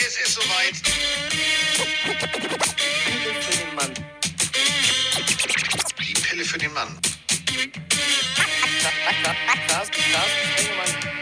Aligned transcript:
Es 0.00 0.16
ist 0.16 0.34
soweit. 0.34 0.74
Pille 3.04 3.34
für 3.42 3.56
den 3.58 3.74
Mann. 3.74 3.94
Die 6.00 6.14
Pille 6.14 6.44
für 6.44 6.58
den 6.58 6.72
Mann. 6.72 6.98
Carsten, 9.68 10.02
Carsten 10.12 10.48
Sprengemann. 10.54 11.18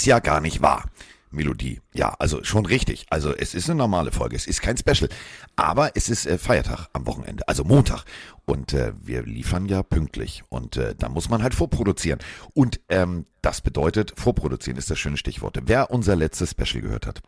Ist 0.00 0.06
ja 0.06 0.18
gar 0.18 0.40
nicht 0.40 0.62
wahr. 0.62 0.86
Melodie. 1.30 1.82
Ja, 1.92 2.16
also 2.18 2.42
schon 2.42 2.64
richtig. 2.64 3.04
Also 3.10 3.34
es 3.36 3.52
ist 3.52 3.68
eine 3.68 3.76
normale 3.76 4.12
Folge, 4.12 4.34
es 4.34 4.46
ist 4.46 4.62
kein 4.62 4.78
Special. 4.78 5.10
Aber 5.56 5.94
es 5.94 6.08
ist 6.08 6.24
äh, 6.24 6.38
Feiertag 6.38 6.88
am 6.94 7.06
Wochenende, 7.06 7.46
also 7.46 7.64
Montag. 7.64 8.06
Und 8.46 8.72
äh, 8.72 8.94
wir 8.98 9.24
liefern 9.24 9.66
ja 9.66 9.82
pünktlich. 9.82 10.42
Und 10.48 10.78
äh, 10.78 10.94
da 10.94 11.10
muss 11.10 11.28
man 11.28 11.42
halt 11.42 11.54
vorproduzieren. 11.54 12.18
Und 12.54 12.80
ähm, 12.88 13.26
das 13.42 13.60
bedeutet, 13.60 14.14
vorproduzieren 14.16 14.78
ist 14.78 14.90
das 14.90 14.98
schöne 14.98 15.18
Stichwort. 15.18 15.58
Wer 15.66 15.90
unser 15.90 16.16
letztes 16.16 16.52
Special 16.52 16.80
gehört 16.80 17.06
hat, 17.06 17.20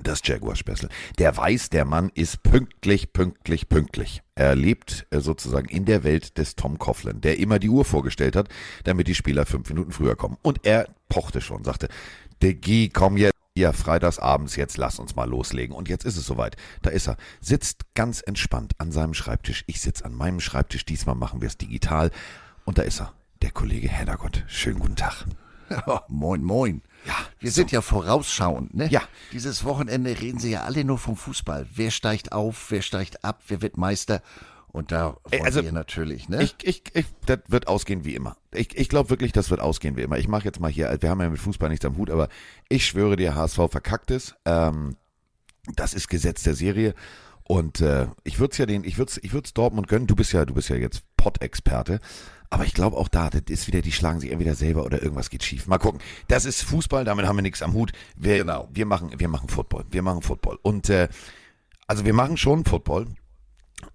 das 0.00 0.20
Jaguar 0.24 0.56
Special, 0.56 0.88
der 1.18 1.36
weiß, 1.36 1.70
der 1.70 1.84
Mann 1.84 2.10
ist 2.14 2.42
pünktlich, 2.42 3.12
pünktlich, 3.12 3.68
pünktlich. 3.68 4.22
Er 4.34 4.54
lebt 4.54 5.06
äh, 5.10 5.20
sozusagen 5.20 5.68
in 5.68 5.84
der 5.84 6.04
Welt 6.04 6.38
des 6.38 6.56
Tom 6.56 6.78
Coughlin, 6.78 7.20
der 7.20 7.38
immer 7.38 7.58
die 7.58 7.68
Uhr 7.68 7.84
vorgestellt 7.84 8.36
hat, 8.36 8.48
damit 8.84 9.08
die 9.08 9.14
Spieler 9.14 9.46
fünf 9.46 9.68
Minuten 9.68 9.92
früher 9.92 10.16
kommen. 10.16 10.38
Und 10.42 10.64
er 10.64 10.88
pochte 11.08 11.40
schon, 11.40 11.64
sagte, 11.64 11.88
Diggi, 12.42 12.88
komm 12.88 13.16
jetzt. 13.16 13.32
Ja, 13.54 13.74
freitagsabends, 13.74 14.56
jetzt 14.56 14.78
lass 14.78 14.98
uns 14.98 15.14
mal 15.14 15.28
loslegen. 15.28 15.76
Und 15.76 15.90
jetzt 15.90 16.06
ist 16.06 16.16
es 16.16 16.24
soweit. 16.24 16.56
Da 16.80 16.88
ist 16.88 17.06
er. 17.06 17.18
Sitzt 17.42 17.82
ganz 17.94 18.22
entspannt 18.22 18.72
an 18.78 18.92
seinem 18.92 19.12
Schreibtisch. 19.12 19.64
Ich 19.66 19.82
sitze 19.82 20.06
an 20.06 20.14
meinem 20.14 20.40
Schreibtisch. 20.40 20.86
Diesmal 20.86 21.16
machen 21.16 21.42
wir 21.42 21.48
es 21.48 21.58
digital. 21.58 22.10
Und 22.64 22.78
da 22.78 22.82
ist 22.82 23.00
er. 23.00 23.12
Der 23.42 23.50
Kollege 23.50 23.90
Heddergott. 23.90 24.44
Schönen 24.46 24.78
guten 24.78 24.96
Tag. 24.96 25.26
Moin, 26.08 26.42
moin. 26.42 26.82
Ja, 27.06 27.14
Wir 27.40 27.50
so. 27.50 27.56
sind 27.56 27.72
ja 27.72 27.82
vorausschauend, 27.82 28.74
ne? 28.74 28.88
Ja. 28.88 29.02
Dieses 29.32 29.64
Wochenende 29.64 30.20
reden 30.20 30.38
sie 30.38 30.50
ja 30.50 30.62
alle 30.62 30.84
nur 30.84 30.98
vom 30.98 31.16
Fußball. 31.16 31.66
Wer 31.74 31.90
steigt 31.90 32.32
auf, 32.32 32.70
wer 32.70 32.82
steigt 32.82 33.24
ab, 33.24 33.42
wer 33.48 33.62
wird 33.62 33.76
Meister? 33.76 34.22
Und 34.68 34.90
da 34.90 35.16
wollen 35.24 35.44
also, 35.44 35.62
wir 35.62 35.72
natürlich, 35.72 36.30
ne? 36.30 36.42
Ich, 36.42 36.56
ich, 36.62 36.82
ich, 36.94 37.06
das 37.26 37.40
wird 37.48 37.68
ausgehen 37.68 38.06
wie 38.06 38.14
immer. 38.14 38.38
Ich, 38.52 38.74
ich 38.76 38.88
glaube 38.88 39.10
wirklich, 39.10 39.32
das 39.32 39.50
wird 39.50 39.60
ausgehen 39.60 39.96
wie 39.96 40.02
immer. 40.02 40.16
Ich 40.16 40.28
mache 40.28 40.44
jetzt 40.44 40.60
mal 40.60 40.70
hier, 40.70 40.96
wir 41.00 41.10
haben 41.10 41.20
ja 41.20 41.28
mit 41.28 41.40
Fußball 41.40 41.68
nichts 41.68 41.84
am 41.84 41.98
Hut, 41.98 42.10
aber 42.10 42.28
ich 42.70 42.86
schwöre 42.86 43.16
dir, 43.16 43.34
HSV 43.34 43.70
verkackt 43.70 44.10
es. 44.10 44.34
Ähm, 44.46 44.96
das 45.74 45.92
ist 45.92 46.08
Gesetz 46.08 46.42
der 46.42 46.54
Serie. 46.54 46.94
Und 47.44 47.82
äh, 47.82 48.06
ich 48.24 48.38
würde 48.38 48.52
es 48.52 48.58
ja 48.58 48.64
den, 48.64 48.84
ich 48.84 48.96
würde 48.96 49.12
ich 49.20 49.32
würd's 49.34 49.52
Dortmund 49.52 49.88
gönnen. 49.88 50.06
Du 50.06 50.16
bist 50.16 50.32
ja, 50.32 50.46
du 50.46 50.54
bist 50.54 50.70
ja 50.70 50.76
jetzt 50.76 51.02
Pott-Experte. 51.18 52.00
Aber 52.52 52.66
ich 52.66 52.74
glaube 52.74 52.98
auch 52.98 53.08
da, 53.08 53.30
das 53.30 53.44
ist 53.48 53.66
wieder, 53.66 53.80
die 53.80 53.92
schlagen 53.92 54.20
sich 54.20 54.30
entweder 54.30 54.54
selber 54.54 54.84
oder 54.84 55.02
irgendwas 55.02 55.30
geht 55.30 55.42
schief. 55.42 55.66
Mal 55.68 55.78
gucken. 55.78 56.02
Das 56.28 56.44
ist 56.44 56.60
Fußball, 56.64 57.02
damit 57.02 57.24
haben 57.24 57.36
wir 57.36 57.42
nichts 57.42 57.62
am 57.62 57.72
Hut. 57.72 57.92
Wir, 58.14 58.36
Genau. 58.36 58.68
wir 58.70 58.84
machen, 58.84 59.10
wir 59.16 59.28
machen 59.28 59.48
Football. 59.48 59.86
Wir 59.90 60.02
machen 60.02 60.20
Football. 60.20 60.58
Und 60.60 60.90
äh, 60.90 61.08
also 61.86 62.04
wir 62.04 62.12
machen 62.12 62.36
schon 62.36 62.66
Football. 62.66 63.06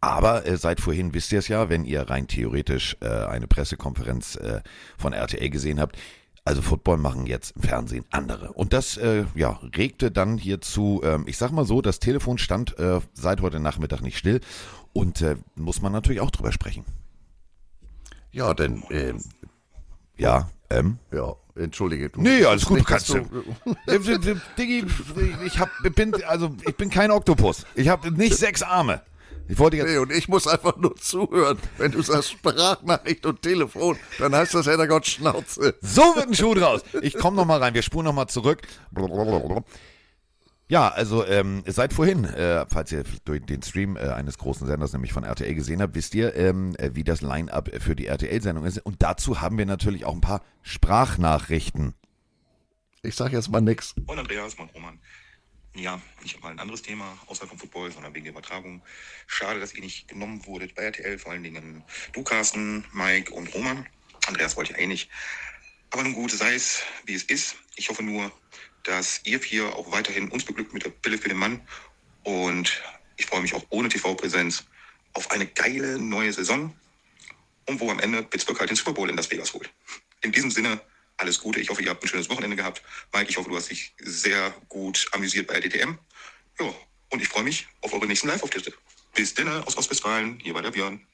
Aber 0.02 0.48
äh, 0.48 0.58
seit 0.58 0.82
vorhin 0.82 1.14
wisst 1.14 1.32
ihr 1.32 1.38
es 1.38 1.50
ja, 1.50 1.70
wenn 1.70 1.86
ihr 1.86 2.10
rein 2.10 2.28
theoretisch 2.28 2.98
äh, 3.02 3.08
eine 3.08 3.46
Pressekonferenz 3.46 4.38
äh, 4.38 4.62
von 4.98 5.14
RTL 5.14 5.52
gesehen 5.52 5.80
habt. 5.80 5.96
Also 6.44 6.64
Football 6.64 6.98
machen 6.98 7.28
jetzt 7.28 7.56
im 7.58 7.62
Fernsehen 7.62 8.06
andere. 8.10 8.54
Und 8.54 8.74
das 8.74 8.98
äh, 8.98 9.26
ja, 9.36 9.60
regte 9.78 10.10
dann 10.10 10.40
hierzu, 10.40 11.02
ähm, 11.04 11.26
ich 11.28 11.38
sag 11.38 11.52
mal 11.52 11.66
so, 11.66 11.84
das 11.84 12.00
Telefon 12.00 12.40
stand 12.40 12.80
äh, 12.80 13.02
seit 13.14 13.42
heute 13.42 13.60
Nachmittag 13.60 14.02
nicht 14.02 14.18
still. 14.18 14.42
Und 14.94 15.22
äh, 15.22 15.36
muss 15.54 15.84
man 15.84 15.92
natürlich 15.92 16.22
auch 16.22 16.32
drüber 16.32 16.52
sprechen. 16.52 16.86
Ja, 18.38 18.54
denn, 18.54 18.84
ähm, 18.92 19.20
Ja, 20.18 20.50
ähm. 20.70 21.00
ja, 21.12 21.34
entschuldige. 21.56 22.10
Du 22.10 22.22
Nee, 22.22 22.46
alles 22.46 22.66
gut, 22.66 22.78
nicht, 22.78 22.88
du 22.88 22.94
kannst. 22.94 23.10
dass 23.10 23.16
Äh, 24.28 24.36
Diggi, 24.58 24.86
ich 25.46 25.60
hab, 25.60 25.70
bin, 25.96 26.14
also 26.26 26.56
ich 26.68 26.76
bin 26.76 26.90
kein 26.90 27.10
Oktopus. 27.12 27.66
Ich 27.76 27.90
habe 27.90 28.12
nicht 28.12 28.36
sechs 28.38 28.62
Arme. 28.62 29.02
Ich 29.50 29.58
wollte 29.58 29.78
jetzt. 29.78 29.88
Nee, 29.88 29.98
und 29.98 30.12
ich 30.12 30.28
muss 30.28 30.46
einfach 30.46 30.76
nur 30.78 30.96
zuhören. 30.98 31.58
Wenn 31.78 31.92
du 31.94 32.02
sagst 32.02 32.32
Sprachnachricht 32.32 33.26
und 33.26 33.42
Telefon, 33.42 33.98
dann 34.20 34.36
heißt 34.36 34.54
das 34.54 34.68
Herrgott 34.68 35.08
Schnauze. 35.08 35.76
So 35.82 36.02
wird 36.16 36.28
ein 36.28 36.36
Schuh 36.36 36.54
draus. 36.54 36.82
Ich 37.02 37.18
komme 37.18 37.38
noch 37.38 37.46
mal 37.46 37.60
rein. 37.60 37.74
Wir 37.74 37.82
spulen 37.82 38.06
noch 38.06 38.14
mal 38.14 38.28
zurück. 38.28 38.62
Ja, 40.70 40.90
also 40.90 41.26
ähm, 41.26 41.64
seit 41.66 41.94
vorhin, 41.94 42.26
äh, 42.26 42.66
falls 42.68 42.92
ihr 42.92 43.06
durch 43.24 43.46
den 43.46 43.62
Stream 43.62 43.96
äh, 43.96 44.10
eines 44.10 44.38
großen 44.38 44.68
Senders, 44.68 44.92
nämlich 44.92 45.14
von 45.14 45.24
RTL 45.24 45.56
gesehen 45.56 45.82
habt, 45.82 45.96
wisst 45.96 46.14
ihr, 46.14 46.36
ähm, 46.36 46.76
äh, 46.78 46.94
wie 46.94 47.06
das 47.06 47.22
Line-up 47.22 47.70
für 47.80 47.96
die 47.96 48.08
RTL-Sendung 48.08 48.66
ist. 48.66 48.80
Und 48.80 49.02
dazu 49.02 49.40
haben 49.40 49.58
wir 49.58 49.66
natürlich 49.66 50.04
auch 50.04 50.14
ein 50.14 50.20
paar 50.20 50.44
Sprachnachrichten. 50.64 51.94
Ich 53.02 53.16
sag 53.16 53.32
jetzt 53.32 53.50
mal 53.50 53.62
nix. 53.62 53.96
Und 54.08 54.20
Andreas, 54.20 54.58
mein 54.58 54.70
Roman. 54.70 55.00
Ja, 55.74 56.02
ich 56.26 56.34
habe 56.34 56.44
mal 56.44 56.52
ein 56.52 56.60
anderes 56.60 56.82
Thema, 56.82 57.18
außerhalb 57.28 57.50
vom 57.50 57.60
Football, 57.60 57.92
sondern 57.92 58.14
wegen 58.14 58.26
der 58.26 58.34
Übertragung. 58.34 58.82
Schade, 59.26 59.62
dass 59.62 59.74
ihr 59.74 59.82
nicht 59.82 60.10
genommen 60.10 60.46
wurdet 60.46 60.76
bei 60.76 60.84
RTL, 60.84 61.18
vor 61.18 61.32
allen 61.32 61.44
Dingen 61.44 61.84
du, 62.12 62.24
Carsten, 62.24 62.84
Mike 62.92 63.32
und 63.32 63.54
Roman. 63.54 63.86
Andreas 64.28 64.58
wollte 64.58 64.74
ja 64.74 64.80
eh 64.80 64.88
nicht. 64.88 65.10
Aber 65.92 66.04
nun 66.04 66.14
gut, 66.14 66.32
sei 66.32 66.56
es, 66.56 66.84
wie 67.06 67.14
es 67.14 67.24
ist. 67.24 67.56
Ich 67.78 67.90
hoffe 67.90 68.04
nur, 68.04 68.32
dass 68.88 69.22
ihr 69.26 69.40
vier 69.40 69.76
auch 69.76 69.92
weiterhin 69.92 70.30
uns 70.30 70.46
beglückt 70.46 70.74
mit 70.74 70.86
der 70.86 70.90
Pille 70.90 71.18
für 71.18 71.30
den 71.30 71.38
Mann. 71.38 71.62
Und 72.24 72.82
ich 73.18 73.26
freue 73.26 73.42
mich 73.42 73.54
auch 73.54 73.66
ohne 73.70 73.90
TV-Präsenz 73.90 74.64
auf 75.14 75.30
eine 75.32 75.46
geile 75.46 76.00
neue 76.00 76.32
Saison. 76.32 76.74
Und 77.66 77.80
wo 77.82 77.92
am 77.92 78.00
Ende 78.00 78.24
Pittsburgh 78.24 78.60
halt 78.60 78.70
den 78.70 78.78
Super 78.78 78.94
Bowl 78.94 79.10
in 79.10 79.18
Las 79.18 79.30
Vegas 79.30 79.54
holt. 79.54 79.70
In 80.22 80.32
diesem 80.32 80.52
Sinne, 80.52 80.80
alles 81.18 81.40
Gute. 81.40 81.60
Ich 81.60 81.70
hoffe, 81.70 81.82
ihr 81.82 81.90
habt 81.90 82.02
ein 82.02 82.08
schönes 82.08 82.30
Wochenende 82.30 82.56
gehabt. 82.56 82.82
Mike, 83.14 83.30
ich 83.30 83.38
hoffe, 83.38 83.50
du 83.50 83.58
hast 83.58 83.70
dich 83.70 83.94
sehr 84.00 84.56
gut 84.70 85.08
amüsiert 85.12 85.48
bei 85.48 85.56
RDTM. 85.56 85.98
Ja, 86.60 86.74
und 87.10 87.22
ich 87.22 87.28
freue 87.28 87.44
mich 87.44 87.68
auf 87.82 87.92
eure 87.92 88.08
nächsten 88.08 88.30
Live-Auftritte. 88.30 88.74
Bis 89.14 89.34
dann 89.34 89.64
aus 89.64 89.76
Ostwestfalen. 89.76 90.40
Hier 90.40 90.54
war 90.54 90.62
der 90.62 90.72
Björn. 90.72 91.06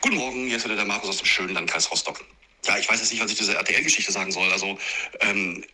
Guten 0.00 0.16
Morgen, 0.16 0.46
hier 0.46 0.56
ist 0.56 0.64
wieder 0.64 0.76
der 0.76 0.84
Markus 0.86 1.10
aus 1.10 1.16
dem 1.18 1.26
schönen 1.26 1.54
Landkreis 1.54 1.90
Rostock. 1.90 2.24
Ja, 2.64 2.78
ich 2.78 2.88
weiß 2.88 3.00
jetzt 3.00 3.12
nicht, 3.12 3.22
was 3.22 3.30
ich 3.30 3.36
diese 3.36 3.54
RTL-Geschichte 3.54 4.12
sagen 4.12 4.32
soll. 4.32 4.50
Also, 4.50 4.78
ähm, 5.20 5.64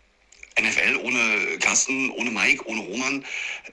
NFL 0.61 0.97
ohne 0.97 1.59
Carsten, 1.59 2.11
ohne 2.11 2.31
Mike, 2.31 2.67
ohne 2.67 2.81
Roman. 2.81 3.25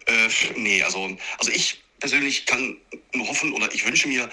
Äh, 0.06 0.30
nee, 0.56 0.82
also, 0.82 1.16
also 1.38 1.52
ich 1.52 1.82
persönlich 2.00 2.46
kann 2.46 2.78
nur 3.14 3.28
hoffen 3.28 3.54
oder 3.54 3.74
ich 3.74 3.86
wünsche 3.86 4.08
mir, 4.08 4.30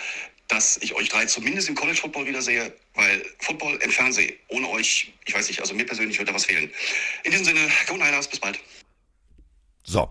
dass 0.48 0.76
ich 0.78 0.94
euch 0.94 1.08
drei 1.08 1.26
zumindest 1.26 1.68
im 1.68 1.74
College 1.74 1.98
Football 2.00 2.26
wiedersehe, 2.26 2.72
weil 2.94 3.24
Football 3.40 3.76
im 3.82 3.90
Fernsehen 3.90 4.32
ohne 4.48 4.68
euch, 4.68 5.12
ich 5.24 5.34
weiß 5.34 5.48
nicht, 5.48 5.60
also 5.60 5.74
mir 5.74 5.84
persönlich 5.84 6.18
wird 6.18 6.28
da 6.28 6.34
was 6.34 6.44
fehlen. 6.44 6.70
In 7.24 7.32
diesem 7.32 7.46
Sinne, 7.46 7.60
go 7.88 7.94
Niners, 7.94 8.28
bis 8.28 8.38
bald. 8.38 8.60
So. 9.82 10.10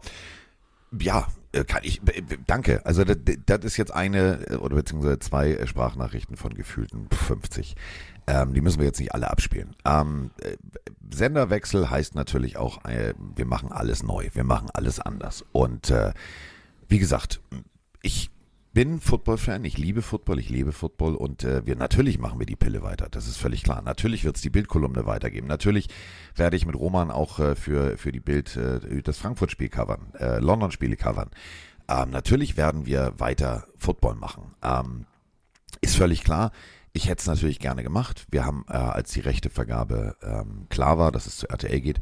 Ja, 0.99 1.27
kann 1.63 1.81
ich, 1.83 2.01
äh, 2.07 2.21
danke. 2.45 2.85
Also 2.85 3.03
das, 3.03 3.17
das 3.45 3.63
ist 3.63 3.77
jetzt 3.77 3.93
eine 3.93 4.49
äh, 4.49 4.55
oder 4.55 4.75
beziehungsweise 4.75 5.19
zwei 5.19 5.53
äh, 5.53 5.67
Sprachnachrichten 5.67 6.37
von 6.37 6.53
gefühlten 6.53 7.07
50. 7.09 7.75
Ähm, 8.27 8.53
die 8.53 8.61
müssen 8.61 8.79
wir 8.79 8.85
jetzt 8.85 8.99
nicht 8.99 9.13
alle 9.13 9.29
abspielen. 9.29 9.75
Ähm, 9.85 10.31
äh, 10.41 10.57
Senderwechsel 11.11 11.89
heißt 11.89 12.15
natürlich 12.15 12.57
auch, 12.57 12.83
äh, 12.85 13.13
wir 13.35 13.45
machen 13.45 13.71
alles 13.71 14.03
neu, 14.03 14.29
wir 14.33 14.43
machen 14.43 14.69
alles 14.73 14.99
anders. 14.99 15.45
Und 15.51 15.91
äh, 15.91 16.13
wie 16.87 16.99
gesagt, 16.99 17.41
ich 18.01 18.29
bin 18.75 18.99
Football-Fan, 18.99 19.63
ich 19.63 19.77
liebe 19.77 20.01
Football, 20.01 20.37
ich 20.37 20.49
liebe 20.49 20.73
Football 20.73 21.15
und 21.15 21.45
äh, 21.45 21.65
wir 21.65 21.77
natürlich 21.77 22.19
machen 22.19 22.39
wir 22.39 22.45
die 22.45 22.57
Pille 22.57 22.83
weiter, 22.83 23.07
das 23.09 23.25
ist 23.25 23.37
völlig 23.37 23.63
klar. 23.63 23.81
Natürlich 23.81 24.25
wird 24.25 24.35
es 24.35 24.41
die 24.41 24.49
Bildkolumne 24.49 25.05
weitergeben. 25.05 25.47
Natürlich 25.47 25.87
werde 26.35 26.57
ich 26.57 26.65
mit 26.65 26.75
Roman 26.75 27.09
auch 27.09 27.39
äh, 27.39 27.55
für, 27.55 27.97
für 27.97 28.11
die 28.11 28.19
Bild 28.19 28.57
äh, 28.57 29.01
das 29.01 29.17
Frankfurt-Spiel 29.17 29.69
covern, 29.69 30.13
äh, 30.19 30.39
London-Spiele 30.39 30.97
covern. 30.97 31.31
Ähm, 31.87 32.09
natürlich 32.09 32.57
werden 32.57 32.85
wir 32.85 33.13
weiter 33.17 33.65
Football 33.77 34.15
machen. 34.15 34.53
Ähm, 34.61 35.05
ist 35.79 35.95
völlig 35.95 36.25
klar. 36.25 36.51
Ich 36.91 37.07
hätte 37.07 37.21
es 37.21 37.27
natürlich 37.27 37.59
gerne 37.59 37.81
gemacht. 37.81 38.27
Wir 38.29 38.45
haben, 38.45 38.65
äh, 38.67 38.73
als 38.73 39.13
die 39.13 39.21
Rechtevergabe 39.21 40.17
ähm, 40.21 40.67
klar 40.67 40.97
war, 40.97 41.13
dass 41.13 41.27
es 41.27 41.37
zu 41.37 41.49
RTL 41.49 41.79
geht, 41.79 42.01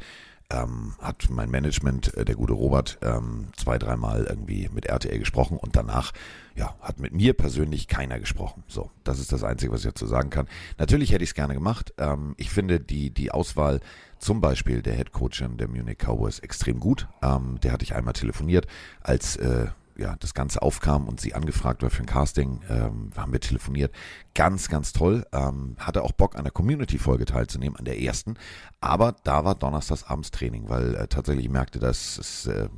ähm, 0.50 0.94
hat 1.00 1.28
mein 1.30 1.50
Management, 1.50 2.14
äh, 2.14 2.24
der 2.24 2.34
gute 2.34 2.52
Robert, 2.52 2.98
ähm, 3.02 3.48
zwei, 3.56 3.78
dreimal 3.78 4.24
irgendwie 4.24 4.68
mit 4.72 4.86
RTL 4.86 5.18
gesprochen 5.18 5.56
und 5.56 5.76
danach, 5.76 6.12
ja, 6.56 6.76
hat 6.80 7.00
mit 7.00 7.12
mir 7.12 7.34
persönlich 7.34 7.88
keiner 7.88 8.20
gesprochen. 8.20 8.62
So, 8.68 8.90
das 9.02 9.18
ist 9.18 9.32
das 9.32 9.42
Einzige, 9.42 9.72
was 9.72 9.80
ich 9.80 9.86
dazu 9.86 10.06
sagen 10.06 10.30
kann. 10.30 10.46
Natürlich 10.78 11.12
hätte 11.12 11.24
ich 11.24 11.30
es 11.30 11.34
gerne 11.34 11.54
gemacht. 11.54 11.92
Ähm, 11.98 12.34
ich 12.36 12.50
finde 12.50 12.80
die, 12.80 13.10
die 13.10 13.30
Auswahl 13.30 13.80
zum 14.18 14.40
Beispiel 14.40 14.80
der 14.80 14.94
Head 14.94 15.12
Coachin 15.12 15.56
der 15.56 15.68
Munich 15.68 15.98
Cowboys 15.98 16.38
extrem 16.38 16.80
gut. 16.80 17.08
Ähm, 17.22 17.58
der 17.62 17.72
hatte 17.72 17.84
ich 17.84 17.94
einmal 17.94 18.14
telefoniert, 18.14 18.66
als 19.00 19.36
äh, 19.36 19.66
ja, 19.96 20.16
das 20.18 20.34
Ganze 20.34 20.62
aufkam 20.62 21.08
und 21.08 21.20
sie 21.20 21.34
angefragt 21.34 21.82
war 21.82 21.90
für 21.90 22.02
ein 22.02 22.06
Casting, 22.06 22.60
ähm, 22.68 23.10
haben 23.16 23.32
wir 23.32 23.40
telefoniert. 23.40 23.94
Ganz, 24.34 24.68
ganz 24.68 24.92
toll. 24.92 25.24
Ähm, 25.32 25.76
hatte 25.78 26.02
auch 26.02 26.12
Bock, 26.12 26.36
an 26.36 26.44
der 26.44 26.52
Community-Folge 26.52 27.24
teilzunehmen, 27.24 27.76
an 27.76 27.84
der 27.84 28.00
ersten. 28.00 28.36
Aber 28.80 29.14
da 29.24 29.44
war 29.44 29.54
donnerstags 29.54 30.04
abends 30.04 30.30
Training, 30.30 30.68
weil 30.68 30.94
äh, 30.94 31.08
tatsächlich 31.08 31.46
ich 31.46 31.52
merkte, 31.52 31.78
dass 31.78 32.18
es 32.18 32.46
äh, 32.46 32.68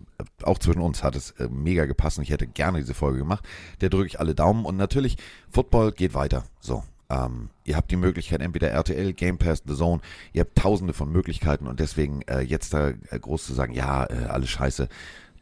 auch 0.42 0.58
zwischen 0.58 0.80
uns 0.80 1.02
hat 1.02 1.16
es 1.16 1.32
äh, 1.32 1.48
mega 1.48 1.86
gepasst 1.86 2.18
und 2.18 2.24
ich 2.24 2.30
hätte 2.30 2.46
gerne 2.46 2.78
diese 2.78 2.94
Folge 2.94 3.18
gemacht. 3.18 3.44
Der 3.80 3.88
drücke 3.88 4.06
ich 4.06 4.20
alle 4.20 4.34
Daumen 4.34 4.64
und 4.64 4.76
natürlich, 4.76 5.16
Football 5.50 5.92
geht 5.92 6.14
weiter. 6.14 6.44
So, 6.60 6.82
ähm, 7.08 7.50
ihr 7.64 7.76
habt 7.76 7.90
die 7.90 7.96
Möglichkeit, 7.96 8.40
entweder 8.40 8.70
RTL, 8.70 9.12
Game 9.12 9.38
Pass, 9.38 9.62
The 9.66 9.74
Zone, 9.74 10.00
ihr 10.32 10.40
habt 10.40 10.56
tausende 10.56 10.92
von 10.92 11.10
Möglichkeiten 11.10 11.66
und 11.66 11.80
deswegen 11.80 12.22
äh, 12.22 12.40
jetzt 12.40 12.74
da 12.74 12.88
äh, 12.88 13.18
groß 13.18 13.46
zu 13.46 13.54
sagen, 13.54 13.72
ja, 13.72 14.04
äh, 14.04 14.26
alles 14.26 14.50
scheiße, 14.50 14.88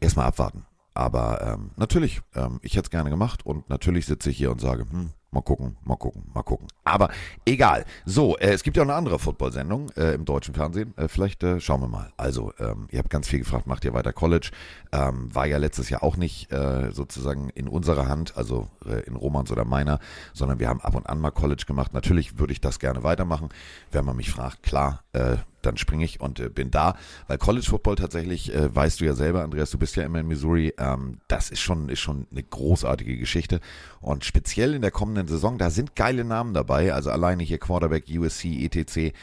erstmal 0.00 0.26
abwarten. 0.26 0.64
Aber 0.94 1.42
ähm, 1.42 1.70
natürlich, 1.76 2.20
ähm, 2.34 2.60
ich 2.62 2.72
hätte 2.72 2.86
es 2.86 2.90
gerne 2.90 3.10
gemacht 3.10 3.44
und 3.44 3.68
natürlich 3.68 4.06
sitze 4.06 4.30
ich 4.30 4.36
hier 4.36 4.52
und 4.52 4.60
sage, 4.60 4.86
hm, 4.88 5.10
mal 5.34 5.42
gucken, 5.42 5.76
mal 5.82 5.96
gucken, 5.96 6.22
mal 6.32 6.42
gucken. 6.42 6.68
Aber 6.84 7.10
egal. 7.44 7.84
So, 8.06 8.38
äh, 8.38 8.52
es 8.52 8.62
gibt 8.62 8.76
ja 8.76 8.84
auch 8.84 8.86
eine 8.86 8.94
andere 8.94 9.18
Football-Sendung 9.18 9.90
äh, 9.96 10.12
im 10.14 10.24
deutschen 10.24 10.54
Fernsehen. 10.54 10.96
Äh, 10.96 11.08
vielleicht 11.08 11.42
äh, 11.42 11.60
schauen 11.60 11.80
wir 11.80 11.88
mal. 11.88 12.12
Also, 12.16 12.52
ähm, 12.60 12.86
ihr 12.92 13.00
habt 13.00 13.10
ganz 13.10 13.28
viel 13.28 13.40
gefragt, 13.40 13.66
macht 13.66 13.84
ihr 13.84 13.92
weiter 13.92 14.12
College? 14.12 14.52
Ähm, 14.92 15.34
war 15.34 15.46
ja 15.46 15.58
letztes 15.58 15.90
Jahr 15.90 16.04
auch 16.04 16.16
nicht 16.16 16.52
äh, 16.52 16.92
sozusagen 16.92 17.50
in 17.50 17.66
unserer 17.66 18.08
Hand, 18.08 18.36
also 18.36 18.68
äh, 18.86 19.00
in 19.00 19.16
Romans 19.16 19.50
oder 19.50 19.64
meiner, 19.64 19.98
sondern 20.32 20.60
wir 20.60 20.68
haben 20.68 20.80
ab 20.80 20.94
und 20.94 21.08
an 21.08 21.18
mal 21.18 21.32
College 21.32 21.64
gemacht. 21.66 21.92
Natürlich 21.92 22.38
würde 22.38 22.52
ich 22.52 22.60
das 22.60 22.78
gerne 22.78 23.02
weitermachen. 23.02 23.48
Wenn 23.90 24.04
man 24.04 24.16
mich 24.16 24.30
fragt, 24.30 24.62
klar, 24.62 25.02
äh, 25.12 25.36
dann 25.66 25.76
springe 25.76 26.04
ich 26.04 26.20
und 26.20 26.40
äh, 26.40 26.48
bin 26.48 26.70
da. 26.70 26.96
Weil 27.26 27.38
College 27.38 27.66
Football 27.68 27.96
tatsächlich, 27.96 28.54
äh, 28.54 28.74
weißt 28.74 29.00
du 29.00 29.04
ja 29.04 29.14
selber, 29.14 29.42
Andreas, 29.42 29.70
du 29.70 29.78
bist 29.78 29.96
ja 29.96 30.04
immer 30.04 30.20
in 30.20 30.28
Missouri, 30.28 30.74
ähm, 30.78 31.18
das 31.28 31.50
ist 31.50 31.60
schon, 31.60 31.88
ist 31.88 32.00
schon 32.00 32.26
eine 32.30 32.42
großartige 32.42 33.16
Geschichte. 33.16 33.60
Und 34.00 34.24
speziell 34.24 34.74
in 34.74 34.82
der 34.82 34.90
kommenden 34.90 35.28
Saison, 35.28 35.58
da 35.58 35.70
sind 35.70 35.96
geile 35.96 36.24
Namen 36.24 36.54
dabei. 36.54 36.92
Also 36.92 37.10
alleine 37.10 37.42
hier 37.42 37.58
Quarterback, 37.58 38.04
USC, 38.08 38.64
ETC, 38.64 39.14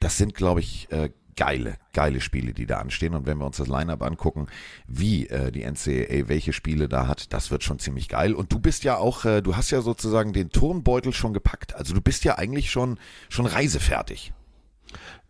das 0.00 0.16
sind, 0.16 0.34
glaube 0.34 0.60
ich, 0.60 0.90
äh, 0.90 1.10
geile, 1.40 1.76
geile 1.94 2.20
Spiele, 2.20 2.52
die 2.52 2.66
da 2.66 2.78
anstehen. 2.78 3.14
Und 3.14 3.24
wenn 3.24 3.38
wir 3.38 3.46
uns 3.46 3.56
das 3.56 3.66
Lineup 3.66 4.02
angucken, 4.02 4.46
wie 4.86 5.26
äh, 5.28 5.50
die 5.50 5.64
NCAA 5.64 6.28
welche 6.28 6.52
Spiele 6.52 6.86
da 6.86 7.06
hat, 7.06 7.32
das 7.32 7.50
wird 7.50 7.64
schon 7.64 7.78
ziemlich 7.78 8.08
geil. 8.08 8.34
Und 8.34 8.52
du 8.52 8.58
bist 8.58 8.84
ja 8.84 8.98
auch, 8.98 9.24
äh, 9.24 9.40
du 9.40 9.56
hast 9.56 9.70
ja 9.70 9.80
sozusagen 9.80 10.34
den 10.34 10.50
Turnbeutel 10.50 11.14
schon 11.14 11.32
gepackt. 11.32 11.74
Also 11.74 11.94
du 11.94 12.02
bist 12.02 12.24
ja 12.24 12.36
eigentlich 12.36 12.70
schon, 12.70 12.98
schon 13.30 13.46
reisefertig. 13.46 14.34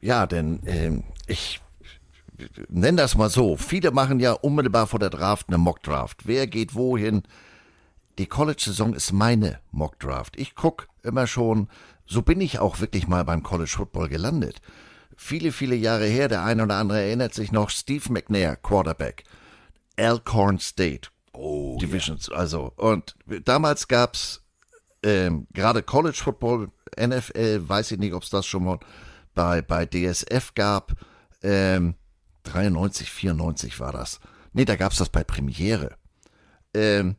Ja, 0.00 0.26
denn 0.26 0.60
ähm, 0.66 1.04
ich 1.26 1.60
nenne 2.68 3.02
das 3.02 3.16
mal 3.16 3.30
so. 3.30 3.56
Viele 3.56 3.90
machen 3.90 4.20
ja 4.20 4.32
unmittelbar 4.32 4.86
vor 4.86 4.98
der 4.98 5.10
Draft 5.10 5.48
eine 5.48 5.58
Mock-Draft. 5.58 6.26
Wer 6.26 6.46
geht 6.46 6.74
wohin? 6.74 7.22
Die 8.18 8.26
College-Saison 8.26 8.94
ist 8.94 9.12
meine 9.12 9.60
Mock-Draft. 9.72 10.38
Ich 10.38 10.54
guck 10.54 10.88
immer 11.02 11.26
schon, 11.26 11.68
so 12.06 12.22
bin 12.22 12.40
ich 12.40 12.58
auch 12.58 12.80
wirklich 12.80 13.08
mal 13.08 13.24
beim 13.24 13.42
College 13.42 13.70
Football 13.70 14.08
gelandet. 14.08 14.60
Viele, 15.16 15.52
viele 15.52 15.74
Jahre 15.74 16.06
her, 16.06 16.28
der 16.28 16.44
eine 16.44 16.62
oder 16.62 16.76
andere 16.76 17.00
erinnert 17.02 17.34
sich 17.34 17.52
noch, 17.52 17.70
Steve 17.70 18.12
McNair, 18.12 18.56
Quarterback. 18.56 19.24
Alcorn 19.96 20.58
State. 20.58 21.10
Oh, 21.32 21.78
Divisions, 21.80 22.30
also. 22.30 22.72
Und 22.76 23.14
damals 23.44 23.86
gab's 23.86 24.42
ähm, 25.02 25.46
gerade 25.52 25.82
College 25.82 26.18
Football, 26.22 26.70
NFL, 26.98 27.68
weiß 27.68 27.92
ich 27.92 27.98
nicht, 27.98 28.14
ob 28.14 28.22
es 28.22 28.30
das 28.30 28.46
schon 28.46 28.64
mal 28.64 28.78
bei, 29.34 29.62
bei 29.62 29.86
DSF 29.86 30.54
gab. 30.54 30.92
Ähm, 31.42 31.94
93, 32.44 33.10
94 33.10 33.80
war 33.80 33.92
das. 33.92 34.20
Nee, 34.52 34.64
da 34.64 34.76
gab's 34.76 34.96
das 34.96 35.08
bei 35.08 35.24
Premiere. 35.24 35.96
Ähm, 36.74 37.16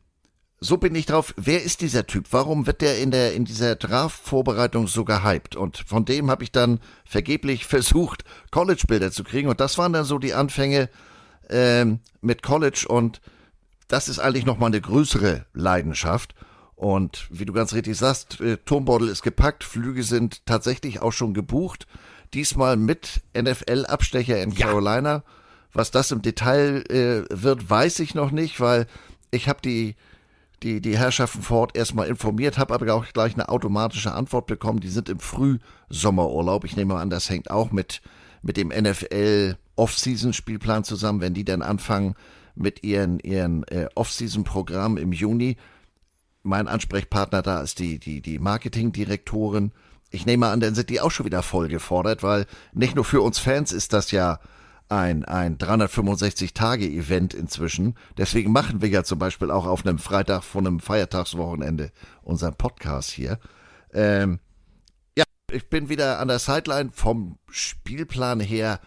so 0.60 0.76
bin 0.76 0.94
ich 0.94 1.06
drauf. 1.06 1.34
Wer 1.36 1.62
ist 1.62 1.80
dieser 1.80 2.06
Typ? 2.06 2.26
Warum 2.30 2.66
wird 2.66 2.82
der 2.82 2.98
in 3.00 3.10
der 3.10 3.34
in 3.34 3.44
dieser 3.44 3.74
Draft-Vorbereitung 3.74 4.86
so 4.86 5.04
gehypt? 5.04 5.56
Und 5.56 5.78
von 5.78 6.04
dem 6.04 6.30
habe 6.30 6.44
ich 6.44 6.52
dann 6.52 6.78
vergeblich 7.04 7.66
versucht, 7.66 8.24
College-Bilder 8.50 9.10
zu 9.10 9.24
kriegen. 9.24 9.48
Und 9.48 9.60
das 9.60 9.76
waren 9.78 9.92
dann 9.92 10.04
so 10.04 10.18
die 10.18 10.34
Anfänge 10.34 10.88
ähm, 11.50 12.00
mit 12.20 12.42
College. 12.42 12.86
Und 12.88 13.20
das 13.88 14.08
ist 14.08 14.20
eigentlich 14.20 14.46
noch 14.46 14.58
mal 14.58 14.66
eine 14.66 14.80
größere 14.80 15.46
Leidenschaft. 15.52 16.34
Und 16.82 17.28
wie 17.30 17.44
du 17.44 17.52
ganz 17.52 17.74
richtig 17.74 17.96
sagst, 17.96 18.40
äh, 18.40 18.56
Turmbeutel 18.56 19.06
ist 19.08 19.22
gepackt, 19.22 19.62
Flüge 19.62 20.02
sind 20.02 20.44
tatsächlich 20.46 21.00
auch 21.00 21.12
schon 21.12 21.32
gebucht. 21.32 21.86
Diesmal 22.34 22.76
mit 22.76 23.22
NFL-Abstecher 23.36 24.42
in 24.42 24.50
Ja. 24.50 24.66
Carolina. 24.66 25.22
Was 25.72 25.92
das 25.92 26.10
im 26.10 26.22
Detail 26.22 26.82
äh, 26.90 27.22
wird, 27.30 27.70
weiß 27.70 28.00
ich 28.00 28.16
noch 28.16 28.32
nicht, 28.32 28.58
weil 28.58 28.88
ich 29.30 29.48
habe 29.48 29.60
die, 29.62 29.94
die, 30.64 30.80
die 30.80 30.98
Herrschaften 30.98 31.42
vor 31.42 31.60
Ort 31.60 31.76
erstmal 31.76 32.08
informiert, 32.08 32.58
habe 32.58 32.74
aber 32.74 32.92
auch 32.92 33.06
gleich 33.12 33.34
eine 33.34 33.48
automatische 33.48 34.10
Antwort 34.12 34.48
bekommen. 34.48 34.80
Die 34.80 34.88
sind 34.88 35.08
im 35.08 35.20
Frühsommerurlaub. 35.20 36.64
Ich 36.64 36.74
nehme 36.74 36.96
an, 36.96 37.10
das 37.10 37.30
hängt 37.30 37.48
auch 37.48 37.70
mit, 37.70 38.02
mit 38.42 38.56
dem 38.56 38.70
NFL 38.70 39.56
Off-Season-Spielplan 39.76 40.82
zusammen, 40.82 41.20
wenn 41.20 41.32
die 41.32 41.44
dann 41.44 41.62
anfangen 41.62 42.16
mit 42.56 42.82
ihren, 42.82 43.20
ihren 43.20 43.62
äh, 43.68 43.86
Off-Season-Programm 43.94 44.96
im 44.96 45.12
Juni. 45.12 45.58
Mein 46.42 46.68
Ansprechpartner 46.68 47.42
da 47.42 47.60
ist 47.60 47.78
die, 47.78 47.98
die, 47.98 48.20
die 48.20 48.38
Marketingdirektorin. 48.38 49.72
Ich 50.10 50.26
nehme 50.26 50.48
an, 50.48 50.60
dann 50.60 50.74
sind 50.74 50.90
die 50.90 51.00
auch 51.00 51.10
schon 51.10 51.26
wieder 51.26 51.42
voll 51.42 51.68
gefordert, 51.68 52.22
weil 52.22 52.46
nicht 52.72 52.96
nur 52.96 53.04
für 53.04 53.22
uns 53.22 53.38
Fans 53.38 53.72
ist 53.72 53.92
das 53.92 54.10
ja 54.10 54.40
ein, 54.92 55.24
ein 55.24 55.56
365-Tage-Event 55.56 57.32
inzwischen. 57.32 57.94
Deswegen 58.18 58.52
machen 58.52 58.82
wir 58.82 58.90
ja 58.90 59.04
zum 59.04 59.18
Beispiel 59.18 59.50
auch 59.50 59.66
auf 59.66 59.86
einem 59.86 59.98
Freitag 59.98 60.42
von 60.42 60.66
einem 60.66 60.80
Feiertagswochenende 60.80 61.90
unseren 62.22 62.54
Podcast 62.54 63.10
hier. 63.10 63.38
Ähm, 63.94 64.38
ja, 65.16 65.24
ich 65.50 65.70
bin 65.70 65.88
wieder 65.88 66.18
an 66.18 66.28
der 66.28 66.38
Sideline 66.38 66.90
vom 66.92 67.38
Spielplan 67.48 68.40
her. 68.40 68.80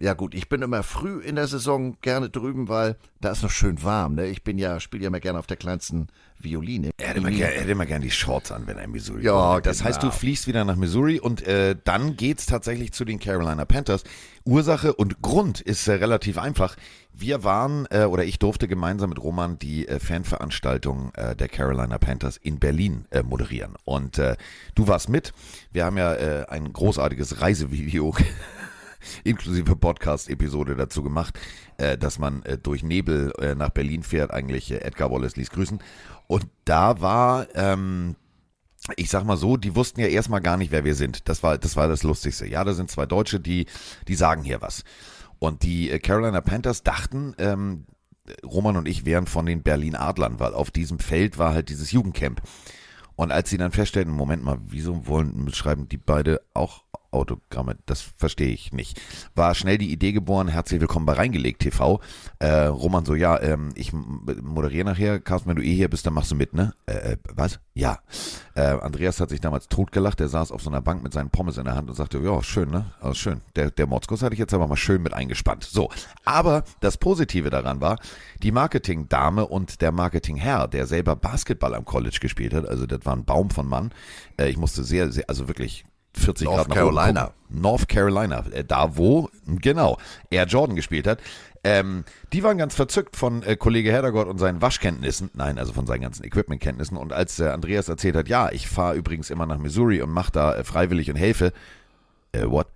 Ja 0.00 0.14
gut, 0.14 0.32
ich 0.32 0.48
bin 0.48 0.62
immer 0.62 0.84
früh 0.84 1.20
in 1.20 1.34
der 1.34 1.48
Saison 1.48 1.96
gerne 2.02 2.30
drüben, 2.30 2.68
weil 2.68 2.96
da 3.20 3.32
ist 3.32 3.42
noch 3.42 3.50
schön 3.50 3.82
warm. 3.82 4.14
Ne? 4.14 4.26
Ich 4.26 4.44
bin 4.44 4.56
ja, 4.56 4.78
spiele 4.78 5.02
ja 5.02 5.08
immer 5.08 5.18
gerne 5.18 5.40
auf 5.40 5.48
der 5.48 5.56
kleinsten 5.56 6.06
Violine. 6.38 6.90
Er 6.98 7.08
hätte, 7.08 7.18
immer 7.18 7.32
gern, 7.32 7.50
er 7.50 7.60
hätte 7.62 7.72
immer 7.72 7.84
gern 7.84 8.00
die 8.00 8.12
Shorts 8.12 8.52
an, 8.52 8.68
wenn 8.68 8.78
er 8.78 8.84
in 8.84 8.92
Missouri 8.92 9.24
Ja, 9.24 9.32
war. 9.34 9.60
Das 9.60 9.78
genau. 9.78 9.88
heißt, 9.88 10.02
du 10.04 10.12
fliegst 10.12 10.46
wieder 10.46 10.64
nach 10.64 10.76
Missouri 10.76 11.18
und 11.18 11.44
äh, 11.44 11.74
dann 11.82 12.16
geht's 12.16 12.46
tatsächlich 12.46 12.92
zu 12.92 13.04
den 13.04 13.18
Carolina 13.18 13.64
Panthers. 13.64 14.04
Ursache 14.44 14.94
und 14.94 15.20
Grund 15.20 15.60
ist 15.60 15.88
äh, 15.88 15.94
relativ 15.94 16.38
einfach. 16.38 16.76
Wir 17.12 17.42
waren, 17.42 17.88
äh, 17.90 18.04
oder 18.04 18.24
ich 18.24 18.38
durfte 18.38 18.68
gemeinsam 18.68 19.10
mit 19.10 19.20
Roman 19.20 19.58
die 19.58 19.88
äh, 19.88 19.98
Fanveranstaltung 19.98 21.12
äh, 21.14 21.34
der 21.34 21.48
Carolina 21.48 21.98
Panthers 21.98 22.36
in 22.36 22.60
Berlin 22.60 23.06
äh, 23.10 23.24
moderieren. 23.24 23.74
Und 23.84 24.18
äh, 24.18 24.36
du 24.76 24.86
warst 24.86 25.08
mit. 25.08 25.32
Wir 25.72 25.84
haben 25.84 25.98
ja 25.98 26.14
äh, 26.14 26.46
ein 26.48 26.72
großartiges 26.72 27.40
Reisevideo 27.40 28.14
inklusive 29.24 29.76
Podcast-Episode 29.76 30.76
dazu 30.76 31.02
gemacht, 31.02 31.38
äh, 31.76 31.98
dass 31.98 32.18
man 32.18 32.42
äh, 32.42 32.58
durch 32.58 32.82
Nebel 32.82 33.32
äh, 33.38 33.54
nach 33.54 33.70
Berlin 33.70 34.02
fährt. 34.02 34.30
Eigentlich 34.30 34.70
äh, 34.70 34.78
Edgar 34.78 35.10
Wallace 35.10 35.36
ließ 35.36 35.50
grüßen. 35.50 35.78
Und 36.26 36.46
da 36.64 37.00
war, 37.00 37.46
ähm, 37.54 38.16
ich 38.96 39.10
sag 39.10 39.24
mal 39.24 39.36
so, 39.36 39.56
die 39.56 39.74
wussten 39.74 40.00
ja 40.00 40.06
erstmal 40.06 40.40
gar 40.40 40.56
nicht, 40.56 40.70
wer 40.70 40.84
wir 40.84 40.94
sind. 40.94 41.28
Das 41.28 41.42
war, 41.42 41.58
das 41.58 41.76
war 41.76 41.88
das 41.88 42.02
Lustigste. 42.02 42.46
Ja, 42.46 42.64
da 42.64 42.74
sind 42.74 42.90
zwei 42.90 43.06
Deutsche, 43.06 43.40
die, 43.40 43.66
die 44.06 44.14
sagen 44.14 44.42
hier 44.42 44.60
was. 44.60 44.84
Und 45.38 45.62
die 45.62 45.90
äh, 45.90 45.98
Carolina 45.98 46.40
Panthers 46.40 46.82
dachten, 46.82 47.34
ähm, 47.38 47.86
Roman 48.44 48.76
und 48.76 48.88
ich 48.88 49.06
wären 49.06 49.26
von 49.26 49.46
den 49.46 49.62
Berlin 49.62 49.96
Adlern, 49.96 50.38
weil 50.38 50.54
auf 50.54 50.70
diesem 50.70 50.98
Feld 50.98 51.38
war 51.38 51.54
halt 51.54 51.68
dieses 51.68 51.92
Jugendcamp. 51.92 52.42
Und 53.16 53.32
als 53.32 53.50
sie 53.50 53.58
dann 53.58 53.72
feststellten, 53.72 54.12
Moment 54.12 54.44
mal, 54.44 54.58
wieso 54.66 55.06
wollen 55.06 55.52
schreiben 55.52 55.88
die 55.88 55.96
beide 55.96 56.40
auch 56.54 56.84
Autogramme? 57.10 57.76
Das 57.86 58.00
verstehe 58.00 58.48
ich 58.48 58.72
nicht. 58.72 59.00
War 59.34 59.54
schnell 59.54 59.78
die 59.78 59.92
Idee 59.92 60.12
geboren, 60.12 60.48
herzlich 60.48 60.80
willkommen 60.80 61.06
bei 61.06 61.14
Reingelegt 61.14 61.62
TV. 61.62 62.00
Äh, 62.38 62.64
Roman 62.66 63.04
so, 63.04 63.14
ja, 63.14 63.40
ähm, 63.40 63.70
ich 63.74 63.92
moderiere 63.92 64.84
nachher, 64.84 65.20
Carsten, 65.20 65.48
wenn 65.48 65.56
du 65.56 65.62
eh 65.62 65.74
hier 65.74 65.88
bist, 65.88 66.06
dann 66.06 66.14
machst 66.14 66.30
du 66.30 66.34
mit, 66.34 66.54
ne? 66.54 66.74
Äh, 66.86 67.12
äh, 67.12 67.16
was? 67.34 67.60
Ja. 67.74 67.98
Äh, 68.54 68.60
Andreas 68.60 69.20
hat 69.20 69.30
sich 69.30 69.40
damals 69.40 69.68
totgelacht, 69.68 70.20
der 70.20 70.28
saß 70.28 70.52
auf 70.52 70.62
so 70.62 70.70
einer 70.70 70.82
Bank 70.82 71.02
mit 71.02 71.12
seinen 71.12 71.30
Pommes 71.30 71.56
in 71.58 71.64
der 71.64 71.74
Hand 71.74 71.88
und 71.88 71.94
sagte, 71.94 72.18
ja, 72.18 72.42
schön, 72.42 72.70
ne? 72.70 72.86
Also 73.00 73.14
schön. 73.14 73.40
Der, 73.56 73.70
der 73.70 73.86
Motzkos 73.86 74.22
hatte 74.22 74.34
ich 74.34 74.40
jetzt 74.40 74.54
aber 74.54 74.66
mal 74.66 74.76
schön 74.76 75.02
mit 75.02 75.14
eingespannt. 75.14 75.64
So. 75.64 75.90
Aber 76.24 76.64
das 76.80 76.96
Positive 76.96 77.50
daran 77.50 77.80
war, 77.80 77.98
die 78.42 78.52
Marketingdame 78.52 79.46
und 79.46 79.80
der 79.80 79.92
Marketingherr, 79.92 80.68
der 80.68 80.86
selber 80.86 81.16
Basketball 81.16 81.74
am 81.74 81.84
College 81.84 82.18
gespielt 82.20 82.54
hat, 82.54 82.66
also 82.66 82.86
das 82.86 83.04
war 83.04 83.14
ein 83.14 83.24
Baum 83.24 83.50
von 83.50 83.68
Mann. 83.68 83.90
Äh, 84.38 84.48
ich 84.48 84.56
musste 84.56 84.84
sehr, 84.84 85.10
sehr, 85.12 85.24
also 85.28 85.48
wirklich 85.48 85.84
40 86.18 86.44
North 86.46 86.56
Grad 86.56 86.68
nach 86.68 86.74
Carolina. 86.74 87.24
gucken. 87.26 87.62
North 87.62 87.88
Carolina, 87.88 88.44
äh, 88.52 88.64
da 88.64 88.96
wo, 88.96 89.30
genau, 89.46 89.98
er 90.30 90.46
Jordan 90.46 90.76
gespielt 90.76 91.06
hat. 91.06 91.20
Ähm, 91.64 92.04
die 92.32 92.42
waren 92.42 92.58
ganz 92.58 92.74
verzückt 92.74 93.16
von 93.16 93.42
äh, 93.42 93.56
Kollege 93.56 93.90
Herdergott 93.90 94.28
und 94.28 94.38
seinen 94.38 94.62
Waschkenntnissen, 94.62 95.30
nein, 95.34 95.58
also 95.58 95.72
von 95.72 95.86
seinen 95.86 96.02
ganzen 96.02 96.24
Equipmentkenntnissen. 96.24 96.96
Und 96.96 97.12
als 97.12 97.40
äh, 97.40 97.48
Andreas 97.48 97.88
erzählt 97.88 98.16
hat, 98.16 98.28
ja, 98.28 98.50
ich 98.52 98.68
fahre 98.68 98.94
übrigens 98.96 99.30
immer 99.30 99.46
nach 99.46 99.58
Missouri 99.58 100.00
und 100.00 100.10
mache 100.10 100.32
da 100.32 100.54
äh, 100.54 100.64
freiwillig 100.64 101.10
und 101.10 101.16
helfe, 101.16 101.52
äh, 102.32 102.44
what? 102.44 102.68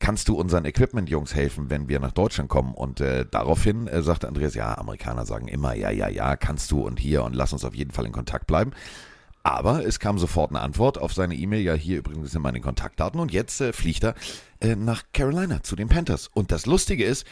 kannst 0.00 0.28
du 0.28 0.34
unseren 0.34 0.64
Equipment-Jungs 0.64 1.34
helfen, 1.34 1.70
wenn 1.70 1.88
wir 1.88 2.00
nach 2.00 2.12
Deutschland 2.12 2.48
kommen? 2.50 2.74
Und 2.74 3.00
äh, 3.00 3.24
daraufhin 3.30 3.86
äh, 3.88 4.02
sagte 4.02 4.28
Andreas, 4.28 4.54
ja, 4.54 4.76
Amerikaner 4.76 5.26
sagen 5.26 5.48
immer, 5.48 5.74
ja, 5.74 5.90
ja, 5.90 6.08
ja, 6.08 6.36
kannst 6.36 6.70
du 6.70 6.86
und 6.86 7.00
hier 7.00 7.24
und 7.24 7.34
lass 7.34 7.52
uns 7.52 7.64
auf 7.64 7.74
jeden 7.74 7.90
Fall 7.90 8.06
in 8.06 8.12
Kontakt 8.12 8.46
bleiben. 8.46 8.72
Aber 9.42 9.84
es 9.84 9.98
kam 9.98 10.18
sofort 10.18 10.50
eine 10.50 10.60
Antwort 10.60 10.98
auf 10.98 11.12
seine 11.14 11.34
E-Mail, 11.34 11.62
ja, 11.62 11.74
hier 11.74 11.98
übrigens 11.98 12.30
sind 12.30 12.42
meine 12.42 12.60
Kontaktdaten 12.60 13.18
und 13.18 13.32
jetzt 13.32 13.60
äh, 13.60 13.72
fliegt 13.72 14.04
er 14.04 14.14
äh, 14.60 14.76
nach 14.76 15.04
Carolina 15.12 15.62
zu 15.62 15.74
den 15.74 15.88
Panthers. 15.88 16.28
Und 16.28 16.52
das 16.52 16.66
Lustige 16.66 17.04
ist, 17.04 17.26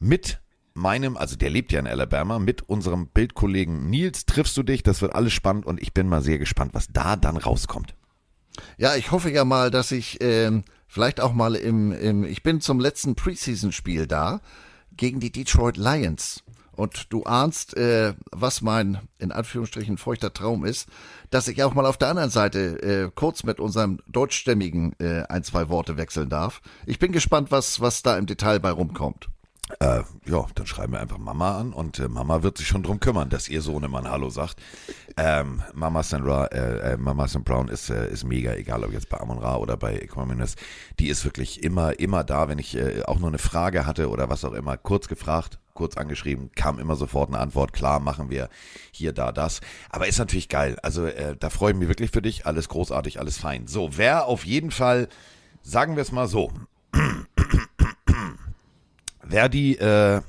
mit 0.00 0.40
meinem, 0.74 1.16
also 1.16 1.36
der 1.36 1.50
lebt 1.50 1.72
ja 1.72 1.80
in 1.80 1.86
Alabama, 1.86 2.38
mit 2.38 2.68
unserem 2.68 3.08
Bildkollegen 3.08 3.88
Nils 3.88 4.26
triffst 4.26 4.56
du 4.56 4.62
dich, 4.62 4.82
das 4.82 5.02
wird 5.02 5.14
alles 5.14 5.32
spannend 5.32 5.66
und 5.66 5.80
ich 5.80 5.94
bin 5.94 6.08
mal 6.08 6.22
sehr 6.22 6.38
gespannt, 6.38 6.74
was 6.74 6.88
da 6.88 7.16
dann 7.16 7.36
rauskommt. 7.36 7.94
Ja, 8.76 8.96
ich 8.96 9.10
hoffe 9.10 9.30
ja 9.30 9.44
mal, 9.44 9.70
dass 9.70 9.92
ich 9.92 10.18
ähm, 10.20 10.64
vielleicht 10.86 11.20
auch 11.20 11.32
mal 11.32 11.54
im, 11.54 11.92
im 11.92 12.24
ich 12.24 12.42
bin 12.42 12.60
zum 12.60 12.80
letzten 12.80 13.14
Preseason-Spiel 13.14 14.06
da 14.06 14.40
gegen 14.96 15.20
die 15.20 15.32
Detroit 15.32 15.76
Lions. 15.76 16.42
Und 16.76 17.12
du 17.12 17.24
ahnst, 17.24 17.76
äh, 17.76 18.14
was 18.30 18.62
mein 18.62 19.00
in 19.18 19.32
Anführungsstrichen 19.32 19.98
feuchter 19.98 20.32
Traum 20.32 20.64
ist, 20.64 20.88
dass 21.30 21.48
ich 21.48 21.62
auch 21.62 21.74
mal 21.74 21.86
auf 21.86 21.96
der 21.96 22.08
anderen 22.08 22.30
Seite 22.30 22.82
äh, 22.82 23.10
kurz 23.14 23.42
mit 23.42 23.60
unserem 23.60 23.98
deutschstämmigen 24.06 24.94
äh, 25.00 25.22
ein, 25.28 25.42
zwei 25.42 25.68
Worte 25.68 25.96
wechseln 25.96 26.28
darf. 26.28 26.60
Ich 26.84 26.98
bin 26.98 27.12
gespannt, 27.12 27.50
was, 27.50 27.80
was 27.80 28.02
da 28.02 28.16
im 28.16 28.26
Detail 28.26 28.60
bei 28.60 28.70
rumkommt. 28.70 29.28
Äh, 29.80 30.02
ja, 30.26 30.46
dann 30.54 30.66
schreiben 30.66 30.92
wir 30.92 31.00
einfach 31.00 31.18
Mama 31.18 31.58
an 31.58 31.72
und 31.72 31.98
äh, 31.98 32.06
Mama 32.06 32.44
wird 32.44 32.56
sich 32.56 32.68
schon 32.68 32.84
drum 32.84 33.00
kümmern, 33.00 33.30
dass 33.30 33.48
ihr 33.48 33.62
Sohnemann 33.62 34.08
Hallo 34.08 34.30
sagt. 34.30 34.60
Ähm, 35.16 35.60
Mama 35.74 36.04
Sandra, 36.04 36.46
äh, 36.46 36.92
äh, 36.92 36.96
Mama 36.96 37.26
St. 37.26 37.44
Brown 37.44 37.66
ist, 37.66 37.90
äh, 37.90 38.08
ist 38.08 38.22
mega, 38.22 38.54
egal 38.54 38.84
ob 38.84 38.92
jetzt 38.92 39.08
bei 39.08 39.18
Amon 39.18 39.38
Ra 39.38 39.56
oder 39.56 39.76
bei 39.76 39.98
Equanimous. 39.98 40.54
Die 41.00 41.08
ist 41.08 41.24
wirklich 41.24 41.64
immer, 41.64 41.98
immer 41.98 42.22
da, 42.22 42.48
wenn 42.48 42.60
ich 42.60 42.76
äh, 42.76 43.02
auch 43.06 43.18
nur 43.18 43.28
eine 43.28 43.38
Frage 43.38 43.86
hatte 43.86 44.08
oder 44.08 44.28
was 44.28 44.44
auch 44.44 44.52
immer, 44.52 44.76
kurz 44.76 45.08
gefragt, 45.08 45.58
kurz 45.76 45.96
angeschrieben, 45.96 46.50
kam 46.56 46.80
immer 46.80 46.96
sofort 46.96 47.28
eine 47.28 47.38
Antwort. 47.38 47.72
Klar, 47.72 48.00
machen 48.00 48.30
wir 48.30 48.48
hier, 48.90 49.12
da, 49.12 49.30
das. 49.30 49.60
Aber 49.90 50.08
ist 50.08 50.18
natürlich 50.18 50.48
geil. 50.48 50.76
Also 50.82 51.06
äh, 51.06 51.36
da 51.38 51.50
freue 51.50 51.72
ich 51.72 51.78
mich 51.78 51.88
wirklich 51.88 52.10
für 52.10 52.22
dich. 52.22 52.46
Alles 52.46 52.68
großartig, 52.68 53.20
alles 53.20 53.38
fein. 53.38 53.68
So, 53.68 53.96
wer 53.96 54.26
auf 54.26 54.44
jeden 54.44 54.72
Fall, 54.72 55.08
sagen 55.62 55.94
wir 55.94 56.02
es 56.02 56.10
mal 56.10 56.26
so, 56.26 56.50
wer 59.22 59.48
die, 59.48 59.78
äh, 59.78 60.20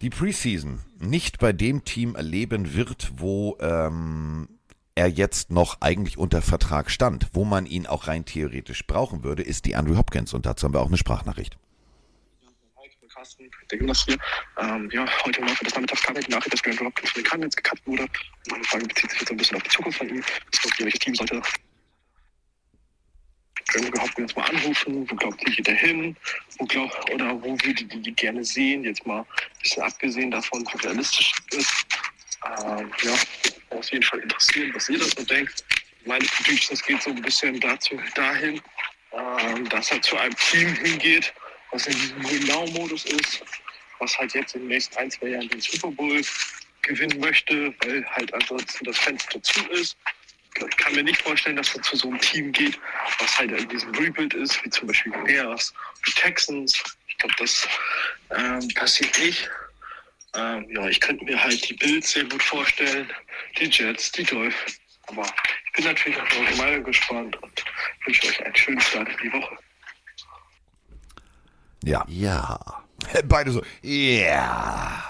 die 0.00 0.10
Preseason 0.10 0.80
nicht 0.98 1.38
bei 1.38 1.52
dem 1.52 1.84
Team 1.84 2.16
erleben 2.16 2.74
wird, 2.74 3.12
wo 3.16 3.56
ähm, 3.60 4.48
er 4.94 5.08
jetzt 5.08 5.50
noch 5.50 5.80
eigentlich 5.80 6.18
unter 6.18 6.42
Vertrag 6.42 6.90
stand, 6.90 7.28
wo 7.32 7.44
man 7.44 7.66
ihn 7.66 7.86
auch 7.86 8.06
rein 8.06 8.24
theoretisch 8.24 8.86
brauchen 8.86 9.22
würde, 9.22 9.42
ist 9.42 9.64
die 9.64 9.76
Andrew 9.76 9.96
Hopkins. 9.96 10.34
Und 10.34 10.46
dazu 10.46 10.64
haben 10.64 10.74
wir 10.74 10.80
auch 10.80 10.88
eine 10.88 10.96
Sprachnachricht. 10.96 11.56
Der 13.70 13.78
Jonas 13.78 14.04
hier. 14.04 14.18
Ähm, 14.58 14.90
ja, 14.92 15.06
heute 15.24 15.40
im 15.40 15.46
Laufe 15.46 15.64
des 15.64 15.74
Nachmittags 15.74 16.02
kam 16.02 16.16
ja 16.16 16.22
die 16.22 16.30
Nachricht, 16.30 16.52
dass 16.52 16.64
Andrew 16.64 16.86
Hopkins 16.86 17.10
von 17.10 17.22
den 17.22 17.28
Cardinals 17.28 17.56
gekappt 17.56 17.86
wurde. 17.86 18.06
Meine 18.50 18.64
Frage 18.64 18.86
bezieht 18.86 19.10
sich 19.10 19.20
jetzt 19.20 19.30
ein 19.30 19.36
bisschen 19.36 19.56
auf 19.56 19.62
die 19.62 19.70
Zukunft 19.70 19.98
von 19.98 20.08
ihm. 20.08 20.22
Glaubt 20.50 20.80
ihr, 20.80 20.86
welches 20.86 21.00
Team 21.00 21.14
sollte 21.14 21.42
Andrew 23.76 24.02
Hopkins 24.02 24.34
mal 24.34 24.44
anrufen? 24.46 25.08
Wo 25.08 25.14
glaubt 25.14 25.42
ihr, 25.46 25.54
geht 25.54 25.68
hin? 25.78 26.16
Wo 26.58 26.64
glaub, 26.64 27.10
oder 27.10 27.40
wo 27.42 27.50
würdet 27.62 27.94
ihr 27.94 28.00
die 28.00 28.12
gerne 28.14 28.44
sehen? 28.44 28.84
Jetzt 28.84 29.06
mal 29.06 29.20
ein 29.20 29.26
bisschen 29.62 29.82
abgesehen 29.82 30.30
davon, 30.30 30.64
wie 30.72 30.86
realistisch 30.86 31.32
ist. 31.52 31.86
Ähm, 32.64 32.90
ja, 33.02 33.14
auf 33.70 33.90
jeden 33.92 34.02
Fall 34.02 34.20
interessieren, 34.20 34.72
was 34.74 34.88
ihr 34.88 34.98
dazu 34.98 35.24
denkt. 35.24 35.64
Meine 36.06 36.24
Predictions 36.24 36.82
geht 36.82 37.02
so 37.02 37.10
ein 37.10 37.22
bisschen 37.22 37.60
dazu, 37.60 38.00
dahin, 38.14 38.60
ähm, 39.12 39.68
dass 39.68 39.90
er 39.90 40.00
zu 40.02 40.16
einem 40.16 40.34
Team 40.36 40.74
hingeht, 40.76 41.32
was 41.72 41.86
in 41.86 41.92
diesem 41.92 42.30
Win-Now-Modus 42.30 43.04
ist, 43.06 43.42
was 43.98 44.18
halt 44.18 44.34
jetzt 44.34 44.54
in 44.54 44.62
den 44.62 44.68
nächsten 44.68 44.96
ein, 44.96 45.10
zwei 45.10 45.28
Jahren 45.28 45.48
den 45.48 45.60
Super 45.60 45.90
Bowl 45.90 46.20
gewinnen 46.82 47.20
möchte, 47.20 47.74
weil 47.84 48.04
halt 48.06 48.32
ansonsten 48.34 48.84
das 48.84 48.98
Fenster 48.98 49.42
zu 49.42 49.60
ist. 49.70 49.96
Ich 50.56 50.76
kann 50.76 50.94
mir 50.94 51.04
nicht 51.04 51.22
vorstellen, 51.22 51.56
dass 51.56 51.74
er 51.74 51.82
zu 51.82 51.96
so 51.96 52.08
einem 52.08 52.20
Team 52.20 52.52
geht, 52.52 52.78
was 53.18 53.38
halt 53.38 53.52
in 53.52 53.68
diesem 53.68 53.94
Rebuild 53.94 54.34
ist, 54.34 54.62
wie 54.64 54.70
zum 54.70 54.88
Beispiel 54.88 55.12
die 55.12 55.32
Bears, 55.32 55.72
die 56.06 56.12
Texans. 56.12 56.82
Ich 57.06 57.16
glaube, 57.18 57.34
das 57.38 57.68
ähm, 58.36 58.68
passiert 58.74 59.16
nicht. 59.18 59.48
Ähm, 60.34 60.66
ja, 60.70 60.88
ich 60.88 61.00
könnte 61.00 61.24
mir 61.24 61.42
halt 61.42 61.68
die 61.68 61.74
Bills 61.74 62.12
sehr 62.12 62.24
gut 62.24 62.42
vorstellen, 62.42 63.12
die 63.58 63.66
Jets, 63.66 64.12
die 64.12 64.24
Dolphins. 64.24 64.80
Aber 65.06 65.26
ich 65.66 65.72
bin 65.72 65.84
natürlich 65.84 66.20
auf 66.20 66.38
eure 66.38 66.56
Meinung 66.56 66.84
gespannt 66.84 67.36
und 67.42 67.64
wünsche 68.06 68.28
euch 68.28 68.44
einen 68.44 68.56
schönen 68.56 68.80
Start 68.80 69.08
in 69.08 69.16
die 69.22 69.32
Woche. 69.32 69.58
Ja. 71.84 72.04
Ja. 72.08 72.58
Beide 73.24 73.52
so, 73.52 73.62
ja. 73.82 75.04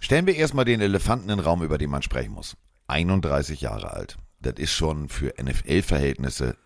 Stellen 0.00 0.26
wir 0.26 0.36
erstmal 0.36 0.64
den 0.64 0.80
Elefanten 0.80 1.28
in 1.28 1.38
den 1.38 1.44
Raum, 1.44 1.62
über 1.62 1.78
den 1.78 1.90
man 1.90 2.02
sprechen 2.02 2.32
muss. 2.32 2.56
31 2.86 3.60
Jahre 3.60 3.92
alt. 3.92 4.16
Das 4.40 4.54
ist 4.56 4.72
schon 4.72 5.08
für 5.08 5.34
NFL-Verhältnisse 5.42 6.56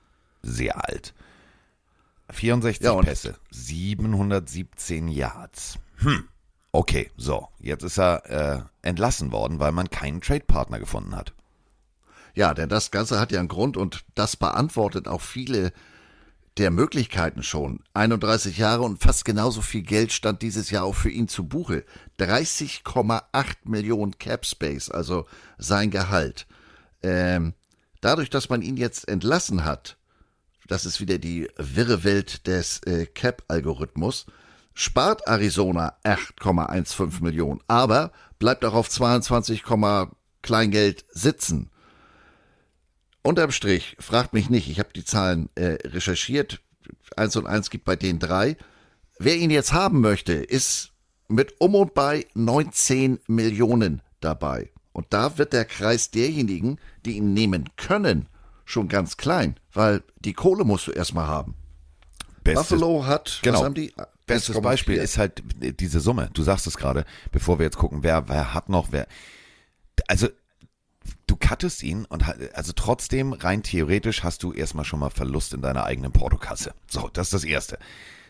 sehr 0.42 0.87
alt. 0.88 1.14
64 2.30 2.84
Ja, 2.84 2.94
Pässe, 2.96 3.37
717 3.50 5.08
Yards. 5.08 5.78
Hm. 5.96 6.28
Okay, 6.72 7.11
so. 7.16 7.49
Jetzt 7.58 7.82
ist 7.82 7.99
er 7.99 8.30
äh, 8.30 8.87
entlassen 8.87 9.32
worden, 9.32 9.58
weil 9.58 9.72
man 9.72 9.90
keinen 9.90 10.20
Trade-Partner 10.20 10.78
gefunden 10.78 11.14
hat. 11.14 11.34
Ja, 12.34 12.54
denn 12.54 12.70
das 12.70 12.90
Ganze 12.90 13.20
hat 13.20 13.30
ja 13.30 13.40
einen 13.40 13.49
Grund 13.49 13.76
und 13.76 14.04
das 14.14 14.37
beantwortet 14.37 15.06
auch 15.06 15.20
viele 15.20 15.72
der 16.59 16.71
Möglichkeiten 16.71 17.42
schon. 17.42 17.80
31 17.94 18.59
Jahre 18.59 18.82
und 18.82 19.02
fast 19.02 19.25
genauso 19.25 19.62
viel 19.62 19.82
Geld 19.82 20.12
stand 20.12 20.42
dieses 20.42 20.71
Jahr 20.71 20.85
auch 20.85 20.94
für 20.94 21.11
ihn 21.11 21.28
zu 21.28 21.44
Buche. 21.44 21.85
30,8 22.18 23.23
Millionen 23.64 24.18
Cap 24.18 24.44
Space, 24.44 24.90
also 24.90 25.26
sein 25.59 25.90
Gehalt. 25.90 26.47
Ähm, 27.02 27.54
dadurch, 28.00 28.30
dass 28.30 28.49
man 28.49 28.62
ihn 28.62 28.76
jetzt 28.76 29.09
entlassen 29.09 29.64
hat, 29.64 29.97
das 30.68 30.87
ist 30.87 31.00
wieder 31.00 31.18
die 31.18 31.49
wirre 31.56 32.04
Welt 32.04 32.47
des 32.47 32.80
äh, 32.85 33.06
Cap-Algorithmus, 33.06 34.26
spart 34.75 35.26
Arizona 35.26 35.97
8,15 36.04 37.23
Millionen, 37.23 37.61
aber 37.66 38.12
bleibt 38.38 38.64
auch 38.64 38.75
auf 38.75 38.88
22, 38.88 39.64
Kleingeld 40.42 41.04
sitzen. 41.11 41.72
Unterm 43.23 43.52
Strich, 43.52 43.97
fragt 44.00 44.33
mich 44.33 44.50
nicht, 44.50 44.69
ich 44.69 44.79
habe 44.79 44.91
die 44.95 45.05
Zahlen 45.05 45.49
äh, 45.55 45.79
recherchiert. 45.85 46.61
Eins 47.17 47.37
und 47.37 47.47
eins 47.47 47.71
gibt 47.71 47.85
bei 47.85 47.95
den 47.95 48.19
drei. 48.19 48.57
Wer 49.19 49.37
ihn 49.37 49.50
jetzt 49.50 49.73
haben 49.73 50.00
möchte, 50.00 50.33
ist 50.33 50.93
mit 51.29 51.61
um 51.61 51.75
und 51.75 51.95
bei 51.95 52.26
19 52.35 53.21
Millionen 53.29 54.02
dabei. 54.21 54.71
Und 54.93 55.07
da 55.11 55.38
wird 55.38 55.52
der 55.52 55.64
Kreis 55.64 56.11
derjenigen, 56.11 56.79
die 57.05 57.17
ihn 57.17 57.33
nehmen 57.33 57.71
können, 57.76 58.29
schon 58.64 58.88
ganz 58.88 59.17
klein, 59.17 59.57
weil 59.73 60.02
die 60.19 60.35
Kohle 60.35 60.64
musst 60.64 60.87
du 60.87 60.93
erstmal 60.93 61.26
haben. 61.26 61.55
Bestes, 62.45 62.71
Buffalo 62.71 63.07
hat, 63.07 63.38
genau. 63.43 63.59
was 63.59 63.64
haben 63.64 63.75
die? 63.75 63.93
Bestes 64.26 64.57
1,4. 64.57 64.61
Beispiel 64.61 64.97
ist 64.97 65.19
halt 65.19 65.43
diese 65.81 66.00
Summe. 66.00 66.31
Du 66.33 66.43
sagst 66.43 66.67
es 66.67 66.76
gerade, 66.76 67.05
bevor 67.31 67.59
wir 67.59 67.64
jetzt 67.64 67.79
gucken, 67.79 68.02
wer, 68.02 68.29
wer 68.29 68.55
hat 68.55 68.69
noch, 68.69 68.88
wer. 68.91 69.07
Also, 70.09 70.29
cuttest 71.52 71.82
ihn 71.82 72.06
und 72.06 72.25
also 72.54 72.73
trotzdem, 72.75 73.35
rein 73.35 73.62
theoretisch, 73.62 74.23
hast 74.23 74.42
du 74.42 74.54
erstmal 74.54 74.87
schon 74.87 75.00
mal 75.00 75.11
Verlust 75.11 75.52
in 75.52 75.61
deiner 75.61 75.85
eigenen 75.85 76.11
Portokasse. 76.11 76.73
So, 76.87 77.11
das 77.12 77.26
ist 77.26 77.35
das 77.35 77.44
Erste. 77.44 77.78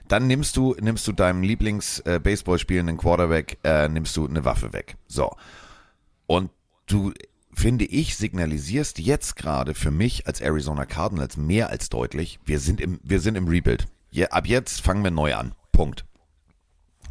Dann 0.08 0.26
nimmst 0.26 0.56
du, 0.56 0.74
nimmst 0.80 1.06
du 1.06 1.12
deinem 1.12 1.44
Lieblings-Baseball 1.44 2.58
spielenden 2.58 2.96
Quarterback, 2.96 3.58
äh, 3.62 3.88
nimmst 3.88 4.16
du 4.16 4.26
eine 4.26 4.44
Waffe 4.44 4.72
weg. 4.72 4.96
So. 5.06 5.36
Und 6.26 6.50
du, 6.86 7.12
finde 7.54 7.84
ich, 7.84 8.16
signalisierst 8.16 8.98
jetzt 8.98 9.36
gerade 9.36 9.74
für 9.74 9.92
mich 9.92 10.26
als 10.26 10.40
Arizona 10.40 10.84
Cardinals 10.84 11.36
mehr 11.36 11.70
als 11.70 11.90
deutlich, 11.90 12.40
wir 12.44 12.58
sind 12.58 12.80
im, 12.80 12.98
wir 13.04 13.20
sind 13.20 13.36
im 13.36 13.46
Rebuild. 13.46 13.86
Ja, 14.10 14.26
ab 14.30 14.48
jetzt 14.48 14.80
fangen 14.80 15.04
wir 15.04 15.12
neu 15.12 15.36
an. 15.36 15.54
Punkt. 15.70 16.04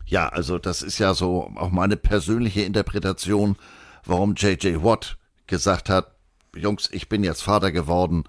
Ja, 0.05 0.27
also 0.27 0.59
das 0.59 0.81
ist 0.81 0.99
ja 0.99 1.13
so 1.13 1.49
auch 1.55 1.71
meine 1.71 1.95
persönliche 1.95 2.63
Interpretation, 2.63 3.55
warum 4.03 4.35
JJ 4.35 4.83
Watt 4.83 5.17
gesagt 5.51 5.89
hat, 5.89 6.15
Jungs, 6.55 6.89
ich 6.91 7.09
bin 7.09 7.23
jetzt 7.23 7.43
Vater 7.43 7.71
geworden. 7.71 8.23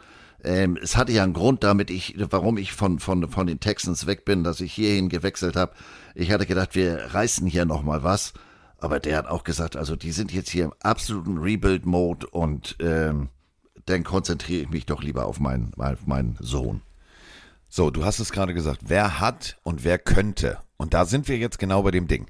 Ähm, 0.44 0.76
es 0.82 0.96
hatte 0.96 1.12
ja 1.12 1.22
einen 1.22 1.32
Grund, 1.32 1.64
damit 1.64 1.88
ich, 1.90 2.16
warum 2.18 2.58
ich 2.58 2.72
von, 2.72 2.98
von, 2.98 3.30
von 3.30 3.46
den 3.46 3.60
Texans 3.60 4.06
weg 4.06 4.26
bin, 4.26 4.44
dass 4.44 4.60
ich 4.60 4.74
hierhin 4.74 5.08
gewechselt 5.08 5.56
habe. 5.56 5.72
Ich 6.14 6.30
hatte 6.30 6.46
gedacht, 6.46 6.74
wir 6.74 7.14
reißen 7.14 7.46
hier 7.46 7.64
nochmal 7.64 8.02
was. 8.02 8.34
Aber 8.78 8.98
der 8.98 9.16
hat 9.16 9.26
auch 9.26 9.44
gesagt, 9.44 9.76
also 9.76 9.94
die 9.94 10.10
sind 10.10 10.32
jetzt 10.32 10.50
hier 10.50 10.64
im 10.64 10.74
absoluten 10.80 11.38
Rebuild-Mode 11.38 12.26
und 12.26 12.76
ähm, 12.80 13.28
dann 13.86 14.02
konzentriere 14.02 14.62
ich 14.62 14.70
mich 14.70 14.86
doch 14.86 15.02
lieber 15.02 15.26
auf 15.26 15.38
meinen, 15.38 15.72
auf 15.74 16.06
meinen 16.06 16.36
Sohn. 16.40 16.82
So, 17.68 17.90
du 17.90 18.04
hast 18.04 18.18
es 18.18 18.32
gerade 18.32 18.54
gesagt, 18.54 18.80
wer 18.86 19.20
hat 19.20 19.56
und 19.62 19.84
wer 19.84 19.98
könnte. 19.98 20.58
Und 20.76 20.94
da 20.94 21.04
sind 21.04 21.28
wir 21.28 21.38
jetzt 21.38 21.60
genau 21.60 21.82
bei 21.84 21.92
dem 21.92 22.08
Ding. 22.08 22.26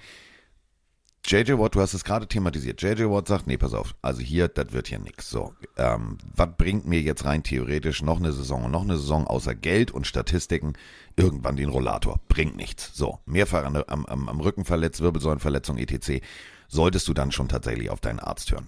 JJ 1.25 1.52
Watt, 1.52 1.76
du 1.76 1.81
hast 1.81 1.95
es 1.95 2.02
gerade 2.02 2.26
thematisiert. 2.26 2.83
JJ 2.83 3.05
Watt 3.05 3.29
sagt, 3.29 3.47
nee, 3.47 3.57
pass 3.57 3.75
auf, 3.75 3.95
also 4.02 4.21
hier, 4.21 4.49
das 4.49 4.73
wird 4.73 4.88
hier 4.88 4.99
nix. 4.99 5.31
So, 5.31 5.55
ähm, 5.76 6.19
was 6.35 6.49
bringt 6.59 6.87
mir 6.87 7.00
jetzt 7.00 7.25
rein 7.25 7.45
theoretisch 7.45 8.02
noch 8.02 8.19
eine 8.19 8.33
Saison 8.33 8.64
und 8.64 8.73
noch 8.73 8.83
eine 8.83 8.97
Saison 8.97 9.26
außer 9.26 9.55
Geld 9.55 9.93
und 9.93 10.07
Statistiken 10.07 10.73
irgendwann 11.17 11.57
den 11.57 11.69
Rollator? 11.69 12.21
Bringt 12.29 12.57
nichts. 12.57 12.91
So, 12.95 13.21
mehrfach 13.25 13.64
an, 13.64 13.85
am, 13.87 14.07
am, 14.07 14.29
am 14.29 14.41
Rücken 14.41 14.64
verletzt, 14.64 15.00
Wirbelsäulenverletzung, 15.00 15.79
etc. 15.79 16.25
Solltest 16.67 17.07
du 17.07 17.14
dann 17.14 17.31
schon 17.31 17.49
tatsächlich 17.49 17.91
auf 17.91 18.00
deinen 18.00 18.19
Arzt 18.19 18.50
hören. 18.50 18.67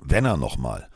Wenn 0.00 0.24
er 0.24 0.38
nochmal, 0.38 0.88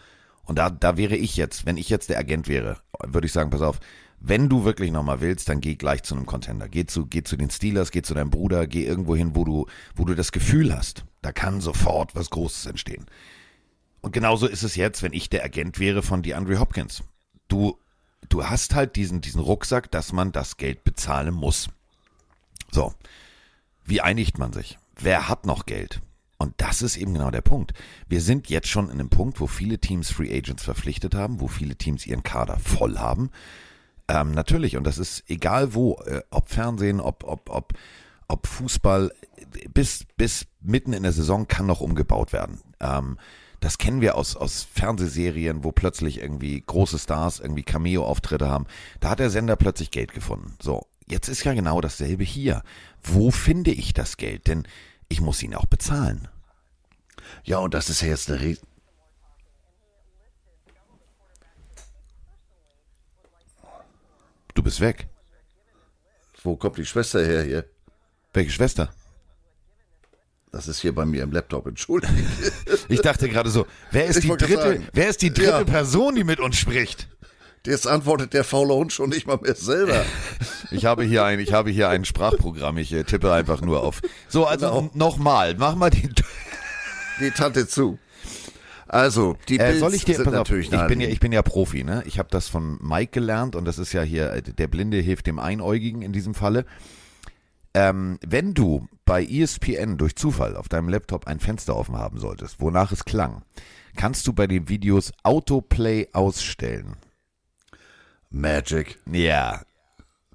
und 0.45 0.59
da, 0.59 0.71
da 0.71 0.97
wäre 0.97 1.17
ich 1.17 1.37
jetzt, 1.37 1.67
wenn 1.67 1.76
ich 1.76 1.91
jetzt 1.91 2.09
der 2.09 2.19
Agent 2.19 2.49
wäre, 2.49 2.79
würde 3.05 3.26
ich 3.26 3.33
sagen, 3.33 3.50
pass 3.50 3.61
auf, 3.61 3.79
wenn 4.25 4.49
du 4.49 4.64
wirklich 4.64 4.93
nochmal 4.93 5.21
willst, 5.21 5.49
dann 5.49 5.61
geh 5.61 5.75
gleich 5.75 6.05
zu 6.05 6.14
einem 6.14 6.26
Contender. 6.26 6.69
Geh 6.69 6.87
zu, 6.87 7.07
geh 7.07 7.25
zu 7.25 7.37
den 7.37 7.50
Steelers, 7.50 7.91
geh 7.91 8.02
zu 8.02 8.14
deinem 8.14 8.31
Bruder, 8.31 8.69
geh 8.69 8.85
irgendwo 8.85 9.17
hin, 9.17 9.35
wo 9.35 9.45
du, 9.45 9.67
wo 9.97 10.05
du 10.05 10.14
das 10.14 10.31
Gefühl 10.31 10.75
hast, 10.75 11.05
da 11.23 11.33
kann 11.33 11.61
sofort 11.61 12.14
was 12.14 12.31
Großes 12.31 12.67
entstehen. 12.67 13.07
Und 14.00 14.12
genauso 14.12 14.47
ist 14.47 14.62
es 14.62 14.76
jetzt, 14.76 15.02
wenn 15.02 15.12
ich 15.12 15.29
der 15.29 15.45
Agent 15.45 15.81
wäre 15.81 16.02
von 16.02 16.23
DeAndre 16.23 16.61
Hopkins. 16.61 17.02
Du, 17.49 17.79
du 18.29 18.45
hast 18.45 18.75
halt 18.75 18.95
diesen, 18.95 19.21
diesen 19.21 19.41
Rucksack, 19.41 19.91
dass 19.91 20.12
man 20.12 20.31
das 20.31 20.57
Geld 20.57 20.85
bezahlen 20.85 21.35
muss. 21.35 21.69
So. 22.71 22.95
Wie 23.85 24.00
einigt 24.00 24.38
man 24.38 24.52
sich? 24.52 24.79
Wer 24.97 25.29
hat 25.29 25.47
noch 25.47 25.67
Geld? 25.67 26.00
Und 26.38 26.55
das 26.59 26.83
ist 26.83 26.97
eben 26.97 27.14
genau 27.14 27.33
der 27.33 27.41
Punkt. 27.41 27.73
Wir 28.09 28.21
sind 28.21 28.49
jetzt 28.49 28.69
schon 28.69 28.87
in 28.87 28.93
einem 28.93 29.09
Punkt, 29.09 29.41
wo 29.41 29.49
viele 29.49 29.79
Teams 29.79 30.11
Free 30.11 30.33
Agents 30.37 30.62
verpflichtet 30.62 31.14
haben, 31.14 31.41
wo 31.41 31.49
viele 31.49 31.76
Teams 31.76 32.07
ihren 32.07 32.23
Kader 32.23 32.59
voll 32.59 32.99
haben. 32.99 33.31
Ähm, 34.09 34.32
natürlich, 34.32 34.76
und 34.76 34.85
das 34.85 34.99
ist 34.99 35.25
egal 35.28 35.75
wo, 35.75 35.94
äh, 36.06 36.23
ob 36.30 36.49
Fernsehen, 36.49 37.00
ob, 37.00 37.25
ob, 37.25 37.49
ob, 37.50 37.73
ob 38.28 38.47
Fußball, 38.47 39.12
bis, 39.73 40.04
bis 40.16 40.47
mitten 40.61 40.92
in 40.92 41.02
der 41.02 41.12
Saison 41.12 41.49
kann 41.49 41.66
noch 41.66 41.80
umgebaut 41.80 42.32
werden. 42.32 42.61
Ähm, 42.80 43.18
das 43.61 43.78
kennen 43.78 44.00
wir 44.00 44.16
aus, 44.16 44.35
aus 44.35 44.66
Fernsehserien, 44.75 45.62
wo 45.62 45.71
plötzlich 45.71 46.21
irgendwie 46.21 46.61
große 46.61 46.99
Stars 46.99 47.38
irgendwie 47.38 47.62
Cameo-Auftritte 47.62 48.49
haben. 48.49 48.66
Da 48.99 49.11
hat 49.11 49.21
der 49.21 49.30
Sender 49.30 49.54
plötzlich 49.54 49.92
Geld 49.92 50.12
gefunden. 50.12 50.56
So, 50.61 50.87
jetzt 51.06 51.28
ist 51.28 51.44
ja 51.44 51.54
genau 51.54 51.80
dasselbe 51.80 52.25
hier. 52.25 52.62
Wo 53.04 53.30
finde 53.30 53.71
ich 53.71 53.94
das 53.94 54.16
Geld? 54.16 54.49
Denn 54.49 54.66
ich 55.09 55.21
muss 55.21 55.42
ihn 55.44 55.54
auch 55.54 55.66
bezahlen. 55.66 56.26
Ja, 57.44 57.59
und 57.59 57.75
das 57.75 57.88
ist 57.88 58.00
ja 58.00 58.09
jetzt 58.09 58.30
eine 58.30 58.40
Du 64.54 64.62
bist 64.62 64.80
weg. 64.80 65.09
Wo 66.42 66.56
kommt 66.56 66.76
die 66.78 66.87
Schwester 66.87 67.25
her 67.25 67.42
hier? 67.42 67.64
Welche 68.32 68.50
Schwester? 68.50 68.92
Das 70.50 70.68
ist 70.68 70.80
hier 70.80 70.94
bei 70.94 71.06
mir 71.06 71.23
im 71.23 71.32
Laptop, 71.32 71.66
entschuldige. 71.66 72.12
Ich 72.88 73.00
dachte 73.00 73.28
gerade 73.28 73.49
so, 73.49 73.66
wer 73.90 74.04
ist 74.06 74.16
Ich 74.18 74.30
die 74.30 74.37
dritte, 74.37 74.82
wer 74.92 75.09
ist 75.09 75.23
die 75.23 75.32
dritte 75.32 75.49
ja. 75.50 75.64
Person, 75.64 76.14
die 76.14 76.25
mit 76.25 76.40
uns 76.40 76.56
spricht? 76.59 77.09
Jetzt 77.64 77.87
antwortet 77.87 78.35
der 78.35 78.44
faule 78.44 78.75
Hund 78.75 78.92
schon 78.92 79.11
nicht 79.11 79.26
mal 79.26 79.38
mehr 79.38 79.54
selber. 79.54 80.04
Ich 80.71 80.87
habe 80.87 81.04
hier 81.04 81.23
ein, 81.23 81.38
ich 81.38 81.52
habe 81.52 81.68
hier 81.71 81.90
ein 81.90 82.06
Sprachprogramm, 82.06 82.78
ich 82.78 82.94
äh, 82.94 83.04
tippe 83.04 83.30
einfach 83.30 83.61
nur 83.61 83.82
auf. 83.82 84.00
So, 84.28 84.47
also 84.47 84.66
Genau. 84.71 84.90
nochmal, 84.94 85.54
mach 85.59 85.75
mal 85.75 85.90
die. 85.90 86.09
Die 87.21 87.30
Tante 87.30 87.68
zu. 87.68 87.99
Also, 88.92 89.38
die 89.49 89.58
Äh, 89.58 89.78
soll 89.78 89.94
ich 89.94 90.04
dir, 90.04 90.16
sind 90.16 90.26
pass 90.26 90.34
auf, 90.34 90.49
natürlich 90.50 90.70
ich 90.70 90.87
bin 90.87 91.00
ja, 91.00 91.08
ich 91.08 91.18
bin 91.18 91.32
ja 91.32 91.40
Profi, 91.40 91.82
ne? 91.82 92.02
Ich 92.04 92.18
habe 92.18 92.28
das 92.30 92.49
von 92.49 92.78
Mike 92.82 93.12
gelernt 93.12 93.56
und 93.56 93.64
das 93.64 93.78
ist 93.78 93.94
ja 93.94 94.02
hier, 94.02 94.30
äh, 94.30 94.42
der 94.42 94.68
Blinde 94.68 94.99
hilft 94.99 95.26
dem 95.26 95.38
Einäugigen 95.38 96.02
in 96.02 96.12
diesem 96.12 96.34
Falle. 96.34 96.66
Ähm, 97.72 98.18
wenn 98.26 98.52
du 98.52 98.87
bei 99.06 99.25
ESPN 99.25 99.96
durch 99.96 100.14
Zufall 100.14 100.56
auf 100.56 100.68
deinem 100.68 100.90
Laptop 100.90 101.26
ein 101.26 101.40
Fenster 101.40 101.75
offen 101.75 101.96
haben 101.96 102.18
solltest, 102.18 102.61
wonach 102.61 102.92
es 102.92 103.06
klang, 103.06 103.40
kannst 103.96 104.26
du 104.26 104.34
bei 104.34 104.46
den 104.46 104.68
Videos 104.68 105.11
Autoplay 105.22 106.08
ausstellen. 106.12 106.96
Magic. 108.28 108.99
Ja. 109.11 109.62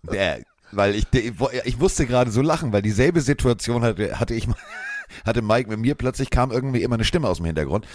Der, 0.01 0.41
weil 0.71 0.95
ich, 0.95 1.05
ich 1.13 1.77
musste 1.77 2.07
gerade 2.07 2.31
so 2.31 2.41
lachen, 2.41 2.73
weil 2.73 2.81
dieselbe 2.81 3.21
Situation 3.21 3.83
hatte, 3.83 4.19
hatte 4.19 4.33
ich, 4.33 4.47
hatte 5.27 5.43
Mike 5.43 5.69
mit 5.69 5.79
mir. 5.79 5.93
Plötzlich 5.93 6.31
kam 6.31 6.51
irgendwie 6.51 6.81
immer 6.81 6.95
eine 6.95 7.03
Stimme 7.03 7.27
aus 7.27 7.37
dem 7.37 7.45
Hintergrund. 7.45 7.85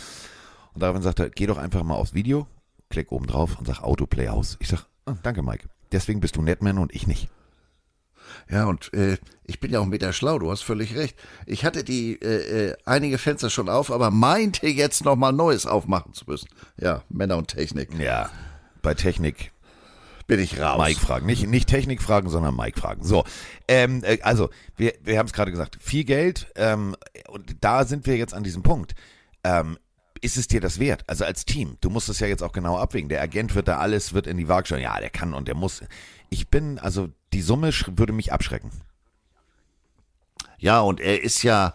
Und 0.74 0.82
daraufhin 0.82 1.02
sagte 1.02 1.24
er, 1.24 1.30
geh 1.30 1.46
doch 1.46 1.58
einfach 1.58 1.82
mal 1.82 1.94
aufs 1.94 2.14
Video, 2.14 2.46
klick 2.90 3.12
oben 3.12 3.26
drauf 3.26 3.58
und 3.58 3.66
sag 3.66 3.82
Autoplay 3.82 4.28
aus. 4.28 4.56
Ich 4.60 4.68
sag, 4.68 4.86
ah, 5.06 5.16
danke 5.22 5.42
Mike. 5.42 5.68
Deswegen 5.92 6.20
bist 6.20 6.36
du 6.36 6.42
Netman 6.42 6.78
und 6.78 6.94
ich 6.94 7.06
nicht. 7.06 7.28
Ja, 8.50 8.64
und 8.66 8.92
äh, 8.94 9.18
ich 9.44 9.60
bin 9.60 9.72
ja 9.72 9.80
auch 9.80 9.86
Meter 9.86 10.12
schlau, 10.12 10.38
du 10.38 10.50
hast 10.50 10.62
völlig 10.62 10.96
recht. 10.96 11.16
Ich 11.46 11.64
hatte 11.64 11.84
die 11.84 12.20
äh, 12.22 12.68
äh, 12.68 12.76
einige 12.84 13.18
Fenster 13.18 13.50
schon 13.50 13.68
auf, 13.68 13.90
aber 13.90 14.10
meinte 14.10 14.66
jetzt 14.68 15.04
nochmal 15.04 15.32
Neues 15.32 15.66
aufmachen 15.66 16.14
zu 16.14 16.24
müssen. 16.26 16.48
Ja, 16.78 17.02
Männer 17.08 17.36
und 17.36 17.48
Technik. 17.48 17.90
Ja. 17.98 18.30
Bei 18.80 18.94
Technik 18.94 19.52
Bin 20.26 20.40
ich 20.40 20.58
raus. 20.60 20.78
Mike 20.78 21.00
fragen. 21.00 21.26
Nicht, 21.26 21.46
nicht 21.46 21.68
Technik 21.68 22.00
fragen, 22.02 22.30
sondern 22.30 22.56
Mike 22.56 22.80
fragen. 22.80 23.04
So, 23.04 23.24
ähm, 23.68 24.02
äh, 24.04 24.18
also, 24.22 24.50
wir, 24.76 24.94
wir 25.02 25.18
haben 25.18 25.26
es 25.26 25.32
gerade 25.32 25.50
gesagt, 25.50 25.76
viel 25.80 26.04
Geld 26.04 26.46
ähm, 26.56 26.96
und 27.28 27.56
da 27.60 27.84
sind 27.84 28.06
wir 28.06 28.16
jetzt 28.16 28.34
an 28.34 28.44
diesem 28.44 28.62
Punkt. 28.62 28.94
Ähm, 29.44 29.78
ist 30.22 30.36
es 30.36 30.48
dir 30.48 30.60
das 30.60 30.78
wert? 30.78 31.04
Also 31.08 31.24
als 31.24 31.44
Team, 31.44 31.76
du 31.80 31.90
musst 31.90 32.08
es 32.08 32.20
ja 32.20 32.26
jetzt 32.26 32.42
auch 32.42 32.52
genau 32.52 32.78
abwägen. 32.78 33.08
Der 33.08 33.20
Agent 33.20 33.54
wird 33.54 33.68
da 33.68 33.78
alles, 33.78 34.14
wird 34.14 34.26
in 34.26 34.36
die 34.36 34.48
Waagschale. 34.48 34.82
Ja, 34.82 34.98
der 34.98 35.10
kann 35.10 35.34
und 35.34 35.48
der 35.48 35.54
muss. 35.54 35.82
Ich 36.30 36.48
bin, 36.48 36.78
also 36.78 37.08
die 37.32 37.42
Summe 37.42 37.72
würde 37.96 38.12
mich 38.12 38.32
abschrecken. 38.32 38.70
Ja, 40.58 40.80
und 40.80 41.00
er 41.00 41.22
ist 41.22 41.42
ja, 41.42 41.74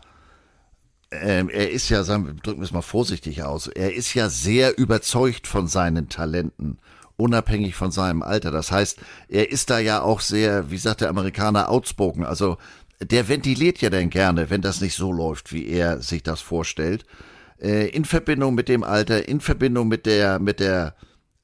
ähm, 1.12 1.50
er 1.50 1.72
ist 1.72 1.90
ja, 1.90 2.04
sagen 2.04 2.26
wir, 2.26 2.34
drücken 2.34 2.62
wir 2.62 2.66
es 2.66 2.72
mal 2.72 2.82
vorsichtig 2.82 3.44
aus, 3.44 3.68
er 3.68 3.94
ist 3.94 4.14
ja 4.14 4.30
sehr 4.30 4.78
überzeugt 4.78 5.46
von 5.46 5.68
seinen 5.68 6.08
Talenten, 6.08 6.80
unabhängig 7.18 7.76
von 7.76 7.92
seinem 7.92 8.22
Alter. 8.22 8.50
Das 8.52 8.72
heißt, 8.72 9.00
er 9.28 9.52
ist 9.52 9.70
da 9.70 9.80
ja 9.80 10.02
auch 10.02 10.22
sehr, 10.22 10.72
wie 10.72 10.78
sagt 10.78 11.02
der 11.02 11.10
Amerikaner, 11.10 11.70
outspoken. 11.70 12.24
Also 12.24 12.58
der 13.02 13.28
ventiliert 13.28 13.80
ja 13.80 13.90
dann 13.90 14.10
gerne, 14.10 14.50
wenn 14.50 14.62
das 14.62 14.80
nicht 14.80 14.96
so 14.96 15.12
läuft, 15.12 15.52
wie 15.52 15.68
er 15.68 16.02
sich 16.02 16.24
das 16.24 16.40
vorstellt. 16.40 17.06
Äh, 17.60 17.88
in 17.90 18.06
Verbindung 18.06 18.56
mit 18.56 18.70
dem 18.70 18.84
Alter, 18.84 19.28
in 19.28 19.42
Verbindung 19.42 19.88
mit 19.88 20.06
der, 20.06 20.40
mit 20.40 20.60
der 20.60 20.96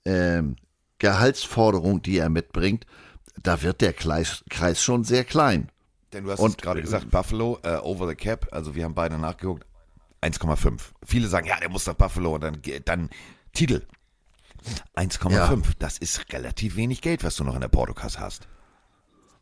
ähm, 0.05 0.55
Gehaltsforderung, 0.99 2.01
die 2.01 2.17
er 2.17 2.29
mitbringt, 2.29 2.85
da 3.41 3.61
wird 3.61 3.81
der 3.81 3.93
Kreis, 3.93 4.43
Kreis 4.49 4.81
schon 4.81 5.03
sehr 5.03 5.23
klein. 5.23 5.69
Denn 6.13 6.25
du 6.25 6.31
hast 6.31 6.61
gerade 6.61 6.81
gesagt, 6.81 7.09
Buffalo, 7.09 7.59
äh, 7.63 7.77
over 7.77 8.07
the 8.07 8.15
cap, 8.15 8.47
also 8.51 8.75
wir 8.75 8.83
haben 8.83 8.93
beide 8.93 9.17
nachgeguckt, 9.17 9.65
1,5. 10.21 10.79
Viele 11.03 11.27
sagen, 11.27 11.47
ja, 11.47 11.59
der 11.59 11.69
muss 11.69 11.85
nach 11.87 11.95
Buffalo 11.95 12.35
und 12.35 12.41
dann, 12.41 12.61
dann 12.85 13.09
Titel. 13.51 13.81
1,5, 14.95 15.33
Ja. 15.33 15.57
das 15.79 15.97
ist 15.97 16.31
relativ 16.31 16.75
wenig 16.75 17.01
Geld, 17.01 17.23
was 17.23 17.35
du 17.35 17.43
noch 17.43 17.55
in 17.55 17.61
der 17.61 17.67
Portokasse 17.67 18.19
hast. 18.19 18.47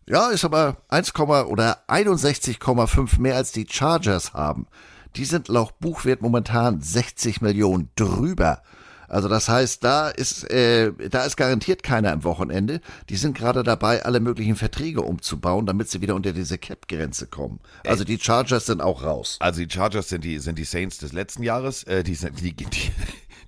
Ja, 0.07 0.29
ist 0.29 0.43
aber 0.45 0.77
1, 0.87 1.13
oder 1.19 1.83
61,5 1.87 3.19
mehr 3.19 3.35
als 3.35 3.51
die 3.51 3.67
Chargers 3.69 4.33
haben. 4.33 4.65
Die 5.15 5.25
sind 5.25 5.47
laut 5.47 5.79
Buchwert 5.79 6.21
momentan 6.21 6.81
60 6.81 7.41
Millionen 7.41 7.89
drüber. 7.95 8.61
Also 9.11 9.27
das 9.27 9.49
heißt, 9.49 9.83
da 9.83 10.07
ist, 10.07 10.49
äh, 10.49 10.93
da 11.09 11.25
ist 11.25 11.35
garantiert 11.35 11.83
keiner 11.83 12.13
am 12.13 12.23
Wochenende. 12.23 12.79
Die 13.09 13.17
sind 13.17 13.37
gerade 13.37 13.61
dabei, 13.61 14.05
alle 14.05 14.21
möglichen 14.21 14.55
Verträge 14.55 15.01
umzubauen, 15.01 15.65
damit 15.65 15.89
sie 15.89 16.01
wieder 16.01 16.15
unter 16.15 16.31
diese 16.31 16.57
Cap-Grenze 16.57 17.27
kommen. 17.27 17.59
Also 17.85 18.05
die 18.05 18.17
Chargers 18.17 18.67
sind 18.67 18.79
auch 18.79 19.03
raus. 19.03 19.35
Also 19.41 19.65
die 19.65 19.69
Chargers 19.69 20.07
sind 20.07 20.23
die, 20.23 20.39
sind 20.39 20.57
die 20.57 20.63
Saints 20.63 20.97
des 20.97 21.11
letzten 21.11 21.43
Jahres. 21.43 21.83
Äh, 21.83 22.03
die, 22.03 22.15
sind, 22.15 22.39
die, 22.39 22.53
die, 22.53 22.67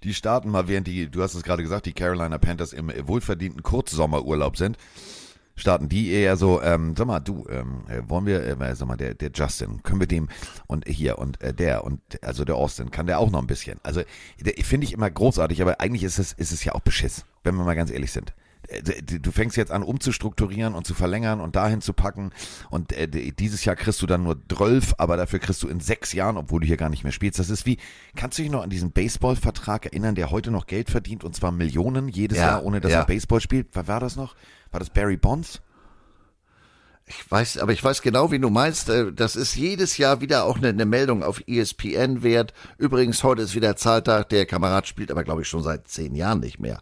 die 0.04 0.13
starten 0.13 0.49
mal, 0.49 0.67
während 0.67 0.88
die, 0.88 1.10
du 1.10 1.23
hast 1.23 1.34
es 1.34 1.43
gerade 1.43 1.63
gesagt, 1.63 1.86
die 1.86 1.93
Carolina 1.93 2.38
Panthers 2.39 2.73
im 2.73 2.91
wohlverdienten 3.08 3.63
Kurzsommerurlaub 3.63 4.58
sind. 4.58 4.78
Starten 5.56 5.88
die 5.88 6.12
eher 6.12 6.36
so, 6.36 6.62
ähm, 6.62 6.96
sag 6.98 7.06
mal, 7.08 7.20
du, 7.20 7.46
ähm, 7.50 7.84
äh, 7.88 8.02
wollen 8.08 8.26
wir, 8.26 8.42
äh, 8.44 8.76
sag 8.76 8.88
mal, 8.88 8.98
der, 8.98 9.13
der 9.13 9.32
Justin, 9.34 9.84
können 9.84 10.00
wir 10.00 10.08
dem 10.08 10.30
und 10.68 10.88
hier 10.88 11.20
und 11.20 11.42
äh, 11.42 11.54
der 11.54 11.84
und 11.84 12.02
also 12.24 12.44
der 12.44 12.56
Austin, 12.56 12.89
kann 12.89 13.06
der 13.06 13.20
auch 13.20 13.30
noch 13.30 13.39
ein 13.39 13.48
bisschen. 13.48 13.80
Also 13.84 14.02
finde 14.63 14.86
ich 14.86 14.94
immer 14.94 15.10
großartig, 15.12 15.62
aber 15.62 15.80
eigentlich 15.80 16.04
ist 16.04 16.18
es, 16.18 16.34
ist 16.34 16.52
es 16.52 16.63
ja 16.63 16.74
auch 16.74 16.82
Beschiss, 16.82 17.26
wenn 17.44 17.56
wir 17.56 17.63
mal 17.63 17.76
ganz 17.76 17.92
ehrlich 17.92 18.12
sind. 18.12 18.34
Äh, 18.68 18.82
Du 19.20 19.32
fängst 19.32 19.56
jetzt 19.58 19.72
an 19.72 19.84
umzustrukturieren 19.84 20.74
und 20.74 20.88
zu 20.88 20.94
verlängern 20.94 21.39
und 21.39 21.56
dahin 21.56 21.82
zu 21.82 21.94
packen 21.94 22.32
und 22.72 22.92
äh, 22.94 23.08
dieses 23.08 23.63
Jahr 23.66 23.76
kriegst 23.76 24.02
du 24.02 24.08
dann 24.08 24.24
nur 24.24 24.38
12, 24.50 24.96
aber 24.98 25.18
dafür 25.18 25.39
kriegst 25.39 25.62
du 25.62 25.68
in 25.68 25.80
sechs 25.80 26.13
Jahren, 26.13 26.38
obwohl 26.38 26.62
du 26.62 26.68
hier 26.68 26.78
gar 26.78 26.89
nicht 26.89 27.04
mehr 27.04 27.12
spielst. 27.12 27.38
Das 27.39 27.50
ist 27.50 27.66
wie, 27.66 27.78
kannst 28.16 28.38
du 28.38 28.42
dich 28.42 28.52
noch 28.52 28.63
an 28.63 28.70
diesen 28.70 28.92
Baseballvertrag 28.92 29.86
erinnern, 29.86 30.16
der 30.16 30.32
heute 30.32 30.50
noch 30.50 30.66
Geld 30.66 30.89
verdient 30.89 31.24
und 31.24 31.36
zwar 31.36 31.52
Millionen 31.52 32.08
jedes 32.08 32.38
Ja, 32.38 32.46
Jahr, 32.46 32.63
ohne 32.63 32.82
dass 32.82 32.92
ja. 32.92 33.00
er 33.00 33.06
Baseball 33.06 33.39
spielt? 33.42 33.68
Was 33.74 33.88
war 33.88 34.00
das 34.00 34.16
noch? 34.16 34.36
War 34.73 34.79
das 34.79 34.89
Barry 34.89 35.17
Bonds? 35.17 35.62
Ich 37.05 37.29
weiß, 37.29 37.57
aber 37.57 37.73
ich 37.73 37.83
weiß 37.83 38.01
genau, 38.01 38.31
wie 38.31 38.39
du 38.39 38.49
meinst. 38.49 38.89
Äh, 38.89 39.12
Das 39.13 39.36
ist 39.36 39.55
jedes 39.55 39.97
Jahr 39.97 40.21
wieder 40.21 40.45
auch 40.45 40.57
eine, 40.57 40.69
eine 40.69 40.86
Meldung 40.86 41.23
auf 41.23 41.43
ESPN 41.47 42.23
wert. 42.23 42.53
Übrigens, 42.77 43.23
heute 43.23 43.43
ist 43.43 43.55
wieder 43.55 43.75
Zahltag. 43.75 44.29
Der 44.29 44.45
Kamerad 44.45 44.88
spielt 44.88 45.12
aber, 45.12 45.23
glaube 45.23 45.41
ich, 45.41 45.47
schon 45.47 45.63
seit 45.63 45.88
zehn 45.88 46.15
Jahren 46.15 46.39
nicht 46.39 46.59
mehr. 46.59 46.81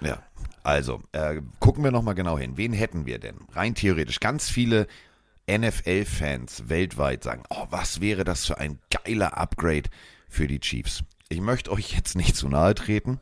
Ja, 0.00 0.22
also 0.62 1.02
äh, 1.12 1.40
gucken 1.60 1.84
wir 1.84 1.90
nochmal 1.90 2.14
genau 2.14 2.38
hin. 2.38 2.56
Wen 2.56 2.72
hätten 2.72 3.06
wir 3.06 3.18
denn? 3.18 3.36
Rein 3.52 3.74
theoretisch 3.74 4.20
ganz 4.20 4.48
viele 4.48 4.86
NFL-Fans 5.50 6.68
weltweit 6.68 7.24
sagen, 7.24 7.42
oh, 7.50 7.66
was 7.70 8.00
wäre 8.00 8.24
das 8.24 8.46
für 8.46 8.58
ein 8.58 8.78
geiler 8.90 9.38
Upgrade 9.38 9.88
für 10.28 10.46
die 10.46 10.60
Chiefs. 10.60 11.02
Ich 11.28 11.40
möchte 11.40 11.70
euch 11.72 11.94
jetzt 11.94 12.16
nicht 12.16 12.36
zu 12.36 12.48
nahe 12.48 12.74
treten. 12.74 13.18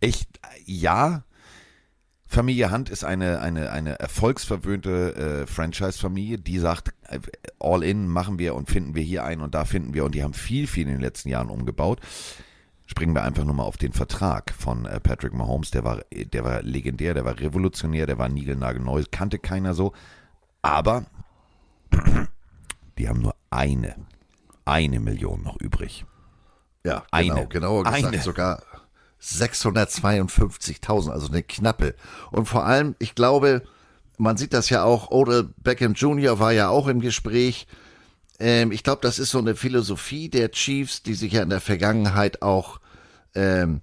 Ich, 0.00 0.26
ja, 0.64 1.24
Familie 2.26 2.70
Hunt 2.70 2.90
ist 2.90 3.04
eine, 3.04 3.40
eine, 3.40 3.70
eine 3.72 3.98
erfolgsverwöhnte 3.98 5.42
äh, 5.42 5.46
Franchise-Familie, 5.46 6.38
die 6.38 6.58
sagt, 6.58 6.94
äh, 7.08 7.18
all 7.58 7.82
in 7.82 8.06
machen 8.08 8.38
wir 8.38 8.54
und 8.54 8.70
finden 8.70 8.94
wir 8.94 9.02
hier 9.02 9.24
ein 9.24 9.40
und 9.40 9.54
da 9.54 9.64
finden 9.64 9.94
wir 9.94 10.04
und 10.04 10.14
die 10.14 10.22
haben 10.22 10.32
viel, 10.32 10.66
viel 10.66 10.84
in 10.84 10.94
den 10.94 11.00
letzten 11.00 11.28
Jahren 11.28 11.50
umgebaut. 11.50 12.00
Springen 12.86 13.14
wir 13.14 13.24
einfach 13.24 13.44
nur 13.44 13.54
mal 13.54 13.64
auf 13.64 13.76
den 13.76 13.92
Vertrag 13.92 14.54
von 14.56 14.86
äh, 14.86 15.00
Patrick 15.00 15.32
Mahomes, 15.32 15.70
der 15.70 15.84
war, 15.84 16.02
der 16.12 16.44
war 16.44 16.62
legendär, 16.62 17.14
der 17.14 17.24
war 17.24 17.38
revolutionär, 17.38 18.06
der 18.06 18.18
war 18.18 18.28
niegelnagelneu, 18.28 19.02
kannte 19.10 19.38
keiner 19.38 19.74
so. 19.74 19.92
Aber 20.62 21.06
die 22.96 23.08
haben 23.08 23.20
nur 23.20 23.34
eine, 23.50 23.96
eine 24.64 25.00
Million 25.00 25.42
noch 25.42 25.60
übrig. 25.60 26.04
Ja, 26.84 27.04
Eine. 27.10 27.28
genau, 27.28 27.46
genauer 27.46 27.84
gesagt 27.84 28.04
Eine. 28.06 28.22
sogar 28.22 28.62
652.000, 29.22 31.10
also 31.10 31.28
eine 31.28 31.42
knappe. 31.42 31.94
Und 32.30 32.46
vor 32.46 32.64
allem, 32.64 32.94
ich 32.98 33.14
glaube, 33.14 33.62
man 34.18 34.36
sieht 34.36 34.52
das 34.52 34.70
ja 34.70 34.84
auch, 34.84 35.10
Odell 35.10 35.48
Beckham 35.58 35.94
Jr. 35.94 36.38
war 36.38 36.52
ja 36.52 36.68
auch 36.68 36.88
im 36.88 37.00
Gespräch. 37.00 37.66
Ähm, 38.38 38.72
ich 38.72 38.82
glaube, 38.82 39.02
das 39.02 39.18
ist 39.18 39.30
so 39.30 39.38
eine 39.38 39.56
Philosophie 39.56 40.28
der 40.28 40.50
Chiefs, 40.50 41.02
die 41.02 41.14
sich 41.14 41.32
ja 41.32 41.42
in 41.42 41.50
der 41.50 41.60
Vergangenheit 41.60 42.42
auch 42.42 42.80
ähm, 43.34 43.82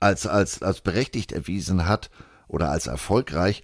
als, 0.00 0.26
als, 0.26 0.62
als 0.62 0.80
berechtigt 0.80 1.32
erwiesen 1.32 1.86
hat 1.86 2.10
oder 2.48 2.70
als 2.70 2.86
erfolgreich. 2.86 3.62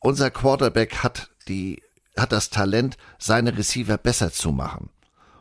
Unser 0.00 0.30
Quarterback 0.30 0.96
hat 1.02 1.28
die, 1.48 1.82
hat 2.16 2.32
das 2.32 2.50
Talent, 2.50 2.96
seine 3.18 3.56
Receiver 3.56 3.98
besser 3.98 4.32
zu 4.32 4.52
machen. 4.52 4.90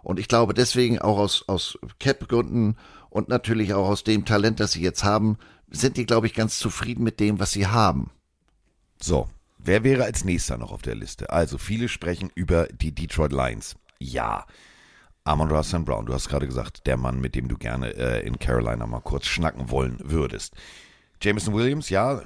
Und 0.02 0.20
ich 0.20 0.28
glaube 0.28 0.54
deswegen 0.54 1.00
auch 1.00 1.18
aus, 1.18 1.44
aus 1.48 1.78
Cap-Gründen 2.00 2.78
und 3.10 3.30
natürlich 3.30 3.74
auch 3.74 3.88
aus 3.88 4.04
dem 4.04 4.26
Talent, 4.26 4.60
das 4.60 4.74
sie 4.74 4.82
jetzt 4.82 5.04
haben, 5.04 5.38
sind 5.70 5.98
die, 5.98 6.06
glaube 6.06 6.28
ich, 6.28 6.34
ganz 6.34 6.60
zufrieden 6.60 7.04
mit 7.04 7.20
dem, 7.20 7.40
was 7.40 7.52
sie 7.52 7.68
haben. 7.68 8.12
So, 9.02 9.30
wer 9.58 9.84
wäre 9.84 10.04
als 10.04 10.24
nächster 10.24 10.58
noch 10.58 10.72
auf 10.72 10.82
der 10.82 10.96
Liste? 10.96 11.30
Also, 11.30 11.58
viele 11.58 11.90
sprechen 11.90 12.32
über 12.36 12.68
die 12.68 12.94
Detroit 12.94 13.32
Lions. 13.32 13.76
Ja. 14.00 14.46
Amon 15.24 15.52
Rassan 15.52 15.86
Brown, 15.86 16.06
du 16.06 16.14
hast 16.14 16.30
gerade 16.30 16.48
gesagt, 16.48 16.88
der 16.88 16.98
Mann, 16.98 17.20
mit 17.20 17.36
dem 17.36 17.48
du 17.48 17.58
gerne 17.58 17.96
äh, 17.96 18.26
in 18.26 18.40
Carolina 18.40 18.88
mal 18.88 19.02
kurz 19.02 19.28
schnacken 19.28 19.70
wollen 19.70 20.00
würdest. 20.04 20.56
Jameson 21.22 21.54
Williams, 21.54 21.90
ja, 21.90 22.22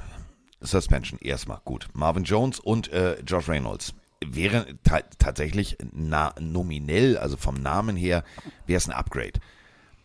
Suspension, 0.62 1.19
erstmal, 1.19 1.60
gut. 1.65 1.89
Marvin 1.93 2.24
Jones 2.24 2.60
und 2.60 2.91
äh, 2.93 3.19
Josh 3.22 3.50
Reynolds. 3.50 3.93
Wäre 4.26 4.67
ta 4.84 5.02
tatsächlich 5.17 5.78
nominell, 5.91 7.17
also 7.17 7.36
vom 7.36 7.56
Namen 7.56 7.98
her, 7.98 8.24
wäre 8.67 8.78
es 8.78 8.88
ein 8.88 8.93
Upgrade. 8.93 9.34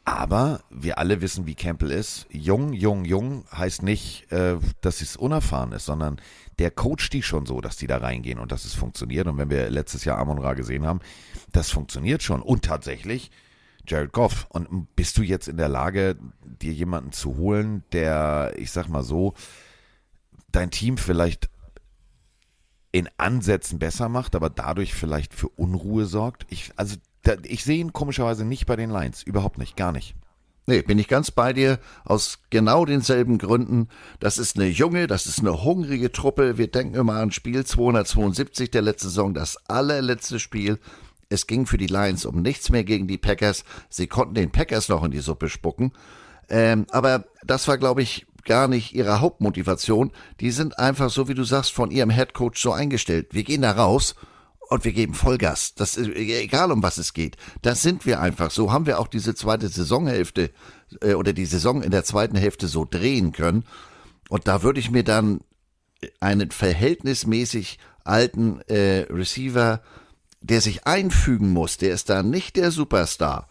Aber 0.08 0.62
wir 0.70 0.96
alle 0.96 1.20
wissen, 1.20 1.46
wie 1.46 1.54
Campbell 1.54 1.90
ist. 1.90 2.26
Jung, 2.30 2.72
jung, 2.72 3.04
jung 3.04 3.44
heißt 3.52 3.82
nicht, 3.82 4.32
äh, 4.32 4.56
dass 4.80 5.02
es 5.02 5.18
unerfahren 5.18 5.72
ist, 5.72 5.84
sondern 5.84 6.18
der 6.58 6.70
coacht 6.70 7.12
die 7.12 7.22
schon 7.22 7.44
so, 7.44 7.60
dass 7.60 7.76
die 7.76 7.86
da 7.86 7.98
reingehen 7.98 8.38
und 8.38 8.50
dass 8.50 8.64
es 8.64 8.72
funktioniert. 8.72 9.26
Und 9.26 9.36
wenn 9.36 9.50
wir 9.50 9.68
letztes 9.68 10.06
Jahr 10.06 10.16
Amon 10.16 10.38
Ra 10.38 10.54
gesehen 10.54 10.86
haben, 10.86 11.00
das 11.52 11.70
funktioniert 11.70 12.22
schon. 12.22 12.40
Und 12.40 12.64
tatsächlich, 12.64 13.30
Jared 13.86 14.12
Goff. 14.12 14.46
Und 14.48 14.96
bist 14.96 15.18
du 15.18 15.22
jetzt 15.22 15.46
in 15.46 15.58
der 15.58 15.68
Lage, 15.68 16.16
dir 16.42 16.72
jemanden 16.72 17.12
zu 17.12 17.36
holen, 17.36 17.84
der, 17.92 18.54
ich 18.56 18.70
sag 18.70 18.88
mal 18.88 19.02
so, 19.02 19.34
dein 20.50 20.70
Team 20.70 20.96
vielleicht 20.96 21.50
in 22.92 23.10
Ansätzen 23.18 23.78
besser 23.78 24.08
macht, 24.08 24.34
aber 24.34 24.48
dadurch 24.48 24.94
vielleicht 24.94 25.34
für 25.34 25.50
Unruhe 25.50 26.06
sorgt? 26.06 26.46
Ich, 26.48 26.72
also, 26.76 26.96
da, 27.28 27.36
ich 27.44 27.64
sehe 27.64 27.78
ihn 27.78 27.92
komischerweise 27.92 28.44
nicht 28.44 28.66
bei 28.66 28.76
den 28.76 28.90
Lions. 28.90 29.22
Überhaupt 29.22 29.58
nicht, 29.58 29.76
gar 29.76 29.92
nicht. 29.92 30.14
Nee, 30.66 30.82
bin 30.82 30.98
ich 30.98 31.08
ganz 31.08 31.30
bei 31.30 31.54
dir, 31.54 31.78
aus 32.04 32.40
genau 32.50 32.84
denselben 32.84 33.38
Gründen. 33.38 33.88
Das 34.20 34.36
ist 34.36 34.56
eine 34.56 34.66
junge, 34.66 35.06
das 35.06 35.26
ist 35.26 35.38
eine 35.38 35.64
hungrige 35.64 36.12
Truppe. 36.12 36.58
Wir 36.58 36.70
denken 36.70 36.94
immer 36.94 37.14
an 37.14 37.32
Spiel 37.32 37.64
272 37.64 38.70
der 38.70 38.82
letzten 38.82 39.08
Saison, 39.08 39.32
das 39.32 39.56
allerletzte 39.68 40.38
Spiel. 40.38 40.78
Es 41.30 41.46
ging 41.46 41.64
für 41.64 41.78
die 41.78 41.86
Lions 41.86 42.26
um 42.26 42.42
nichts 42.42 42.68
mehr 42.70 42.84
gegen 42.84 43.06
die 43.06 43.16
Packers. 43.16 43.64
Sie 43.88 44.08
konnten 44.08 44.34
den 44.34 44.50
Packers 44.50 44.88
noch 44.88 45.04
in 45.04 45.10
die 45.10 45.20
Suppe 45.20 45.48
spucken. 45.48 45.92
Ähm, 46.50 46.86
aber 46.90 47.24
das 47.44 47.66
war, 47.66 47.78
glaube 47.78 48.02
ich, 48.02 48.26
gar 48.44 48.68
nicht 48.68 48.94
ihre 48.94 49.20
Hauptmotivation. 49.20 50.12
Die 50.40 50.50
sind 50.50 50.78
einfach, 50.78 51.08
so 51.08 51.28
wie 51.28 51.34
du 51.34 51.44
sagst, 51.44 51.72
von 51.72 51.90
ihrem 51.90 52.10
Headcoach 52.10 52.56
so 52.56 52.72
eingestellt. 52.72 53.28
Wir 53.32 53.44
gehen 53.44 53.62
da 53.62 53.72
raus 53.72 54.14
und 54.68 54.84
wir 54.84 54.92
geben 54.92 55.14
Vollgas. 55.14 55.74
Das 55.74 55.96
ist 55.96 56.08
egal, 56.08 56.70
um 56.72 56.82
was 56.82 56.98
es 56.98 57.14
geht. 57.14 57.36
Das 57.62 57.82
sind 57.82 58.04
wir 58.06 58.20
einfach. 58.20 58.50
So 58.50 58.70
haben 58.70 58.86
wir 58.86 58.98
auch 58.98 59.08
diese 59.08 59.34
zweite 59.34 59.68
Saisonhälfte 59.68 60.50
äh, 61.00 61.14
oder 61.14 61.32
die 61.32 61.46
Saison 61.46 61.82
in 61.82 61.90
der 61.90 62.04
zweiten 62.04 62.36
Hälfte 62.36 62.68
so 62.68 62.86
drehen 62.88 63.32
können. 63.32 63.64
Und 64.28 64.46
da 64.46 64.62
würde 64.62 64.80
ich 64.80 64.90
mir 64.90 65.04
dann 65.04 65.40
einen 66.20 66.50
verhältnismäßig 66.50 67.78
alten 68.04 68.60
äh, 68.68 69.06
Receiver, 69.10 69.80
der 70.40 70.60
sich 70.60 70.86
einfügen 70.86 71.50
muss, 71.50 71.78
der 71.78 71.92
ist 71.92 72.10
da 72.10 72.22
nicht 72.22 72.56
der 72.56 72.70
Superstar. 72.70 73.48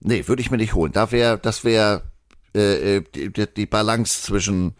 Nee, 0.00 0.26
würde 0.28 0.40
ich 0.40 0.50
mir 0.50 0.56
nicht 0.56 0.74
holen. 0.74 0.92
Da 0.92 1.10
wäre, 1.10 1.38
das 1.38 1.64
wäre 1.64 2.02
äh, 2.54 3.02
die, 3.14 3.30
die 3.32 3.66
Balance 3.66 4.22
zwischen 4.22 4.74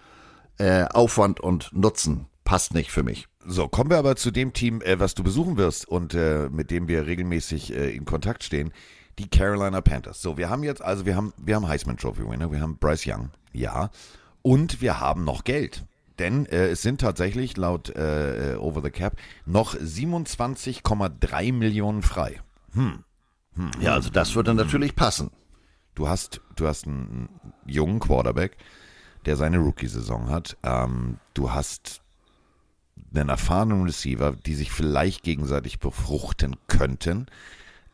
äh, 0.59 0.85
Aufwand 0.85 1.41
und 1.41 1.71
Nutzen 1.73 2.27
passt 2.45 2.75
nicht 2.75 2.91
für 2.91 3.03
mich. 3.03 3.27
So, 3.47 3.69
kommen 3.69 3.91
wir 3.91 3.99
aber 3.99 4.17
zu 4.17 4.31
dem 4.31 4.53
Team, 4.53 4.81
äh, 4.83 4.99
was 4.99 5.15
du 5.15 5.23
besuchen 5.23 5.57
wirst 5.57 5.87
und 5.87 6.15
äh, 6.15 6.49
mit 6.51 6.71
dem 6.71 6.89
wir 6.89 7.07
regelmäßig 7.07 7.75
äh, 7.75 7.95
in 7.95 8.05
Kontakt 8.05 8.43
stehen, 8.43 8.73
die 9.19 9.29
Carolina 9.29 9.81
Panthers. 9.81 10.21
So, 10.21 10.37
wir 10.37 10.49
haben 10.49 10.63
jetzt, 10.63 10.83
also 10.83 11.07
wir 11.07 11.15
haben, 11.17 11.33
wir 11.37 11.57
haben 11.57 11.69
Heisman 11.69 11.97
Trophy 11.97 12.29
Winner, 12.29 12.51
wir 12.51 12.61
haben 12.61 12.79
Bryce 12.79 13.07
Young, 13.07 13.31
ja, 13.53 13.91
und 14.43 14.81
wir 14.81 15.01
haben 15.01 15.25
noch 15.25 15.45
Geld. 15.45 15.85
Denn 16.19 16.47
äh, 16.47 16.69
es 16.69 16.83
sind 16.83 17.01
tatsächlich 17.01 17.57
laut 17.57 17.91
äh, 17.91 18.57
Over 18.59 18.83
the 18.83 18.91
Cap 18.91 19.17
noch 19.47 19.75
27,3 19.75 21.53
Millionen 21.53 22.03
frei. 22.03 22.41
Ja, 23.81 23.95
also 23.95 24.11
das 24.11 24.35
würde 24.35 24.55
natürlich 24.55 24.95
passen. 24.95 25.31
Du 25.95 26.09
hast, 26.09 26.41
du 26.57 26.67
hast 26.67 26.87
einen 26.87 27.29
jungen 27.67 28.01
Quarterback, 28.01 28.57
der 29.27 29.37
seine 29.37 29.59
Rookie-Saison 29.59 30.31
hat. 30.31 30.57
Ähm, 30.63 31.19
du 31.35 31.53
hast 31.53 32.04
einen 33.21 33.31
erfahrenen 33.31 33.85
Receiver, 33.85 34.33
die 34.33 34.55
sich 34.55 34.71
vielleicht 34.71 35.23
gegenseitig 35.23 35.79
befruchten 35.79 36.57
könnten, 36.67 37.27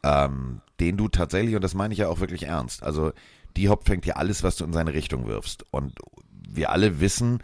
ähm, 0.02 0.60
den 0.78 0.96
du 0.96 1.08
tatsächlich, 1.08 1.54
und 1.54 1.62
das 1.62 1.74
meine 1.74 1.92
ich 1.92 2.00
ja 2.00 2.08
auch 2.08 2.20
wirklich 2.20 2.44
ernst, 2.44 2.82
also 2.82 3.12
die 3.56 3.68
Hop 3.68 3.86
fängt 3.86 4.06
ja 4.06 4.14
alles, 4.16 4.42
was 4.42 4.56
du 4.56 4.64
in 4.64 4.72
seine 4.72 4.94
Richtung 4.94 5.26
wirfst. 5.26 5.64
Und 5.70 5.94
wir 6.48 6.70
alle 6.70 7.00
wissen, 7.00 7.42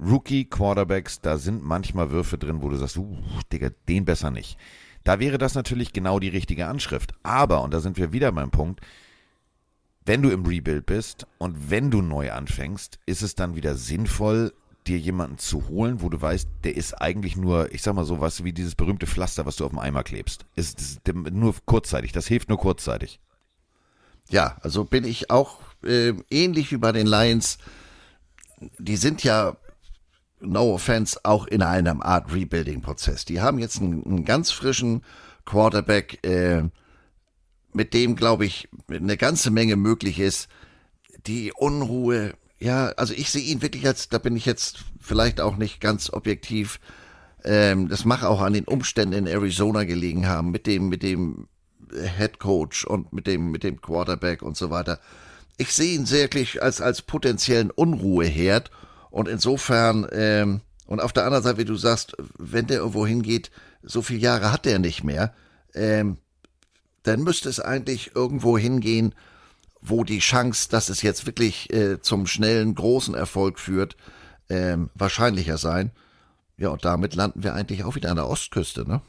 Rookie-Quarterbacks, 0.00 1.20
da 1.20 1.38
sind 1.38 1.62
manchmal 1.62 2.10
Würfe 2.10 2.38
drin, 2.38 2.62
wo 2.62 2.68
du 2.68 2.76
sagst, 2.76 2.96
uh, 2.96 3.16
Digga, 3.52 3.70
den 3.88 4.04
besser 4.04 4.30
nicht. 4.30 4.58
Da 5.04 5.20
wäre 5.20 5.38
das 5.38 5.54
natürlich 5.54 5.92
genau 5.92 6.18
die 6.18 6.28
richtige 6.28 6.66
Anschrift. 6.66 7.12
Aber, 7.22 7.62
und 7.62 7.72
da 7.72 7.80
sind 7.80 7.96
wir 7.96 8.12
wieder 8.12 8.32
beim 8.32 8.50
Punkt, 8.50 8.80
wenn 10.04 10.22
du 10.22 10.30
im 10.30 10.44
Rebuild 10.44 10.86
bist 10.86 11.26
und 11.38 11.70
wenn 11.70 11.90
du 11.90 12.02
neu 12.02 12.32
anfängst, 12.32 12.98
ist 13.06 13.22
es 13.22 13.36
dann 13.36 13.54
wieder 13.54 13.76
sinnvoll, 13.76 14.52
dir 14.86 14.98
jemanden 14.98 15.38
zu 15.38 15.68
holen, 15.68 16.02
wo 16.02 16.08
du 16.08 16.20
weißt, 16.20 16.48
der 16.64 16.76
ist 16.76 16.94
eigentlich 16.94 17.36
nur, 17.36 17.72
ich 17.72 17.82
sag 17.82 17.94
mal 17.94 18.04
so, 18.04 18.20
was 18.20 18.44
wie 18.44 18.52
dieses 18.52 18.74
berühmte 18.74 19.06
Pflaster, 19.06 19.46
was 19.46 19.56
du 19.56 19.64
auf 19.64 19.70
dem 19.70 19.78
Eimer 19.78 20.02
klebst. 20.02 20.44
Ist, 20.56 20.80
ist 20.80 21.00
nur 21.14 21.54
kurzzeitig, 21.64 22.12
das 22.12 22.26
hilft 22.26 22.48
nur 22.48 22.58
kurzzeitig. 22.58 23.20
Ja, 24.28 24.56
also 24.62 24.84
bin 24.84 25.04
ich 25.04 25.30
auch 25.30 25.60
äh, 25.84 26.14
ähnlich 26.30 26.72
wie 26.72 26.78
bei 26.78 26.92
den 26.92 27.06
Lions. 27.06 27.58
Die 28.78 28.96
sind 28.96 29.22
ja, 29.24 29.56
no 30.40 30.74
offense, 30.74 31.20
auch 31.24 31.46
in 31.46 31.62
einem 31.62 32.02
Art 32.02 32.32
Rebuilding-Prozess. 32.32 33.24
Die 33.24 33.40
haben 33.40 33.58
jetzt 33.58 33.80
einen, 33.80 34.04
einen 34.04 34.24
ganz 34.24 34.50
frischen 34.50 35.02
Quarterback, 35.44 36.24
äh, 36.26 36.64
mit 37.72 37.94
dem, 37.94 38.16
glaube 38.16 38.44
ich, 38.44 38.68
eine 38.88 39.16
ganze 39.16 39.50
Menge 39.50 39.76
möglich 39.76 40.18
ist. 40.18 40.48
Die 41.26 41.52
Unruhe, 41.52 42.34
ja, 42.62 42.88
also 42.96 43.12
ich 43.14 43.30
sehe 43.30 43.42
ihn 43.42 43.60
wirklich 43.60 43.86
als, 43.86 44.08
da 44.08 44.18
bin 44.18 44.36
ich 44.36 44.46
jetzt 44.46 44.84
vielleicht 45.00 45.40
auch 45.40 45.56
nicht 45.56 45.80
ganz 45.80 46.10
objektiv. 46.12 46.78
Ähm, 47.44 47.88
das 47.88 48.04
mag 48.04 48.22
auch 48.22 48.40
an 48.40 48.52
den 48.52 48.64
Umständen 48.64 49.14
in 49.14 49.26
Arizona 49.26 49.84
gelegen 49.84 50.28
haben, 50.28 50.52
mit 50.52 50.66
dem, 50.66 50.88
mit 50.88 51.02
dem 51.02 51.48
Head 51.90 52.38
Coach 52.38 52.84
und 52.84 53.12
mit 53.12 53.26
dem, 53.26 53.50
mit 53.50 53.64
dem 53.64 53.80
Quarterback 53.80 54.42
und 54.42 54.56
so 54.56 54.70
weiter. 54.70 55.00
Ich 55.58 55.72
sehe 55.72 55.94
ihn 55.94 56.08
wirklich 56.10 56.62
als, 56.62 56.80
als 56.80 57.02
potenziellen 57.02 57.70
Unruheherd 57.70 58.70
und 59.10 59.28
insofern, 59.28 60.06
ähm, 60.12 60.60
und 60.86 61.00
auf 61.00 61.12
der 61.12 61.24
anderen 61.24 61.42
Seite, 61.42 61.58
wie 61.58 61.64
du 61.64 61.74
sagst, 61.74 62.16
wenn 62.38 62.68
der 62.68 62.78
irgendwo 62.78 63.06
hingeht, 63.06 63.50
so 63.82 64.02
viele 64.02 64.20
Jahre 64.20 64.52
hat 64.52 64.64
der 64.64 64.78
nicht 64.78 65.02
mehr, 65.02 65.34
ähm, 65.74 66.18
dann 67.02 67.22
müsste 67.22 67.48
es 67.48 67.58
eigentlich 67.58 68.14
irgendwo 68.14 68.56
hingehen, 68.56 69.14
wo 69.82 70.04
die 70.04 70.20
Chance, 70.20 70.68
dass 70.70 70.88
es 70.88 71.02
jetzt 71.02 71.26
wirklich 71.26 71.72
äh, 71.72 72.00
zum 72.00 72.26
schnellen, 72.26 72.74
großen 72.74 73.14
Erfolg 73.14 73.58
führt, 73.58 73.96
ähm, 74.48 74.90
wahrscheinlicher 74.94 75.58
sein. 75.58 75.90
Ja, 76.56 76.68
und 76.68 76.84
damit 76.84 77.14
landen 77.14 77.42
wir 77.42 77.54
eigentlich 77.54 77.84
auch 77.84 77.96
wieder 77.96 78.10
an 78.10 78.16
der 78.16 78.28
Ostküste, 78.28 78.88
ne? 78.88 79.02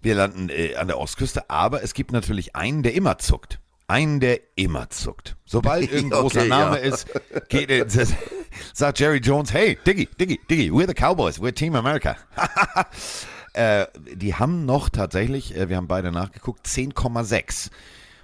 Wir 0.00 0.14
landen 0.14 0.48
äh, 0.48 0.76
an 0.76 0.86
der 0.86 0.98
Ostküste, 0.98 1.48
aber 1.50 1.82
es 1.82 1.94
gibt 1.94 2.12
natürlich 2.12 2.56
einen, 2.56 2.82
der 2.82 2.94
immer 2.94 3.18
zuckt. 3.18 3.60
Einen, 3.86 4.20
der 4.20 4.40
immer 4.56 4.88
zuckt. 4.88 5.36
Sobald 5.44 5.82
irgendein 5.92 6.20
Okay, 6.20 6.22
großer 6.22 6.44
Name 6.46 6.78
ja. 6.78 6.84
ist, 6.84 7.06
geht, 7.48 7.70
äh, 7.70 7.86
sagt 8.72 9.00
Jerry 9.00 9.18
Jones, 9.18 9.52
hey, 9.52 9.78
Diggy, 9.86 10.08
Diggy, 10.18 10.40
Diggy, 10.48 10.70
we're 10.70 10.86
the 10.86 10.94
Cowboys, 10.94 11.38
we're 11.38 11.52
Team 11.54 11.74
America. 11.74 12.16
äh, 13.52 13.86
die 14.14 14.34
haben 14.34 14.64
noch 14.64 14.88
tatsächlich, 14.88 15.54
äh, 15.54 15.68
wir 15.68 15.76
haben 15.76 15.88
beide 15.88 16.12
nachgeguckt, 16.12 16.66
10,6. 16.66 17.70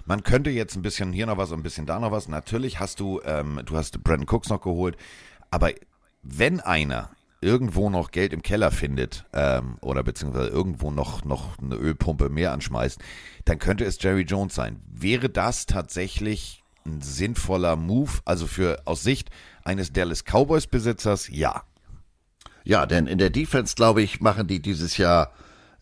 Man 0.05 0.23
könnte 0.23 0.49
jetzt 0.49 0.75
ein 0.75 0.81
bisschen 0.81 1.13
hier 1.13 1.25
noch 1.25 1.37
was 1.37 1.51
und 1.51 1.59
ein 1.59 1.63
bisschen 1.63 1.85
da 1.85 1.99
noch 1.99 2.11
was. 2.11 2.27
Natürlich 2.27 2.79
hast 2.79 2.99
du, 2.99 3.21
ähm, 3.25 3.61
du 3.65 3.77
hast 3.77 4.03
Brandon 4.03 4.27
Cooks 4.27 4.49
noch 4.49 4.61
geholt, 4.61 4.97
aber 5.49 5.71
wenn 6.23 6.59
einer 6.59 7.11
irgendwo 7.41 7.89
noch 7.89 8.11
Geld 8.11 8.33
im 8.33 8.43
Keller 8.43 8.71
findet 8.71 9.25
ähm, 9.33 9.77
oder 9.81 10.03
beziehungsweise 10.03 10.49
irgendwo 10.49 10.91
noch, 10.91 11.25
noch 11.25 11.57
eine 11.57 11.75
Ölpumpe 11.75 12.29
mehr 12.29 12.53
anschmeißt, 12.53 12.99
dann 13.45 13.59
könnte 13.59 13.83
es 13.83 14.01
Jerry 14.01 14.21
Jones 14.21 14.53
sein. 14.53 14.79
Wäre 14.87 15.29
das 15.29 15.65
tatsächlich 15.65 16.63
ein 16.85 17.01
sinnvoller 17.01 17.75
Move? 17.75 18.11
Also 18.25 18.45
für 18.45 18.83
aus 18.85 19.01
Sicht 19.01 19.29
eines 19.63 19.91
Dallas 19.91 20.23
Cowboys 20.23 20.67
Besitzers, 20.67 21.29
ja. 21.29 21.63
Ja, 22.63 22.85
denn 22.85 23.07
in 23.07 23.17
der 23.17 23.31
Defense, 23.31 23.75
glaube 23.75 24.03
ich, 24.03 24.21
machen 24.21 24.47
die 24.47 24.61
dieses 24.61 24.97
Jahr 24.97 25.31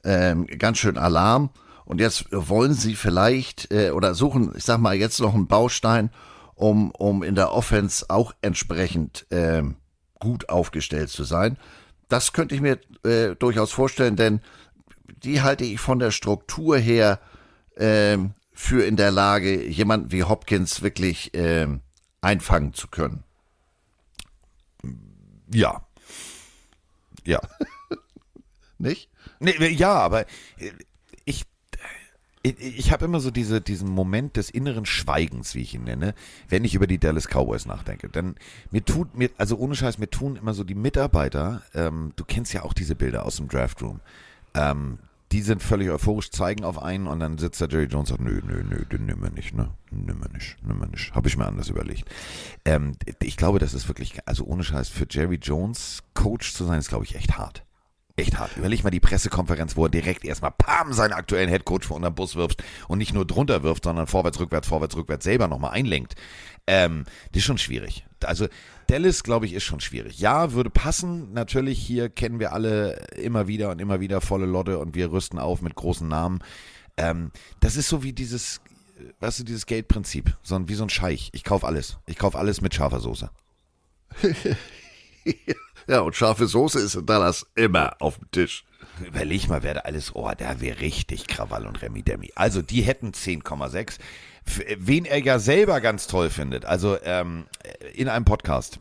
ähm, 0.05 0.47
ganz 0.47 0.77
schön 0.77 0.97
Alarm. 0.97 1.49
Und 1.89 1.99
jetzt 1.99 2.27
wollen 2.29 2.75
sie 2.75 2.95
vielleicht 2.95 3.73
äh, 3.73 3.89
oder 3.89 4.13
suchen, 4.13 4.53
ich 4.55 4.63
sag 4.63 4.77
mal, 4.77 4.95
jetzt 4.95 5.19
noch 5.19 5.33
einen 5.33 5.47
Baustein, 5.47 6.11
um, 6.53 6.91
um 6.91 7.23
in 7.23 7.33
der 7.33 7.51
Offense 7.51 8.05
auch 8.09 8.35
entsprechend 8.43 9.25
ähm, 9.31 9.75
gut 10.19 10.49
aufgestellt 10.49 11.09
zu 11.09 11.23
sein. 11.23 11.57
Das 12.07 12.31
könnte 12.31 12.53
ich 12.53 12.61
mir 12.61 12.77
äh, 13.03 13.35
durchaus 13.35 13.71
vorstellen, 13.71 14.15
denn 14.15 14.41
die 15.23 15.41
halte 15.41 15.63
ich 15.63 15.79
von 15.79 15.97
der 15.97 16.11
Struktur 16.11 16.77
her 16.77 17.19
ähm, 17.75 18.35
für 18.53 18.85
in 18.85 18.95
der 18.95 19.09
Lage, 19.09 19.65
jemanden 19.65 20.11
wie 20.11 20.23
Hopkins 20.23 20.83
wirklich 20.83 21.31
ähm, 21.33 21.81
einfangen 22.21 22.75
zu 22.75 22.87
können. 22.87 23.23
Ja. 25.51 25.81
Ja. 27.25 27.39
Nicht? 28.77 29.09
Nee, 29.39 29.69
ja, 29.69 29.93
aber 29.93 30.27
äh, 30.59 30.71
ich, 32.41 32.59
ich 32.59 32.91
habe 32.91 33.05
immer 33.05 33.19
so 33.19 33.31
diese, 33.31 33.61
diesen 33.61 33.89
Moment 33.89 34.37
des 34.37 34.49
inneren 34.49 34.85
Schweigens, 34.85 35.55
wie 35.55 35.61
ich 35.61 35.73
ihn 35.73 35.83
nenne, 35.83 36.13
wenn 36.47 36.63
ich 36.63 36.75
über 36.75 36.87
die 36.87 36.97
Dallas 36.99 37.27
Cowboys 37.27 37.65
nachdenke. 37.65 38.09
Denn 38.09 38.35
mir 38.71 38.83
tut, 38.83 39.17
mir, 39.17 39.29
also 39.37 39.57
ohne 39.57 39.75
Scheiß, 39.75 39.97
mir 39.97 40.09
tun 40.09 40.35
immer 40.35 40.53
so 40.53 40.63
die 40.63 40.75
Mitarbeiter, 40.75 41.63
ähm, 41.73 42.13
du 42.15 42.23
kennst 42.23 42.53
ja 42.53 42.63
auch 42.63 42.73
diese 42.73 42.95
Bilder 42.95 43.25
aus 43.25 43.37
dem 43.37 43.47
Draftroom, 43.47 43.99
ähm, 44.53 44.99
die 45.31 45.41
sind 45.41 45.61
völlig 45.61 45.89
euphorisch, 45.91 46.31
zeigen 46.31 46.63
auf 46.63 46.81
einen 46.81 47.05
und 47.05 47.19
dann 47.19 47.37
sitzt 47.37 47.61
der 47.61 47.69
Jerry 47.69 47.85
Jones 47.85 48.09
und 48.11 48.17
sagt, 48.17 48.21
nö, 48.21 48.41
nö, 48.43 48.63
nö, 48.63 48.83
den 48.85 49.05
nehmen 49.05 49.21
wir 49.21 49.29
nicht, 49.29 49.53
ne? 49.53 49.69
Nehmen 49.91 50.23
wir 50.23 50.29
nicht, 50.31 50.57
nehmen 50.63 50.79
wir 50.79 50.87
nicht. 50.87 51.13
Habe 51.13 51.27
ich 51.27 51.37
mir 51.37 51.45
anders 51.45 51.69
überlegt. 51.69 52.09
Ähm, 52.65 52.93
ich 53.21 53.37
glaube, 53.37 53.59
das 53.59 53.75
ist 53.75 53.87
wirklich, 53.87 54.17
also 54.25 54.45
ohne 54.45 54.63
Scheiß, 54.63 54.89
für 54.89 55.05
Jerry 55.07 55.35
Jones 55.35 56.03
Coach 56.15 56.53
zu 56.53 56.65
sein, 56.65 56.79
ist, 56.79 56.89
glaube 56.89 57.05
ich, 57.05 57.15
echt 57.15 57.37
hart. 57.37 57.63
Echt 58.19 58.37
hart. 58.37 58.57
Überleg 58.57 58.83
mal 58.83 58.89
die 58.89 58.99
Pressekonferenz, 58.99 59.77
wo 59.77 59.85
er 59.85 59.89
direkt 59.89 60.25
erstmal 60.25 60.51
Pam 60.51 60.91
seinen 60.91 61.13
aktuellen 61.13 61.47
Headcoach 61.47 61.83
vor 61.83 61.95
unter 61.95 62.11
Bus 62.11 62.35
wirft 62.35 62.61
und 62.89 62.97
nicht 62.97 63.13
nur 63.13 63.25
drunter 63.25 63.63
wirft, 63.63 63.85
sondern 63.85 64.07
vorwärts, 64.07 64.39
rückwärts, 64.41 64.67
vorwärts, 64.67 64.97
rückwärts 64.97 65.23
selber 65.23 65.47
nochmal 65.47 65.71
einlenkt. 65.71 66.15
Ähm, 66.67 67.05
das 67.31 67.39
ist 67.39 67.45
schon 67.45 67.57
schwierig. 67.57 68.05
Also 68.25 68.47
Dallas, 68.87 69.23
glaube 69.23 69.45
ich, 69.45 69.53
ist 69.53 69.63
schon 69.63 69.79
schwierig. 69.79 70.19
Ja, 70.19 70.51
würde 70.51 70.69
passen. 70.69 71.31
Natürlich, 71.31 71.79
hier 71.79 72.09
kennen 72.09 72.41
wir 72.41 72.51
alle 72.51 72.95
immer 73.15 73.47
wieder 73.47 73.71
und 73.71 73.79
immer 73.79 74.01
wieder 74.01 74.19
volle 74.19 74.45
Lotte 74.45 74.79
und 74.79 74.95
wir 74.95 75.13
rüsten 75.13 75.39
auf 75.39 75.61
mit 75.61 75.75
großen 75.75 76.07
Namen. 76.07 76.39
Ähm, 76.97 77.31
das 77.61 77.77
ist 77.77 77.87
so 77.87 78.03
wie 78.03 78.11
dieses, 78.11 78.59
weißt 79.21 79.39
du, 79.39 79.43
dieses 79.45 79.65
Geldprinzip. 79.65 80.35
So 80.43 80.67
wie 80.67 80.75
so 80.75 80.83
ein 80.83 80.89
Scheich. 80.89 81.29
Ich 81.31 81.45
kaufe 81.45 81.65
alles. 81.65 81.99
Ich 82.05 82.17
kaufe 82.17 82.37
alles 82.37 82.59
mit 82.59 82.75
scharfer 82.75 82.99
Soße. 82.99 83.29
Ja, 85.87 86.01
und 86.01 86.15
scharfe 86.15 86.45
Soße 86.45 86.79
ist 86.79 86.93
in 86.93 87.07
Dallas 87.07 87.47
immer 87.55 87.95
auf 87.99 88.19
dem 88.19 88.29
Tisch. 88.29 88.63
Überleg 89.03 89.47
mal, 89.47 89.63
wer 89.63 89.73
da 89.73 89.79
alles, 89.81 90.13
oh, 90.13 90.29
da 90.37 90.61
wäre 90.61 90.81
richtig 90.81 91.25
Krawall 91.25 91.65
und 91.65 91.81
Remi 91.81 92.03
Demi. 92.03 92.31
Also, 92.35 92.61
die 92.61 92.81
hätten 92.83 93.09
10,6. 93.11 93.97
F- 94.45 94.61
Wen 94.77 95.05
er 95.05 95.17
ja 95.23 95.39
selber 95.39 95.81
ganz 95.81 96.05
toll 96.05 96.29
findet, 96.29 96.65
also 96.65 96.95
ähm, 97.03 97.45
in 97.95 98.07
einem 98.07 98.23
Podcast, 98.25 98.79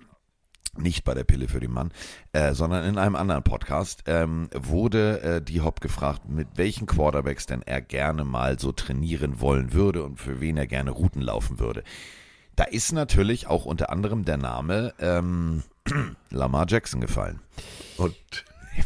nicht 0.77 1.05
bei 1.05 1.15
der 1.15 1.25
Pille 1.25 1.49
für 1.49 1.61
den 1.61 1.73
Mann, 1.73 1.93
äh, 2.33 2.53
sondern 2.53 2.85
in 2.85 2.99
einem 2.99 3.17
anderen 3.17 3.43
Podcast, 3.43 4.03
ähm, 4.07 4.51
wurde 4.55 5.23
äh, 5.23 5.43
die 5.43 5.63
Hop 5.63 5.81
gefragt, 5.81 6.29
mit 6.29 6.49
welchen 6.57 6.87
Quarterbacks 6.87 7.47
denn 7.47 7.63
er 7.63 7.81
gerne 7.81 8.25
mal 8.25 8.59
so 8.59 8.71
trainieren 8.71 9.41
wollen 9.41 9.73
würde 9.73 10.03
und 10.05 10.21
für 10.21 10.41
wen 10.43 10.59
er 10.59 10.67
gerne 10.67 10.91
Routen 10.91 11.23
laufen 11.23 11.59
würde. 11.59 11.83
Da 12.59 12.65
ist 12.65 12.91
natürlich 12.91 13.47
auch 13.47 13.67
unter 13.67 13.91
anderem 13.91 14.25
der 14.25 14.37
Name 14.37 14.93
ähm, 14.99 15.63
Lamar 16.31 16.67
Jackson 16.69 17.01
gefallen. 17.01 17.39
Und 17.99 18.17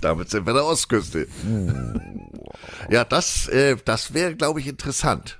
damit 0.03 0.29
sind 0.29 0.45
wir 0.45 0.51
an 0.51 0.57
der 0.57 0.67
Ostküste. 0.67 1.27
Ja, 2.91 3.05
das, 3.07 3.49
äh, 3.49 3.79
das 3.83 4.13
wäre, 4.13 4.37
glaube 4.37 4.61
ich, 4.61 4.67
interessant. 4.67 5.39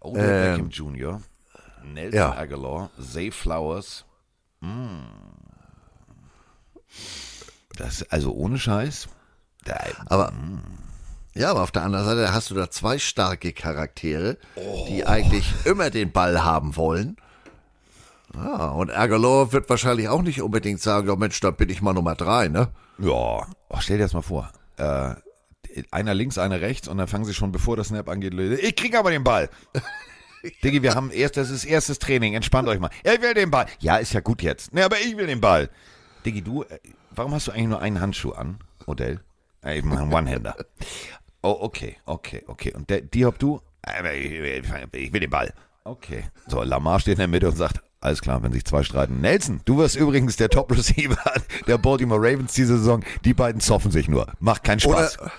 Odell 0.00 0.44
Ähm, 0.44 0.50
Beckham 0.50 0.68
Jr., 0.68 1.22
Nelson 1.82 2.14
ja. 2.14 2.36
Aguilar, 2.36 2.90
Zay 3.00 3.30
Flowers. 3.30 4.04
Mm. 4.60 5.00
Das, 7.78 8.02
also 8.10 8.34
ohne 8.34 8.58
Scheiß. 8.58 9.08
Da, 9.64 9.80
Aber, 10.04 10.30
ja, 11.34 11.50
aber 11.50 11.62
auf 11.62 11.70
der 11.70 11.82
anderen 11.82 12.04
Seite 12.04 12.32
hast 12.32 12.50
du 12.50 12.54
da 12.54 12.70
zwei 12.70 12.98
starke 12.98 13.52
Charaktere, 13.52 14.36
die 14.88 15.06
eigentlich 15.06 15.52
immer 15.64 15.90
den 15.90 16.12
Ball 16.12 16.44
haben 16.44 16.76
wollen. 16.76 17.16
Ah, 18.34 18.68
und 18.68 18.90
Aguilar 18.90 19.52
wird 19.52 19.68
wahrscheinlich 19.68 20.08
auch 20.08 20.22
nicht 20.22 20.40
unbedingt 20.40 20.80
sagen, 20.80 21.06
ja 21.08 21.16
Mensch, 21.16 21.38
da 21.40 21.50
bin 21.50 21.68
ich 21.68 21.82
mal 21.82 21.92
Nummer 21.92 22.14
drei, 22.14 22.48
ne? 22.48 22.68
ja, 22.98 23.10
oh, 23.10 23.46
stell 23.80 23.98
dir 23.98 24.04
das 24.04 24.14
mal 24.14 24.22
vor. 24.22 24.50
Äh, 24.78 25.14
einer 25.90 26.14
links, 26.14 26.38
einer 26.38 26.60
rechts 26.60 26.88
und 26.88 26.98
dann 26.98 27.08
fangen 27.08 27.24
sie 27.24 27.34
schon, 27.34 27.52
bevor 27.52 27.76
das 27.76 27.88
Snap 27.88 28.08
angeht, 28.08 28.34
ich 28.34 28.76
krieg 28.76 28.96
aber 28.96 29.10
den 29.10 29.24
Ball. 29.24 29.48
Diggi, 30.64 30.82
wir 30.82 30.94
haben 30.94 31.10
erst, 31.10 31.36
das 31.36 31.50
ist 31.50 31.64
erstes 31.64 31.98
Training, 31.98 32.34
entspannt 32.34 32.68
euch 32.68 32.80
mal. 32.80 32.90
Ja, 33.04 33.12
ich 33.12 33.22
will 33.22 33.32
den 33.34 33.50
Ball. 33.50 33.66
Ja, 33.78 33.96
ist 33.96 34.12
ja 34.12 34.20
gut 34.20 34.42
jetzt. 34.42 34.74
Ne, 34.74 34.84
aber 34.84 34.98
ich 34.98 35.16
will 35.16 35.26
den 35.26 35.40
Ball. 35.40 35.68
Diggi, 36.24 36.42
du, 36.42 36.64
äh, 36.64 36.78
warum 37.10 37.32
hast 37.34 37.46
du 37.48 37.52
eigentlich 37.52 37.68
nur 37.68 37.80
einen 37.80 38.00
Handschuh 38.00 38.32
an, 38.32 38.58
Odell? 38.86 39.20
Äh, 39.64 39.78
Ich 39.78 39.84
mache 39.84 40.02
einen 40.02 40.12
One-Hander. 40.12 40.56
Oh, 41.42 41.56
okay, 41.60 41.96
okay, 42.06 42.42
okay. 42.46 42.72
Und 42.74 42.88
der, 42.90 43.00
die 43.00 43.24
habt 43.24 43.42
du? 43.42 43.60
Ich, 44.14 45.12
will 45.12 45.20
den 45.20 45.30
Ball. 45.30 45.52
Okay. 45.84 46.24
So, 46.46 46.62
Lamar 46.62 47.00
steht 47.00 47.14
in 47.14 47.18
der 47.18 47.28
Mitte 47.28 47.48
und 47.48 47.56
sagt, 47.56 47.82
alles 48.00 48.20
klar, 48.20 48.42
wenn 48.42 48.52
sich 48.52 48.64
zwei 48.64 48.82
streiten. 48.84 49.20
Nelson, 49.20 49.60
du 49.64 49.78
wirst 49.78 49.96
übrigens 49.96 50.36
der 50.36 50.48
Top-Receiver 50.48 51.18
der 51.66 51.78
Baltimore 51.78 52.20
Ravens 52.20 52.52
diese 52.54 52.78
Saison. 52.78 53.02
Die 53.24 53.34
beiden 53.34 53.60
zoffen 53.60 53.90
sich 53.90 54.08
nur. 54.08 54.32
Macht 54.38 54.62
keinen 54.64 54.80
Oder, 54.84 55.08
Spaß. 55.08 55.30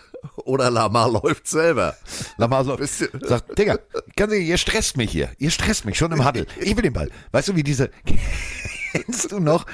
oder 0.45 0.69
Lamar 0.69 1.09
läuft 1.09 1.47
selber. 1.47 1.95
Lamar 2.37 2.65
Wisst 2.79 3.01
ihr- 3.01 3.09
sagt, 3.21 3.57
Digga, 3.57 3.79
ganz 4.17 4.33
ehrlich, 4.33 4.47
ihr 4.49 4.57
stresst 4.57 4.97
mich 4.97 5.11
hier. 5.11 5.29
Ihr 5.37 5.51
stresst 5.51 5.85
mich 5.85 5.97
schon 5.97 6.11
im 6.11 6.25
Huddle. 6.25 6.45
Ich 6.59 6.75
will 6.75 6.83
den 6.83 6.93
Ball. 6.93 7.09
Weißt 7.31 7.47
du, 7.47 7.55
wie 7.55 7.63
diese, 7.63 7.89
kennst 8.91 9.31
du 9.31 9.39
noch 9.39 9.65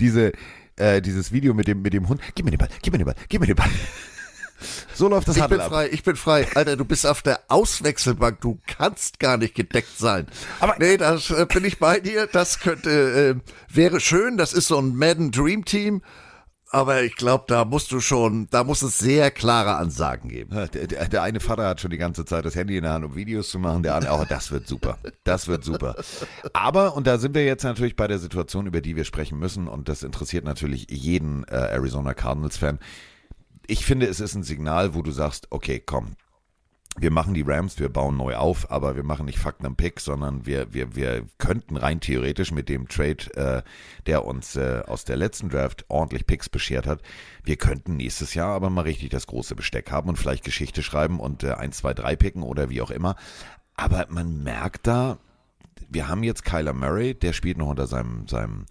diese, 0.00 0.32
äh, 0.76 1.00
dieses 1.00 1.30
Video 1.32 1.54
mit 1.54 1.68
dem, 1.68 1.82
mit 1.82 1.92
dem 1.92 2.08
Hund? 2.08 2.20
Gib 2.34 2.44
mir 2.44 2.50
den 2.50 2.58
Ball, 2.58 2.68
gib 2.82 2.92
mir 2.92 2.98
den 2.98 3.06
Ball, 3.06 3.16
gib 3.28 3.40
mir 3.40 3.46
den 3.46 3.56
Ball. 3.56 3.70
So 4.94 5.08
läuft 5.08 5.28
das 5.28 5.36
Ich 5.36 5.42
bin 5.42 5.50
Huddle 5.52 5.64
ab. 5.64 5.70
frei, 5.70 5.88
ich 5.90 6.02
bin 6.02 6.16
frei. 6.16 6.46
Alter, 6.54 6.76
du 6.76 6.84
bist 6.84 7.06
auf 7.06 7.22
der 7.22 7.40
Auswechselbank, 7.48 8.40
du 8.40 8.58
kannst 8.66 9.20
gar 9.20 9.36
nicht 9.36 9.54
gedeckt 9.54 9.98
sein. 9.98 10.26
Aber- 10.60 10.76
nee, 10.78 10.96
das 10.96 11.30
äh, 11.30 11.46
bin 11.46 11.64
ich 11.64 11.78
bei 11.78 12.00
dir. 12.00 12.26
Das 12.26 12.60
könnte, 12.60 12.90
äh, 12.90 13.74
wäre 13.74 14.00
schön. 14.00 14.36
Das 14.36 14.52
ist 14.52 14.68
so 14.68 14.78
ein 14.78 14.96
Madden 14.96 15.30
Dream 15.30 15.64
Team. 15.64 16.02
Aber 16.70 17.02
ich 17.02 17.16
glaube, 17.16 17.44
da 17.48 17.64
musst 17.64 17.92
du 17.92 18.00
schon, 18.00 18.46
da 18.50 18.62
muss 18.62 18.82
es 18.82 18.98
sehr 18.98 19.30
klare 19.30 19.76
Ansagen 19.76 20.28
geben. 20.28 20.50
Der, 20.74 20.86
der, 20.86 21.08
der 21.08 21.22
eine 21.22 21.40
Vater 21.40 21.66
hat 21.66 21.80
schon 21.80 21.90
die 21.90 21.96
ganze 21.96 22.26
Zeit 22.26 22.44
das 22.44 22.54
Handy 22.56 22.76
in 22.76 22.82
der 22.82 22.92
Hand, 22.92 23.06
um 23.06 23.14
Videos 23.14 23.48
zu 23.48 23.58
machen. 23.58 23.82
Der 23.82 23.94
andere, 23.94 24.12
oh, 24.20 24.26
das 24.28 24.50
wird 24.50 24.68
super. 24.68 24.98
Das 25.24 25.48
wird 25.48 25.64
super. 25.64 25.96
Aber, 26.52 26.94
und 26.94 27.06
da 27.06 27.16
sind 27.16 27.34
wir 27.34 27.46
jetzt 27.46 27.62
natürlich 27.64 27.96
bei 27.96 28.06
der 28.06 28.18
Situation, 28.18 28.66
über 28.66 28.82
die 28.82 28.96
wir 28.96 29.04
sprechen 29.04 29.38
müssen, 29.38 29.66
und 29.66 29.88
das 29.88 30.02
interessiert 30.02 30.44
natürlich 30.44 30.88
jeden 30.90 31.44
äh, 31.44 31.54
Arizona 31.56 32.12
Cardinals-Fan. 32.12 32.78
Ich 33.70 33.84
finde, 33.84 34.06
es 34.06 34.18
ist 34.18 34.34
ein 34.34 34.42
Signal, 34.42 34.94
wo 34.94 35.02
du 35.02 35.10
sagst, 35.10 35.48
okay, 35.50 35.78
komm, 35.78 36.16
wir 36.96 37.10
machen 37.10 37.34
die 37.34 37.42
Rams, 37.42 37.78
wir 37.78 37.90
bauen 37.90 38.16
neu 38.16 38.34
auf, 38.34 38.70
aber 38.70 38.96
wir 38.96 39.02
machen 39.02 39.26
nicht 39.26 39.38
Fakten 39.38 39.66
am 39.66 39.76
Pick, 39.76 40.00
sondern 40.00 40.46
wir, 40.46 40.72
wir, 40.72 40.96
wir 40.96 41.26
könnten 41.36 41.76
rein 41.76 42.00
theoretisch 42.00 42.50
mit 42.50 42.70
dem 42.70 42.88
Trade, 42.88 43.36
äh, 43.36 43.62
der 44.06 44.24
uns 44.24 44.56
äh, 44.56 44.82
aus 44.86 45.04
der 45.04 45.16
letzten 45.16 45.50
Draft 45.50 45.84
ordentlich 45.88 46.26
Picks 46.26 46.48
beschert 46.48 46.86
hat, 46.86 47.02
wir 47.44 47.56
könnten 47.56 47.96
nächstes 47.96 48.32
Jahr 48.34 48.54
aber 48.54 48.70
mal 48.70 48.80
richtig 48.82 49.10
das 49.10 49.26
große 49.26 49.54
Besteck 49.54 49.90
haben 49.90 50.08
und 50.08 50.16
vielleicht 50.16 50.44
Geschichte 50.44 50.82
schreiben 50.82 51.20
und 51.20 51.44
äh, 51.44 51.52
1, 51.52 51.76
2, 51.76 51.92
3 51.94 52.16
picken 52.16 52.42
oder 52.42 52.70
wie 52.70 52.80
auch 52.80 52.90
immer. 52.90 53.16
Aber 53.74 54.06
man 54.08 54.42
merkt 54.42 54.86
da, 54.86 55.18
wir 55.90 56.08
haben 56.08 56.22
jetzt 56.22 56.44
Kyler 56.44 56.72
Murray, 56.72 57.14
der 57.14 57.34
spielt 57.34 57.58
noch 57.58 57.68
unter 57.68 57.86
seinem, 57.86 58.26
seinem, 58.28 58.64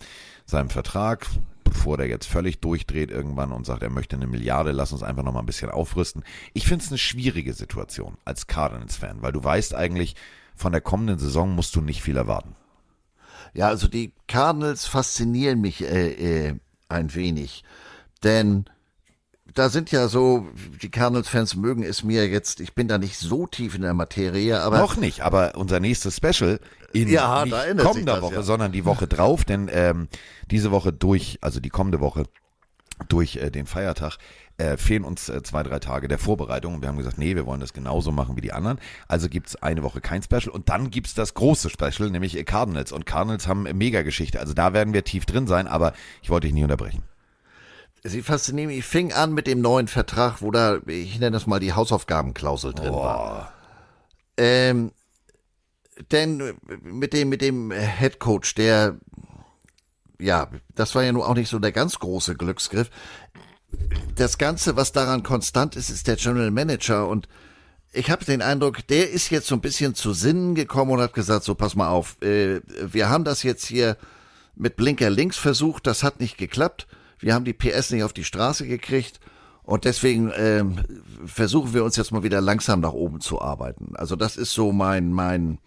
seinem 0.46 0.70
Vertrag. 0.70 1.28
Bevor 1.70 1.98
der 1.98 2.08
jetzt 2.08 2.28
völlig 2.28 2.60
durchdreht 2.60 3.12
irgendwann 3.12 3.52
und 3.52 3.66
sagt, 3.66 3.84
er 3.84 3.90
möchte 3.90 4.16
eine 4.16 4.28
Milliarde, 4.28 4.72
lass 4.72 4.92
uns 4.92 5.04
einfach 5.04 5.24
noch 5.24 5.34
mal 5.34 5.40
ein 5.40 5.46
bisschen 5.46 5.70
aufrüsten. 5.70 6.24
Ich 6.54 6.68
finde 6.68 6.84
es 6.84 6.90
eine 6.90 6.98
schwierige 6.98 7.54
Situation 7.54 8.18
als 8.26 8.48
Cardinals-Fan, 8.48 9.22
weil 9.22 9.32
du 9.32 9.44
weißt 9.44 9.76
eigentlich, 9.76 10.16
von 10.56 10.72
der 10.72 10.82
kommenden 10.82 11.20
Saison 11.20 11.54
musst 11.54 11.76
du 11.76 11.82
nicht 11.82 12.02
viel 12.02 12.18
erwarten. 12.18 12.56
Ja, 13.54 13.68
also 13.68 13.88
die 13.88 14.14
Cardinals 14.28 14.86
faszinieren 14.86 15.62
mich 15.62 15.84
äh, 15.84 16.48
äh, 16.48 16.56
ein 16.90 17.14
wenig, 17.14 17.64
denn 18.24 18.66
da 19.58 19.70
sind 19.70 19.91
ja 19.91 20.08
so, 20.08 20.48
die 20.82 20.89
Cardinals-Fans 20.89 21.56
mögen 21.56 21.84
es 21.84 22.04
mir 22.04 22.28
jetzt, 22.28 22.60
ich 22.60 22.76
bin 22.76 22.88
da 22.88 22.98
nicht 22.98 23.17
so 23.17 23.48
tief 23.48 23.76
in 23.76 23.82
der 23.82 23.93
Materie, 23.93 24.60
aber. 24.60 24.78
Noch 24.78 24.98
nicht, 24.98 25.22
aber 25.22 25.54
unser 25.56 25.80
nächstes 25.80 26.17
Special 26.17 26.60
in 26.93 27.10
Ja, 27.10 27.43
nicht 27.43 27.56
da 27.56 27.84
kommender 27.84 28.15
das, 28.15 28.22
Woche, 28.22 28.36
ja. 28.36 28.41
sondern 28.43 28.72
die 28.72 28.86
Woche 28.86 29.08
drauf, 29.08 29.46
denn 29.46 29.70
ähm, 29.72 30.08
diese 30.52 30.72
Woche 30.72 30.93
durch, 30.93 31.39
also 31.41 31.60
die 31.60 31.70
kommende 31.70 32.00
Woche 32.00 32.26
durch 33.10 33.38
äh, 33.38 33.52
den 33.52 33.65
Feiertag, 33.65 34.17
äh, 34.58 34.78
fehlen 34.78 35.04
uns 35.04 35.30
äh, 35.30 35.43
zwei, 35.43 35.63
drei 35.63 35.80
Tage 35.80 36.08
der 36.08 36.17
Vorbereitung. 36.17 36.76
Und 36.76 36.82
wir 36.82 36.89
haben 36.89 36.98
gesagt, 36.98 37.17
nee, 37.17 37.36
wir 37.36 37.46
wollen 37.46 37.60
das 37.60 37.74
genauso 37.74 38.12
machen 38.12 38.36
wie 38.36 38.41
die 38.41 38.54
anderen. 38.54 38.80
Also 39.08 39.30
gibt's 39.30 39.56
eine 39.56 39.84
Woche 39.84 40.02
kein 40.02 40.24
Special 40.24 40.50
und 40.50 40.70
dann 40.70 40.89
gibt's 40.89 41.13
das 41.13 41.36
große 41.36 41.70
Special, 41.70 42.10
nämlich 42.10 42.43
Cardinals. 42.46 42.91
Und 42.91 43.06
Cardinals 43.06 43.48
haben 43.48 43.67
eine 43.67 43.78
Mega-Geschichte. 43.78 44.39
Also 44.39 44.54
da 44.54 44.74
werden 44.74 44.93
wir 44.93 45.04
tief 45.04 45.26
drin 45.26 45.46
sein, 45.46 45.67
aber 45.67 45.93
ich 46.24 46.30
wollte 46.30 46.48
dich 46.48 46.54
nicht 46.56 46.63
unterbrechen. 46.63 47.04
Sie 48.08 48.22
faszinieren 48.22 48.70
mich. 48.70 48.80
Ich 48.80 48.86
fing 48.86 49.13
an 49.13 49.34
mit 49.34 49.48
dem 49.48 49.62
neuen 49.62 49.88
Vertrag, 49.88 50.41
wo 50.41 50.52
da, 50.52 50.80
ich 50.88 51.20
nenne 51.20 51.32
das 51.32 51.48
mal 51.48 51.60
die 51.60 51.74
Hausaufgabenklausel 51.74 52.74
drin 52.74 52.93
war. 52.93 53.52
Ähm, 54.38 54.91
denn 56.12 56.56
mit 56.82 57.13
dem, 57.13 57.30
mit 57.30 57.41
dem 57.41 57.72
Head 57.72 58.20
Coach, 58.20 58.56
der, 58.56 58.98
ja, 60.20 60.50
das 60.76 60.96
war 60.96 61.04
ja 61.04 61.12
nun 61.12 61.24
auch 61.24 61.36
nicht 61.36 61.50
so 61.50 61.60
der 61.60 61.72
ganz 61.72 62.00
große 62.00 62.36
Glücksgriff. 62.36 62.89
Das 64.15 64.38
Ganze, 64.38 64.76
was 64.76 64.91
daran 64.91 65.24
konstant 65.24 65.76
ist, 65.76 65.89
ist 65.89 66.08
der 66.08 66.15
General 66.15 66.52
Manager 66.52 67.08
und 67.08 67.28
ich 67.93 68.12
habe 68.12 68.26
den 68.26 68.41
Eindruck, 68.41 68.86
der 68.88 69.10
ist 69.10 69.32
jetzt 69.32 69.48
so 69.48 69.56
ein 69.56 69.62
bisschen 69.62 69.96
zu 69.96 70.13
Sinnen 70.13 70.56
gekommen 70.56 70.91
und 70.91 71.02
hat 71.02 71.13
gesagt, 71.13 71.43
so 71.43 71.56
pass 71.56 71.76
mal 71.76 71.89
auf, 71.89 72.22
äh, 72.22 72.62
wir 72.65 73.10
haben 73.10 73.24
das 73.24 73.43
jetzt 73.43 73.65
hier 73.65 73.98
mit 74.56 74.76
Blinker 74.76 75.10
links 75.10 75.38
versucht, 75.38 75.88
das 75.88 76.04
hat 76.04 76.20
nicht 76.20 76.38
geklappt. 76.38 76.88
Wir 77.20 77.34
haben 77.34 77.46
die 77.46 77.54
PS 77.54 77.92
nicht 77.92 78.04
auf 78.04 78.14
die 78.14 78.24
Straße 78.24 78.68
gekriegt 78.68 79.20
und 79.64 79.86
deswegen 79.86 80.32
ähm, 80.36 80.80
versuchen 81.26 81.74
wir 81.74 81.84
uns 81.84 81.96
jetzt 81.98 82.12
mal 82.12 82.24
wieder 82.24 82.42
langsam 82.42 82.80
nach 82.80 82.94
oben 82.94 83.20
zu 83.20 83.42
arbeiten. 83.42 83.96
Also 83.96 84.16
das 84.16 84.38
ist 84.38 84.54
so 84.54 84.72
mein 84.72 85.12
mein 85.12 85.60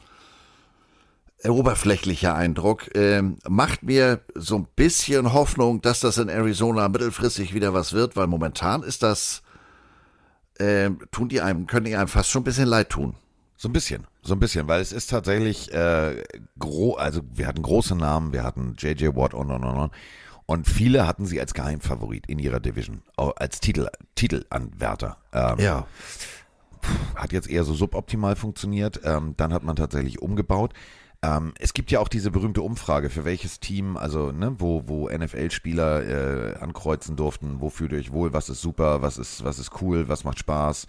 oberflächlicher 1.44 2.34
Eindruck. 2.34 2.94
Ähm, 2.94 3.38
macht 3.48 3.82
mir 3.82 4.20
so 4.34 4.56
ein 4.56 4.66
bisschen 4.76 5.32
Hoffnung, 5.32 5.80
dass 5.80 6.00
das 6.00 6.18
in 6.18 6.28
Arizona 6.28 6.88
mittelfristig 6.88 7.54
wieder 7.54 7.72
was 7.72 7.92
wird, 7.92 8.16
weil 8.16 8.26
momentan 8.26 8.82
ist 8.82 9.02
das 9.02 9.42
ähm, 10.58 10.98
tun 11.10 11.28
die 11.28 11.40
einem 11.40 11.66
können 11.66 11.86
die 11.86 11.96
einem 11.96 12.08
fast 12.08 12.30
schon 12.30 12.42
ein 12.42 12.44
bisschen 12.44 12.68
leid 12.68 12.90
tun. 12.90 13.14
So 13.56 13.68
ein 13.68 13.72
bisschen, 13.72 14.06
so 14.22 14.34
ein 14.34 14.40
bisschen, 14.40 14.68
weil 14.68 14.80
es 14.80 14.92
ist 14.92 15.10
tatsächlich 15.10 15.72
äh, 15.72 16.22
gro 16.58 16.94
also 16.94 17.20
wir 17.34 17.46
hatten 17.46 17.62
große 17.62 17.94
Namen, 17.94 18.32
wir 18.32 18.42
hatten 18.42 18.74
JJ 18.78 19.08
Watt 19.14 19.34
und 19.34 19.50
und 19.50 19.64
und 19.64 19.76
und 19.76 19.92
und 20.50 20.66
viele 20.66 21.06
hatten 21.06 21.26
sie 21.26 21.38
als 21.40 21.54
Geheimfavorit 21.54 22.26
in 22.26 22.40
ihrer 22.40 22.58
Division, 22.58 23.02
als 23.16 23.60
Titel 23.60 23.86
Titelanwärter. 24.16 25.16
Ähm, 25.32 25.60
Ja. 25.60 25.86
hat 27.14 27.30
jetzt 27.30 27.48
eher 27.48 27.62
so 27.62 27.72
suboptimal 27.72 28.34
funktioniert. 28.34 29.00
Ähm, 29.04 29.34
dann 29.36 29.52
hat 29.52 29.62
man 29.62 29.76
tatsächlich 29.76 30.20
umgebaut. 30.20 30.72
Ähm, 31.22 31.52
es 31.60 31.72
gibt 31.72 31.92
ja 31.92 32.00
auch 32.00 32.08
diese 32.08 32.32
berühmte 32.32 32.62
Umfrage, 32.62 33.10
für 33.10 33.24
welches 33.24 33.60
Team, 33.60 33.96
also 33.96 34.32
ne, 34.32 34.56
wo, 34.58 34.88
wo 34.88 35.08
NFL-Spieler 35.08 36.54
äh, 36.54 36.58
ankreuzen 36.58 37.14
durften, 37.14 37.60
wo 37.60 37.70
fühlt 37.70 37.92
ihr 37.92 37.98
euch 37.98 38.10
wohl, 38.10 38.32
was 38.32 38.48
ist 38.48 38.60
super, 38.60 39.02
was 39.02 39.18
ist, 39.18 39.44
was 39.44 39.60
ist 39.60 39.80
cool, 39.80 40.08
was 40.08 40.24
macht 40.24 40.40
Spaß, 40.40 40.88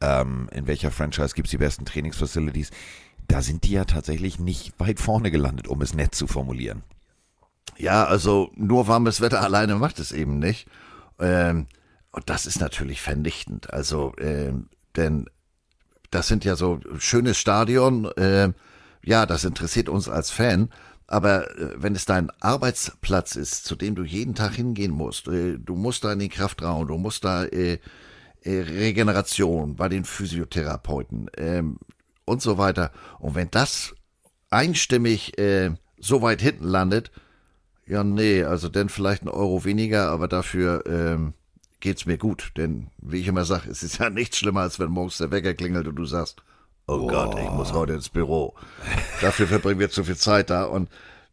ähm, 0.00 0.48
in 0.52 0.68
welcher 0.68 0.92
Franchise 0.92 1.34
gibt's 1.34 1.50
die 1.50 1.58
besten 1.58 1.86
Trainingsfacilities. 1.86 2.70
Da 3.26 3.42
sind 3.42 3.64
die 3.64 3.72
ja 3.72 3.84
tatsächlich 3.84 4.38
nicht 4.38 4.78
weit 4.78 5.00
vorne 5.00 5.32
gelandet, 5.32 5.66
um 5.66 5.82
es 5.82 5.92
nett 5.92 6.14
zu 6.14 6.28
formulieren. 6.28 6.84
Ja, 7.78 8.04
also 8.04 8.50
nur 8.54 8.86
warmes 8.88 9.20
Wetter 9.20 9.40
alleine 9.40 9.76
macht 9.76 9.98
es 9.98 10.12
eben 10.12 10.38
nicht. 10.38 10.66
Ähm, 11.18 11.66
und 12.10 12.28
das 12.28 12.46
ist 12.46 12.60
natürlich 12.60 13.00
vernichtend. 13.00 13.72
Also, 13.72 14.12
ähm, 14.18 14.68
denn 14.96 15.28
das 16.10 16.28
sind 16.28 16.44
ja 16.44 16.56
so 16.56 16.80
schönes 16.98 17.38
Stadion. 17.38 18.10
ähm, 18.16 18.54
ja, 19.04 19.26
das 19.26 19.44
interessiert 19.44 19.88
uns 19.88 20.08
als 20.08 20.30
Fan. 20.30 20.70
Aber 21.06 21.50
äh, 21.58 21.74
wenn 21.76 21.94
es 21.94 22.04
dein 22.04 22.30
Arbeitsplatz 22.40 23.36
ist, 23.36 23.64
zu 23.64 23.76
dem 23.76 23.94
du 23.94 24.04
jeden 24.04 24.34
Tag 24.34 24.54
hingehen 24.54 24.92
musst, 24.92 25.28
äh, 25.28 25.58
du 25.58 25.74
musst 25.74 26.04
da 26.04 26.12
in 26.12 26.20
den 26.20 26.30
Kraftraum, 26.30 26.86
du 26.86 26.96
musst 26.96 27.24
da 27.24 27.44
äh, 27.44 27.78
äh, 28.42 28.60
Regeneration 28.60 29.76
bei 29.76 29.88
den 29.88 30.04
Physiotherapeuten 30.04 31.30
ähm, 31.36 31.78
und 32.24 32.42
so 32.42 32.58
weiter. 32.58 32.92
Und 33.18 33.34
wenn 33.34 33.50
das 33.50 33.94
einstimmig 34.50 35.38
äh, 35.38 35.72
so 35.98 36.22
weit 36.22 36.40
hinten 36.40 36.64
landet, 36.64 37.10
ja, 37.86 38.04
nee, 38.04 38.44
also 38.44 38.68
dann 38.68 38.88
vielleicht 38.88 39.22
ein 39.22 39.28
Euro 39.28 39.64
weniger, 39.64 40.10
aber 40.10 40.28
dafür 40.28 40.84
ähm, 40.86 41.34
geht's 41.80 42.06
mir 42.06 42.18
gut. 42.18 42.52
Denn, 42.56 42.88
wie 42.98 43.20
ich 43.20 43.28
immer 43.28 43.44
sage, 43.44 43.68
es 43.70 43.82
ist 43.82 43.98
ja 43.98 44.10
nichts 44.10 44.38
schlimmer, 44.38 44.60
als 44.60 44.78
wenn 44.78 44.90
morgens 44.90 45.18
der 45.18 45.30
Wecker 45.30 45.54
klingelt 45.54 45.86
und 45.86 45.96
du 45.96 46.06
sagst, 46.06 46.42
oh 46.86 47.06
Gott, 47.06 47.38
ich 47.38 47.50
muss 47.50 47.72
heute 47.72 47.92
ins 47.92 48.08
Büro. 48.08 48.54
Dafür 49.20 49.46
verbringen 49.46 49.80
wir 49.80 49.90
zu 49.90 50.04
viel 50.04 50.16
Zeit 50.16 50.50
da. 50.50 50.64
Und 50.64 50.88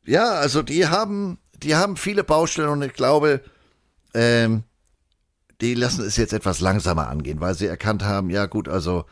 ja, 0.06 0.32
also 0.32 0.62
die 0.62 0.88
haben, 0.88 1.38
die 1.58 1.76
haben 1.76 1.98
viele 1.98 2.24
Baustellen 2.24 2.70
und 2.70 2.82
ich 2.82 2.94
glaube, 2.94 3.42
ähm, 4.14 4.64
die 5.62 5.74
lassen 5.74 6.06
es 6.06 6.18
jetzt 6.18 6.34
etwas 6.34 6.62
langsamer 6.62 7.08
angehen, 7.10 7.42
weil 7.42 7.54
sie 7.54 7.68
erkannt 7.68 8.04
haben, 8.04 8.30
ja 8.30 8.46
gut, 8.46 8.70
also 8.70 9.06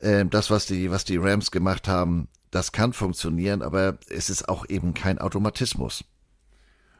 ähm, 0.00 0.30
das, 0.30 0.50
was 0.50 0.66
die, 0.66 0.90
was 0.90 1.04
die 1.04 1.16
Rams 1.16 1.50
gemacht 1.50 1.88
haben, 1.88 2.28
das 2.50 2.72
kann 2.72 2.92
funktionieren, 2.92 3.62
aber 3.62 3.98
es 4.08 4.30
ist 4.30 4.48
auch 4.48 4.66
eben 4.68 4.94
kein 4.94 5.18
Automatismus. 5.18 6.04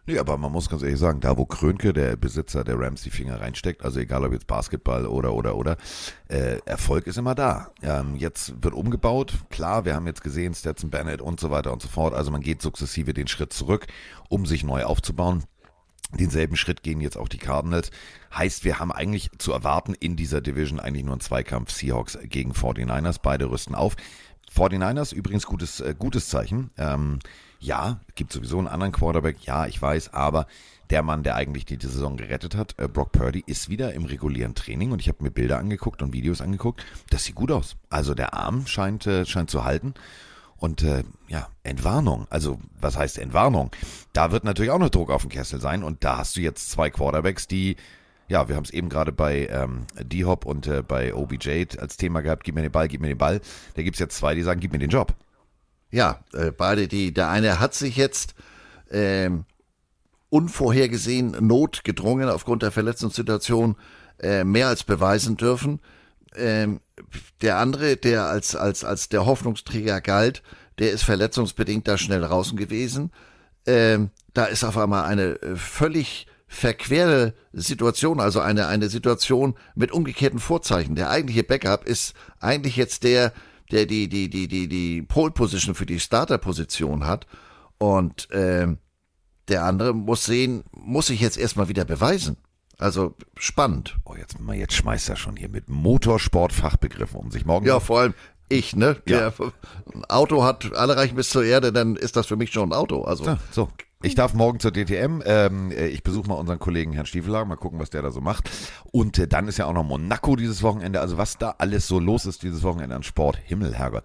Nee, 0.08 0.18
aber 0.18 0.38
man 0.38 0.50
muss 0.50 0.70
ganz 0.70 0.82
ehrlich 0.82 0.98
sagen, 0.98 1.20
da 1.20 1.36
wo 1.36 1.44
Krönke, 1.44 1.92
der 1.92 2.16
Besitzer 2.16 2.64
der 2.64 2.80
Rams, 2.80 3.02
die 3.02 3.10
Finger 3.10 3.42
reinsteckt, 3.42 3.84
also 3.84 4.00
egal 4.00 4.24
ob 4.24 4.32
jetzt 4.32 4.46
Basketball 4.46 5.04
oder 5.04 5.34
oder 5.34 5.54
oder, 5.54 5.76
äh, 6.30 6.60
Erfolg 6.64 7.06
ist 7.06 7.18
immer 7.18 7.34
da. 7.34 7.72
Ähm, 7.82 8.16
jetzt 8.16 8.64
wird 8.64 8.72
umgebaut, 8.72 9.34
klar, 9.50 9.84
wir 9.84 9.94
haben 9.94 10.06
jetzt 10.06 10.22
gesehen, 10.22 10.54
Stetson 10.54 10.88
Bennett 10.88 11.20
und 11.20 11.38
so 11.38 11.50
weiter 11.50 11.74
und 11.74 11.82
so 11.82 11.88
fort, 11.88 12.14
also 12.14 12.30
man 12.30 12.40
geht 12.40 12.62
sukzessive 12.62 13.12
den 13.12 13.28
Schritt 13.28 13.52
zurück, 13.52 13.86
um 14.30 14.46
sich 14.46 14.64
neu 14.64 14.84
aufzubauen. 14.84 15.44
Denselben 16.18 16.56
Schritt 16.56 16.82
gehen 16.82 17.02
jetzt 17.02 17.18
auch 17.18 17.28
die 17.28 17.36
Cardinals. 17.36 17.90
Heißt, 18.34 18.64
wir 18.64 18.78
haben 18.78 18.92
eigentlich 18.92 19.30
zu 19.36 19.52
erwarten 19.52 19.92
in 19.92 20.16
dieser 20.16 20.40
Division 20.40 20.80
eigentlich 20.80 21.04
nur 21.04 21.12
einen 21.12 21.20
Zweikampf 21.20 21.70
Seahawks 21.70 22.18
gegen 22.22 22.52
49ers. 22.52 23.18
Beide 23.22 23.50
rüsten 23.50 23.74
auf. 23.74 23.94
49ers 24.56 25.12
übrigens 25.14 25.44
gutes, 25.44 25.80
äh, 25.80 25.94
gutes 25.98 26.30
Zeichen. 26.30 26.70
Ähm, 26.78 27.18
ja, 27.58 28.00
gibt 28.14 28.32
sowieso 28.32 28.58
einen 28.58 28.68
anderen 28.68 28.92
Quarterback. 28.92 29.38
Ja, 29.42 29.66
ich 29.66 29.80
weiß, 29.80 30.14
aber 30.14 30.46
der 30.90 31.02
Mann, 31.02 31.22
der 31.22 31.34
eigentlich 31.34 31.66
die, 31.66 31.76
die 31.76 31.86
Saison 31.86 32.16
gerettet 32.16 32.54
hat, 32.54 32.74
äh, 32.78 32.88
Brock 32.88 33.12
Purdy, 33.12 33.42
ist 33.46 33.68
wieder 33.68 33.92
im 33.92 34.04
regulären 34.04 34.54
Training 34.54 34.92
und 34.92 35.00
ich 35.00 35.08
habe 35.08 35.22
mir 35.22 35.30
Bilder 35.30 35.58
angeguckt 35.58 36.02
und 36.02 36.12
Videos 36.12 36.40
angeguckt. 36.40 36.84
Das 37.10 37.24
sieht 37.24 37.34
gut 37.34 37.50
aus. 37.50 37.76
Also 37.90 38.14
der 38.14 38.34
Arm 38.34 38.66
scheint, 38.66 39.06
äh, 39.06 39.26
scheint 39.26 39.50
zu 39.50 39.64
halten. 39.64 39.94
Und 40.56 40.82
äh, 40.82 41.04
ja, 41.28 41.48
Entwarnung. 41.62 42.26
Also, 42.30 42.58
was 42.80 42.96
heißt 42.96 43.18
Entwarnung? 43.18 43.70
Da 44.12 44.32
wird 44.32 44.42
natürlich 44.42 44.72
auch 44.72 44.78
noch 44.80 44.90
Druck 44.90 45.10
auf 45.10 45.22
dem 45.22 45.30
Kessel 45.30 45.60
sein. 45.60 45.84
Und 45.84 46.02
da 46.02 46.18
hast 46.18 46.36
du 46.36 46.40
jetzt 46.40 46.70
zwei 46.70 46.90
Quarterbacks, 46.90 47.46
die, 47.46 47.76
ja, 48.26 48.48
wir 48.48 48.56
haben 48.56 48.64
es 48.64 48.70
eben 48.70 48.88
gerade 48.88 49.12
bei 49.12 49.46
ähm, 49.46 49.86
D-Hop 49.94 50.46
und 50.46 50.66
äh, 50.66 50.82
bei 50.82 51.14
OBJ 51.14 51.78
als 51.78 51.96
Thema 51.96 52.22
gehabt, 52.22 52.42
gib 52.42 52.56
mir 52.56 52.62
den 52.62 52.72
Ball, 52.72 52.88
gib 52.88 53.00
mir 53.00 53.08
den 53.08 53.18
Ball. 53.18 53.40
Da 53.74 53.82
gibt's 53.82 54.00
jetzt 54.00 54.16
zwei, 54.16 54.34
die 54.34 54.42
sagen, 54.42 54.58
gib 54.58 54.72
mir 54.72 54.80
den 54.80 54.90
Job. 54.90 55.14
Ja, 55.90 56.20
äh, 56.32 56.50
beide, 56.50 56.88
die, 56.88 57.12
der 57.12 57.28
eine 57.30 57.60
hat 57.60 57.74
sich 57.74 57.96
jetzt 57.96 58.34
ähm, 58.90 59.44
unvorhergesehen 60.30 61.46
notgedrungen 61.46 62.28
aufgrund 62.28 62.62
der 62.62 62.70
Verletzungssituation 62.70 63.76
äh, 64.20 64.44
mehr 64.44 64.68
als 64.68 64.84
beweisen 64.84 65.36
dürfen. 65.36 65.80
Ähm, 66.36 66.80
der 67.40 67.58
andere, 67.58 67.96
der 67.96 68.26
als, 68.26 68.54
als, 68.54 68.84
als 68.84 69.08
der 69.08 69.24
Hoffnungsträger 69.24 70.00
galt, 70.00 70.42
der 70.78 70.92
ist 70.92 71.04
verletzungsbedingt 71.04 71.88
da 71.88 71.96
schnell 71.96 72.20
draußen 72.20 72.56
gewesen. 72.56 73.12
Ähm, 73.66 74.10
da 74.34 74.44
ist 74.44 74.64
auf 74.64 74.76
einmal 74.76 75.04
eine 75.04 75.40
äh, 75.42 75.56
völlig 75.56 76.26
verquere 76.46 77.34
Situation, 77.52 78.20
also 78.20 78.40
eine, 78.40 78.68
eine 78.68 78.88
Situation 78.88 79.54
mit 79.74 79.92
umgekehrten 79.92 80.38
Vorzeichen. 80.38 80.94
Der 80.94 81.10
eigentliche 81.10 81.44
Backup 81.44 81.84
ist 81.84 82.14
eigentlich 82.40 82.76
jetzt 82.76 83.04
der, 83.04 83.32
der 83.70 83.86
die, 83.86 84.08
die, 84.08 84.28
die, 84.30 84.48
die, 84.48 84.68
die 84.68 85.02
Pole 85.02 85.32
Position 85.32 85.74
für 85.74 85.86
die 85.86 86.00
Starter-Position 86.00 87.06
hat. 87.06 87.26
Und 87.78 88.28
ähm, 88.32 88.78
der 89.48 89.64
andere 89.64 89.94
muss 89.94 90.24
sehen, 90.24 90.64
muss 90.72 91.06
sich 91.06 91.20
jetzt 91.20 91.38
erstmal 91.38 91.68
wieder 91.68 91.84
beweisen. 91.84 92.36
Also 92.78 93.16
spannend. 93.36 93.98
Oh, 94.04 94.14
jetzt, 94.14 94.36
jetzt 94.54 94.74
schmeißt 94.74 95.08
er 95.08 95.16
schon 95.16 95.36
hier 95.36 95.48
mit 95.48 95.68
Motorsport-Fachbegriffen 95.68 97.18
um 97.18 97.30
sich. 97.30 97.44
Morgen 97.44 97.66
Ja, 97.66 97.80
vor 97.80 98.00
allem 98.00 98.14
ich, 98.48 98.74
ne? 98.76 98.96
Ja. 99.06 99.30
Der 99.30 99.34
ein 99.94 100.04
Auto 100.06 100.44
hat 100.44 100.74
alle 100.74 100.96
reichen 100.96 101.16
bis 101.16 101.28
zur 101.28 101.44
Erde, 101.44 101.72
dann 101.72 101.96
ist 101.96 102.16
das 102.16 102.26
für 102.26 102.36
mich 102.36 102.52
schon 102.52 102.70
ein 102.70 102.72
Auto. 102.72 103.02
Also 103.02 103.24
Ja, 103.24 103.38
so. 103.50 103.68
Ich 104.00 104.14
darf 104.14 104.32
morgen 104.32 104.60
zur 104.60 104.70
DTM. 104.70 105.22
Ähm, 105.26 105.72
äh, 105.72 105.88
ich 105.88 106.04
besuche 106.04 106.28
mal 106.28 106.36
unseren 106.36 106.60
Kollegen 106.60 106.92
Herrn 106.92 107.06
Stiefelhagen, 107.06 107.48
mal 107.48 107.56
gucken, 107.56 107.80
was 107.80 107.90
der 107.90 108.00
da 108.00 108.12
so 108.12 108.20
macht. 108.20 108.48
Und 108.92 109.18
äh, 109.18 109.26
dann 109.26 109.48
ist 109.48 109.58
ja 109.58 109.66
auch 109.66 109.72
noch 109.72 109.82
Monaco 109.82 110.36
dieses 110.36 110.62
Wochenende. 110.62 111.00
Also 111.00 111.18
was 111.18 111.36
da 111.36 111.56
alles 111.58 111.88
so 111.88 111.98
los 111.98 112.24
ist 112.24 112.44
dieses 112.44 112.62
Wochenende 112.62 112.94
an 112.94 113.02
Sport. 113.02 113.38
Himmel, 113.44 113.74
Herrgott. 113.74 114.04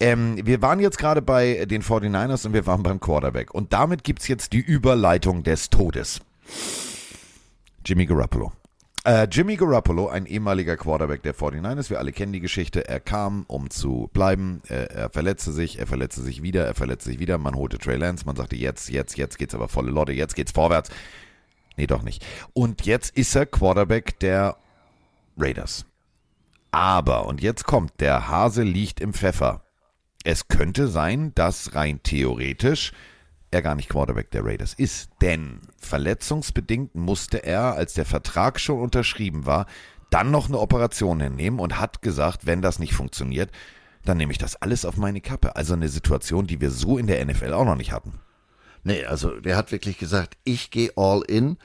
Ähm, 0.00 0.44
wir 0.44 0.60
waren 0.60 0.80
jetzt 0.80 0.98
gerade 0.98 1.22
bei 1.22 1.66
den 1.66 1.82
49ers 1.82 2.46
und 2.46 2.52
wir 2.52 2.66
waren 2.66 2.82
beim 2.82 2.98
Quarterback. 2.98 3.54
Und 3.54 3.72
damit 3.72 4.02
gibt's 4.02 4.26
jetzt 4.26 4.52
die 4.52 4.58
Überleitung 4.58 5.44
des 5.44 5.70
Todes. 5.70 6.20
Jimmy 7.84 8.06
Garoppolo. 8.06 8.50
Äh, 9.04 9.28
Jimmy 9.30 9.56
Garoppolo, 9.56 10.08
ein 10.08 10.26
ehemaliger 10.26 10.76
Quarterback 10.76 11.22
der 11.22 11.34
49ers, 11.34 11.88
wir 11.88 11.98
alle 11.98 12.12
kennen 12.12 12.32
die 12.32 12.40
Geschichte. 12.40 12.88
Er 12.88 13.00
kam, 13.00 13.44
um 13.46 13.70
zu 13.70 14.10
bleiben. 14.12 14.60
Er, 14.68 14.90
er 14.90 15.10
verletzte 15.10 15.52
sich, 15.52 15.78
er 15.78 15.86
verletzte 15.86 16.22
sich 16.22 16.42
wieder, 16.42 16.66
er 16.66 16.74
verletzte 16.74 17.10
sich 17.10 17.18
wieder. 17.18 17.38
Man 17.38 17.54
holte 17.54 17.78
Trey 17.78 17.96
Lance, 17.96 18.26
man 18.26 18.36
sagte, 18.36 18.56
jetzt, 18.56 18.90
jetzt, 18.90 19.16
jetzt 19.16 19.38
geht's 19.38 19.54
aber 19.54 19.68
volle 19.68 19.90
Lotte, 19.90 20.12
jetzt 20.12 20.34
geht's 20.34 20.52
vorwärts. 20.52 20.90
Nee, 21.76 21.86
doch 21.86 22.02
nicht. 22.02 22.26
Und 22.52 22.86
jetzt 22.86 23.16
ist 23.16 23.34
er 23.36 23.46
Quarterback 23.46 24.18
der 24.18 24.56
Raiders. 25.36 25.86
Aber, 26.72 27.26
und 27.26 27.40
jetzt 27.40 27.64
kommt, 27.64 28.00
der 28.00 28.28
Hase 28.28 28.62
liegt 28.62 29.00
im 29.00 29.14
Pfeffer. 29.14 29.62
Es 30.24 30.48
könnte 30.48 30.88
sein, 30.88 31.32
dass 31.34 31.74
rein 31.74 32.02
theoretisch 32.02 32.92
er 33.50 33.62
gar 33.62 33.74
nicht 33.74 33.88
Quarterback 33.88 34.30
der 34.30 34.44
Raiders 34.44 34.74
ist. 34.74 35.10
Denn 35.20 35.60
verletzungsbedingt 35.78 36.94
musste 36.94 37.38
er, 37.38 37.74
als 37.74 37.94
der 37.94 38.04
Vertrag 38.04 38.60
schon 38.60 38.80
unterschrieben 38.80 39.46
war, 39.46 39.66
dann 40.10 40.30
noch 40.30 40.48
eine 40.48 40.58
Operation 40.58 41.20
hinnehmen 41.20 41.60
und 41.60 41.78
hat 41.78 42.02
gesagt, 42.02 42.46
wenn 42.46 42.62
das 42.62 42.78
nicht 42.78 42.94
funktioniert, 42.94 43.50
dann 44.04 44.16
nehme 44.16 44.32
ich 44.32 44.38
das 44.38 44.56
alles 44.56 44.84
auf 44.84 44.96
meine 44.96 45.20
Kappe. 45.20 45.56
Also 45.56 45.74
eine 45.74 45.88
Situation, 45.88 46.46
die 46.46 46.60
wir 46.60 46.70
so 46.70 46.98
in 46.98 47.06
der 47.06 47.24
NFL 47.24 47.52
auch 47.52 47.64
noch 47.64 47.76
nicht 47.76 47.92
hatten. 47.92 48.14
Nee, 48.84 49.04
also 49.04 49.40
der 49.40 49.56
hat 49.56 49.72
wirklich 49.72 49.98
gesagt, 49.98 50.36
ich 50.44 50.70
gehe 50.70 50.92
all 50.96 51.22
in. 51.22 51.58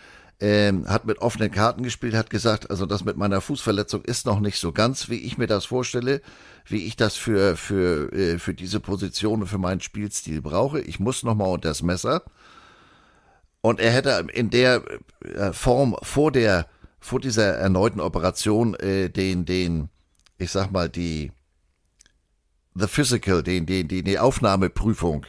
Ähm, 0.46 0.90
hat 0.90 1.06
mit 1.06 1.20
offenen 1.20 1.52
Karten 1.52 1.84
gespielt, 1.84 2.16
hat 2.16 2.30
gesagt, 2.30 2.70
also 2.70 2.86
das 2.86 3.06
mit 3.06 3.16
meiner 3.16 3.40
Fußverletzung 3.40 4.04
ist 4.04 4.26
noch 4.26 4.42
nicht 4.42 4.60
so 4.60 4.74
ganz, 4.74 5.08
wie 5.08 5.20
ich 5.20 5.38
mir 5.38 5.48
das 5.48 5.64
vorstelle, 5.64 6.22
wie 6.66 6.86
ich 6.86 6.98
das 6.98 7.16
für, 7.16 7.56
für, 7.56 8.12
äh, 8.12 8.40
für 8.40 8.54
diese 8.54 8.82
Position 8.82 9.44
und 9.44 9.48
für 9.48 9.58
meinen 9.58 9.80
Spielstil 9.80 10.42
brauche. 10.42 10.82
Ich 10.82 11.00
muss 11.00 11.24
nochmal 11.24 11.48
unter 11.48 11.70
das 11.70 11.82
Messer. 11.82 12.24
Und 13.62 13.80
er 13.80 13.92
hätte 13.92 14.28
in 14.34 14.50
der 14.50 14.84
äh, 15.22 15.54
Form 15.54 15.96
vor 16.02 16.30
der, 16.30 16.68
vor 17.00 17.22
dieser 17.22 17.54
erneuten 17.54 18.02
Operation 18.02 18.74
äh, 18.76 19.10
den, 19.10 19.46
den, 19.46 19.88
ich 20.40 20.52
sag 20.52 20.74
mal, 20.74 20.90
die, 20.90 21.32
the 22.76 22.88
physical, 22.88 23.44
den, 23.44 23.66
den, 23.66 23.88
die, 23.88 24.04
die 24.04 24.20
Aufnahmeprüfung 24.20 25.26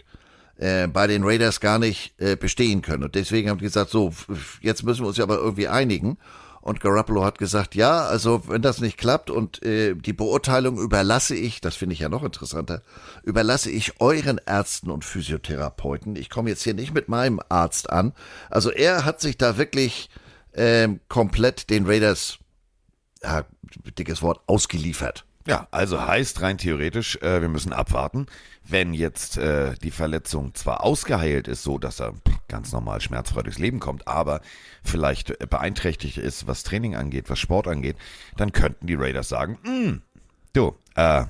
äh, 0.57 0.87
bei 0.87 1.07
den 1.07 1.25
Raiders 1.25 1.61
gar 1.61 1.79
nicht 1.79 2.15
äh, 2.21 2.37
bestehen 2.37 2.83
können. 2.83 3.05
Und 3.05 3.15
deswegen 3.15 3.51
haben 3.51 3.59
die 3.59 3.65
gesagt, 3.65 3.91
so, 3.91 4.13
jetzt 4.61 4.83
müssen 4.85 5.03
wir 5.03 5.09
uns 5.09 5.17
ja 5.17 5.25
aber 5.25 5.39
irgendwie 5.39 5.69
einigen. 5.69 6.19
Und 6.65 6.81
Garoppolo 6.81 7.23
hat 7.23 7.37
gesagt, 7.37 7.75
ja, 7.75 8.07
also 8.07 8.49
wenn 8.49 8.63
das 8.63 8.81
nicht 8.81 8.97
klappt 8.97 9.29
und 9.29 9.63
äh, 9.63 9.95
die 9.95 10.15
Beurteilung 10.15 10.79
überlasse 10.79 11.37
ich, 11.37 11.61
das 11.61 11.77
finde 11.77 11.93
ich 11.93 11.99
ja 11.99 12.09
noch 12.09 12.23
interessanter, 12.23 12.81
überlasse 13.23 13.71
ich 13.71 14.01
euren 14.01 14.41
Ärzten 14.47 14.91
und 14.91 15.05
Physiotherapeuten. 15.05 16.17
Ich 16.17 16.31
komme 16.31 16.49
jetzt 16.49 16.63
hier 16.63 16.73
nicht 16.73 16.95
mit 16.95 17.07
meinem 17.11 17.39
Arzt 17.51 17.91
an. 17.91 18.15
Also 18.49 18.71
er 18.71 19.05
hat 19.05 19.21
sich 19.21 19.37
da 19.37 19.59
wirklich 19.59 20.09
ähm, 20.55 21.01
komplett 21.09 21.69
den 21.69 21.85
Raiders, 21.85 22.39
ja, 23.23 23.45
dickes 23.99 24.23
Wort, 24.23 24.41
ausgeliefert. 24.47 25.27
Ja, 25.47 25.69
also 25.71 26.07
heißt 26.07 26.41
rein 26.41 26.57
theoretisch, 26.57 27.17
äh, 27.17 27.43
wir 27.43 27.51
müssen 27.51 27.75
abwarten, 27.75 28.27
wenn 28.67 28.95
jetzt 28.95 29.37
äh, 29.37 29.75
die 29.83 29.91
Verletzung 29.91 30.55
zwar 30.55 30.83
ausgeheilt 30.83 31.49
ist, 31.49 31.63
so 31.63 31.77
dass 31.77 32.01
er 32.01 32.15
ganz 32.49 32.73
normal 32.73 33.03
schmerzfrei 33.03 33.43
durchs 33.43 33.59
Leben 33.59 33.79
kommt, 33.79 34.09
aber 34.09 34.41
vielleicht 34.83 35.39
beeinträchtigt 35.51 36.17
ist, 36.17 36.47
was 36.47 36.63
Training 36.63 36.95
angeht, 36.95 37.29
was 37.29 37.39
Sport 37.39 37.69
angeht, 37.69 37.97
dann 38.39 38.53
könnten 38.53 38.87
die 38.87 38.95
Raiders 38.95 39.29
sagen, 39.29 39.59
hm, 39.65 40.01
du, 40.55 40.75
äh, 40.95 41.25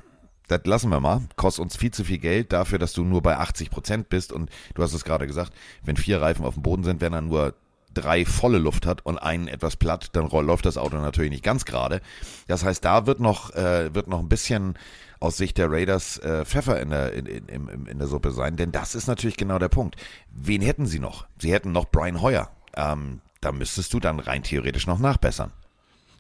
das 0.49 0.61
lassen 0.65 0.91
wir 0.91 1.01
mal, 1.01 1.23
kostet 1.37 1.62
uns 1.62 1.77
viel 1.77 1.91
zu 1.91 2.05
viel 2.05 2.19
Geld 2.19 2.53
dafür, 2.53 2.79
dass 2.79 2.93
du 2.93 3.03
nur 3.03 3.23
bei 3.23 3.37
80 3.39 3.71
Prozent 3.71 4.09
bist. 4.09 4.33
Und 4.33 4.51
du 4.75 4.83
hast 4.83 4.93
es 4.93 5.05
gerade 5.05 5.27
gesagt, 5.27 5.53
wenn 5.83 5.97
vier 5.97 6.21
Reifen 6.21 6.45
auf 6.45 6.55
dem 6.55 6.62
Boden 6.62 6.85
sind, 6.85 7.01
wenn 7.01 7.12
er 7.15 7.23
nur 7.23 7.55
drei 7.95 8.24
volle 8.24 8.59
Luft 8.59 8.86
hat 8.86 9.05
und 9.07 9.18
einen 9.18 9.49
etwas 9.49 9.76
platt, 9.76 10.11
dann 10.12 10.28
läuft 10.28 10.66
das 10.66 10.76
Auto 10.76 10.97
natürlich 10.97 11.30
nicht 11.30 11.45
ganz 11.45 11.64
gerade. 11.64 12.01
Das 12.47 12.64
heißt, 12.64 12.84
da 12.84 13.07
wird 13.07 13.20
noch, 13.20 13.55
äh, 13.55 13.95
wird 13.95 14.09
noch 14.09 14.20
ein 14.20 14.28
bisschen 14.28 14.74
aus 15.20 15.36
Sicht 15.36 15.57
der 15.59 15.70
Raiders 15.70 16.18
äh, 16.18 16.45
Pfeffer 16.45 16.80
in 16.80 16.90
der, 16.90 17.12
in, 17.12 17.26
in, 17.26 17.86
in 17.86 17.99
der 17.99 18.09
Suppe 18.09 18.30
sein, 18.30 18.57
denn 18.57 18.72
das 18.72 18.95
ist 18.95 19.07
natürlich 19.07 19.36
genau 19.36 19.59
der 19.59 19.68
Punkt. 19.68 19.97
Wen 20.30 20.61
hätten 20.61 20.86
sie 20.86 20.99
noch? 20.99 21.26
Sie 21.38 21.53
hätten 21.53 21.72
noch 21.72 21.86
Brian 21.90 22.20
Hoyer. 22.20 22.51
Ähm, 22.76 23.20
da 23.40 23.53
müsstest 23.53 23.92
du 23.95 24.01
dann 24.01 24.20
rein 24.20 24.42
theoretisch 24.42 24.86
noch 24.86 24.99
nachbessern. 24.99 25.53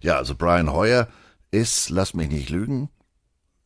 Ja, 0.00 0.16
also 0.16 0.34
Brian 0.34 0.72
Hoyer 0.72 1.08
ist, 1.50 1.90
lass 1.90 2.14
mich 2.14 2.28
nicht 2.28 2.50
lügen, 2.50 2.90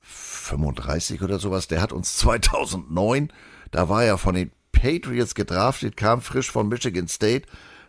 35 0.01 1.23
oder 1.23 1.39
sowas. 1.39 1.69
Der 1.69 1.83
hat 1.83 1.93
uns 1.93 2.17
2009, 2.17 3.33
da 3.71 3.89
war 3.89 4.05
er 4.05 4.19
von 4.19 4.35
den 4.35 4.53
Patriots 4.73 5.35
gedraftet, 5.35 5.97
kam 5.97 6.23
frisch 6.23 6.51
von 6.51 6.69
Michigan 6.69 7.09
State. 7.09 7.49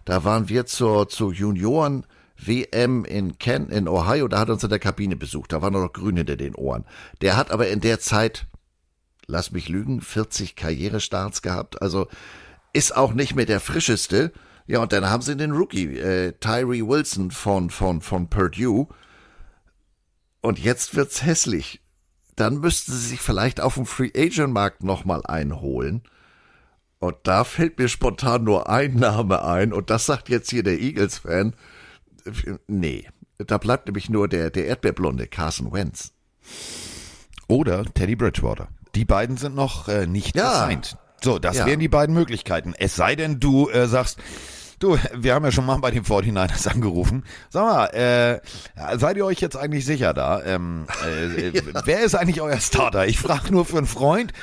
Da 0.10 0.24
waren 0.24 0.50
wir 0.50 0.66
zur, 0.66 1.08
zur 1.08 1.32
Junioren 1.32 2.04
WM 2.36 3.06
in 3.06 3.38
Ken 3.38 3.70
in 3.70 3.88
Ohio, 3.88 4.28
da 4.28 4.40
hat 4.40 4.50
uns 4.50 4.64
in 4.64 4.72
der 4.72 4.80
Kabine 4.80 5.16
besucht. 5.16 5.54
Da 5.54 5.62
war 5.62 5.70
noch 5.70 5.94
grün 5.94 6.18
hinter 6.18 6.36
den 6.36 6.56
Ohren. 6.56 6.84
Der 7.22 7.38
hat 7.38 7.52
aber 7.52 7.68
in 7.68 7.80
der 7.80 8.00
Zeit, 8.00 8.48
lass 9.28 9.52
mich 9.52 9.70
lügen, 9.70 10.02
40 10.02 10.56
Karrierestarts 10.56 11.44
gehabt. 11.44 11.84
Also 11.84 12.08
ist 12.74 12.98
auch 12.98 13.14
nicht 13.14 13.36
mehr 13.36 13.46
der 13.46 13.60
frischeste. 13.60 14.32
Ja, 14.66 14.80
und 14.80 14.94
dann 14.94 15.08
haben 15.08 15.22
sie 15.22 15.38
den 15.38 15.52
Rookie, 15.52 16.00
äh, 16.00 16.34
Tyree 16.40 16.82
Wilson 16.82 17.30
von, 17.30 17.70
von, 17.70 18.02
von 18.02 18.32
Purdue. 18.32 18.88
Und 20.42 20.58
jetzt 20.58 20.96
wird's 20.96 21.24
hässlich. 21.24 21.82
Dann 22.36 22.62
müssten 22.62 22.94
sie 22.94 23.10
sich 23.10 23.22
vielleicht 23.22 23.62
auf 23.62 23.76
dem 23.76 23.86
Free 23.86 24.12
Agent 24.18 24.54
Markt 24.54 24.82
nochmal 24.84 25.22
einholen. 25.24 26.02
Und 27.00 27.16
da 27.24 27.44
fällt 27.46 27.78
mir 27.80 27.88
spontan 27.88 28.44
nur 28.44 28.70
ein 28.70 28.96
Name 28.96 29.44
ein. 29.44 29.72
Und 29.74 29.90
das 29.90 30.06
sagt 30.06 30.28
jetzt 30.30 30.50
hier 30.50 30.64
der 30.64 30.80
Eagles-Fan. 30.80 31.56
Nee, 32.68 33.08
da 33.38 33.58
bleibt 33.58 33.88
nämlich 33.88 34.10
nur 34.10 34.28
der, 34.28 34.50
der 34.50 34.66
Erdbeerblonde 34.66 35.28
Carson 35.28 35.72
Wentz. 35.72 36.12
Oder 37.48 37.86
Teddy 37.86 38.16
Bridgewater. 38.16 38.68
Die 38.96 39.06
beiden 39.06 39.38
sind 39.38 39.56
noch 39.56 39.88
äh, 39.88 40.08
nicht 40.08 40.36
Ja. 40.36 40.66
gesigned. 40.66 40.98
So, 41.24 41.40
das 41.40 41.58
Ja. 41.58 41.66
wären 41.66 41.80
die 41.80 41.88
beiden 41.88 42.14
Möglichkeiten. 42.14 42.74
Es 42.78 42.96
sei 42.96 43.16
denn, 43.16 43.40
du 43.40 43.70
äh, 43.70 43.88
sagst, 43.88 44.20
du, 44.80 44.98
wir 45.14 45.34
haben 45.34 45.46
ja 45.46 45.52
schon 45.52 45.66
mal 45.66 45.78
bei 45.78 45.92
den 45.92 46.04
49ers 46.04 46.68
angerufen. 46.70 47.24
Sag 47.50 47.64
mal, 47.64 47.86
äh, 47.88 48.98
seid 48.98 49.18
ihr 49.18 49.26
euch 49.26 49.40
jetzt 49.40 49.56
eigentlich 49.58 49.86
sicher 49.86 50.14
da? 50.14 50.42
Ähm, 50.44 50.86
äh, 51.06 51.48
äh, 51.50 51.64
Wer 51.86 52.00
ist 52.02 52.16
eigentlich 52.16 52.42
euer 52.42 52.60
Starter? 52.60 53.08
Ich 53.08 53.20
frage 53.20 53.52
nur 53.52 53.66
für 53.66 53.78
einen 53.78 53.88
Freund. 53.88 54.34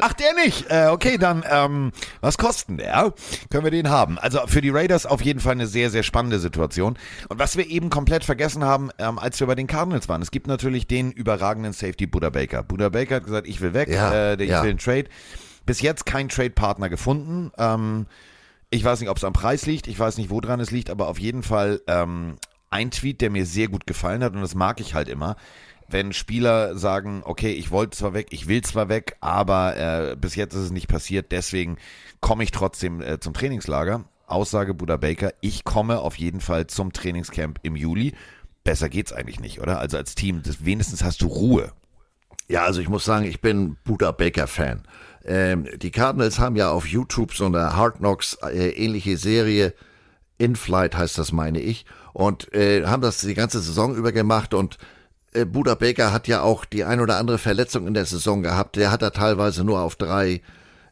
Ach, 0.00 0.12
der 0.14 0.32
nicht. 0.34 0.70
Äh, 0.70 0.86
okay, 0.90 1.18
dann, 1.18 1.44
ähm, 1.50 1.92
was 2.20 2.38
kostet 2.38 2.68
denn 2.68 2.76
der? 2.78 3.12
Können 3.50 3.64
wir 3.64 3.70
den 3.70 3.90
haben? 3.90 4.18
Also 4.18 4.46
für 4.46 4.60
die 4.62 4.70
Raiders 4.70 5.04
auf 5.04 5.20
jeden 5.20 5.40
Fall 5.40 5.52
eine 5.52 5.66
sehr, 5.66 5.90
sehr 5.90 6.02
spannende 6.02 6.38
Situation. 6.38 6.96
Und 7.28 7.38
was 7.38 7.56
wir 7.56 7.66
eben 7.66 7.90
komplett 7.90 8.24
vergessen 8.24 8.64
haben, 8.64 8.90
ähm, 8.98 9.18
als 9.18 9.40
wir 9.40 9.46
bei 9.46 9.54
den 9.54 9.66
Cardinals 9.66 10.08
waren, 10.08 10.22
es 10.22 10.30
gibt 10.30 10.46
natürlich 10.46 10.86
den 10.86 11.12
überragenden 11.12 11.72
Safety 11.72 12.06
Buda 12.06 12.30
Baker. 12.30 12.62
Buda 12.62 12.88
Baker 12.88 13.16
hat 13.16 13.24
gesagt, 13.24 13.46
ich 13.46 13.60
will 13.60 13.74
weg, 13.74 13.88
Ja, 13.88 14.12
äh, 14.12 14.42
ich 14.42 14.48
ja. 14.50 14.62
will 14.62 14.70
einen 14.70 14.78
Trade. 14.78 15.04
Bis 15.66 15.82
jetzt 15.82 16.06
kein 16.06 16.30
Trade-Partner 16.30 16.88
gefunden. 16.88 17.50
Ähm, 17.58 18.06
ich 18.70 18.84
weiß 18.84 19.00
nicht, 19.00 19.08
ob 19.08 19.16
es 19.16 19.24
am 19.24 19.32
Preis 19.32 19.66
liegt, 19.66 19.86
ich 19.86 19.98
weiß 19.98 20.18
nicht, 20.18 20.30
woran 20.30 20.60
es 20.60 20.70
liegt, 20.70 20.90
aber 20.90 21.08
auf 21.08 21.18
jeden 21.18 21.42
Fall 21.42 21.80
ähm, 21.86 22.36
ein 22.70 22.90
Tweet, 22.90 23.20
der 23.20 23.30
mir 23.30 23.46
sehr 23.46 23.68
gut 23.68 23.86
gefallen 23.86 24.22
hat 24.22 24.34
und 24.34 24.42
das 24.42 24.54
mag 24.54 24.80
ich 24.80 24.94
halt 24.94 25.08
immer. 25.08 25.36
Wenn 25.90 26.12
Spieler 26.12 26.76
sagen, 26.76 27.22
okay, 27.24 27.52
ich 27.52 27.70
wollte 27.70 27.96
zwar 27.96 28.12
weg, 28.12 28.26
ich 28.30 28.46
will 28.46 28.60
zwar 28.62 28.90
weg, 28.90 29.16
aber 29.20 29.76
äh, 29.76 30.16
bis 30.16 30.34
jetzt 30.34 30.54
ist 30.54 30.64
es 30.64 30.70
nicht 30.70 30.88
passiert, 30.88 31.32
deswegen 31.32 31.78
komme 32.20 32.44
ich 32.44 32.50
trotzdem 32.50 33.00
äh, 33.00 33.20
zum 33.20 33.32
Trainingslager. 33.32 34.04
Aussage 34.26 34.74
Buda 34.74 34.98
Baker, 34.98 35.32
ich 35.40 35.64
komme 35.64 36.00
auf 36.00 36.16
jeden 36.16 36.42
Fall 36.42 36.66
zum 36.66 36.92
Trainingscamp 36.92 37.60
im 37.62 37.74
Juli. 37.74 38.12
Besser 38.62 38.90
geht's 38.90 39.14
eigentlich 39.14 39.40
nicht, 39.40 39.60
oder? 39.60 39.78
Also 39.78 39.96
als 39.96 40.14
Team, 40.14 40.42
das, 40.42 40.66
wenigstens 40.66 41.02
hast 41.02 41.22
du 41.22 41.28
Ruhe. 41.28 41.72
Ja, 42.48 42.64
also 42.64 42.82
ich 42.82 42.90
muss 42.90 43.06
sagen, 43.06 43.24
ich 43.24 43.40
bin 43.40 43.78
Buda 43.84 44.12
Baker 44.12 44.46
Fan. 44.46 44.82
Ähm, 45.28 45.68
die 45.76 45.90
Cardinals 45.90 46.38
haben 46.38 46.56
ja 46.56 46.70
auf 46.70 46.86
YouTube 46.86 47.34
so 47.34 47.44
eine 47.44 47.76
Hard 47.76 47.98
Knocks 47.98 48.38
äh, 48.42 48.70
ähnliche 48.70 49.18
Serie. 49.18 49.74
In 50.38 50.56
Flight 50.56 50.96
heißt 50.96 51.18
das, 51.18 51.32
meine 51.32 51.60
ich. 51.60 51.84
Und 52.14 52.52
äh, 52.54 52.86
haben 52.86 53.02
das 53.02 53.18
die 53.18 53.34
ganze 53.34 53.60
Saison 53.60 53.94
über 53.94 54.10
gemacht 54.12 54.54
und 54.54 54.78
äh, 55.34 55.44
Buda 55.44 55.74
Baker 55.74 56.14
hat 56.14 56.28
ja 56.28 56.40
auch 56.40 56.64
die 56.64 56.84
ein 56.84 57.00
oder 57.00 57.18
andere 57.18 57.36
Verletzung 57.36 57.86
in 57.86 57.92
der 57.92 58.06
Saison 58.06 58.42
gehabt. 58.42 58.76
Der 58.76 58.90
hat 58.90 59.02
da 59.02 59.10
teilweise 59.10 59.64
nur 59.64 59.80
auf 59.80 59.96
drei 59.96 60.40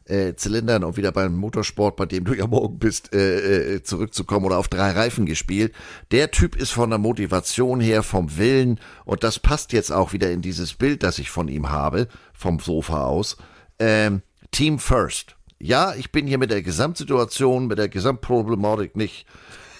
äh, 0.05 0.35
Zylindern 0.35 0.83
und 0.83 0.97
wieder 0.97 1.11
beim 1.11 1.35
Motorsport, 1.35 1.95
bei 1.95 2.05
dem 2.05 2.23
du 2.23 2.35
ja 2.35 2.45
morgen 2.45 2.77
bist, 2.77 3.15
äh, 3.15 3.75
äh, 3.75 3.83
zurückzukommen 3.83 4.45
oder 4.45 4.59
auf 4.59 4.67
drei 4.67 4.91
Reifen 4.91 5.25
gespielt. 5.25 5.73
Der 6.11 6.29
Typ 6.29 6.55
ist 6.55 6.71
von 6.71 6.91
der 6.91 6.99
Motivation 6.99 7.79
her, 7.79 8.03
vom 8.03 8.37
Willen 8.37 8.79
und 9.03 9.23
das 9.23 9.39
passt 9.39 9.73
jetzt 9.73 9.91
auch 9.91 10.13
wieder 10.13 10.29
in 10.29 10.43
dieses 10.43 10.75
Bild, 10.75 11.01
das 11.01 11.17
ich 11.17 11.31
von 11.31 11.47
ihm 11.47 11.71
habe, 11.71 12.07
vom 12.33 12.59
Sofa 12.59 13.05
aus. 13.05 13.37
Ähm, 13.79 14.21
Team 14.51 14.79
First. 14.79 15.35
ja, 15.59 15.95
ich 15.95 16.11
bin 16.11 16.27
hier 16.27 16.37
mit 16.37 16.51
der 16.51 16.61
Gesamtsituation, 16.61 17.67
mit 17.67 17.77
der 17.77 17.89
Gesamtproblematik 17.89 18.95
nicht, 18.95 19.25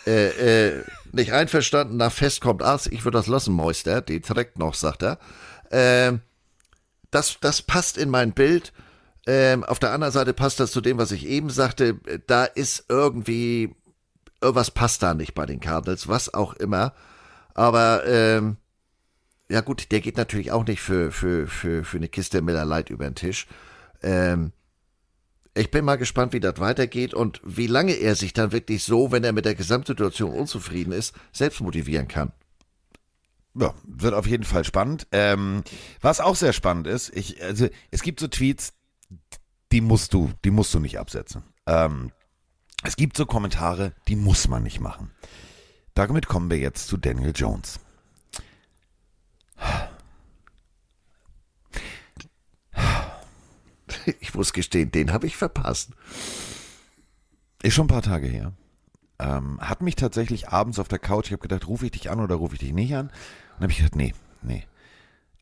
äh, 0.06 0.70
äh, 0.70 0.84
nicht 1.12 1.34
einverstanden. 1.34 1.98
Nach 1.98 2.12
Fest 2.12 2.42
kommt 2.42 2.64
Ass, 2.64 2.88
ich 2.88 3.06
würde 3.06 3.18
das 3.18 3.28
lassen, 3.28 3.56
Meister, 3.56 4.02
die 4.02 4.22
trägt 4.22 4.58
noch, 4.58 4.74
sagt 4.74 5.04
er. 5.04 5.20
Ähm, 5.72 6.22
das, 7.12 7.38
das 7.42 7.62
passt 7.62 7.98
in 7.98 8.10
mein 8.10 8.34
Bild. 8.34 8.74
Ähm, 9.28 9.64
auf 9.64 9.80
der 9.80 9.92
anderen 9.92 10.14
Seite 10.14 10.34
passt 10.34 10.60
das 10.60 10.72
zu 10.72 10.82
dem, 10.82 10.98
was 10.98 11.12
ich 11.12 11.26
eben 11.26 11.50
sagte. 11.50 12.00
Da 12.28 12.46
ist 12.46 12.86
irgendwie, 12.90 13.76
irgendwas 14.42 14.72
passt 14.72 15.04
da 15.04 15.14
nicht 15.14 15.34
bei 15.34 15.46
den 15.46 15.60
Cardinals, 15.60 16.08
was 16.08 16.34
auch 16.34 16.54
immer. 16.54 16.94
Aber, 17.54 18.06
ähm, 18.06 18.58
ja 19.50 19.62
gut, 19.62 19.92
der 19.92 20.02
geht 20.02 20.18
natürlich 20.18 20.52
auch 20.52 20.66
nicht 20.66 20.82
für, 20.82 21.12
für, 21.12 21.48
für, 21.48 21.84
für 21.84 21.98
eine 21.98 22.10
Kiste 22.10 22.42
Miller 22.42 22.66
Light 22.66 22.90
über 22.90 23.06
den 23.06 23.16
Tisch. 23.16 23.48
Ähm, 24.02 24.52
ich 25.58 25.72
bin 25.72 25.86
mal 25.86 25.98
gespannt, 25.98 26.34
wie 26.34 26.40
das 26.40 26.60
weitergeht 26.60 27.14
und 27.14 27.42
wie 27.44 27.68
lange 27.68 27.94
er 27.94 28.16
sich 28.16 28.34
dann 28.34 28.52
wirklich 28.52 28.84
so, 28.84 29.12
wenn 29.12 29.24
er 29.24 29.34
mit 29.34 29.46
der 29.46 29.56
Gesamtsituation 29.56 30.32
unzufrieden 30.32 30.92
ist, 30.92 31.14
selbst 31.32 31.62
motivieren 31.62 32.08
kann. 32.08 32.32
Ja, 33.56 33.74
wird 33.86 34.14
auf 34.14 34.28
jeden 34.28 34.44
Fall 34.44 34.64
spannend. 34.64 35.08
Ähm, 35.12 35.64
was 36.02 36.20
auch 36.20 36.36
sehr 36.36 36.54
spannend 36.54 36.86
ist, 36.86 37.16
ich, 37.16 37.44
also 37.44 37.68
es 37.90 38.04
gibt 38.04 38.20
so 38.20 38.28
Tweets, 38.28 38.74
die 39.72 39.82
musst 39.82 40.14
du, 40.14 40.32
die 40.46 40.52
musst 40.52 40.74
du 40.74 40.80
nicht 40.80 41.00
absetzen. 41.00 41.44
Ähm, 41.66 42.12
es 42.84 42.96
gibt 42.96 43.18
so 43.18 43.26
Kommentare, 43.26 43.94
die 44.08 44.16
muss 44.16 44.48
man 44.48 44.64
nicht 44.64 44.80
machen. 44.80 45.12
Damit 45.96 46.28
kommen 46.28 46.52
wir 46.52 46.60
jetzt 46.60 46.88
zu 46.88 46.98
Daniel 46.98 47.34
Jones. 47.36 47.80
Ich 54.20 54.34
muss 54.34 54.54
gestehen, 54.54 54.92
den 54.92 55.14
habe 55.14 55.28
ich 55.28 55.38
verpasst. 55.38 55.92
Ist 57.64 57.74
schon 57.74 57.86
ein 57.86 57.90
paar 57.90 58.02
Tage 58.02 58.28
her. 58.28 58.54
Ähm, 59.20 59.60
hat 59.60 59.82
mich 59.82 59.96
tatsächlich 59.96 60.50
abends 60.50 60.80
auf 60.80 60.88
der 60.88 61.00
Couch, 61.00 61.28
ich 61.28 61.32
habe 61.32 61.42
gedacht, 61.42 61.68
rufe 61.68 61.86
ich 61.86 61.92
dich 61.92 62.12
an 62.12 62.20
oder 62.20 62.36
rufe 62.36 62.54
ich 62.54 62.60
dich 62.60 62.74
nicht 62.74 62.96
an? 62.96 63.08
Und 63.56 63.64
habe 63.64 63.72
ich 63.72 63.78
gedacht, 63.78 63.96
nee, 63.96 64.14
nee. 64.44 64.64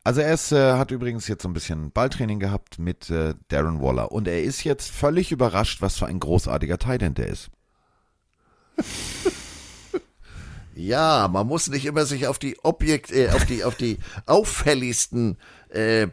Also 0.02 0.20
er 0.20 0.32
ist, 0.32 0.52
äh, 0.52 0.74
hat 0.74 0.92
übrigens 0.92 1.28
jetzt 1.28 1.42
so 1.42 1.48
ein 1.48 1.52
bisschen 1.52 1.90
Balltraining 1.90 2.38
gehabt 2.38 2.78
mit 2.78 3.10
äh, 3.10 3.34
Darren 3.48 3.82
Waller 3.82 4.12
und 4.12 4.28
er 4.28 4.42
ist 4.42 4.64
jetzt 4.64 4.90
völlig 4.90 5.32
überrascht, 5.32 5.82
was 5.82 5.98
für 5.98 6.06
ein 6.06 6.20
großartiger 6.20 6.78
Titan 6.78 7.14
der 7.14 7.26
ist. 7.26 7.50
Ja, 10.76 11.26
man 11.32 11.46
muss 11.46 11.70
nicht 11.70 11.86
immer 11.86 12.04
sich 12.04 12.26
auf 12.26 12.38
die 12.38 12.62
Objekt, 12.62 13.10
äh, 13.10 13.30
auf 13.30 13.46
die, 13.46 13.64
auf 13.64 13.76
die 13.76 13.98
auffälligsten 14.26 15.38
äh, 15.70 16.08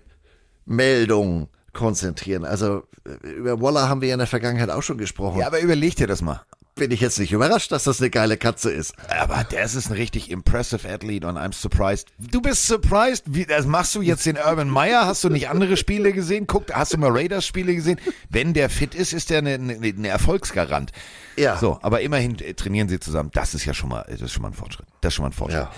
Meldungen 0.65 1.49
konzentrieren. 1.74 2.45
Also 2.45 2.84
äh, 3.05 3.28
über 3.28 3.61
Waller 3.61 3.89
haben 3.89 4.01
wir 4.01 4.09
ja 4.09 4.15
in 4.15 4.19
der 4.19 4.28
Vergangenheit 4.28 4.69
auch 4.69 4.84
schon 4.84 4.97
gesprochen. 4.97 5.39
Ja, 5.39 5.47
aber 5.47 5.59
überleg 5.59 5.95
dir 5.95 6.07
das 6.07 6.21
mal. 6.21 6.43
Bin 6.76 6.89
ich 6.89 7.01
jetzt 7.01 7.19
nicht 7.19 7.32
überrascht, 7.32 7.71
dass 7.71 7.84
das 7.84 7.99
eine 7.99 8.09
geile 8.09 8.36
Katze 8.36 8.71
ist. 8.71 8.95
Aber 9.07 9.43
das 9.43 9.76
ist 9.76 9.91
ein 9.91 9.93
richtig 9.93 10.32
impressive 10.32 10.89
Athlete 10.89 11.28
und 11.28 11.38
I'm 11.38 11.53
surprised. 11.53 12.07
Du 12.17 12.41
bist 12.41 12.65
surprised? 12.65 13.26
Wie, 13.28 13.45
das 13.45 13.67
machst 13.67 13.93
du 13.93 14.01
jetzt 14.01 14.26
den 14.26 14.38
Urban 14.38 14.69
Meyer? 14.69 15.05
Hast 15.05 15.24
du 15.24 15.30
nicht 15.30 15.49
andere 15.49 15.78
Spiele 15.78 16.13
gesehen? 16.13 16.47
Guck, 16.47 16.74
hast 16.74 16.93
du 16.93 16.97
mal 16.97 17.11
Raiders 17.11 17.45
Spiele 17.45 17.76
gesehen? 17.76 17.99
Wenn 18.30 18.53
der 18.53 18.71
fit 18.71 18.95
ist, 18.95 19.13
ist 19.13 19.30
der 19.30 19.39
eine, 19.39 19.53
eine, 19.53 19.76
eine 19.76 20.07
Erfolgsgarant. 20.07 20.91
Ja. 21.36 21.57
So, 21.57 21.78
aber 21.84 22.01
immerhin 22.01 22.39
äh, 22.39 22.55
trainieren 22.55 22.89
sie 22.89 22.99
zusammen. 22.99 23.30
Das 23.34 23.53
ist 23.53 23.65
ja 23.65 23.76
schon 23.76 23.89
mal, 23.89 24.03
das 24.09 24.21
ist 24.21 24.32
schon 24.32 24.41
mal 24.41 24.49
ein 24.49 24.55
Fortschritt. 24.55 24.88
Das 25.01 25.11
ist 25.11 25.15
schon 25.15 25.24
mal 25.24 25.30
ein 25.30 25.34
Fortschritt. 25.34 25.61
Ja. 25.61 25.71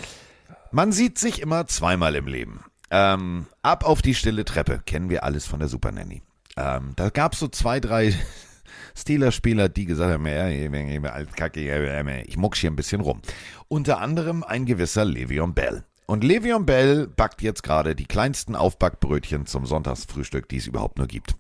Man 0.72 0.94
sieht 0.94 1.20
sich 1.20 1.42
immer 1.42 1.68
zweimal 1.68 2.16
im 2.16 2.28
Leben. 2.28 2.64
Ähm, 2.92 3.48
ab 3.62 3.84
auf 3.84 4.02
die 4.02 4.16
stille 4.16 4.46
Treppe, 4.46 4.82
kennen 4.86 5.10
wir 5.10 5.24
alles 5.24 5.46
von 5.46 5.60
der 5.60 5.70
Super 5.70 5.92
Nanny. 5.92 6.22
Ähm, 6.58 6.94
da 6.96 7.10
gab 7.10 7.34
es 7.34 7.40
so 7.40 7.48
zwei, 7.48 7.80
drei 7.80 8.14
Steelers-Spieler, 8.96 9.70
die 9.70 9.86
gesagt 9.86 10.14
haben, 10.14 10.26
ich 10.26 12.30
ich 12.30 12.38
mucksch 12.38 12.62
hier 12.62 12.72
ein 12.72 12.76
bisschen 12.76 13.02
rum. 13.02 13.22
Unter 13.68 14.00
anderem 14.00 14.44
ein 14.44 14.66
gewisser 14.66 15.04
Le'Veon 15.04 15.54
Bell. 15.54 15.84
Und 16.06 16.24
Le'Veon 16.24 16.66
Bell 16.66 17.08
backt 17.08 17.42
jetzt 17.42 17.64
gerade 17.64 17.96
die 17.96 18.06
kleinsten 18.06 18.56
Aufbackbrötchen 18.56 19.48
zum 19.48 19.66
Sonntagsfrühstück, 19.66 20.48
die 20.48 20.58
es 20.58 20.68
überhaupt 20.68 20.98
nur 20.98 21.08
gibt. 21.08 21.36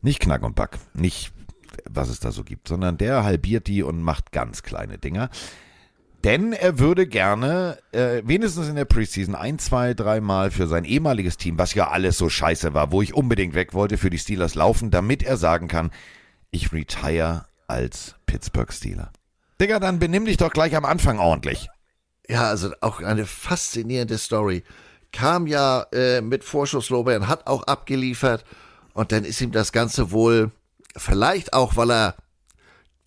Nicht 0.00 0.20
Knack 0.20 0.42
und 0.42 0.54
Back, 0.54 0.78
nicht 0.94 1.32
was 1.88 2.08
es 2.08 2.18
da 2.18 2.32
so 2.32 2.44
gibt, 2.44 2.68
sondern 2.68 2.98
der 2.98 3.24
halbiert 3.24 3.66
die 3.66 3.82
und 3.82 4.02
macht 4.02 4.32
ganz 4.32 4.62
kleine 4.62 4.98
Dinger. 4.98 5.30
Denn 6.24 6.52
er 6.52 6.80
würde 6.80 7.06
gerne, 7.06 7.78
äh, 7.92 8.22
wenigstens 8.24 8.68
in 8.68 8.74
der 8.74 8.84
Preseason, 8.84 9.36
ein, 9.36 9.58
zwei, 9.58 9.94
dreimal 9.94 10.50
für 10.50 10.66
sein 10.66 10.84
ehemaliges 10.84 11.36
Team, 11.36 11.58
was 11.58 11.74
ja 11.74 11.88
alles 11.88 12.18
so 12.18 12.28
scheiße 12.28 12.74
war, 12.74 12.90
wo 12.90 13.02
ich 13.02 13.14
unbedingt 13.14 13.54
weg 13.54 13.72
wollte, 13.72 13.98
für 13.98 14.10
die 14.10 14.18
Steelers 14.18 14.56
laufen, 14.56 14.90
damit 14.90 15.22
er 15.22 15.36
sagen 15.36 15.68
kann, 15.68 15.92
ich 16.50 16.72
retire 16.72 17.46
als 17.68 18.16
Pittsburgh 18.26 18.72
Steeler. 18.72 19.12
Digga, 19.60 19.78
dann 19.78 20.00
benimm 20.00 20.24
dich 20.24 20.38
doch 20.38 20.52
gleich 20.52 20.74
am 20.74 20.84
Anfang 20.84 21.18
ordentlich. 21.18 21.68
Ja, 22.28 22.48
also 22.48 22.72
auch 22.80 23.00
eine 23.00 23.24
faszinierende 23.24 24.18
Story. 24.18 24.64
Kam 25.12 25.46
ja 25.46 25.86
äh, 25.92 26.20
mit 26.20 26.44
Vorschusslorbeeren, 26.44 27.28
hat 27.28 27.46
auch 27.46 27.62
abgeliefert 27.64 28.44
und 28.92 29.12
dann 29.12 29.24
ist 29.24 29.40
ihm 29.40 29.52
das 29.52 29.72
Ganze 29.72 30.10
wohl, 30.10 30.50
vielleicht 30.96 31.52
auch, 31.52 31.76
weil 31.76 31.90
er 31.90 32.14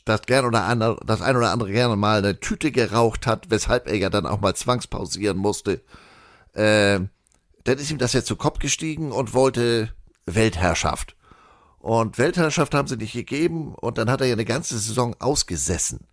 das 0.05 0.23
gern 0.23 0.45
oder 0.45 0.63
andere, 0.63 0.99
das 1.05 1.21
ein 1.21 1.35
oder 1.35 1.51
andere 1.51 1.71
gerne 1.71 1.95
mal 1.95 2.19
eine 2.19 2.39
Tüte 2.39 2.71
geraucht 2.71 3.27
hat, 3.27 3.49
weshalb 3.49 3.87
er 3.87 3.97
ja 3.97 4.09
dann 4.09 4.25
auch 4.25 4.41
mal 4.41 4.55
zwangspausieren 4.55 5.37
musste. 5.37 5.81
Äh, 6.53 7.01
dann 7.63 7.77
ist 7.77 7.91
ihm 7.91 7.97
das 7.97 8.13
jetzt 8.13 8.27
zu 8.27 8.35
Kopf 8.35 8.59
gestiegen 8.59 9.11
und 9.11 9.33
wollte 9.33 9.93
Weltherrschaft. 10.25 11.15
Und 11.79 12.17
Weltherrschaft 12.17 12.73
haben 12.73 12.87
sie 12.87 12.97
nicht 12.97 13.13
gegeben 13.13 13.73
und 13.75 13.97
dann 13.97 14.09
hat 14.09 14.21
er 14.21 14.27
ja 14.27 14.33
eine 14.33 14.45
ganze 14.45 14.77
Saison 14.77 15.15
ausgesessen. 15.19 16.07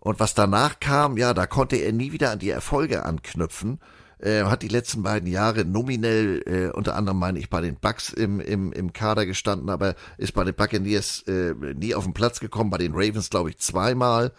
Und 0.00 0.20
was 0.20 0.34
danach 0.34 0.80
kam, 0.80 1.16
ja, 1.16 1.34
da 1.34 1.46
konnte 1.46 1.76
er 1.76 1.92
nie 1.92 2.12
wieder 2.12 2.30
an 2.30 2.38
die 2.38 2.50
Erfolge 2.50 3.04
anknüpfen. 3.04 3.80
Äh, 4.18 4.44
hat 4.44 4.62
die 4.62 4.68
letzten 4.68 5.02
beiden 5.02 5.28
Jahre 5.28 5.66
nominell, 5.66 6.42
äh, 6.46 6.70
unter 6.74 6.96
anderem 6.96 7.18
meine 7.18 7.38
ich, 7.38 7.50
bei 7.50 7.60
den 7.60 7.76
Bucks 7.76 8.10
im, 8.10 8.40
im, 8.40 8.72
im 8.72 8.94
Kader 8.94 9.26
gestanden, 9.26 9.68
aber 9.68 9.94
ist 10.16 10.32
bei 10.32 10.42
den 10.42 10.54
Buccaneers 10.54 11.22
äh, 11.28 11.52
nie 11.74 11.94
auf 11.94 12.04
den 12.04 12.14
Platz 12.14 12.40
gekommen, 12.40 12.70
bei 12.70 12.78
den 12.78 12.94
Ravens 12.94 13.28
glaube 13.28 13.50
ich 13.50 13.58
zweimal. 13.58 14.32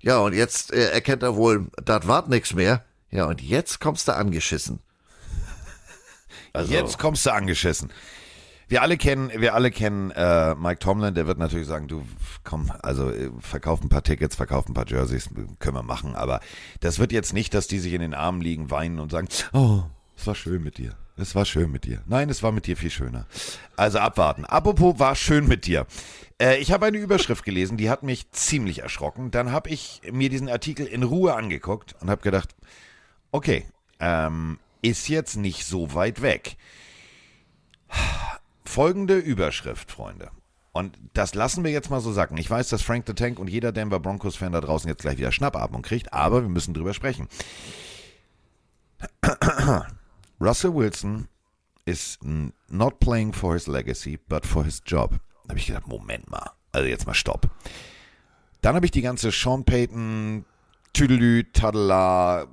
Ja, 0.00 0.18
und 0.18 0.34
jetzt 0.34 0.72
äh, 0.74 0.90
erkennt 0.90 1.22
er 1.22 1.36
wohl, 1.36 1.68
das 1.82 2.06
wart 2.06 2.28
nix 2.28 2.52
mehr. 2.52 2.84
Ja, 3.10 3.24
und 3.24 3.40
jetzt 3.40 3.80
kommst 3.80 4.08
du 4.08 4.14
angeschissen. 4.14 4.80
Also, 6.52 6.72
jetzt 6.72 6.98
kommst 6.98 7.26
du 7.26 7.32
angeschissen. 7.32 7.90
Wir 8.68 8.82
alle 8.82 8.98
kennen, 8.98 9.30
wir 9.34 9.54
alle 9.54 9.70
kennen 9.70 10.10
äh, 10.10 10.54
Mike 10.54 10.78
Tomlin, 10.80 11.14
der 11.14 11.26
wird 11.26 11.38
natürlich 11.38 11.66
sagen, 11.66 11.88
du 11.88 12.02
komm, 12.44 12.70
also 12.82 13.10
äh, 13.10 13.30
verkauf 13.40 13.82
ein 13.82 13.88
paar 13.88 14.02
Tickets, 14.02 14.36
verkauf 14.36 14.68
ein 14.68 14.74
paar 14.74 14.86
Jerseys, 14.86 15.30
können 15.58 15.76
wir 15.76 15.82
machen, 15.82 16.14
aber 16.14 16.40
das 16.80 16.98
wird 16.98 17.12
jetzt 17.12 17.32
nicht, 17.32 17.54
dass 17.54 17.66
die 17.66 17.78
sich 17.78 17.94
in 17.94 18.02
den 18.02 18.14
Armen 18.14 18.42
liegen, 18.42 18.70
weinen 18.70 18.98
und 18.98 19.10
sagen, 19.10 19.28
oh, 19.54 19.84
es 20.16 20.26
war 20.26 20.34
schön 20.34 20.62
mit 20.62 20.78
dir. 20.78 20.96
Es 21.16 21.34
war 21.34 21.44
schön 21.44 21.72
mit 21.72 21.84
dir. 21.84 22.02
Nein, 22.06 22.28
es 22.28 22.42
war 22.42 22.52
mit 22.52 22.66
dir 22.66 22.76
viel 22.76 22.90
schöner. 22.90 23.26
Also 23.76 23.98
abwarten. 23.98 24.44
Apropos 24.44 24.98
war 24.98 25.16
schön 25.16 25.48
mit 25.48 25.66
dir. 25.66 25.86
Äh, 26.40 26.58
ich 26.58 26.70
habe 26.70 26.86
eine 26.86 26.98
Überschrift 26.98 27.44
gelesen, 27.44 27.76
die 27.76 27.90
hat 27.90 28.04
mich 28.04 28.30
ziemlich 28.30 28.82
erschrocken. 28.82 29.32
Dann 29.32 29.50
habe 29.50 29.68
ich 29.70 30.00
mir 30.12 30.28
diesen 30.28 30.48
Artikel 30.48 30.86
in 30.86 31.02
Ruhe 31.02 31.34
angeguckt 31.34 31.96
und 32.00 32.08
habe 32.08 32.22
gedacht, 32.22 32.54
okay, 33.32 33.64
ähm, 33.98 34.58
ist 34.80 35.08
jetzt 35.08 35.36
nicht 35.36 35.64
so 35.64 35.94
weit 35.94 36.22
weg. 36.22 36.56
Folgende 38.68 39.16
Überschrift, 39.16 39.90
Freunde. 39.90 40.30
Und 40.72 40.98
das 41.14 41.34
lassen 41.34 41.64
wir 41.64 41.70
jetzt 41.70 41.88
mal 41.88 42.02
so 42.02 42.12
sacken. 42.12 42.36
Ich 42.36 42.50
weiß, 42.50 42.68
dass 42.68 42.82
Frank 42.82 43.04
the 43.06 43.14
Tank 43.14 43.38
und 43.38 43.48
jeder 43.48 43.72
Denver 43.72 43.98
Broncos-Fan 43.98 44.52
da 44.52 44.60
draußen 44.60 44.90
jetzt 44.90 45.00
gleich 45.00 45.16
wieder 45.16 45.32
Schnappatmung 45.32 45.80
kriegt, 45.80 46.12
aber 46.12 46.42
wir 46.42 46.50
müssen 46.50 46.74
drüber 46.74 46.92
sprechen. 46.92 47.28
Russell 50.40 50.74
Wilson 50.74 51.28
is 51.86 52.18
not 52.68 53.00
playing 53.00 53.32
for 53.32 53.54
his 53.54 53.66
legacy, 53.66 54.18
but 54.28 54.44
for 54.44 54.62
his 54.64 54.82
job. 54.84 55.18
Da 55.44 55.48
habe 55.48 55.58
ich 55.58 55.66
gedacht, 55.66 55.88
Moment 55.88 56.30
mal. 56.30 56.50
Also 56.70 56.86
jetzt 56.86 57.06
mal 57.06 57.14
Stopp. 57.14 57.48
Dann 58.60 58.76
habe 58.76 58.84
ich 58.84 58.92
die 58.92 59.02
ganze 59.02 59.30
Sean 59.30 59.64
Payton, 59.64 60.44
Tüdelü, 60.92 61.44
Tadela. 61.54 62.46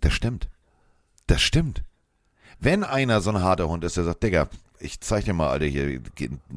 Das 0.00 0.12
stimmt. 0.12 0.50
Das 1.28 1.40
stimmt. 1.40 1.84
Wenn 2.60 2.84
einer 2.84 3.22
so 3.22 3.30
ein 3.30 3.42
harter 3.42 3.68
Hund 3.68 3.84
ist, 3.84 3.96
der 3.96 4.04
sagt, 4.04 4.22
Digga, 4.22 4.48
ich 4.80 5.00
zeig 5.00 5.24
dir 5.24 5.32
mal, 5.32 5.48
Alter, 5.48 5.64
hier, 5.64 6.00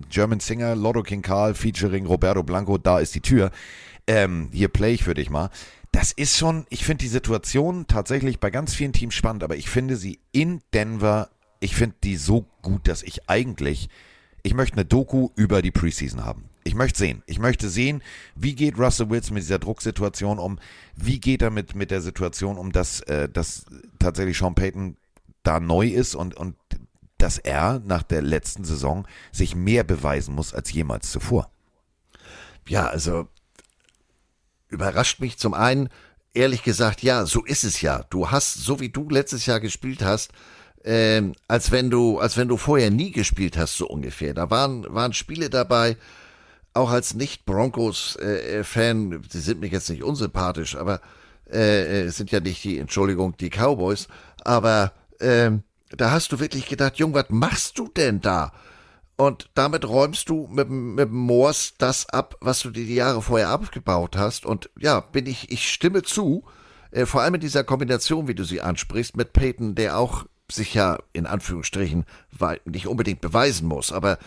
German 0.09 0.41
Singer, 0.41 0.75
Lotto 0.75 1.01
King 1.01 1.21
Karl, 1.21 1.53
featuring 1.53 2.05
Roberto 2.05 2.43
Blanco, 2.43 2.77
da 2.77 2.99
ist 2.99 3.15
die 3.15 3.21
Tür. 3.21 3.51
Ähm, 4.05 4.49
hier 4.51 4.67
play 4.67 4.93
ich 4.93 5.03
für 5.03 5.13
dich 5.13 5.29
mal. 5.29 5.49
Das 5.93 6.11
ist 6.11 6.37
schon, 6.37 6.65
ich 6.69 6.83
finde 6.83 7.03
die 7.03 7.09
Situation 7.09 7.85
tatsächlich 7.87 8.39
bei 8.39 8.49
ganz 8.49 8.73
vielen 8.73 8.91
Teams 8.91 9.13
spannend, 9.13 9.43
aber 9.43 9.55
ich 9.55 9.69
finde 9.69 9.95
sie 9.95 10.19
in 10.33 10.61
Denver, 10.73 11.29
ich 11.61 11.75
finde 11.75 11.95
die 12.03 12.17
so 12.17 12.45
gut, 12.61 12.87
dass 12.87 13.03
ich 13.03 13.29
eigentlich, 13.29 13.89
ich 14.41 14.53
möchte 14.53 14.75
eine 14.75 14.85
Doku 14.85 15.29
über 15.35 15.61
die 15.61 15.71
Preseason 15.71 16.25
haben. 16.25 16.45
Ich 16.65 16.75
möchte 16.75 16.99
sehen. 16.99 17.23
Ich 17.27 17.39
möchte 17.39 17.69
sehen, 17.69 18.01
wie 18.35 18.55
geht 18.55 18.77
Russell 18.77 19.09
Wilson 19.09 19.35
mit 19.35 19.43
dieser 19.43 19.59
Drucksituation 19.59 20.39
um? 20.39 20.59
Wie 20.95 21.19
geht 21.19 21.41
er 21.41 21.49
mit, 21.49 21.75
mit 21.75 21.91
der 21.91 22.01
Situation 22.01 22.57
um, 22.57 22.71
dass, 22.71 23.01
äh, 23.01 23.29
dass 23.29 23.65
tatsächlich 23.99 24.37
Sean 24.37 24.55
Payton 24.55 24.97
da 25.43 25.59
neu 25.59 25.87
ist 25.87 26.15
und, 26.15 26.35
und 26.35 26.55
dass 27.17 27.37
er 27.37 27.81
nach 27.85 28.03
der 28.03 28.21
letzten 28.21 28.65
Saison 28.65 29.07
sich 29.31 29.55
mehr 29.55 29.83
beweisen 29.83 30.35
muss 30.35 30.53
als 30.53 30.71
jemals 30.73 31.11
zuvor. 31.11 31.49
Ja, 32.67 32.87
also 32.87 33.27
überrascht 34.69 35.19
mich 35.19 35.37
zum 35.37 35.53
einen, 35.53 35.89
ehrlich 36.33 36.63
gesagt, 36.63 37.03
ja, 37.03 37.25
so 37.25 37.45
ist 37.45 37.63
es 37.63 37.81
ja. 37.81 38.03
Du 38.09 38.31
hast, 38.31 38.55
so 38.55 38.79
wie 38.79 38.89
du 38.89 39.07
letztes 39.09 39.45
Jahr 39.45 39.59
gespielt 39.59 40.03
hast, 40.03 40.31
ähm, 40.83 41.33
als 41.47 41.71
wenn 41.71 41.89
du, 41.89 42.19
als 42.19 42.35
wenn 42.35 42.47
du 42.47 42.57
vorher 42.57 42.91
nie 42.91 43.11
gespielt 43.11 43.57
hast, 43.57 43.77
so 43.77 43.87
ungefähr. 43.87 44.33
Da 44.33 44.49
waren, 44.49 44.85
waren 44.93 45.13
Spiele 45.13 45.49
dabei, 45.49 45.97
auch 46.73 46.89
als 46.89 47.13
Nicht-Broncos-Fan, 47.13 49.21
sie 49.29 49.39
sind 49.39 49.61
mir 49.61 49.67
jetzt 49.67 49.89
nicht 49.89 50.03
unsympathisch, 50.03 50.75
aber 50.75 51.01
äh, 51.45 52.09
sind 52.09 52.31
ja 52.31 52.39
nicht 52.39 52.63
die, 52.63 52.79
Entschuldigung, 52.79 53.37
die 53.37 53.49
Cowboys, 53.49 54.07
aber 54.43 54.93
ähm, 55.23 55.63
da 55.89 56.11
hast 56.11 56.31
du 56.31 56.39
wirklich 56.39 56.67
gedacht, 56.67 56.97
Jung, 56.97 57.13
was 57.13 57.29
machst 57.29 57.77
du 57.79 57.87
denn 57.87 58.21
da? 58.21 58.51
Und 59.15 59.49
damit 59.53 59.87
räumst 59.87 60.29
du 60.29 60.47
mit, 60.51 60.69
mit 60.69 61.11
Moors 61.11 61.75
das 61.77 62.09
ab, 62.09 62.35
was 62.41 62.61
du 62.61 62.71
dir 62.71 62.85
die 62.85 62.95
Jahre 62.95 63.21
vorher 63.21 63.49
abgebaut 63.49 64.17
hast. 64.17 64.45
Und 64.45 64.69
ja, 64.77 64.99
bin 65.01 65.27
ich, 65.27 65.51
ich 65.51 65.71
stimme 65.71 66.01
zu, 66.01 66.45
äh, 66.91 67.05
vor 67.05 67.21
allem 67.21 67.35
in 67.35 67.41
dieser 67.41 67.63
Kombination, 67.63 68.27
wie 68.27 68.35
du 68.35 68.43
sie 68.43 68.61
ansprichst, 68.61 69.15
mit 69.15 69.33
Peyton, 69.33 69.75
der 69.75 69.97
auch 69.97 70.25
sich 70.51 70.73
ja 70.73 70.99
in 71.13 71.25
Anführungsstrichen 71.25 72.05
nicht 72.65 72.87
unbedingt 72.87 73.21
beweisen 73.21 73.67
muss, 73.67 73.91
aber 73.91 74.17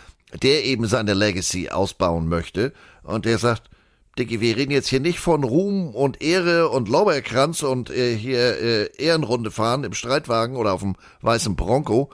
der 0.41 0.65
eben 0.65 0.87
seine 0.87 1.13
Legacy 1.13 1.69
ausbauen 1.69 2.27
möchte 2.27 2.73
und 3.03 3.25
der 3.25 3.37
sagt, 3.37 3.69
Dicky, 4.17 4.41
wir 4.41 4.57
reden 4.57 4.71
jetzt 4.71 4.87
hier 4.87 4.99
nicht 4.99 5.19
von 5.19 5.43
Ruhm 5.43 5.93
und 5.93 6.21
Ehre 6.21 6.69
und 6.69 6.89
Lorbeerkranz 6.89 7.61
und 7.63 7.89
äh, 7.89 8.15
hier 8.15 8.59
äh, 8.59 8.85
Ehrenrunde 8.97 9.51
fahren 9.51 9.83
im 9.83 9.93
Streitwagen 9.93 10.55
oder 10.55 10.73
auf 10.73 10.81
dem 10.81 10.95
weißen 11.21 11.55
Bronco. 11.55 12.09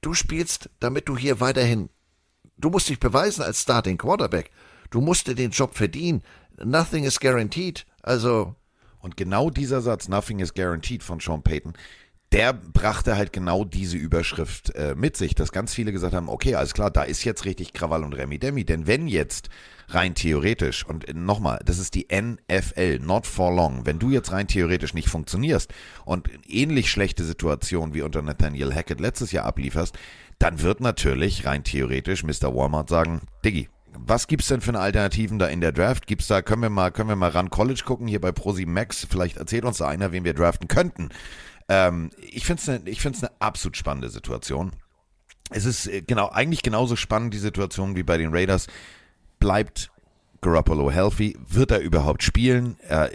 Du 0.00 0.14
spielst, 0.14 0.70
damit 0.80 1.08
du 1.08 1.16
hier 1.16 1.40
weiterhin. 1.40 1.90
Du 2.56 2.70
musst 2.70 2.88
dich 2.88 2.98
beweisen 2.98 3.42
als 3.42 3.62
Starting 3.62 3.98
Quarterback. 3.98 4.50
Du 4.90 5.00
musst 5.00 5.28
dir 5.28 5.34
den 5.34 5.50
Job 5.50 5.74
verdienen. 5.74 6.22
Nothing 6.62 7.04
is 7.04 7.20
guaranteed. 7.20 7.86
Also. 8.02 8.54
Und 9.00 9.16
genau 9.16 9.48
dieser 9.48 9.80
Satz, 9.80 10.08
Nothing 10.08 10.40
is 10.40 10.54
guaranteed 10.54 11.04
von 11.04 11.20
Sean 11.20 11.42
Payton, 11.42 11.74
der 12.32 12.52
brachte 12.52 13.16
halt 13.16 13.32
genau 13.32 13.64
diese 13.64 13.96
Überschrift 13.96 14.74
äh, 14.74 14.94
mit 14.94 15.16
sich, 15.16 15.34
dass 15.34 15.50
ganz 15.50 15.72
viele 15.72 15.92
gesagt 15.92 16.14
haben, 16.14 16.28
okay, 16.28 16.54
alles 16.56 16.74
klar, 16.74 16.90
da 16.90 17.02
ist 17.02 17.24
jetzt 17.24 17.46
richtig 17.46 17.72
Krawall 17.72 18.04
und 18.04 18.12
Remi 18.12 18.38
Demi, 18.38 18.64
denn 18.64 18.86
wenn 18.86 19.08
jetzt 19.08 19.48
rein 19.88 20.14
theoretisch, 20.14 20.84
und 20.84 21.14
nochmal, 21.14 21.60
das 21.64 21.78
ist 21.78 21.94
die 21.94 22.08
NFL, 22.12 22.98
not 22.98 23.26
for 23.26 23.54
long, 23.54 23.86
wenn 23.86 23.98
du 23.98 24.10
jetzt 24.10 24.30
rein 24.32 24.46
theoretisch 24.46 24.92
nicht 24.92 25.08
funktionierst 25.08 25.72
und 26.04 26.28
ähnlich 26.46 26.90
schlechte 26.90 27.24
Situation 27.24 27.94
wie 27.94 28.02
unter 28.02 28.20
Nathaniel 28.20 28.74
Hackett 28.74 29.00
letztes 29.00 29.32
Jahr 29.32 29.46
ablieferst, 29.46 29.98
dann 30.38 30.60
wird 30.60 30.80
natürlich 30.80 31.46
rein 31.46 31.64
theoretisch 31.64 32.24
Mr. 32.24 32.54
Walmart 32.54 32.90
sagen, 32.90 33.22
Diggi, 33.42 33.70
was 33.94 34.26
gibt's 34.26 34.48
denn 34.48 34.60
für 34.60 34.70
eine 34.70 34.80
Alternativen 34.80 35.38
da 35.38 35.46
in 35.46 35.62
der 35.62 35.72
Draft? 35.72 36.06
Gibt's 36.06 36.28
da, 36.28 36.42
können 36.42 36.62
wir 36.62 36.70
mal, 36.70 36.90
können 36.90 37.08
wir 37.08 37.16
mal 37.16 37.30
ran 37.30 37.48
College 37.50 37.82
gucken, 37.84 38.06
hier 38.06 38.20
bei 38.20 38.32
Prosi 38.32 38.66
Max, 38.66 39.06
vielleicht 39.08 39.38
erzählt 39.38 39.64
uns 39.64 39.78
da 39.78 39.88
einer, 39.88 40.12
wen 40.12 40.24
wir 40.24 40.34
draften 40.34 40.68
könnten. 40.68 41.08
Ähm, 41.68 42.10
ich 42.20 42.44
finde 42.44 42.62
es 42.62 42.68
eine, 42.68 43.18
eine 43.18 43.40
absolut 43.40 43.76
spannende 43.76 44.08
Situation. 44.08 44.72
Es 45.50 45.64
ist 45.64 45.86
äh, 45.86 46.02
genau, 46.02 46.28
eigentlich 46.28 46.62
genauso 46.62 46.96
spannend 46.96 47.34
die 47.34 47.38
Situation 47.38 47.96
wie 47.96 48.02
bei 48.02 48.18
den 48.18 48.32
Raiders. 48.32 48.66
Bleibt 49.38 49.90
Garoppolo 50.40 50.90
healthy? 50.90 51.36
Wird 51.48 51.72
er 51.72 51.80
überhaupt 51.80 52.22
spielen? 52.22 52.76
Er 52.88 53.10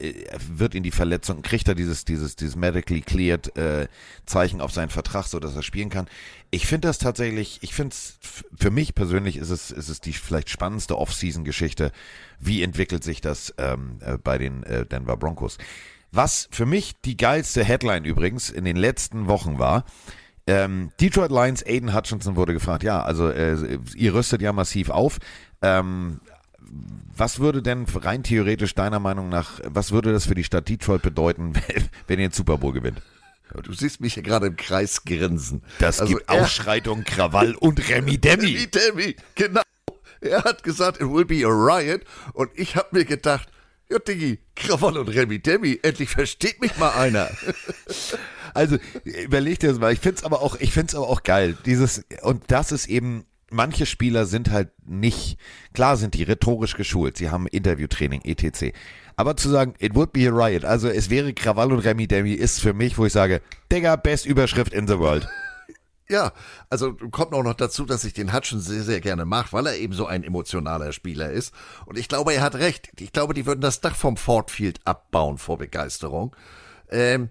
wird 0.52 0.76
in 0.76 0.84
die 0.84 0.92
Verletzung, 0.92 1.42
kriegt 1.42 1.68
er 1.68 1.76
dieses, 1.76 2.04
dieses, 2.04 2.36
dieses 2.36 2.56
medically 2.56 3.02
cleared 3.02 3.56
äh, 3.58 3.88
Zeichen 4.26 4.60
auf 4.60 4.72
seinen 4.72 4.90
Vertrag, 4.90 5.26
so 5.26 5.40
dass 5.40 5.56
er 5.56 5.64
spielen 5.64 5.90
kann? 5.90 6.08
Ich 6.52 6.68
finde 6.68 6.90
das 6.90 6.98
tatsächlich, 6.98 7.60
ich 7.62 7.74
finde 7.74 7.94
es, 7.94 8.20
für 8.58 8.72
mich 8.72 8.94
persönlich 8.94 9.38
ist 9.38 9.50
es, 9.50 9.72
ist 9.72 9.90
es 9.90 10.02
die 10.02 10.14
vielleicht 10.14 10.50
spannendste 10.50 10.98
Off-Season-Geschichte. 10.98 11.92
Wie 12.40 12.62
entwickelt 12.62 13.04
sich 13.04 13.22
das 13.22 13.54
ähm, 13.58 14.00
äh, 14.02 14.18
bei 14.18 14.38
den 14.38 14.64
äh, 14.64 14.86
Denver 14.86 15.16
Broncos? 15.16 15.58
Was 16.16 16.48
für 16.52 16.68
mich 16.68 16.94
die 17.04 17.18
geilste 17.18 17.64
Headline 17.64 18.06
übrigens 18.06 18.52
in 18.52 18.66
den 18.66 18.76
letzten 18.76 19.28
Wochen 19.28 19.58
war, 19.58 19.84
ähm, 20.46 20.92
Detroit 21.02 21.32
Lions, 21.32 21.66
Aiden 21.66 21.96
Hutchinson 21.96 22.36
wurde 22.36 22.54
gefragt, 22.54 22.84
ja, 22.84 23.02
also 23.02 23.30
äh, 23.30 23.80
ihr 23.96 24.14
rüstet 24.14 24.44
ja 24.44 24.54
massiv 24.54 24.92
auf. 24.92 25.18
Ähm, 25.64 26.20
was 27.16 27.40
würde 27.40 27.64
denn 27.64 27.86
rein 27.96 28.22
theoretisch 28.22 28.76
deiner 28.76 29.00
Meinung 29.00 29.30
nach, 29.30 29.60
was 29.64 29.92
würde 29.92 30.12
das 30.12 30.28
für 30.28 30.36
die 30.36 30.44
Stadt 30.44 30.70
Detroit 30.70 31.02
bedeuten, 31.02 31.54
wenn 32.08 32.20
ihr 32.20 32.30
den 32.30 32.34
Super 32.34 32.60
Bowl 32.60 32.74
gewinnt? 32.74 33.02
Du 33.64 33.74
siehst 33.74 34.00
mich 34.00 34.14
hier 34.14 34.24
gerade 34.24 34.48
im 34.48 34.56
Kreis 34.56 35.06
grinsen. 35.06 35.64
Das 35.80 36.00
also 36.00 36.14
gibt 36.14 36.30
Ausschreitung, 36.30 37.06
Krawall 37.06 37.56
und 37.56 37.90
Remi 37.90 38.20
Demi. 38.20 38.46
Remi 38.46 38.68
Demi, 38.68 39.16
genau. 39.34 39.62
Er 40.22 40.44
hat 40.44 40.64
gesagt, 40.64 41.02
it 41.02 41.10
will 41.10 41.26
be 41.26 41.44
a 41.46 41.50
riot. 41.50 42.04
Und 42.34 42.52
ich 42.56 42.76
habe 42.76 42.90
mir 42.92 43.06
gedacht, 43.06 43.50
ja, 43.94 44.00
Diggi, 44.00 44.40
Krawall 44.56 44.98
und 44.98 45.10
Remi 45.10 45.40
Demi, 45.40 45.80
endlich 45.84 46.10
versteht 46.10 46.60
mich 46.62 46.78
mal 46.78 46.92
einer. 46.92 47.30
Also, 48.56 48.78
überleg 49.04 49.58
dir 49.58 49.70
das 49.70 49.80
mal. 49.80 49.92
Ich 49.92 50.00
find's 50.00 50.24
aber 50.24 50.44
auch, 50.44 50.58
ich 50.60 50.74
find's 50.74 50.94
aber 50.94 51.10
auch 51.10 51.24
geil. 51.24 51.58
Dieses, 51.66 52.06
und 52.22 52.44
das 52.50 52.72
ist 52.72 52.86
eben, 52.86 53.26
manche 53.50 53.88
Spieler 53.88 54.28
sind 54.28 54.52
halt 54.52 54.70
nicht, 54.86 55.40
klar 55.74 55.98
sind 55.98 56.14
die 56.14 56.22
rhetorisch 56.22 56.76
geschult, 56.76 57.18
sie 57.18 57.32
haben 57.32 57.48
Interviewtraining, 57.48 58.22
etc. 58.22 58.76
Aber 59.16 59.38
zu 59.38 59.50
sagen, 59.50 59.74
it 59.80 59.96
would 59.96 60.14
be 60.14 60.28
a 60.28 60.32
riot, 60.32 60.66
also 60.66 60.88
es 60.88 61.10
wäre 61.10 61.34
Krawall 61.34 61.72
und 61.72 61.80
Remi 61.80 62.08
Demi, 62.08 62.34
ist 62.34 62.62
für 62.62 62.74
mich, 62.74 62.96
wo 63.00 63.08
ich 63.08 63.14
sage, 63.14 63.42
Digga, 63.72 63.96
best 63.96 64.28
Überschrift 64.28 64.72
in 64.72 64.88
the 64.88 65.00
world. 65.00 65.28
Ja, 66.10 66.34
also 66.70 66.94
kommt 66.94 67.34
auch 67.34 67.44
noch 67.44 67.54
dazu, 67.54 67.86
dass 67.86 68.04
ich 68.04 68.14
den 68.14 68.34
Hutchins 68.34 68.66
sehr, 68.66 68.84
sehr 68.84 69.00
gerne 69.00 69.24
mag, 69.26 69.54
weil 69.54 69.68
er 69.68 69.78
eben 69.78 69.94
so 69.94 70.06
ein 70.06 70.24
emotionaler 70.24 70.92
Spieler 70.92 71.32
ist. 71.32 71.54
Und 71.86 71.98
ich 71.98 72.10
glaube, 72.10 72.34
er 72.34 72.42
hat 72.42 72.56
recht. 72.56 72.90
Ich 73.00 73.14
glaube, 73.14 73.34
die 73.34 73.46
würden 73.46 73.62
das 73.62 73.80
Dach 73.80 73.96
vom 73.96 74.18
Ford 74.18 74.52
Field 74.52 74.82
abbauen 74.84 75.38
vor 75.38 75.58
Begeisterung. 75.58 76.36
Ähm, 76.90 77.30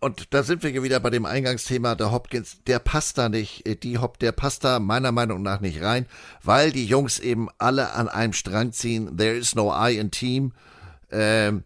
und 0.00 0.34
da 0.34 0.42
sind 0.42 0.64
wir 0.64 0.82
wieder 0.82 0.98
bei 0.98 1.10
dem 1.10 1.24
Eingangsthema, 1.24 1.94
der 1.94 2.10
Hopkins, 2.10 2.58
der 2.66 2.80
passt 2.80 3.18
da 3.18 3.28
nicht, 3.28 3.64
äh, 3.68 3.76
die 3.76 3.98
Hop, 3.98 4.18
der 4.18 4.32
passt 4.32 4.64
da 4.64 4.80
meiner 4.80 5.12
Meinung 5.12 5.42
nach 5.42 5.60
nicht 5.60 5.80
rein, 5.80 6.06
weil 6.42 6.72
die 6.72 6.86
Jungs 6.86 7.20
eben 7.20 7.48
alle 7.58 7.92
an 7.92 8.08
einem 8.08 8.32
Strang 8.32 8.72
ziehen. 8.72 9.16
There 9.16 9.36
is 9.36 9.54
no 9.54 9.72
I 9.72 9.96
in 9.98 10.10
Team. 10.10 10.54
Ähm, 11.12 11.62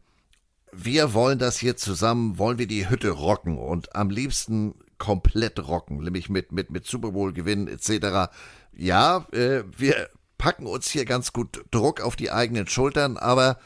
wir 0.70 1.14
wollen 1.14 1.38
das 1.38 1.56
hier 1.56 1.78
zusammen, 1.78 2.36
wollen 2.36 2.58
wir 2.58 2.66
die 2.66 2.90
Hütte 2.90 3.08
rocken 3.08 3.56
und 3.56 3.96
am 3.96 4.10
liebsten 4.10 4.74
komplett 4.98 5.66
rocken, 5.66 5.98
nämlich 5.98 6.28
mit, 6.28 6.52
mit, 6.52 6.70
mit 6.70 6.86
Super 6.86 7.12
Bowl 7.12 7.32
gewinnen 7.32 7.68
etc. 7.68 8.32
Ja, 8.72 9.26
äh, 9.32 9.64
wir 9.76 10.08
packen 10.38 10.66
uns 10.66 10.90
hier 10.90 11.04
ganz 11.04 11.32
gut 11.32 11.64
Druck 11.70 12.00
auf 12.00 12.16
die 12.16 12.30
eigenen 12.30 12.66
Schultern, 12.66 13.16
aber 13.16 13.58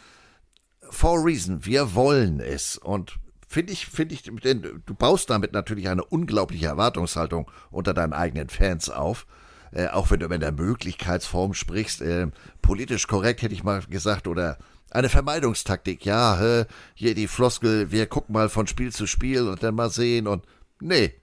for 0.91 1.19
a 1.19 1.23
reason, 1.23 1.65
wir 1.65 1.95
wollen 1.95 2.41
es 2.41 2.77
und 2.77 3.19
finde 3.49 3.73
ich, 3.73 3.87
finde 3.87 4.15
ich, 4.15 4.23
denn 4.23 4.83
du 4.87 4.95
baust 4.95 5.31
damit 5.31 5.53
natürlich 5.53 5.89
eine 5.89 6.05
unglaubliche 6.05 6.67
Erwartungshaltung 6.67 7.51
unter 7.71 7.95
deinen 7.95 8.13
eigenen 8.13 8.49
Fans 8.49 8.89
auf. 8.89 9.27
Äh, 9.73 9.89
auch 9.89 10.11
wenn 10.11 10.21
du 10.21 10.27
in 10.27 10.41
der 10.41 10.53
Möglichkeitsform 10.53 11.55
sprichst, 11.55 12.01
äh, 12.03 12.29
politisch 12.61 13.07
korrekt 13.07 13.43
hätte 13.43 13.55
ich 13.55 13.63
mal 13.63 13.83
gesagt, 13.83 14.27
oder 14.27 14.59
eine 14.91 15.09
Vermeidungstaktik, 15.09 16.05
ja, 16.05 16.67
hier 16.95 17.15
die 17.15 17.29
Floskel, 17.29 17.93
wir 17.93 18.07
gucken 18.07 18.33
mal 18.33 18.49
von 18.49 18.67
Spiel 18.67 18.93
zu 18.93 19.07
Spiel 19.07 19.47
und 19.47 19.63
dann 19.63 19.77
mal 19.77 19.91
sehen 19.91 20.27
und 20.27 20.45
nee, 20.81 21.15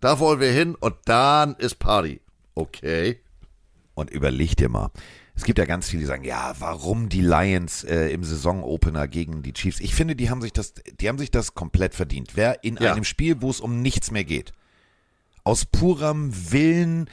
da 0.00 0.18
wollen 0.18 0.40
wir 0.40 0.52
hin 0.52 0.74
und 0.74 0.94
dann 1.04 1.54
ist 1.56 1.76
Party. 1.78 2.20
Okay. 2.54 3.20
Und 3.94 4.10
überleg 4.10 4.56
dir 4.56 4.68
mal. 4.68 4.90
Es 5.34 5.44
gibt 5.44 5.58
ja 5.58 5.66
ganz 5.66 5.88
viele, 5.88 6.00
die 6.00 6.06
sagen, 6.06 6.24
ja, 6.24 6.54
warum 6.58 7.10
die 7.10 7.20
Lions 7.20 7.84
äh, 7.84 8.08
im 8.08 8.24
Saisonopener 8.24 9.06
gegen 9.06 9.42
die 9.42 9.52
Chiefs? 9.52 9.80
Ich 9.80 9.94
finde, 9.94 10.16
die 10.16 10.30
haben 10.30 10.40
sich 10.40 10.52
das, 10.52 10.74
die 10.98 11.08
haben 11.08 11.18
sich 11.18 11.30
das 11.30 11.54
komplett 11.54 11.94
verdient. 11.94 12.32
Wer 12.36 12.64
in 12.64 12.76
ja. 12.76 12.92
einem 12.92 13.04
Spiel, 13.04 13.42
wo 13.42 13.50
es 13.50 13.60
um 13.60 13.82
nichts 13.82 14.10
mehr 14.10 14.24
geht, 14.24 14.52
aus 15.44 15.66
purem 15.66 16.32
Willen, 16.52 17.10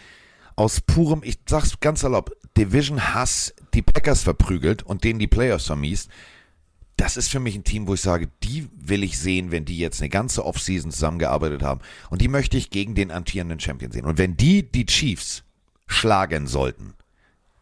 aus 0.55 0.79
purem, 0.79 1.21
ich 1.23 1.39
sag's 1.47 1.79
ganz 1.81 1.99
salopp, 2.01 2.31
Division 2.57 3.13
Hass 3.13 3.53
die 3.73 3.81
Packers 3.81 4.23
verprügelt 4.23 4.83
und 4.83 5.03
denen 5.03 5.19
die 5.19 5.27
Players 5.27 5.65
vermiest, 5.65 6.09
das 6.97 7.17
ist 7.17 7.29
für 7.29 7.39
mich 7.39 7.55
ein 7.55 7.63
Team, 7.63 7.87
wo 7.87 7.95
ich 7.95 8.01
sage, 8.01 8.29
die 8.43 8.69
will 8.75 9.03
ich 9.03 9.17
sehen, 9.17 9.51
wenn 9.51 9.65
die 9.65 9.77
jetzt 9.77 10.01
eine 10.01 10.09
ganze 10.09 10.45
Offseason 10.45 10.91
zusammengearbeitet 10.91 11.63
haben. 11.63 11.81
Und 12.09 12.21
die 12.21 12.27
möchte 12.27 12.57
ich 12.57 12.69
gegen 12.69 12.95
den 12.95 13.11
amtierenden 13.11 13.59
Champion 13.59 13.91
sehen. 13.91 14.05
Und 14.05 14.17
wenn 14.17 14.37
die 14.37 14.63
die 14.63 14.85
Chiefs 14.85 15.43
schlagen 15.87 16.47
sollten, 16.47 16.93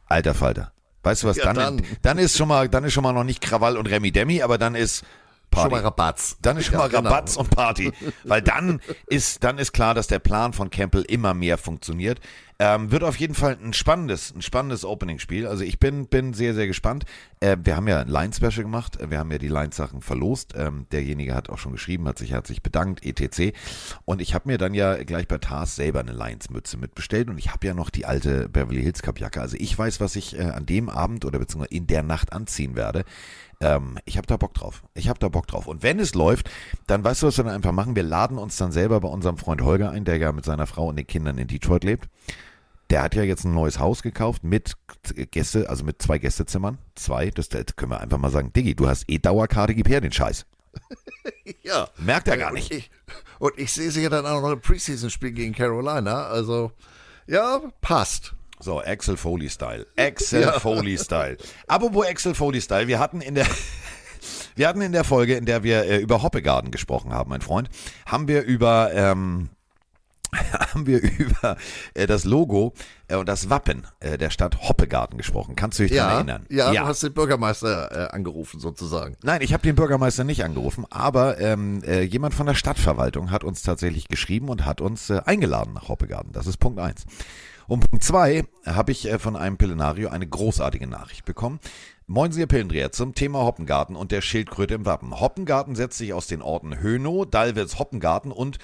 alter 0.05 0.33
Falter. 0.33 0.73
Weißt 1.03 1.23
du 1.23 1.27
was, 1.27 1.37
ja, 1.37 1.45
dann, 1.45 1.77
dann. 1.77 1.81
dann 2.01 2.17
ist 2.17 2.37
schon 2.37 2.47
mal, 2.47 2.69
dann 2.69 2.83
ist 2.83 2.93
schon 2.93 3.03
mal 3.03 3.13
noch 3.13 3.23
nicht 3.23 3.41
Krawall 3.41 3.77
und 3.77 3.87
Remi 3.87 4.11
Demi, 4.11 4.41
aber 4.41 4.57
dann 4.57 4.75
ist 4.75 5.03
Party. 5.51 5.69
Schon 5.69 5.71
mal 5.71 5.83
Rabatz. 5.83 6.37
Dann 6.41 6.57
ist 6.57 6.65
schon 6.65 6.73
ja, 6.73 6.79
mal 6.79 6.89
genau. 6.89 7.09
Rabatz 7.09 7.35
und 7.35 7.49
Party. 7.49 7.91
Weil 8.23 8.41
dann 8.41 8.81
ist, 9.07 9.43
dann 9.43 9.57
ist 9.57 9.73
klar, 9.73 9.93
dass 9.93 10.07
der 10.07 10.19
Plan 10.19 10.53
von 10.53 10.69
Campbell 10.69 11.03
immer 11.03 11.33
mehr 11.33 11.57
funktioniert. 11.57 12.19
Ähm, 12.57 12.91
wird 12.91 13.03
auf 13.03 13.15
jeden 13.15 13.33
Fall 13.33 13.57
ein 13.59 13.73
spannendes, 13.73 14.35
ein 14.35 14.43
spannendes 14.43 14.85
Opening-Spiel. 14.85 15.47
Also 15.47 15.63
ich 15.63 15.79
bin, 15.79 16.05
bin 16.05 16.33
sehr, 16.33 16.53
sehr 16.53 16.67
gespannt. 16.67 17.05
Äh, 17.39 17.57
wir 17.63 17.75
haben 17.75 17.87
ja 17.87 18.01
ein 18.01 18.07
Line-Special 18.07 18.61
gemacht. 18.61 18.99
Wir 19.09 19.17
haben 19.17 19.31
ja 19.31 19.39
die 19.39 19.47
Line-Sachen 19.47 20.01
verlost. 20.01 20.53
Ähm, 20.55 20.85
derjenige 20.91 21.33
hat 21.33 21.49
auch 21.49 21.57
schon 21.57 21.71
geschrieben, 21.71 22.07
hat 22.07 22.19
sich 22.19 22.33
herzlich 22.33 22.61
bedankt, 22.61 23.03
etc. 23.03 23.57
Und 24.05 24.21
ich 24.21 24.35
habe 24.35 24.47
mir 24.47 24.59
dann 24.59 24.75
ja 24.75 25.03
gleich 25.03 25.27
bei 25.27 25.39
Tars 25.39 25.75
selber 25.75 26.01
eine 26.01 26.13
Lions-Mütze 26.13 26.77
mitbestellt 26.77 27.29
und 27.29 27.39
ich 27.39 27.51
habe 27.51 27.65
ja 27.65 27.73
noch 27.73 27.89
die 27.89 28.05
alte 28.05 28.47
Beverly 28.47 28.83
Hills 28.83 29.01
Cup-Jacke. 29.01 29.41
Also 29.41 29.57
ich 29.59 29.75
weiß, 29.75 29.99
was 29.99 30.15
ich 30.15 30.37
äh, 30.37 30.43
an 30.43 30.67
dem 30.67 30.87
Abend 30.87 31.25
oder 31.25 31.39
beziehungsweise 31.39 31.73
in 31.73 31.87
der 31.87 32.03
Nacht 32.03 32.31
anziehen 32.31 32.75
werde. 32.75 33.05
Ähm, 33.61 33.99
ich 34.05 34.17
habe 34.17 34.27
da 34.27 34.37
Bock 34.37 34.53
drauf. 34.53 34.83
Ich 34.93 35.07
habe 35.07 35.19
da 35.19 35.29
Bock 35.29 35.47
drauf. 35.47 35.67
Und 35.67 35.83
wenn 35.83 35.99
es 35.99 36.13
läuft, 36.15 36.49
dann 36.87 37.03
weißt 37.03 37.21
du, 37.21 37.27
was 37.27 37.37
wir 37.37 37.43
dann 37.43 37.53
einfach 37.53 37.71
machen. 37.71 37.95
Wir 37.95 38.03
laden 38.03 38.37
uns 38.37 38.57
dann 38.57 38.71
selber 38.71 38.99
bei 38.99 39.07
unserem 39.07 39.37
Freund 39.37 39.61
Holger 39.61 39.91
ein, 39.91 40.05
der 40.05 40.17
ja 40.17 40.31
mit 40.31 40.45
seiner 40.45 40.67
Frau 40.67 40.87
und 40.87 40.95
den 40.95 41.07
Kindern 41.07 41.37
in 41.37 41.47
Detroit 41.47 41.83
lebt. 41.83 42.09
Der 42.89 43.03
hat 43.03 43.15
ja 43.15 43.23
jetzt 43.23 43.45
ein 43.45 43.53
neues 43.53 43.79
Haus 43.79 44.03
gekauft 44.03 44.43
mit 44.43 44.73
Gäste, 45.31 45.69
also 45.69 45.85
mit 45.85 46.01
zwei 46.01 46.17
Gästezimmern. 46.17 46.77
Zwei, 46.95 47.29
das, 47.29 47.47
das 47.47 47.75
können 47.77 47.91
wir 47.91 48.01
einfach 48.01 48.17
mal 48.17 48.31
sagen. 48.31 48.51
Diggi, 48.51 48.75
du 48.75 48.89
hast 48.89 49.09
eh 49.09 49.17
Dauerkarte, 49.17 49.75
gib 49.75 49.87
her 49.87 50.01
den 50.01 50.11
Scheiß. 50.11 50.45
Ja. 51.63 51.87
Merkt 51.97 52.27
er 52.27 52.37
gar 52.37 52.49
Und 52.49 52.55
nicht. 52.55 52.71
ich, 52.71 52.89
und 53.39 53.53
ich 53.57 53.71
sehe 53.71 53.91
sicher 53.91 54.09
dann 54.09 54.25
auch 54.25 54.41
noch 54.41 54.51
ein 54.51 54.61
Preseason-Spiel 54.61 55.31
gegen 55.31 55.53
Carolina. 55.53 56.27
Also, 56.27 56.71
ja, 57.27 57.61
passt. 57.81 58.33
So, 58.61 58.79
Axel 58.81 59.17
Foley 59.17 59.49
Style. 59.49 59.85
Axel 59.97 60.51
Foley 60.59 60.97
Style. 60.97 61.37
Apropos 61.67 62.05
Axel 62.05 62.35
Foley 62.35 62.61
Style, 62.61 62.87
wir 62.87 62.99
hatten 62.99 63.21
in 63.21 63.35
der 63.35 63.47
wir 64.55 64.67
hatten 64.67 64.81
in 64.81 64.91
der 64.91 65.03
Folge, 65.03 65.35
in 65.35 65.45
der 65.45 65.63
wir 65.63 65.83
äh, 65.85 65.97
über 65.97 66.21
Hoppegarten 66.21 66.71
gesprochen 66.71 67.11
haben, 67.13 67.29
mein 67.29 67.41
Freund, 67.41 67.69
haben 68.05 68.27
wir 68.27 68.43
über 68.43 68.91
ähm, 68.93 69.49
haben 70.73 70.85
wir 70.85 71.01
über 71.01 71.57
äh, 71.93 72.05
das 72.07 72.23
Logo 72.23 72.73
äh, 73.07 73.15
und 73.15 73.27
das 73.27 73.49
Wappen 73.49 73.87
äh, 73.99 74.17
der 74.17 74.29
Stadt 74.29 74.61
Hoppegarten 74.61 75.17
gesprochen. 75.17 75.55
Kannst 75.55 75.79
du 75.79 75.83
dich 75.83 75.91
daran 75.93 76.27
Ja, 76.27 76.33
erinnern? 76.33 76.45
ja, 76.49 76.71
du 76.83 76.87
hast 76.87 77.03
den 77.03 77.13
Bürgermeister 77.13 78.09
äh, 78.09 78.15
angerufen 78.15 78.59
sozusagen. 78.59 79.17
Nein, 79.23 79.41
ich 79.41 79.53
habe 79.53 79.63
den 79.63 79.75
Bürgermeister 79.75 80.23
nicht 80.23 80.43
angerufen, 80.45 80.85
aber 80.89 81.39
ähm, 81.41 81.83
äh, 81.83 82.03
jemand 82.03 82.33
von 82.33 82.45
der 82.45 82.53
Stadtverwaltung 82.55 83.31
hat 83.31 83.43
uns 83.43 83.63
tatsächlich 83.63 84.07
geschrieben 84.07 84.47
und 84.49 84.65
hat 84.65 84.79
uns 84.79 85.09
eingeladen 85.11 85.73
nach 85.73 85.89
Hoppegarten. 85.89 86.31
Das 86.31 86.47
ist 86.47 86.57
Punkt 86.57 86.79
eins. 86.79 87.05
Und 87.67 87.89
Punkt 87.89 88.03
zwei 88.03 88.43
habe 88.65 88.91
ich 88.91 89.07
äh, 89.07 89.19
von 89.19 89.35
einem 89.35 89.57
Pillenario 89.57 90.09
eine 90.09 90.27
großartige 90.27 90.87
Nachricht 90.87 91.25
bekommen. 91.25 91.59
Moin, 92.07 92.31
Sie, 92.31 92.45
Pillendreher, 92.45 92.91
zum 92.91 93.15
Thema 93.15 93.39
Hoppengarten 93.39 93.95
und 93.95 94.11
der 94.11 94.21
Schildkröte 94.21 94.73
im 94.73 94.85
Wappen. 94.85 95.19
Hoppengarten 95.19 95.75
setzt 95.75 95.97
sich 95.97 96.13
aus 96.13 96.27
den 96.27 96.41
Orten 96.41 96.81
Hönow, 96.81 97.25
Dallwitz, 97.25 97.79
Hoppengarten 97.79 98.31
und 98.31 98.57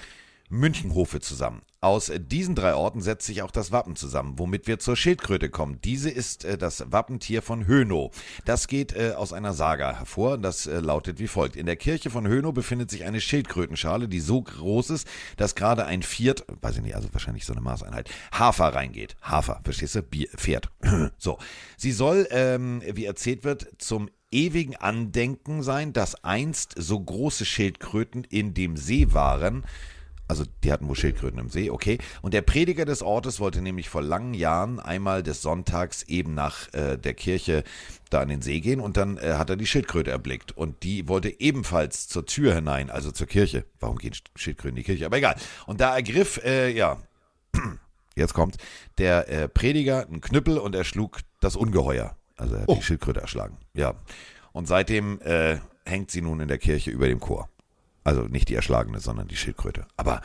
Münchenhofe 0.48 1.20
zusammen. 1.20 1.62
Aus 1.80 2.10
diesen 2.16 2.56
drei 2.56 2.74
Orten 2.74 3.00
setzt 3.00 3.26
sich 3.26 3.42
auch 3.42 3.52
das 3.52 3.70
Wappen 3.70 3.94
zusammen, 3.94 4.34
womit 4.36 4.66
wir 4.66 4.80
zur 4.80 4.96
Schildkröte 4.96 5.48
kommen. 5.48 5.80
Diese 5.84 6.10
ist 6.10 6.44
äh, 6.44 6.58
das 6.58 6.84
Wappentier 6.90 7.40
von 7.40 7.68
Hönow. 7.68 8.10
Das 8.44 8.66
geht 8.66 8.96
äh, 8.96 9.12
aus 9.12 9.32
einer 9.32 9.52
Saga 9.52 9.96
hervor. 9.96 10.38
Das 10.38 10.66
äh, 10.66 10.80
lautet 10.80 11.20
wie 11.20 11.28
folgt. 11.28 11.54
In 11.54 11.66
der 11.66 11.76
Kirche 11.76 12.10
von 12.10 12.26
Hönow 12.26 12.52
befindet 12.52 12.90
sich 12.90 13.04
eine 13.04 13.20
Schildkrötenschale, 13.20 14.08
die 14.08 14.18
so 14.18 14.42
groß 14.42 14.90
ist, 14.90 15.06
dass 15.36 15.54
gerade 15.54 15.86
ein 15.86 16.02
Viert, 16.02 16.44
weiß 16.60 16.76
ich 16.78 16.82
nicht, 16.82 16.96
also 16.96 17.08
wahrscheinlich 17.12 17.44
so 17.44 17.52
eine 17.52 17.62
Maßeinheit, 17.62 18.10
Hafer 18.32 18.74
reingeht. 18.74 19.16
Hafer, 19.22 19.60
verstehst 19.62 19.94
du? 19.94 20.02
Bier, 20.02 20.28
Pferd. 20.36 20.70
so. 21.18 21.38
Sie 21.76 21.92
soll, 21.92 22.26
ähm, 22.30 22.82
wie 22.92 23.04
erzählt 23.04 23.44
wird, 23.44 23.68
zum 23.78 24.10
ewigen 24.30 24.76
Andenken 24.76 25.62
sein, 25.62 25.92
dass 25.92 26.24
einst 26.24 26.74
so 26.76 26.98
große 26.98 27.44
Schildkröten 27.44 28.24
in 28.24 28.52
dem 28.54 28.76
See 28.76 29.12
waren, 29.12 29.64
also 30.28 30.44
die 30.62 30.70
hatten 30.70 30.86
wohl 30.86 30.94
Schildkröten 30.94 31.38
im 31.38 31.48
See, 31.48 31.70
okay. 31.70 31.98
Und 32.20 32.34
der 32.34 32.42
Prediger 32.42 32.84
des 32.84 33.02
Ortes 33.02 33.40
wollte 33.40 33.62
nämlich 33.62 33.88
vor 33.88 34.02
langen 34.02 34.34
Jahren 34.34 34.78
einmal 34.78 35.22
des 35.22 35.40
Sonntags 35.42 36.02
eben 36.04 36.34
nach 36.34 36.72
äh, 36.74 36.98
der 36.98 37.14
Kirche 37.14 37.64
da 38.10 38.20
an 38.20 38.28
den 38.28 38.42
See 38.42 38.60
gehen 38.60 38.80
und 38.80 38.96
dann 38.96 39.16
äh, 39.16 39.34
hat 39.34 39.50
er 39.50 39.56
die 39.56 39.66
Schildkröte 39.66 40.10
erblickt 40.10 40.52
und 40.52 40.82
die 40.82 41.08
wollte 41.08 41.40
ebenfalls 41.40 42.08
zur 42.08 42.26
Tür 42.26 42.54
hinein, 42.54 42.90
also 42.90 43.10
zur 43.10 43.26
Kirche. 43.26 43.64
Warum 43.80 43.96
gehen 43.96 44.12
Schildkröten 44.36 44.76
in 44.76 44.76
die 44.76 44.84
Kirche? 44.84 45.06
Aber 45.06 45.16
egal. 45.16 45.36
Und 45.66 45.80
da 45.80 45.96
ergriff, 45.96 46.40
äh, 46.44 46.70
ja, 46.70 46.98
jetzt 48.14 48.34
kommt 48.34 48.58
der 48.98 49.28
äh, 49.28 49.48
Prediger 49.48 50.06
einen 50.06 50.20
Knüppel 50.20 50.58
und 50.58 50.74
er 50.74 50.84
schlug 50.84 51.20
das 51.40 51.56
Ungeheuer. 51.56 52.16
Also 52.36 52.54
er 52.54 52.62
hat 52.62 52.70
die 52.70 52.82
Schildkröte 52.82 53.20
erschlagen. 53.20 53.56
Ja. 53.74 53.94
Und 54.52 54.68
seitdem 54.68 55.20
äh, 55.22 55.58
hängt 55.84 56.10
sie 56.10 56.20
nun 56.20 56.40
in 56.40 56.48
der 56.48 56.58
Kirche 56.58 56.90
über 56.90 57.08
dem 57.08 57.20
Chor. 57.20 57.48
Also 58.08 58.22
nicht 58.22 58.48
die 58.48 58.54
erschlagene, 58.54 59.00
sondern 59.00 59.28
die 59.28 59.36
Schildkröte. 59.36 59.86
Aber 59.98 60.22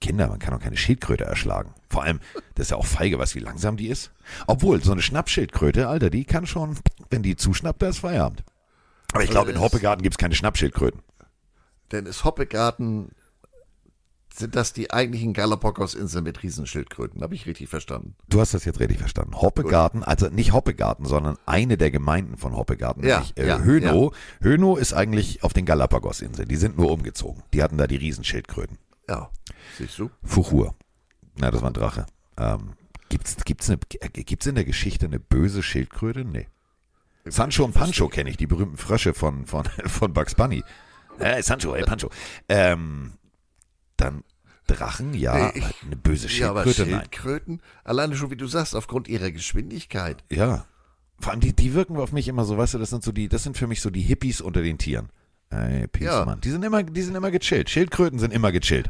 Kinder, 0.00 0.28
man 0.28 0.38
kann 0.38 0.54
doch 0.54 0.62
keine 0.62 0.78
Schildkröte 0.78 1.24
erschlagen. 1.24 1.74
Vor 1.90 2.02
allem, 2.02 2.20
das 2.54 2.68
ist 2.68 2.70
ja 2.70 2.78
auch 2.78 2.86
feige, 2.86 3.18
was 3.18 3.34
wie 3.34 3.40
langsam 3.40 3.76
die 3.76 3.88
ist. 3.88 4.12
Obwohl, 4.46 4.82
so 4.82 4.92
eine 4.92 5.02
Schnappschildkröte, 5.02 5.88
Alter, 5.88 6.08
die 6.08 6.24
kann 6.24 6.46
schon, 6.46 6.78
wenn 7.10 7.22
die 7.22 7.36
zuschnappt, 7.36 7.82
da 7.82 7.90
ist 7.90 7.98
Feierabend. 7.98 8.44
Aber 9.12 9.24
ich 9.24 9.28
glaube, 9.28 9.50
in 9.50 9.60
Hoppegarten 9.60 10.02
gibt 10.02 10.14
es 10.14 10.18
keine 10.18 10.34
Schnappschildkröten. 10.34 11.02
Denn 11.92 12.06
ist 12.06 12.24
Hoppegarten, 12.24 13.10
sind 14.38 14.56
das 14.56 14.72
die 14.72 14.90
eigentlichen 14.92 15.32
Galapagos-Inseln 15.32 16.24
mit 16.24 16.42
Riesenschildkröten? 16.42 17.22
Habe 17.22 17.34
ich 17.34 17.46
richtig 17.46 17.68
verstanden? 17.68 18.14
Du 18.28 18.40
hast 18.40 18.54
das 18.54 18.64
jetzt 18.64 18.80
richtig 18.80 18.98
verstanden. 18.98 19.34
Hoppegarten, 19.40 20.04
also 20.04 20.28
nicht 20.28 20.52
Hoppegarten, 20.52 21.06
sondern 21.06 21.36
eine 21.46 21.76
der 21.76 21.90
Gemeinden 21.90 22.36
von 22.36 22.56
Hoppegarten, 22.56 23.04
Ja, 23.04 23.16
nämlich 23.16 23.36
äh, 23.36 23.46
ja, 23.46 23.58
Hönow. 23.60 24.14
Hönow 24.42 24.78
ist 24.78 24.92
eigentlich 24.92 25.42
auf 25.42 25.52
den 25.52 25.66
Galapagos-Inseln. 25.66 26.48
Die 26.48 26.56
sind 26.56 26.78
nur 26.78 26.90
umgezogen. 26.90 27.42
Die 27.52 27.62
hatten 27.62 27.78
da 27.78 27.86
die 27.86 27.96
Riesenschildkröten. 27.96 28.78
Ja, 29.08 29.30
siehst 29.76 29.98
du? 29.98 30.10
Fuchur. 30.22 30.74
Na, 31.36 31.50
das 31.50 31.62
war 31.62 31.70
ein 31.70 31.74
Drache. 31.74 32.06
Ähm, 32.36 32.74
gibt's, 33.08 33.36
gibt's, 33.44 33.68
eine, 33.70 33.78
äh, 34.00 34.08
gibt's 34.08 34.46
in 34.46 34.54
der 34.54 34.64
Geschichte 34.64 35.06
eine 35.06 35.18
böse 35.18 35.62
Schildkröte? 35.62 36.24
Nee. 36.24 36.48
Sancho 37.24 37.64
und 37.64 37.74
Pancho 37.74 38.08
kenne 38.08 38.30
ich, 38.30 38.36
die 38.36 38.46
berühmten 38.46 38.76
Frösche 38.76 39.14
von, 39.14 39.46
von, 39.46 39.64
von 39.86 40.12
Bugs 40.12 40.34
Bunny. 40.34 40.62
Äh, 41.18 41.42
Sancho, 41.42 41.74
ey, 41.74 41.84
Pancho. 41.84 42.10
Ähm, 42.48 43.14
dann 43.98 44.24
Drachen, 44.66 45.14
ja, 45.14 45.34
Nee, 45.54 45.60
ich- 45.60 45.64
eine 45.86 45.96
böse 45.96 46.28
Ja, 46.28 46.50
aber 46.50 46.62
Schildkröte, 46.64 46.90
nein. 46.90 47.00
Schildkröten, 47.00 47.62
alleine 47.84 48.16
schon 48.16 48.30
wie 48.30 48.36
du 48.36 48.46
sagst, 48.46 48.74
aufgrund 48.76 49.08
ihrer 49.08 49.30
Geschwindigkeit. 49.30 50.22
Ja. 50.30 50.66
Vor 51.20 51.32
allem, 51.32 51.40
die, 51.40 51.54
die 51.54 51.72
wirken 51.74 51.96
auf 51.96 52.12
mich 52.12 52.28
immer 52.28 52.44
so, 52.44 52.58
weißt 52.58 52.74
du, 52.74 52.78
das 52.78 52.90
sind 52.90 53.02
so 53.02 53.10
die, 53.12 53.28
das 53.28 53.42
sind 53.42 53.56
für 53.56 53.66
mich 53.66 53.80
so 53.80 53.88
die 53.90 54.02
Hippies 54.02 54.40
unter 54.42 54.60
den 54.62 54.76
Tieren. 54.78 55.08
Ey, 55.50 55.88
Peace, 55.88 56.04
Ja. 56.06 56.24
Mann. 56.26 56.40
Die 56.42 56.50
sind 56.50 56.62
immer, 56.64 56.82
die 56.82 57.02
sind 57.02 57.14
immer 57.14 57.30
gechillt. 57.30 57.70
Schildkröten 57.70 58.18
sind 58.18 58.32
immer 58.32 58.52
gechillt. 58.52 58.88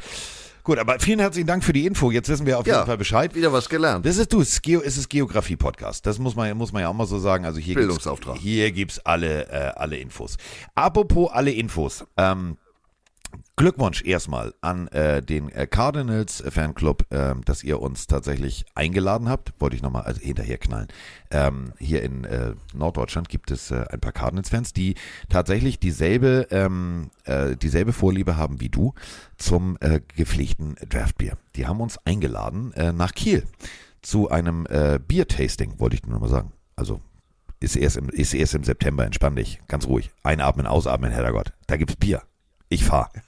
Gut, 0.65 0.79
aber 0.79 0.99
vielen 0.99 1.21
herzlichen 1.21 1.47
Dank 1.47 1.63
für 1.65 1.73
die 1.73 1.87
Info. 1.87 2.11
Jetzt 2.11 2.29
wissen 2.29 2.45
wir 2.45 2.59
auf 2.59 2.67
Ja, 2.67 2.75
jeden 2.79 2.87
Fall 2.87 2.99
Bescheid. 2.99 3.35
Wieder 3.37 3.53
was 3.53 3.69
gelernt. 3.71 4.05
Das 4.05 4.17
ist 4.19 4.33
du, 4.33 4.41
es 4.41 4.49
ist, 4.55 4.63
Geo, 4.65 4.83
es 4.83 4.99
ist 4.99 5.09
Geografie-Podcast. 5.09 6.05
Das 6.05 6.19
muss 6.19 6.35
man, 6.35 6.55
muss 6.59 6.73
man 6.73 6.83
ja 6.83 6.89
auch 6.89 6.93
mal 6.95 7.07
so 7.07 7.19
sagen. 7.21 7.45
Also 7.47 7.61
hier 7.61 7.77
Bildungsauftrag. 7.77 8.35
Gibt's, 8.35 8.45
hier 8.45 8.73
gibt's 8.73 8.99
alle, 8.99 9.49
äh, 9.49 9.73
alle 9.77 9.97
Infos. 9.97 10.37
Apropos 10.75 11.31
alle 11.33 11.53
Infos. 11.53 12.05
Ähm, 12.19 12.59
Glückwunsch 13.57 14.05
erstmal 14.05 14.55
an 14.61 14.87
äh, 14.89 15.21
den 15.21 15.51
äh, 15.51 15.67
Cardinals 15.67 16.43
Fanclub, 16.49 17.05
ähm, 17.11 17.45
dass 17.45 17.65
ihr 17.65 17.81
uns 17.81 18.07
tatsächlich 18.07 18.65
eingeladen 18.75 19.29
habt. 19.29 19.53
Wollte 19.59 19.75
ich 19.75 19.83
nochmal 19.83 20.03
also 20.03 20.21
hinterher 20.21 20.59
knallen. 20.59 20.89
Ähm, 21.31 21.73
hier 21.79 22.03
in 22.03 22.25
äh, 22.25 22.55
Norddeutschland 22.73 23.29
gibt 23.29 23.51
es 23.51 23.71
äh, 23.71 23.85
ein 23.91 24.01
paar 24.01 24.13
Cardinals-Fans, 24.13 24.73
die 24.73 24.95
tatsächlich 25.29 25.81
dieselbe, 25.81 26.47
ähm, 26.51 27.11
äh, 27.25 27.57
dieselbe 27.57 27.93
Vorliebe 27.93 28.37
haben 28.37 28.61
wie 28.61 28.69
du 28.69 28.95
zum 29.37 29.77
äh, 29.81 30.01
gepflegten 30.15 30.77
Draftbier. 30.89 31.37
Die 31.57 31.67
haben 31.67 31.81
uns 31.81 31.99
eingeladen 32.07 32.73
nach 32.95 33.13
Kiel 33.13 33.45
zu 34.03 34.31
einem 34.31 34.67
äh, 34.67 34.99
Bier-Tasting, 35.07 35.75
wollte 35.79 35.97
ich 35.97 36.07
nur 36.07 36.21
mal 36.21 36.29
sagen. 36.29 36.53
Also 36.77 37.01
ist 37.61 37.77
erst, 37.77 37.97
im, 37.97 38.09
ist 38.09 38.35
erst 38.35 38.55
im 38.55 38.65
September, 38.65 39.05
entspann 39.05 39.37
dich, 39.37 39.61
ganz 39.67 39.87
ruhig. 39.87 40.11
Einatmen, 40.23 40.67
ausatmen, 40.67 41.11
Herrgott. 41.11 41.53
Da 41.67 41.77
gibt's 41.77 41.97
Bier. 41.97 42.23
Ich 42.69 42.85
fahr. 42.85 43.11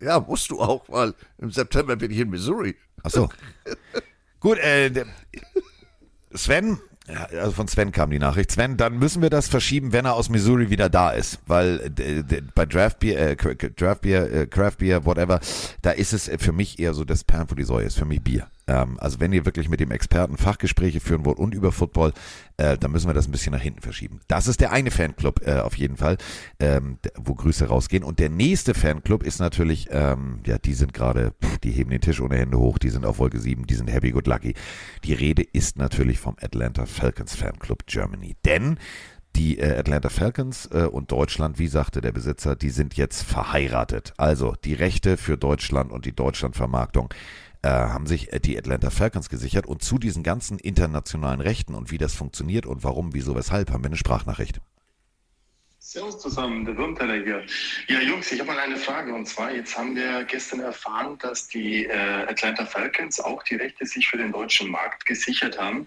Ja, 0.00 0.20
musst 0.20 0.48
du 0.52 0.60
auch, 0.60 0.84
weil 0.88 1.12
im 1.38 1.50
September 1.50 1.96
bin 1.96 2.12
ich 2.12 2.18
in 2.18 2.30
Missouri. 2.30 2.76
Ach 3.02 3.10
so. 3.10 3.28
Gut, 4.40 4.56
äh, 4.58 5.04
Sven, 6.32 6.78
also 7.08 7.50
von 7.50 7.66
Sven 7.66 7.90
kam 7.90 8.10
die 8.10 8.20
Nachricht. 8.20 8.52
Sven, 8.52 8.76
dann 8.76 9.00
müssen 9.00 9.22
wir 9.22 9.30
das 9.30 9.48
verschieben, 9.48 9.92
wenn 9.92 10.04
er 10.04 10.14
aus 10.14 10.28
Missouri 10.28 10.70
wieder 10.70 10.88
da 10.88 11.10
ist, 11.10 11.40
weil 11.46 11.92
äh, 11.98 12.42
bei 12.54 12.64
Draft 12.64 13.00
Beer, 13.00 13.30
äh, 13.30 13.36
Draft 13.36 14.02
Beer, 14.02 14.32
äh, 14.32 14.46
Craft 14.46 14.76
Beer, 14.78 15.04
whatever, 15.04 15.40
da 15.82 15.90
ist 15.90 16.12
es 16.12 16.30
für 16.38 16.52
mich 16.52 16.78
eher 16.78 16.94
so 16.94 17.04
das 17.04 17.24
Perlen 17.24 17.48
vor 17.48 17.56
die 17.56 17.64
Säue, 17.64 17.86
ist 17.86 17.98
für 17.98 18.04
mich 18.04 18.22
Bier. 18.22 18.46
Ähm, 18.68 18.98
also 19.00 19.18
wenn 19.18 19.32
ihr 19.32 19.44
wirklich 19.44 19.68
mit 19.68 19.80
dem 19.80 19.90
Experten 19.90 20.36
Fachgespräche 20.36 21.00
führen 21.00 21.24
wollt 21.24 21.38
und 21.38 21.54
über 21.54 21.72
Football, 21.72 22.12
äh, 22.58 22.76
dann 22.76 22.92
müssen 22.92 23.08
wir 23.08 23.14
das 23.14 23.26
ein 23.26 23.32
bisschen 23.32 23.52
nach 23.52 23.60
hinten 23.60 23.80
verschieben. 23.80 24.20
Das 24.28 24.46
ist 24.46 24.60
der 24.60 24.70
eine 24.70 24.90
Fanclub 24.90 25.46
äh, 25.46 25.60
auf 25.60 25.76
jeden 25.76 25.96
Fall, 25.96 26.18
ähm, 26.60 26.98
wo 27.16 27.34
Grüße 27.34 27.66
rausgehen. 27.66 28.04
Und 28.04 28.18
der 28.18 28.28
nächste 28.28 28.74
Fanclub 28.74 29.22
ist 29.22 29.40
natürlich, 29.40 29.88
ähm, 29.90 30.40
ja, 30.46 30.58
die 30.58 30.74
sind 30.74 30.92
gerade, 30.92 31.32
die 31.64 31.72
heben 31.72 31.90
den 31.90 32.00
Tisch 32.00 32.20
ohne 32.20 32.36
Hände 32.36 32.58
hoch, 32.58 32.78
die 32.78 32.90
sind 32.90 33.06
auf 33.06 33.18
Wolke 33.18 33.40
7, 33.40 33.66
die 33.66 33.74
sind 33.74 33.90
happy 33.90 34.10
good 34.12 34.26
lucky. 34.26 34.54
Die 35.04 35.14
Rede 35.14 35.42
ist 35.42 35.78
natürlich 35.78 36.18
vom 36.18 36.36
Atlanta 36.40 36.86
Falcons 36.86 37.34
Fanclub 37.34 37.86
Germany. 37.86 38.36
Denn 38.44 38.78
die 39.36 39.58
äh, 39.58 39.78
Atlanta 39.78 40.08
Falcons 40.08 40.66
äh, 40.72 40.88
und 40.90 41.12
Deutschland, 41.12 41.58
wie 41.58 41.68
sagte 41.68 42.00
der 42.00 42.12
Besitzer, 42.12 42.56
die 42.56 42.70
sind 42.70 42.96
jetzt 42.96 43.22
verheiratet. 43.22 44.12
Also 44.16 44.54
die 44.64 44.74
Rechte 44.74 45.16
für 45.16 45.38
Deutschland 45.38 45.92
und 45.92 46.06
die 46.06 46.14
Deutschlandvermarktung 46.14 47.14
äh, 47.62 47.68
haben 47.68 48.06
sich 48.06 48.32
äh, 48.32 48.40
die 48.40 48.56
Atlanta 48.56 48.90
Falcons 48.90 49.28
gesichert 49.28 49.66
und 49.66 49.82
zu 49.82 49.98
diesen 49.98 50.22
ganzen 50.22 50.58
internationalen 50.58 51.40
Rechten 51.40 51.74
und 51.74 51.90
wie 51.90 51.98
das 51.98 52.14
funktioniert 52.14 52.66
und 52.66 52.84
warum, 52.84 53.14
wieso, 53.14 53.34
weshalb, 53.34 53.70
haben 53.70 53.82
wir 53.82 53.88
eine 53.88 53.96
Sprachnachricht. 53.96 54.60
Servus 55.80 56.20
zusammen, 56.20 56.66
der 56.66 56.76
Würmteller 56.76 57.24
hier. 57.24 57.46
Ja, 57.86 58.00
Jungs, 58.00 58.30
ich 58.30 58.38
habe 58.40 58.52
mal 58.52 58.58
eine 58.58 58.76
Frage. 58.76 59.14
Und 59.14 59.26
zwar, 59.26 59.54
jetzt 59.54 59.78
haben 59.78 59.96
wir 59.96 60.24
gestern 60.24 60.60
erfahren, 60.60 61.16
dass 61.18 61.48
die 61.48 61.86
äh, 61.86 62.26
Atlanta 62.28 62.66
Falcons 62.66 63.18
auch 63.20 63.42
die 63.44 63.54
Rechte 63.54 63.86
sich 63.86 64.06
für 64.06 64.18
den 64.18 64.32
deutschen 64.32 64.70
Markt 64.70 65.06
gesichert 65.06 65.58
haben. 65.58 65.86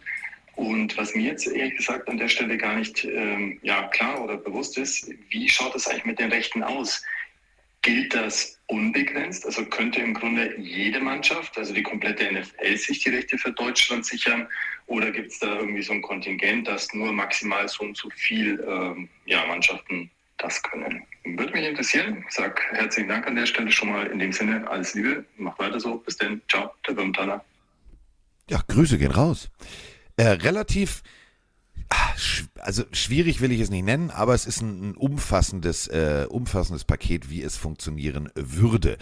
Und 0.56 0.98
was 0.98 1.14
mir 1.14 1.24
jetzt 1.24 1.46
ehrlich 1.46 1.78
gesagt 1.78 2.10
an 2.10 2.18
der 2.18 2.30
Stelle 2.30 2.58
gar 2.58 2.76
nicht 2.76 3.06
ähm, 3.06 3.60
ja, 3.62 3.88
klar 3.90 4.24
oder 4.24 4.38
bewusst 4.38 4.78
ist, 4.78 5.08
wie 5.30 5.48
schaut 5.48 5.76
es 5.76 5.88
eigentlich 5.88 6.06
mit 6.06 6.20
den 6.20 6.32
Rechten 6.32 6.64
aus? 6.64 7.04
Gilt 7.82 8.16
das 8.16 8.58
unbegrenzt? 8.72 9.46
Also 9.46 9.66
könnte 9.66 10.02
im 10.02 10.14
Grunde 10.14 10.58
jede 10.58 11.00
Mannschaft, 11.00 11.58
also 11.58 11.74
die 11.74 11.84
komplette 11.84 12.32
NFL, 12.32 12.78
sich 12.78 13.00
die 13.00 13.10
Rechte 13.10 13.38
für 13.38 13.52
Deutschland 13.52 14.06
sichern? 14.06 14.48
Oder 14.88 15.12
gibt 15.12 15.32
es 15.32 15.40
da 15.40 15.60
irgendwie 15.60 15.84
so 15.84 15.94
ein 15.94 16.02
Kontingent, 16.02 16.68
dass 16.68 16.94
nur 16.94 17.12
maximal 17.12 17.68
so 17.68 17.84
und 17.84 17.98
so 17.98 18.10
viel 18.12 18.64
ähm, 18.68 19.10
ja, 19.26 19.46
Mannschaften 19.46 20.10
das 20.38 20.64
können? 20.64 21.04
Würde 21.26 21.54
mich 21.54 21.68
interessieren. 21.68 22.24
Ich 22.28 22.34
sage 22.34 22.62
herzlichen 22.72 23.10
Dank 23.10 23.28
an 23.28 23.36
der 23.36 23.46
Stelle 23.46 23.72
schon 23.72 23.90
mal 23.90 24.08
in 24.08 24.20
dem 24.20 24.32
Sinne. 24.32 24.68
Alles 24.70 24.94
Liebe, 24.94 25.26
mach 25.38 25.60
weiter 25.60 25.80
so. 25.80 25.98
Bis 25.98 26.18
dann. 26.18 26.42
Ciao, 26.50 26.72
der 26.88 26.94
Birmtaler. 26.94 27.44
Ja, 28.50 28.62
Grüße 28.68 28.98
gehen 28.98 29.12
raus. 29.12 29.50
Äh, 30.16 30.28
relativ 30.28 31.04
also 32.60 32.84
schwierig 32.92 33.42
will 33.42 33.52
ich 33.52 33.60
es 33.60 33.70
nicht 33.70 33.86
nennen, 33.86 34.12
aber 34.12 34.34
es 34.34 34.46
ist 34.46 34.62
ein, 34.62 34.92
ein 34.92 34.96
umfassendes, 34.96 35.88
äh, 35.88 36.26
umfassendes 36.30 36.86
Paket, 36.86 37.30
wie 37.30 37.42
es 37.42 37.58
funktionieren 37.58 38.30
würde. 38.36 38.98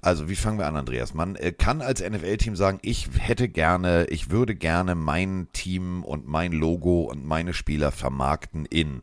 Also 0.00 0.28
wie 0.28 0.36
fangen 0.36 0.58
wir 0.58 0.66
an, 0.66 0.76
Andreas? 0.76 1.14
Man 1.14 1.36
äh, 1.36 1.52
kann 1.52 1.82
als 1.82 2.00
NFL-Team 2.00 2.56
sagen, 2.56 2.78
ich 2.82 3.08
hätte 3.18 3.48
gerne, 3.48 4.06
ich 4.06 4.30
würde 4.30 4.54
gerne 4.54 4.94
mein 4.94 5.48
Team 5.52 6.04
und 6.04 6.26
mein 6.26 6.52
Logo 6.52 7.02
und 7.02 7.24
meine 7.24 7.52
Spieler 7.52 7.92
vermarkten 7.92 8.66
in 8.66 9.00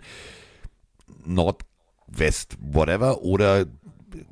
Nordwest, 1.26 2.58
whatever, 2.60 3.22
oder 3.22 3.66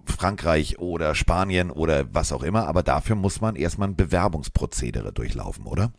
Frankreich 0.06 0.80
oder 0.80 1.16
Spanien 1.16 1.72
oder 1.72 2.14
was 2.14 2.32
auch 2.32 2.44
immer, 2.44 2.68
aber 2.68 2.84
dafür 2.84 3.16
muss 3.16 3.42
man 3.42 3.56
erstmal 3.56 3.90
ein 3.90 3.96
Bewerbungsprozedere 3.96 5.12
durchlaufen, 5.12 5.66
oder? 5.66 5.92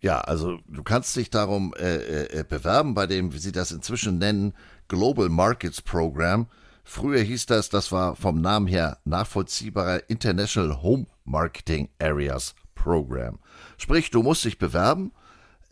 Ja, 0.00 0.20
also 0.20 0.58
du 0.66 0.82
kannst 0.82 1.14
dich 1.16 1.28
darum 1.28 1.74
äh, 1.74 1.96
äh, 1.96 2.40
äh, 2.40 2.44
bewerben 2.44 2.94
bei 2.94 3.06
dem, 3.06 3.34
wie 3.34 3.38
sie 3.38 3.52
das 3.52 3.70
inzwischen 3.70 4.18
nennen, 4.18 4.54
Global 4.88 5.28
Markets 5.28 5.82
Program. 5.82 6.46
Früher 6.84 7.20
hieß 7.20 7.46
das, 7.46 7.68
das 7.68 7.92
war 7.92 8.16
vom 8.16 8.40
Namen 8.40 8.66
her 8.66 8.98
nachvollziehbarer 9.04 10.08
International 10.08 10.82
Home 10.82 11.06
Marketing 11.24 11.90
Areas 12.00 12.54
Program. 12.74 13.38
Sprich, 13.76 14.10
du 14.10 14.22
musst 14.22 14.44
dich 14.44 14.58
bewerben. 14.58 15.12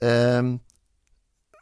Ähm, 0.02 0.60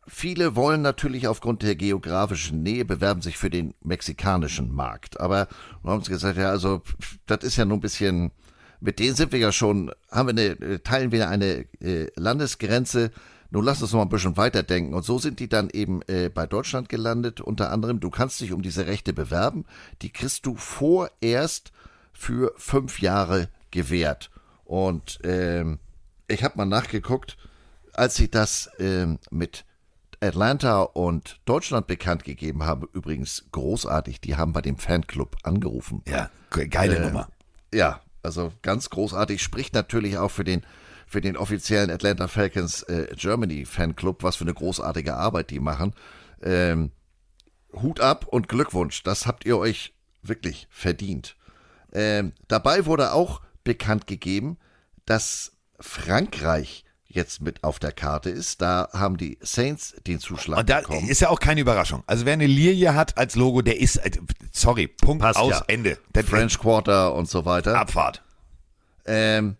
viele 0.08 0.56
wollen 0.56 0.82
natürlich 0.82 1.28
aufgrund 1.28 1.62
der 1.62 1.76
geografischen 1.76 2.64
Nähe 2.64 2.84
bewerben 2.84 3.22
sich 3.22 3.38
für 3.38 3.48
den 3.48 3.74
mexikanischen 3.82 4.74
Markt. 4.74 5.20
Aber 5.20 5.46
wir 5.82 5.90
haben 5.90 5.98
uns 5.98 6.08
gesagt, 6.08 6.36
ja, 6.36 6.50
also 6.50 6.82
das 7.26 7.44
ist 7.44 7.56
ja 7.56 7.64
nur 7.64 7.78
ein 7.78 7.80
bisschen 7.80 8.32
mit 8.80 8.98
denen 8.98 9.14
sind 9.14 9.32
wir 9.32 9.38
ja 9.38 9.52
schon, 9.52 9.92
haben 10.10 10.28
wir 10.28 10.44
eine, 10.44 10.74
äh, 10.74 10.78
teilen 10.80 11.12
wir 11.12 11.28
eine 11.28 11.66
äh, 11.80 12.10
Landesgrenze. 12.16 13.10
Nun 13.50 13.64
lass 13.64 13.80
uns 13.80 13.92
noch 13.92 14.00
mal 14.00 14.06
ein 14.06 14.10
bisschen 14.10 14.36
weiterdenken. 14.36 14.94
Und 14.94 15.04
so 15.04 15.18
sind 15.18 15.40
die 15.40 15.48
dann 15.48 15.70
eben 15.70 16.02
äh, 16.08 16.28
bei 16.28 16.46
Deutschland 16.46 16.88
gelandet. 16.88 17.40
Unter 17.40 17.70
anderem, 17.70 18.00
du 18.00 18.10
kannst 18.10 18.40
dich 18.40 18.52
um 18.52 18.62
diese 18.62 18.86
Rechte 18.86 19.12
bewerben. 19.12 19.64
Die 20.02 20.10
kriegst 20.10 20.46
du 20.46 20.56
vorerst 20.56 21.72
für 22.12 22.52
fünf 22.56 23.00
Jahre 23.00 23.48
gewährt. 23.70 24.30
Und 24.64 25.20
ähm, 25.22 25.78
ich 26.28 26.42
habe 26.42 26.56
mal 26.56 26.64
nachgeguckt, 26.64 27.36
als 27.92 28.16
sie 28.16 28.30
das 28.30 28.70
ähm, 28.78 29.18
mit 29.30 29.64
Atlanta 30.20 30.82
und 30.82 31.40
Deutschland 31.44 31.86
bekannt 31.86 32.24
gegeben 32.24 32.64
haben, 32.64 32.88
übrigens 32.92 33.44
großartig, 33.52 34.20
die 34.20 34.36
haben 34.36 34.52
bei 34.52 34.62
dem 34.62 34.76
Fanclub 34.76 35.36
angerufen. 35.42 36.02
Ja, 36.06 36.30
geile 36.50 36.96
äh, 36.96 37.00
Nummer. 37.00 37.28
Ja, 37.72 38.00
also 38.26 38.52
ganz 38.62 38.90
großartig, 38.90 39.42
spricht 39.42 39.72
natürlich 39.72 40.18
auch 40.18 40.30
für 40.30 40.44
den 40.44 40.62
für 41.08 41.20
den 41.20 41.36
offiziellen 41.36 41.88
Atlanta 41.88 42.26
Falcons 42.26 42.82
äh, 42.82 43.06
Germany 43.16 43.64
Fanclub, 43.64 44.24
was 44.24 44.34
für 44.34 44.44
eine 44.44 44.54
großartige 44.54 45.14
Arbeit 45.14 45.50
die 45.50 45.60
machen. 45.60 45.94
Ähm, 46.42 46.90
Hut 47.72 48.00
ab 48.00 48.26
und 48.26 48.48
Glückwunsch, 48.48 49.04
das 49.04 49.24
habt 49.24 49.46
ihr 49.46 49.56
euch 49.56 49.94
wirklich 50.22 50.66
verdient. 50.68 51.36
Ähm, 51.92 52.32
dabei 52.48 52.86
wurde 52.86 53.12
auch 53.12 53.40
bekannt 53.62 54.08
gegeben, 54.08 54.58
dass 55.04 55.52
Frankreich 55.78 56.84
jetzt 57.16 57.40
mit 57.40 57.64
auf 57.64 57.78
der 57.78 57.92
Karte 57.92 58.30
ist. 58.30 58.62
Da 58.62 58.88
haben 58.92 59.16
die 59.16 59.38
Saints 59.40 59.96
den 60.06 60.20
Zuschlag 60.20 60.60
und 60.60 60.70
da 60.70 60.80
bekommen. 60.80 61.08
Ist 61.08 61.20
ja 61.20 61.30
auch 61.30 61.40
keine 61.40 61.60
Überraschung. 61.60 62.04
Also 62.06 62.24
wer 62.26 62.34
eine 62.34 62.46
Lilie 62.46 62.94
hat 62.94 63.18
als 63.18 63.34
Logo, 63.34 63.62
der 63.62 63.80
ist, 63.80 63.96
äh, 63.96 64.10
sorry, 64.52 64.86
Punkt 64.86 65.22
Passt 65.22 65.38
aus, 65.38 65.50
ja. 65.50 65.64
Ende. 65.66 65.98
Der 66.14 66.24
French 66.24 66.58
Quarter 66.58 67.14
und 67.14 67.28
so 67.28 67.44
weiter. 67.44 67.78
Abfahrt. 67.78 68.22
Ähm, 69.04 69.56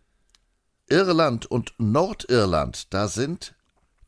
Irland 0.89 1.47
und 1.47 1.75
Nordirland, 1.79 2.93
da 2.95 3.09
sind 3.09 3.55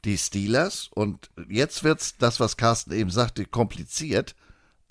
die 0.05 0.17
Steelers 0.17 0.91
und 0.95 1.31
jetzt 1.49 1.83
wird's 1.83 2.17
das, 2.19 2.39
was 2.39 2.57
Carsten 2.57 2.93
eben 2.93 3.11
sagte, 3.11 3.45
kompliziert. 3.45 4.37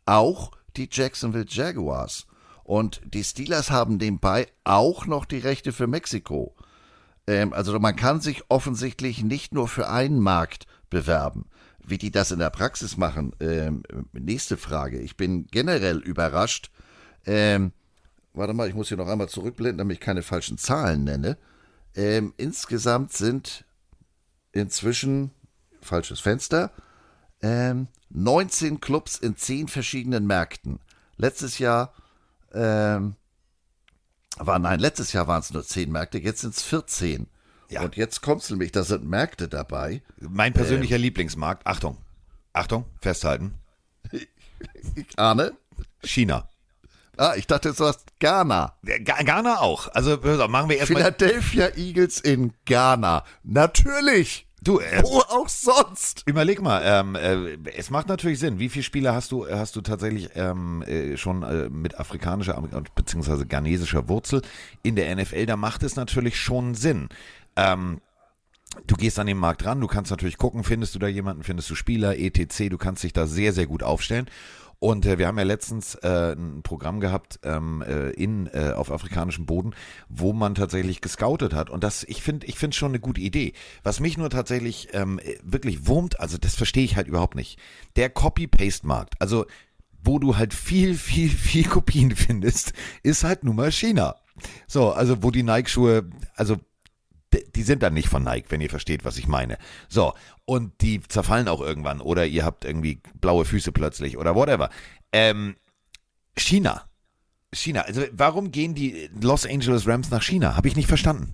Auch 0.05 0.51
die 0.76 0.89
Jacksonville 0.91 1.45
Jaguars. 1.47 2.28
Und 2.64 3.01
die 3.05 3.24
Steelers 3.24 3.72
haben 3.72 3.95
nebenbei 3.97 4.47
auch 4.66 5.05
noch 5.05 5.26
die 5.26 5.38
Rechte 5.38 5.72
für 5.72 5.88
Mexiko. 5.88 6.53
Ähm, 7.28 7.53
also 7.53 7.78
man 7.80 7.95
kann 7.95 8.21
sich 8.21 8.43
offensichtlich 8.49 9.23
nicht 9.23 9.53
nur 9.53 9.67
für 9.67 9.89
einen 9.89 10.19
Markt 10.19 10.65
bewerben. 10.89 11.45
Wie 11.86 11.97
die 11.97 12.11
das 12.11 12.32
in 12.32 12.39
der 12.39 12.49
Praxis 12.49 12.97
machen, 12.97 13.34
ähm, 13.39 13.84
nächste 14.13 14.57
Frage. 14.57 14.99
Ich 14.99 15.15
bin 15.15 15.47
generell 15.47 15.97
überrascht. 15.99 16.71
Ähm, 17.25 17.71
warte 18.34 18.53
mal, 18.53 18.67
ich 18.67 18.75
muss 18.75 18.89
hier 18.89 18.97
noch 18.97 19.07
einmal 19.07 19.30
zurückblenden, 19.30 19.78
damit 19.78 19.97
ich 19.97 20.01
keine 20.01 20.21
falschen 20.21 20.57
Zahlen 20.57 21.03
nenne. 21.03 21.38
Ähm, 21.95 22.34
insgesamt 22.38 23.13
sind 23.13 23.65
inzwischen, 24.51 25.32
falsches 25.82 26.19
Fenster, 26.19 26.71
ähm, 27.41 27.88
19 28.09 28.82
Clubs 28.82 29.17
in 29.17 29.36
10 29.36 29.67
verschiedenen 29.67 30.25
Märkten. 30.25 30.80
Letztes 31.17 31.59
Jahr 31.59 31.93
ähm, 32.53 33.15
war, 34.39 34.59
nein, 34.59 34.79
letztes 34.79 35.13
Jahr 35.13 35.27
waren 35.27 35.41
es 35.41 35.51
nur 35.51 35.63
10 35.63 35.91
Märkte, 35.91 36.17
jetzt 36.17 36.41
sind 36.41 36.53
es 36.53 36.63
14. 36.63 37.27
Ja. 37.69 37.81
Und 37.81 37.95
jetzt 37.95 38.21
kommt 38.21 38.43
es 38.43 38.49
nämlich, 38.49 38.71
da 38.71 38.83
sind 38.83 39.05
Märkte 39.05 39.47
dabei. 39.47 40.01
Mein 40.19 40.53
persönlicher 40.53 40.97
Lieblingsmarkt, 40.97 41.67
Achtung, 41.67 41.97
Achtung, 42.53 42.85
festhalten, 43.01 43.55
Ich 44.95 45.19
ahne. 45.19 45.53
China. 46.03 46.47
Ah, 47.17 47.33
ich 47.35 47.47
dachte, 47.47 47.73
du 47.73 47.85
hast 47.85 48.19
Ghana. 48.19 48.75
Ghana 48.83 49.59
auch. 49.59 49.88
Also 49.93 50.17
machen 50.47 50.69
wir 50.69 50.77
erstmal. 50.77 51.01
Philadelphia 51.03 51.75
Eagles 51.75 52.19
in 52.19 52.53
Ghana. 52.65 53.23
Natürlich. 53.43 54.47
Du, 54.68 54.82
äh, 54.82 55.01
Wo 55.01 55.20
auch 55.20 55.47
sonst. 55.47 56.24
Überleg 56.26 56.61
mal, 56.61 56.82
ähm, 56.84 57.15
äh, 57.15 57.72
es 57.78 57.89
macht 57.89 58.09
natürlich 58.09 58.38
Sinn. 58.38 58.59
Wie 58.59 58.68
viele 58.68 58.84
Spieler 58.84 59.15
hast 59.15 59.32
du, 59.32 59.47
hast 59.49 59.78
du 59.78 59.82
tatsächlich 59.82 60.32
ähm, 60.36 60.82
äh, 60.82 61.15
schon 61.15 61.41
äh, 61.41 61.70
mit 61.70 61.97
afrikanischer 61.97 62.61
bzw. 62.93 63.45
ghanesischer 63.45 64.09
Wurzel 64.09 64.41
in 64.84 64.97
der 64.97 65.15
NFL? 65.15 65.45
Da 65.45 65.55
macht 65.55 65.84
es 65.84 65.95
natürlich 65.95 66.38
schon 66.38 66.76
Sinn. 66.76 67.07
Ähm, 67.55 68.01
du 68.88 68.95
gehst 68.95 69.20
an 69.20 69.28
den 69.28 69.38
Markt 69.38 69.65
ran, 69.65 69.80
du 69.80 69.88
kannst 69.88 70.11
natürlich 70.11 70.38
gucken, 70.38 70.65
findest 70.65 70.93
du 70.95 70.99
da 70.99 71.07
jemanden, 71.07 71.43
findest 71.43 71.70
du 71.70 71.76
Spieler, 71.76 72.20
etc. 72.20 72.68
Du 72.70 72.78
kannst 72.78 73.05
dich 73.05 73.13
da 73.13 73.26
sehr, 73.26 73.53
sehr 73.53 73.68
gut 73.68 73.84
aufstellen. 73.84 74.30
Und 74.80 75.05
äh, 75.05 75.17
wir 75.17 75.28
haben 75.28 75.38
ja 75.38 75.43
letztens 75.43 75.95
äh, 75.95 76.34
ein 76.34 76.61
Programm 76.61 76.99
gehabt 76.99 77.39
ähm, 77.43 77.84
äh, 77.88 78.11
in 78.11 78.47
äh, 78.47 78.73
auf 78.75 78.91
afrikanischem 78.91 79.45
Boden, 79.45 79.73
wo 80.07 80.34
man 80.34 80.53
tatsächlich 80.53 81.01
gescoutet 81.01 81.53
hat. 81.53 81.69
Und 81.69 81.84
das, 81.84 82.03
ich 82.03 82.21
finde, 82.21 82.45
ich 82.45 82.59
finde 82.59 82.78
schon 82.78 82.91
eine 82.91 82.99
gute 82.99 83.21
Idee. 83.21 83.53
Was 83.84 83.99
mich 83.99 84.17
nur 84.17 84.30
tatsächlich 84.30 84.89
ähm, 84.93 85.19
äh, 85.19 85.38
wirklich 85.43 85.88
wurmt, 85.88 86.19
also 86.19 86.38
das 86.38 86.55
verstehe 86.55 86.84
ich 86.84 86.95
halt 86.95 87.07
überhaupt 87.07 87.36
nicht. 87.36 87.59
Der 87.95 88.09
Copy-Paste-Markt, 88.09 89.15
also 89.19 89.45
wo 90.03 90.19
du 90.19 90.38
halt 90.38 90.53
viel, 90.53 90.93
viel, 90.93 91.30
viel 91.30 91.67
Kopien 91.67 92.15
findest, 92.15 92.73
ist 93.01 93.23
halt 93.23 93.43
nun 93.43 93.55
mal 93.55 93.71
China. 93.71 94.15
So, 94.67 94.91
also 94.91 95.23
wo 95.23 95.32
die 95.32 95.43
Nike-Schuhe, 95.43 96.09
also 96.36 96.57
die 97.34 97.63
sind 97.63 97.84
dann 97.84 97.93
nicht 97.93 98.07
von 98.07 98.23
Nike, 98.23 98.49
wenn 98.49 98.61
ihr 98.61 98.69
versteht, 98.69 99.03
was 99.03 99.17
ich 99.17 99.28
meine. 99.28 99.57
So, 99.89 100.13
und 100.45 100.82
die 100.82 101.01
zerfallen 101.01 101.47
auch 101.47 101.61
irgendwann 101.61 102.01
oder 102.01 102.25
ihr 102.25 102.45
habt 102.45 102.63
irgendwie 102.63 103.01
blaue 103.19 103.45
Füße 103.45 103.71
plötzlich 103.71 104.17
oder 104.17 104.36
whatever. 104.36 104.69
Ähm, 105.11 105.55
China. 106.38 106.84
China. 107.53 107.82
Also 107.82 108.03
warum 108.11 108.51
gehen 108.51 108.75
die 108.75 109.09
Los 109.19 109.45
Angeles 109.45 109.88
Rams 109.88 110.09
nach 110.09 110.23
China? 110.23 110.55
Habe 110.55 110.67
ich 110.67 110.75
nicht 110.75 110.88
verstanden. 110.88 111.34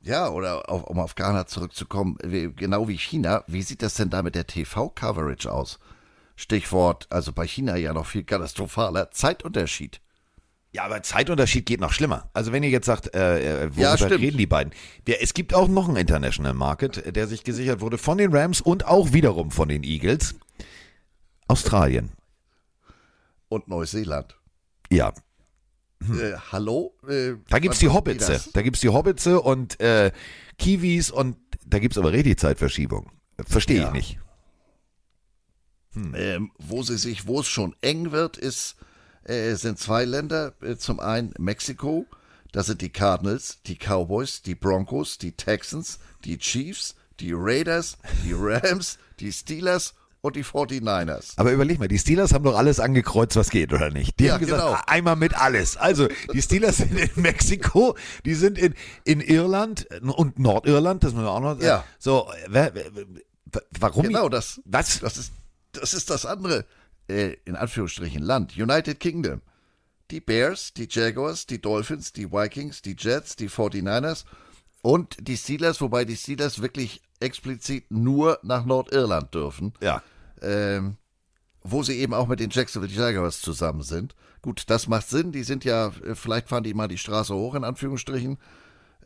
Ja, 0.00 0.28
oder 0.30 0.68
auf, 0.68 0.84
um 0.84 0.98
auf 0.98 1.14
Ghana 1.14 1.46
zurückzukommen, 1.46 2.16
genau 2.56 2.88
wie 2.88 2.98
China, 2.98 3.44
wie 3.46 3.62
sieht 3.62 3.82
das 3.82 3.94
denn 3.94 4.10
da 4.10 4.22
mit 4.22 4.34
der 4.34 4.48
TV-Coverage 4.48 5.50
aus? 5.50 5.78
Stichwort, 6.34 7.06
also 7.10 7.32
bei 7.32 7.46
China 7.46 7.76
ja 7.76 7.92
noch 7.92 8.06
viel 8.06 8.24
katastrophaler, 8.24 9.12
Zeitunterschied. 9.12 10.00
Ja, 10.74 10.84
aber 10.84 11.02
Zeitunterschied 11.02 11.66
geht 11.66 11.80
noch 11.80 11.92
schlimmer. 11.92 12.30
Also 12.32 12.50
wenn 12.52 12.62
ihr 12.62 12.70
jetzt 12.70 12.86
sagt, 12.86 13.14
äh, 13.14 13.64
äh, 13.66 13.76
worüber 13.76 13.80
Ja, 13.82 13.92
reden 14.16 14.38
die 14.38 14.46
beiden? 14.46 14.72
Der, 15.06 15.22
es 15.22 15.34
gibt 15.34 15.52
auch 15.52 15.68
noch 15.68 15.86
einen 15.86 15.98
International 15.98 16.54
Market, 16.54 16.96
äh, 16.98 17.12
der 17.12 17.26
sich 17.26 17.44
gesichert 17.44 17.80
wurde 17.80 17.98
von 17.98 18.16
den 18.16 18.34
Rams 18.34 18.60
und 18.62 18.86
auch 18.86 19.12
wiederum 19.12 19.50
von 19.50 19.68
den 19.68 19.82
Eagles. 19.84 20.34
Australien. 21.46 22.12
Und 23.48 23.68
Neuseeland. 23.68 24.36
Ja, 24.90 25.12
Äh, 26.00 26.32
hallo? 26.50 26.94
Äh, 27.06 27.34
da 27.48 27.58
gibt's 27.58 27.76
was 27.76 27.78
die 27.80 27.88
Hobbitze. 27.90 28.42
Da 28.54 28.62
gibt's 28.62 28.80
die 28.80 28.88
Hobbitze 28.88 29.40
und 29.40 29.78
äh, 29.80 30.10
Kiwis 30.58 31.10
und 31.10 31.36
da 31.66 31.78
gibt's 31.78 31.96
aber 31.98 32.12
richtig 32.12 32.40
Zeitverschiebung. 32.40 33.10
Verstehe 33.46 33.76
ich 33.78 33.82
Ja. 33.84 33.90
nicht. 33.92 34.18
Ähm, 35.94 36.50
wo 36.58 36.82
sie 36.82 36.96
sich, 36.96 37.26
wo 37.26 37.40
es 37.40 37.46
schon 37.48 37.76
eng 37.82 38.10
wird, 38.12 38.38
ist, 38.38 38.76
äh, 39.24 39.54
sind 39.54 39.78
zwei 39.78 40.04
Länder. 40.04 40.52
Äh, 40.62 40.76
zum 40.76 41.00
einen 41.00 41.32
Mexiko, 41.38 42.06
da 42.52 42.62
sind 42.62 42.80
die 42.80 42.90
Cardinals, 42.90 43.58
die 43.66 43.76
Cowboys, 43.76 44.42
die 44.42 44.54
Broncos, 44.54 45.18
die 45.18 45.32
Texans, 45.32 45.98
die 46.24 46.38
Chiefs, 46.38 46.94
die 47.20 47.32
Raiders, 47.34 47.98
die 48.24 48.32
Rams, 48.36 48.98
die 49.20 49.32
Steelers 49.32 49.94
und 50.20 50.36
die 50.36 50.44
49ers. 50.44 51.32
Aber 51.36 51.50
überleg 51.50 51.80
mal, 51.80 51.88
die 51.88 51.98
Steelers 51.98 52.32
haben 52.32 52.44
doch 52.44 52.56
alles 52.56 52.78
angekreuzt, 52.78 53.34
was 53.34 53.50
geht, 53.50 53.72
oder 53.72 53.90
nicht? 53.90 54.20
Die 54.20 54.26
Ja, 54.26 54.34
haben 54.34 54.40
gesagt, 54.40 54.62
genau. 54.62 54.78
einmal 54.86 55.16
mit 55.16 55.34
alles. 55.34 55.76
Also, 55.76 56.06
die 56.32 56.40
Steelers 56.40 56.76
sind 56.76 56.96
in 56.96 57.10
Mexiko, 57.22 57.96
die 58.24 58.34
sind 58.34 58.56
in, 58.56 58.74
in 59.04 59.20
Irland 59.20 59.88
und 60.00 60.38
Nordirland, 60.38 61.02
das 61.02 61.12
müssen 61.12 61.24
wir 61.24 61.30
auch 61.32 61.40
noch 61.40 61.60
Ja. 61.60 61.84
So, 61.98 62.30
warum? 63.80 64.04
Genau, 64.04 64.28
das, 64.28 64.60
Was? 64.64 65.00
das, 65.00 65.16
ist, 65.16 65.32
das 65.72 65.92
ist 65.94 66.08
das 66.10 66.24
andere, 66.24 66.64
äh, 67.12 67.36
in 67.44 67.56
Anführungsstrichen, 67.56 68.22
Land. 68.22 68.56
United 68.56 68.98
Kingdom. 69.00 69.42
Die 70.10 70.20
Bears, 70.20 70.74
die 70.74 70.88
Jaguars, 70.90 71.46
die 71.46 71.60
Dolphins, 71.60 72.12
die 72.12 72.30
Vikings, 72.30 72.82
die 72.82 72.96
Jets, 72.98 73.36
die 73.36 73.48
49ers 73.48 74.24
und 74.82 75.16
die 75.20 75.36
Steelers, 75.36 75.80
wobei 75.80 76.04
die 76.04 76.16
Steelers 76.16 76.60
wirklich 76.60 77.02
explizit 77.20 77.90
nur 77.90 78.38
nach 78.42 78.64
Nordirland 78.64 79.32
dürfen. 79.34 79.72
Ja. 79.80 80.02
ähm, 80.42 80.96
wo 81.64 81.84
sie 81.84 81.96
eben 81.98 82.12
auch 82.12 82.26
mit 82.26 82.40
den 82.40 82.50
Jacksonville 82.50 82.92
Jaguars 82.92 83.40
zusammen 83.40 83.82
sind. 83.82 84.16
Gut, 84.42 84.64
das 84.66 84.88
macht 84.88 85.08
Sinn. 85.08 85.30
Die 85.30 85.44
sind 85.44 85.64
ja, 85.64 85.92
äh, 86.04 86.16
vielleicht 86.16 86.48
fahren 86.48 86.64
die 86.64 86.74
mal 86.74 86.88
die 86.88 86.98
Straße 86.98 87.32
hoch, 87.32 87.54
in 87.54 87.62
Anführungsstrichen. 87.62 88.38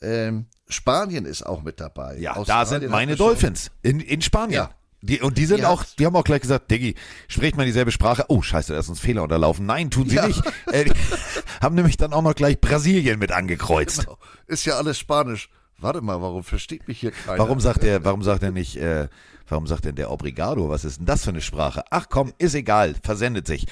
Ähm, 0.00 0.46
Spanien 0.68 1.26
ist 1.26 1.44
auch 1.44 1.62
mit 1.62 1.80
dabei. 1.80 2.18
Ja, 2.18 2.32
da 2.32 2.40
Australien 2.40 2.66
sind 2.66 2.82
hat 2.84 2.90
meine 2.90 3.16
Dolphins 3.16 3.70
in, 3.82 4.00
in 4.00 4.22
Spanien. 4.22 4.54
Ja. 4.54 4.70
Die, 5.06 5.20
und 5.20 5.38
die 5.38 5.46
sind 5.46 5.58
Die 5.60 5.64
auch, 5.66 5.84
die 5.98 6.04
haben 6.06 6.16
auch 6.16 6.24
gleich 6.24 6.40
gesagt, 6.42 6.70
Diggi, 6.70 6.94
spricht 7.28 7.56
mal 7.56 7.64
dieselbe 7.66 7.92
Sprache. 7.92 8.24
Oh, 8.28 8.42
scheiße, 8.42 8.72
da 8.72 8.78
ist 8.78 8.88
uns 8.88 9.00
Fehler 9.00 9.22
unterlaufen. 9.22 9.64
Nein, 9.66 9.90
tun 9.90 10.08
sie 10.08 10.16
Ja. 10.16 10.26
nicht. 10.26 10.42
Äh, 10.72 10.90
haben 11.60 11.74
nämlich 11.74 11.96
dann 11.96 12.12
auch 12.12 12.22
noch 12.22 12.34
gleich 12.34 12.60
Brasilien 12.60 13.18
mit 13.18 13.32
angekreuzt. 13.32 14.00
Genau. 14.00 14.18
Ist 14.46 14.64
ja 14.66 14.74
alles 14.76 14.98
Spanisch. 14.98 15.48
Warte 15.78 16.00
mal, 16.00 16.20
warum 16.22 16.42
versteht 16.42 16.88
mich 16.88 17.00
hier 17.00 17.10
keiner? 17.10 17.38
Warum 17.38 17.60
sagt 17.60 17.84
er, 17.84 18.04
warum 18.04 18.22
sagt 18.22 18.42
er 18.42 18.50
nicht, 18.50 18.76
äh, 18.76 19.08
warum 19.46 19.66
sagt 19.66 19.84
denn 19.84 19.94
der 19.94 20.10
Obrigado? 20.10 20.70
Was 20.70 20.84
ist 20.84 20.98
denn 20.98 21.06
das 21.06 21.22
für 21.24 21.30
eine 21.30 21.42
Sprache? 21.42 21.84
Ach 21.90 22.06
komm, 22.08 22.32
ist 22.38 22.54
egal, 22.54 22.94
versendet 23.02 23.46
sich. 23.46 23.66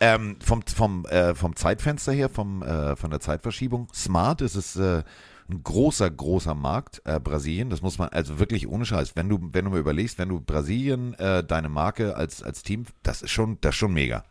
Ähm, 0.00 0.36
vom, 0.42 0.62
vom, 0.62 1.04
äh, 1.06 1.34
vom 1.34 1.54
Zeitfenster 1.56 2.12
her, 2.12 2.30
vom, 2.30 2.62
äh, 2.62 2.96
von 2.96 3.10
der 3.10 3.20
Zeitverschiebung, 3.20 3.88
smart 3.94 4.40
ist 4.40 4.54
es 4.54 4.76
äh, 4.76 5.02
ein 5.50 5.62
großer, 5.62 6.10
großer 6.10 6.54
Markt, 6.54 7.02
äh, 7.04 7.18
Brasilien. 7.20 7.70
Das 7.70 7.82
muss 7.82 7.98
man, 7.98 8.08
also 8.10 8.38
wirklich 8.38 8.68
ohne 8.68 8.84
Scheiß. 8.86 9.16
Wenn 9.16 9.28
du, 9.28 9.38
wenn 9.52 9.64
du 9.64 9.70
mal 9.70 9.80
überlegst, 9.80 10.18
wenn 10.18 10.28
du 10.28 10.40
Brasilien, 10.40 11.14
äh, 11.14 11.44
deine 11.44 11.68
Marke 11.68 12.16
als, 12.16 12.42
als 12.42 12.62
Team, 12.62 12.86
das 13.02 13.22
ist 13.22 13.30
schon, 13.30 13.58
das 13.60 13.74
ist 13.74 13.78
schon 13.78 13.92
mega. 13.92 14.24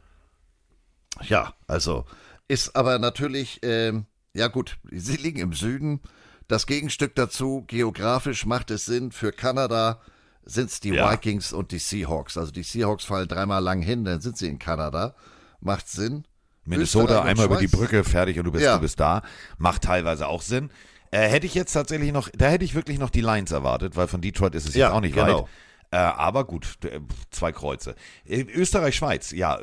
Ja, 1.23 1.53
also 1.67 2.05
ist 2.47 2.75
aber 2.75 2.99
natürlich, 2.99 3.59
ähm, 3.63 4.05
ja 4.33 4.47
gut, 4.47 4.77
sie 4.91 5.17
liegen 5.17 5.39
im 5.39 5.53
Süden. 5.53 6.01
Das 6.47 6.65
Gegenstück 6.65 7.15
dazu, 7.15 7.63
geografisch 7.67 8.45
macht 8.45 8.71
es 8.71 8.85
Sinn, 8.85 9.11
für 9.11 9.31
Kanada 9.31 10.01
sind 10.43 10.69
es 10.71 10.79
die 10.79 10.89
Ja. 10.89 11.11
Vikings 11.11 11.53
und 11.53 11.71
die 11.71 11.79
Seahawks. 11.79 12.37
Also 12.37 12.51
die 12.51 12.63
Seahawks 12.63 13.05
fallen 13.05 13.27
dreimal 13.27 13.61
lang 13.61 13.81
hin, 13.81 14.03
dann 14.05 14.21
sind 14.21 14.37
sie 14.37 14.47
in 14.47 14.57
Kanada. 14.57 15.13
Macht 15.59 15.87
Sinn. 15.87 16.25
Minnesota 16.65 17.23
einmal 17.23 17.45
über 17.47 17.57
die 17.57 17.67
Schweiz. 17.67 17.79
Brücke, 17.79 18.03
fertig 18.03 18.37
und 18.37 18.45
du 18.45 18.51
bist, 18.51 18.63
Ja. 18.63 18.75
du 18.75 18.81
bist 18.81 18.99
da. 18.99 19.21
Macht 19.57 19.83
teilweise 19.83 20.27
auch 20.27 20.41
Sinn. 20.41 20.69
Äh, 21.11 21.27
hätte 21.27 21.45
ich 21.47 21.55
jetzt 21.55 21.73
tatsächlich 21.73 22.11
noch, 22.11 22.29
da 22.29 22.47
hätte 22.49 22.63
ich 22.65 22.75
wirklich 22.75 22.99
noch 22.99 23.09
die 23.09 23.21
Lions 23.21 23.51
erwartet, 23.51 23.95
weil 23.95 24.07
von 24.07 24.21
Detroit 24.21 24.53
ist 24.55 24.67
es 24.67 24.75
Ja, 24.75 24.87
jetzt 24.87 24.95
auch 24.95 25.01
nicht 25.01 25.15
genau. 25.15 25.43
weit. 25.43 25.49
Äh, 25.91 25.97
aber 25.97 26.45
gut, 26.45 26.75
d- 26.83 26.99
zwei 27.31 27.51
Kreuze. 27.51 27.95
Äh, 28.25 28.41
Österreich-Schweiz, 28.41 29.31
ja, 29.31 29.59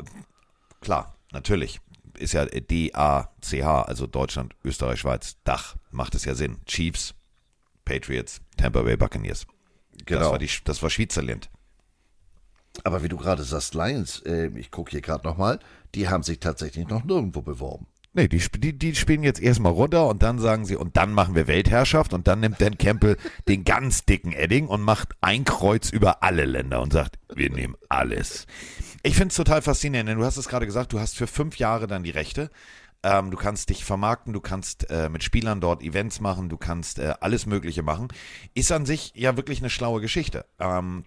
klar, 0.81 1.15
natürlich. 1.33 1.81
Ist 2.19 2.33
ja 2.33 2.47
D-A-C-H, 2.47 3.83
also 3.83 4.07
Deutschland, 4.07 4.55
Österreich, 4.65 4.99
Schweiz, 5.01 5.37
Dach, 5.45 5.77
macht 5.91 6.15
es 6.15 6.25
ja 6.25 6.35
Sinn. 6.35 6.57
Chiefs, 6.67 7.15
Patriots, 7.85 8.41
Tampa 8.57 8.83
Bay 8.83 8.97
Buccaneers. 8.97 9.47
Das 9.93 10.07
Genau. 10.07 10.31
war, 10.33 10.39
die, 10.39 10.51
das 10.65 10.83
war 10.83 10.91
Schweizerland. 10.91 11.49
Aber 12.85 13.03
wie 13.03 13.09
du 13.09 13.17
gerade 13.17 13.43
sagst, 13.43 13.75
Lions, 13.75 14.21
äh, 14.27 14.49
ich 14.57 14.71
gucke 14.71 14.91
hier 14.91 15.01
gerade 15.01 15.27
nochmal, 15.27 15.59
die 15.95 16.09
haben 16.09 16.23
sich 16.23 16.41
tatsächlich 16.41 16.87
noch 16.89 17.05
nirgendwo 17.05 17.41
beworben. 17.41 17.87
Nee, 18.17 18.29
die, 18.29 18.43
die, 18.57 18.73
die 18.73 18.95
spielen 18.95 19.23
jetzt 19.23 19.43
erstmal 19.43 19.73
runter 19.73 20.09
und 20.09 20.23
dann 20.23 20.39
sagen 20.39 20.65
sie, 20.65 20.75
und 20.75 20.97
dann 20.97 21.13
machen 21.13 21.35
wir 21.35 21.49
Weltherrschaft 21.49 22.15
und 22.15 22.27
dann 22.27 22.41
nimmt 22.41 22.59
Dan 22.63 22.79
Campbell 22.79 23.19
den 23.49 23.63
ganz 23.63 24.07
dicken 24.07 24.33
Edding 24.33 24.69
und 24.69 24.81
macht 24.81 25.13
ein 25.21 25.45
Kreuz 25.45 25.91
über 25.91 26.23
alle 26.23 26.47
Länder 26.47 26.81
und 26.81 26.95
sagt, 26.95 27.19
wir 27.35 27.51
nehmen 27.51 27.77
alles. 27.91 28.47
Ich 29.03 29.17
finde 29.17 29.33
es 29.33 29.37
total 29.37 29.61
faszinierend, 29.61 30.09
denn 30.09 30.17
du 30.17 30.25
hast 30.25 30.39
es 30.39 30.49
gerade 30.49 30.65
gesagt, 30.65 30.95
du 30.95 30.99
hast 30.99 31.15
für 31.15 31.27
fünf 31.27 31.59
Jahre 31.59 31.87
dann 31.89 32.05
die 32.05 32.11
Rechte. 32.11 32.49
Ähm, 33.03 33.31
du 33.31 33.37
kannst 33.37 33.69
dich 33.69 33.85
vermarkten, 33.85 34.33
du 34.33 34.41
kannst 34.41 34.89
äh, 34.89 35.11
mit 35.11 35.23
Spielern 35.23 35.61
dort 35.61 35.83
Events 35.83 36.19
machen, 36.19 36.49
du 36.49 36.57
kannst 36.57 36.99
äh, 36.99 37.13
alles 37.21 37.45
Mögliche 37.45 37.83
machen. 37.83 38.09
Ist 38.55 38.73
an 38.73 38.87
sich 38.87 39.13
ja 39.15 39.37
wirklich 39.37 39.59
eine 39.59 39.69
schlaue 39.69 40.01
Geschichte. 40.01 40.47
Ähm, 40.59 41.05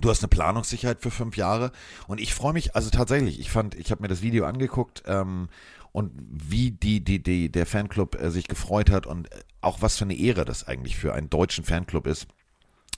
Du 0.00 0.08
hast 0.08 0.22
eine 0.22 0.28
Planungssicherheit 0.28 1.02
für 1.02 1.10
fünf 1.10 1.36
Jahre 1.36 1.70
und 2.06 2.18
ich 2.18 2.32
freue 2.32 2.54
mich, 2.54 2.74
also 2.74 2.88
tatsächlich, 2.88 3.38
ich 3.38 3.50
fand, 3.50 3.74
ich 3.74 3.90
habe 3.90 4.00
mir 4.00 4.08
das 4.08 4.22
Video 4.22 4.46
angeguckt 4.46 5.02
ähm, 5.06 5.50
und 5.92 6.12
wie 6.30 6.70
die, 6.70 7.04
die, 7.04 7.22
die, 7.22 7.52
der 7.52 7.66
Fanclub 7.66 8.20
äh, 8.20 8.30
sich 8.30 8.48
gefreut 8.48 8.90
hat 8.90 9.06
und 9.06 9.32
äh, 9.32 9.40
auch 9.60 9.82
was 9.82 9.98
für 9.98 10.04
eine 10.04 10.16
Ehre 10.16 10.44
das 10.44 10.66
eigentlich 10.66 10.96
für 10.96 11.14
einen 11.14 11.30
deutschen 11.30 11.64
Fanclub 11.64 12.06
ist, 12.06 12.26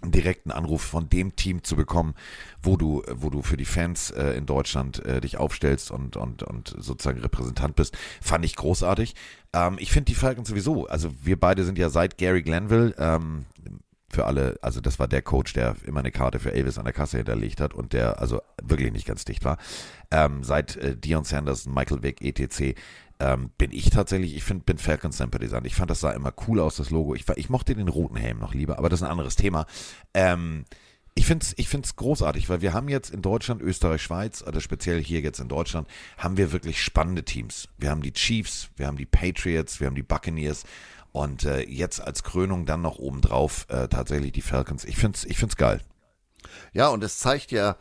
einen 0.00 0.12
direkten 0.12 0.50
Anruf 0.50 0.82
von 0.82 1.08
dem 1.08 1.34
Team 1.34 1.64
zu 1.64 1.76
bekommen, 1.76 2.14
wo 2.62 2.76
du, 2.76 3.02
wo 3.10 3.30
du 3.30 3.42
für 3.42 3.56
die 3.56 3.64
Fans 3.64 4.10
äh, 4.10 4.32
in 4.32 4.46
Deutschland 4.46 5.04
äh, 5.04 5.20
dich 5.20 5.38
aufstellst 5.38 5.90
und, 5.90 6.16
und, 6.16 6.42
und 6.42 6.74
sozusagen 6.78 7.20
Repräsentant 7.20 7.74
bist, 7.74 7.96
fand 8.20 8.44
ich 8.44 8.54
großartig. 8.54 9.14
Ähm, 9.52 9.76
ich 9.78 9.90
finde 9.90 10.06
die 10.06 10.14
Falcons 10.14 10.48
sowieso, 10.48 10.86
also 10.86 11.10
wir 11.22 11.38
beide 11.38 11.64
sind 11.64 11.78
ja 11.78 11.88
seit 11.88 12.18
Gary 12.18 12.42
Glanville, 12.42 12.94
ähm, 12.98 13.46
für 14.14 14.26
alle, 14.26 14.58
also 14.62 14.80
das 14.80 14.98
war 14.98 15.08
der 15.08 15.22
Coach, 15.22 15.52
der 15.52 15.76
immer 15.84 16.00
eine 16.00 16.12
Karte 16.12 16.38
für 16.38 16.52
Elvis 16.52 16.78
an 16.78 16.84
der 16.84 16.94
Kasse 16.94 17.18
hinterlegt 17.18 17.60
hat 17.60 17.74
und 17.74 17.92
der 17.92 18.20
also 18.20 18.40
wirklich 18.62 18.92
nicht 18.92 19.06
ganz 19.06 19.24
dicht 19.24 19.44
war. 19.44 19.58
Ähm, 20.10 20.42
seit 20.44 20.76
äh, 20.76 20.96
Dion 20.96 21.24
Sanders, 21.24 21.66
Michael 21.66 22.02
Vick, 22.02 22.22
etc. 22.22 22.78
Ähm, 23.20 23.50
bin 23.58 23.70
ich 23.72 23.90
tatsächlich, 23.90 24.34
ich 24.34 24.44
find, 24.44 24.66
bin 24.66 24.78
Falcon 24.78 25.12
Sympathisant. 25.12 25.66
Ich 25.66 25.74
fand, 25.74 25.90
das 25.90 26.00
sah 26.00 26.12
immer 26.12 26.32
cool 26.48 26.60
aus, 26.60 26.76
das 26.76 26.90
Logo. 26.90 27.14
Ich, 27.14 27.24
ich 27.36 27.50
mochte 27.50 27.74
den 27.74 27.88
roten 27.88 28.16
Helm 28.16 28.38
noch 28.38 28.54
lieber, 28.54 28.78
aber 28.78 28.88
das 28.88 29.00
ist 29.00 29.04
ein 29.04 29.10
anderes 29.10 29.36
Thema. 29.36 29.66
Ähm, 30.14 30.64
ich 31.16 31.26
finde 31.26 31.44
es 31.44 31.54
ich 31.56 31.68
find's 31.68 31.94
großartig, 31.94 32.48
weil 32.48 32.60
wir 32.60 32.72
haben 32.72 32.88
jetzt 32.88 33.10
in 33.10 33.22
Deutschland, 33.22 33.62
Österreich, 33.62 34.02
Schweiz, 34.02 34.42
oder 34.42 34.60
speziell 34.60 35.02
hier 35.02 35.20
jetzt 35.20 35.38
in 35.38 35.48
Deutschland, 35.48 35.86
haben 36.18 36.36
wir 36.36 36.50
wirklich 36.50 36.82
spannende 36.82 37.24
Teams. 37.24 37.68
Wir 37.78 37.90
haben 37.90 38.02
die 38.02 38.12
Chiefs, 38.12 38.70
wir 38.76 38.88
haben 38.88 38.96
die 38.96 39.06
Patriots, 39.06 39.78
wir 39.78 39.86
haben 39.86 39.94
die 39.94 40.02
Buccaneers 40.02 40.64
und 41.14 41.44
äh, 41.44 41.60
jetzt 41.60 42.00
als 42.00 42.24
Krönung 42.24 42.66
dann 42.66 42.82
noch 42.82 42.98
obendrauf 42.98 43.66
äh, 43.68 43.86
tatsächlich 43.86 44.32
die 44.32 44.42
Falcons. 44.42 44.84
Ich 44.84 44.96
finde 44.96 45.16
es 45.16 45.24
ich 45.24 45.38
find's 45.38 45.56
geil. 45.56 45.80
Ja, 46.72 46.88
und 46.88 47.04
es 47.04 47.20
zeigt 47.20 47.52
ja, 47.52 47.76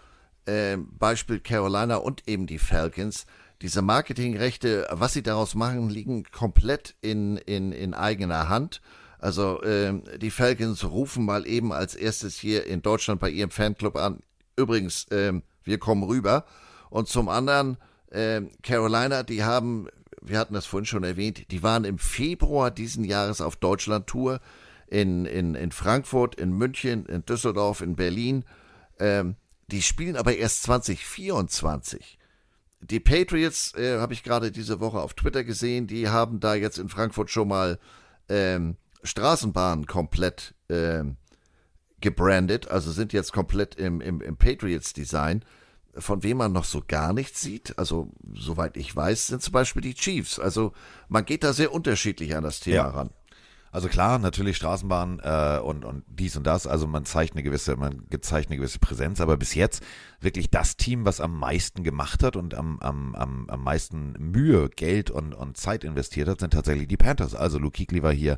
ähm, 0.46 0.90
Beispiel 1.00 1.40
Carolina 1.40 1.96
und 1.96 2.28
eben 2.28 2.46
die 2.46 2.60
Falcons, 2.60 3.26
diese 3.64 3.82
Marketingrechte, 3.82 4.88
was 4.92 5.14
sie 5.14 5.24
daraus 5.24 5.56
machen, 5.56 5.90
liegen 5.90 6.26
komplett 6.26 6.94
in, 7.02 7.38
in, 7.38 7.72
in 7.72 7.96
eigener 7.96 8.50
Hand. 8.50 8.82
Also 9.18 9.64
ähm, 9.64 10.04
die 10.22 10.32
Falcons 10.32 10.84
rufen 10.84 11.26
mal 11.26 11.48
eben 11.48 11.74
als 11.74 11.96
erstes 11.96 12.36
hier 12.38 12.68
in 12.68 12.84
Deutschland 12.84 13.20
bei 13.20 13.32
ihrem 13.32 13.50
Fanclub 13.50 13.96
an. 13.96 14.20
Übrigens, 14.56 15.08
ähm, 15.10 15.42
wir 15.64 15.80
kommen 15.80 16.04
rüber. 16.04 16.46
Und 16.92 17.08
zum 17.08 17.30
anderen, 17.30 17.78
ähm, 18.12 18.52
Carolina, 18.62 19.24
die 19.24 19.44
haben, 19.44 19.88
wir 20.26 20.40
hatten 20.40 20.54
das 20.54 20.66
vorhin 20.66 20.86
schon 20.86 21.04
erwähnt, 21.04 21.52
die 21.52 21.64
waren 21.64 21.84
im 21.84 21.98
Februar 21.98 22.72
diesen 22.72 23.04
Jahres 23.04 23.42
auf 23.42 23.56
Deutschland-Tour 23.56 24.40
in, 24.88 25.26
in, 25.26 25.56
in 25.56 25.72
Frankfurt, 25.72 26.36
in 26.36 26.52
München, 26.52 27.06
in 27.06 27.26
Düsseldorf, 27.26 27.82
in 27.82 27.96
Berlin. 27.96 28.46
Ähm, 29.00 29.36
die 29.68 29.82
spielen 29.82 30.16
aber 30.16 30.36
erst 30.36 30.64
2024. 30.64 32.20
Die 32.82 33.00
Patriots, 33.00 33.74
äh, 33.76 34.00
habe 34.00 34.14
ich 34.14 34.24
gerade 34.24 34.52
diese 34.52 34.80
Woche 34.80 35.00
auf 35.00 35.14
Twitter 35.14 35.44
gesehen, 35.44 35.88
die 35.88 36.10
haben 36.10 36.40
da 36.40 36.54
jetzt 36.54 36.78
in 36.78 36.90
Frankfurt 36.90 37.30
schon 37.30 37.48
mal 37.48 37.80
ähm, 38.30 38.76
Straßenbahnen 39.04 39.86
komplett 39.86 40.54
ähm, 40.70 41.18
gebrandet, 42.02 42.68
also 42.68 42.92
sind 42.92 43.14
jetzt 43.14 43.32
komplett 43.32 43.76
im, 43.76 44.02
im, 44.02 44.22
im 44.22 44.36
Patriots-Design. 44.36 45.44
Von 45.96 46.24
wem 46.24 46.38
man 46.38 46.52
noch 46.52 46.66
so 46.66 46.82
gar 46.88 47.14
nichts 47.14 47.42
sieht, 47.42 47.78
also 47.78 48.12
soweit 48.34 48.78
ich 48.78 48.96
weiß, 48.96 49.28
sind 49.28 49.42
zum 49.42 49.52
Beispiel 49.54 49.82
die 49.82 49.94
Chiefs. 49.96 50.40
Also 50.40 50.74
man 51.08 51.26
geht 51.26 51.44
da 51.44 51.54
sehr 51.54 51.72
unterschiedlich 51.74 52.36
an 52.36 52.44
das 52.44 52.60
Thema 52.60 52.76
Ja. 52.76 52.88
ran. 52.90 53.10
Also 53.72 53.88
klar, 53.90 54.20
natürlich 54.20 54.58
Straßenbahn 54.58 55.20
äh, 55.24 55.58
und, 55.58 55.84
und 55.84 56.04
dies 56.08 56.38
und 56.38 56.46
das, 56.46 56.68
also 56.68 56.86
man 56.86 57.06
zeigt 57.06 57.34
eine 57.34 57.42
gewisse, 57.42 57.76
man 57.76 58.06
zeigt 58.22 58.50
eine 58.50 58.58
gewisse 58.58 58.78
Präsenz, 58.78 59.20
aber 59.20 59.36
bis 59.36 59.56
jetzt 59.56 59.82
wirklich 60.22 60.52
das 60.52 60.78
Team, 60.78 61.06
was 61.06 61.20
am 61.20 61.36
meisten 61.40 61.82
gemacht 61.84 62.22
hat 62.22 62.36
und 62.36 62.54
am, 62.54 62.78
am, 62.82 63.16
am, 63.16 63.50
am 63.50 63.64
meisten 63.64 64.14
Mühe, 64.20 64.70
Geld 64.70 65.10
und, 65.10 65.34
und 65.34 65.58
Zeit 65.58 65.84
investiert 65.84 66.28
hat, 66.30 66.40
sind 66.40 66.54
tatsächlich 66.54 66.88
die 66.88 66.98
Panthers. 66.98 67.34
Also 67.34 67.58
Luke 67.58 67.76
Kuechly 67.84 68.04
war 68.04 68.14
hier, 68.14 68.38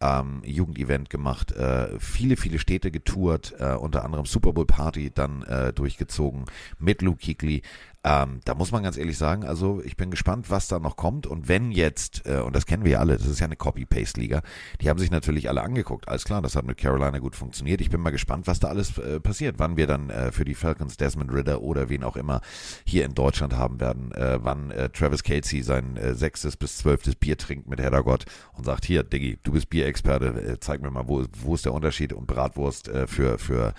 ähm, 0.00 0.42
Jugendevent 0.44 1.10
gemacht, 1.10 1.52
äh, 1.52 1.98
viele, 1.98 2.36
viele 2.36 2.58
Städte 2.58 2.90
getourt, 2.90 3.54
äh, 3.58 3.74
unter 3.74 4.04
anderem 4.04 4.26
Super 4.26 4.52
Bowl 4.52 4.66
Party 4.66 5.10
dann 5.10 5.42
äh, 5.42 5.72
durchgezogen 5.72 6.44
mit 6.78 7.02
Luke 7.02 7.24
Kuechly. 7.24 7.62
Ähm, 8.06 8.38
da 8.44 8.54
muss 8.54 8.70
man 8.70 8.84
ganz 8.84 8.96
ehrlich 8.96 9.18
sagen, 9.18 9.42
also 9.42 9.82
ich 9.84 9.96
bin 9.96 10.12
gespannt, 10.12 10.48
was 10.48 10.68
da 10.68 10.78
noch 10.78 10.94
kommt. 10.94 11.26
Und 11.26 11.48
wenn 11.48 11.72
jetzt, 11.72 12.24
äh, 12.24 12.38
und 12.38 12.54
das 12.54 12.64
kennen 12.64 12.84
wir 12.84 12.92
ja 12.92 12.98
alle, 13.00 13.16
das 13.16 13.26
ist 13.26 13.40
ja 13.40 13.46
eine 13.46 13.56
Copy-Paste-Liga, 13.56 14.42
die 14.80 14.88
haben 14.88 15.00
sich 15.00 15.10
natürlich 15.10 15.48
alle 15.48 15.62
angeguckt. 15.62 16.06
Alles 16.06 16.24
klar, 16.24 16.40
das 16.40 16.54
hat 16.54 16.64
mit 16.66 16.78
Carolina 16.78 17.18
gut 17.18 17.34
funktioniert. 17.34 17.80
Ich 17.80 17.90
bin 17.90 18.00
mal 18.00 18.10
gespannt, 18.10 18.46
was 18.46 18.60
da 18.60 18.68
alles 18.68 18.96
äh, 18.98 19.18
passiert. 19.18 19.56
Wann 19.58 19.76
wir 19.76 19.88
dann 19.88 20.10
äh, 20.10 20.30
für 20.30 20.44
die 20.44 20.54
Falcons 20.54 20.96
Desmond 20.96 21.32
Ritter 21.32 21.62
oder 21.62 21.88
wen 21.88 22.04
auch 22.04 22.14
immer 22.14 22.42
hier 22.84 23.04
in 23.04 23.14
Deutschland 23.14 23.56
haben 23.56 23.80
werden. 23.80 24.12
Äh, 24.12 24.38
wann 24.40 24.70
äh, 24.70 24.88
Travis 24.90 25.24
Casey 25.24 25.62
sein 25.62 25.96
äh, 25.96 26.14
sechstes 26.14 26.56
bis 26.56 26.78
zwölftes 26.78 27.16
Bier 27.16 27.36
trinkt 27.36 27.68
mit 27.68 27.80
Heddergott 27.80 28.24
und 28.52 28.64
sagt, 28.64 28.84
hier, 28.84 29.02
Diggi, 29.02 29.40
du 29.42 29.50
bist 29.50 29.68
Bierexperte, 29.68 29.85
äh, 29.88 30.58
zeig 30.60 30.82
mir 30.82 30.90
mal, 30.90 31.08
wo, 31.08 31.24
wo 31.32 31.54
ist 31.54 31.64
der 31.64 31.74
Unterschied 31.74 32.12
und 32.12 32.26
Bratwurst 32.26 32.88
äh, 32.88 33.06
für, 33.06 33.38
für, 33.38 33.74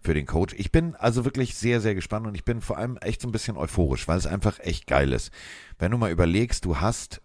für 0.00 0.14
den 0.14 0.26
Coach. 0.26 0.54
Ich 0.58 0.72
bin 0.72 0.94
also 0.96 1.24
wirklich 1.24 1.54
sehr, 1.54 1.80
sehr 1.80 1.94
gespannt 1.94 2.26
und 2.26 2.34
ich 2.34 2.44
bin 2.44 2.60
vor 2.60 2.78
allem 2.78 2.96
echt 2.98 3.20
so 3.20 3.28
ein 3.28 3.32
bisschen 3.32 3.56
euphorisch, 3.56 4.08
weil 4.08 4.18
es 4.18 4.26
einfach 4.26 4.58
echt 4.60 4.86
geil 4.86 5.12
ist. 5.12 5.32
Wenn 5.78 5.90
du 5.90 5.98
mal 5.98 6.10
überlegst, 6.10 6.64
du 6.64 6.80
hast 6.80 7.20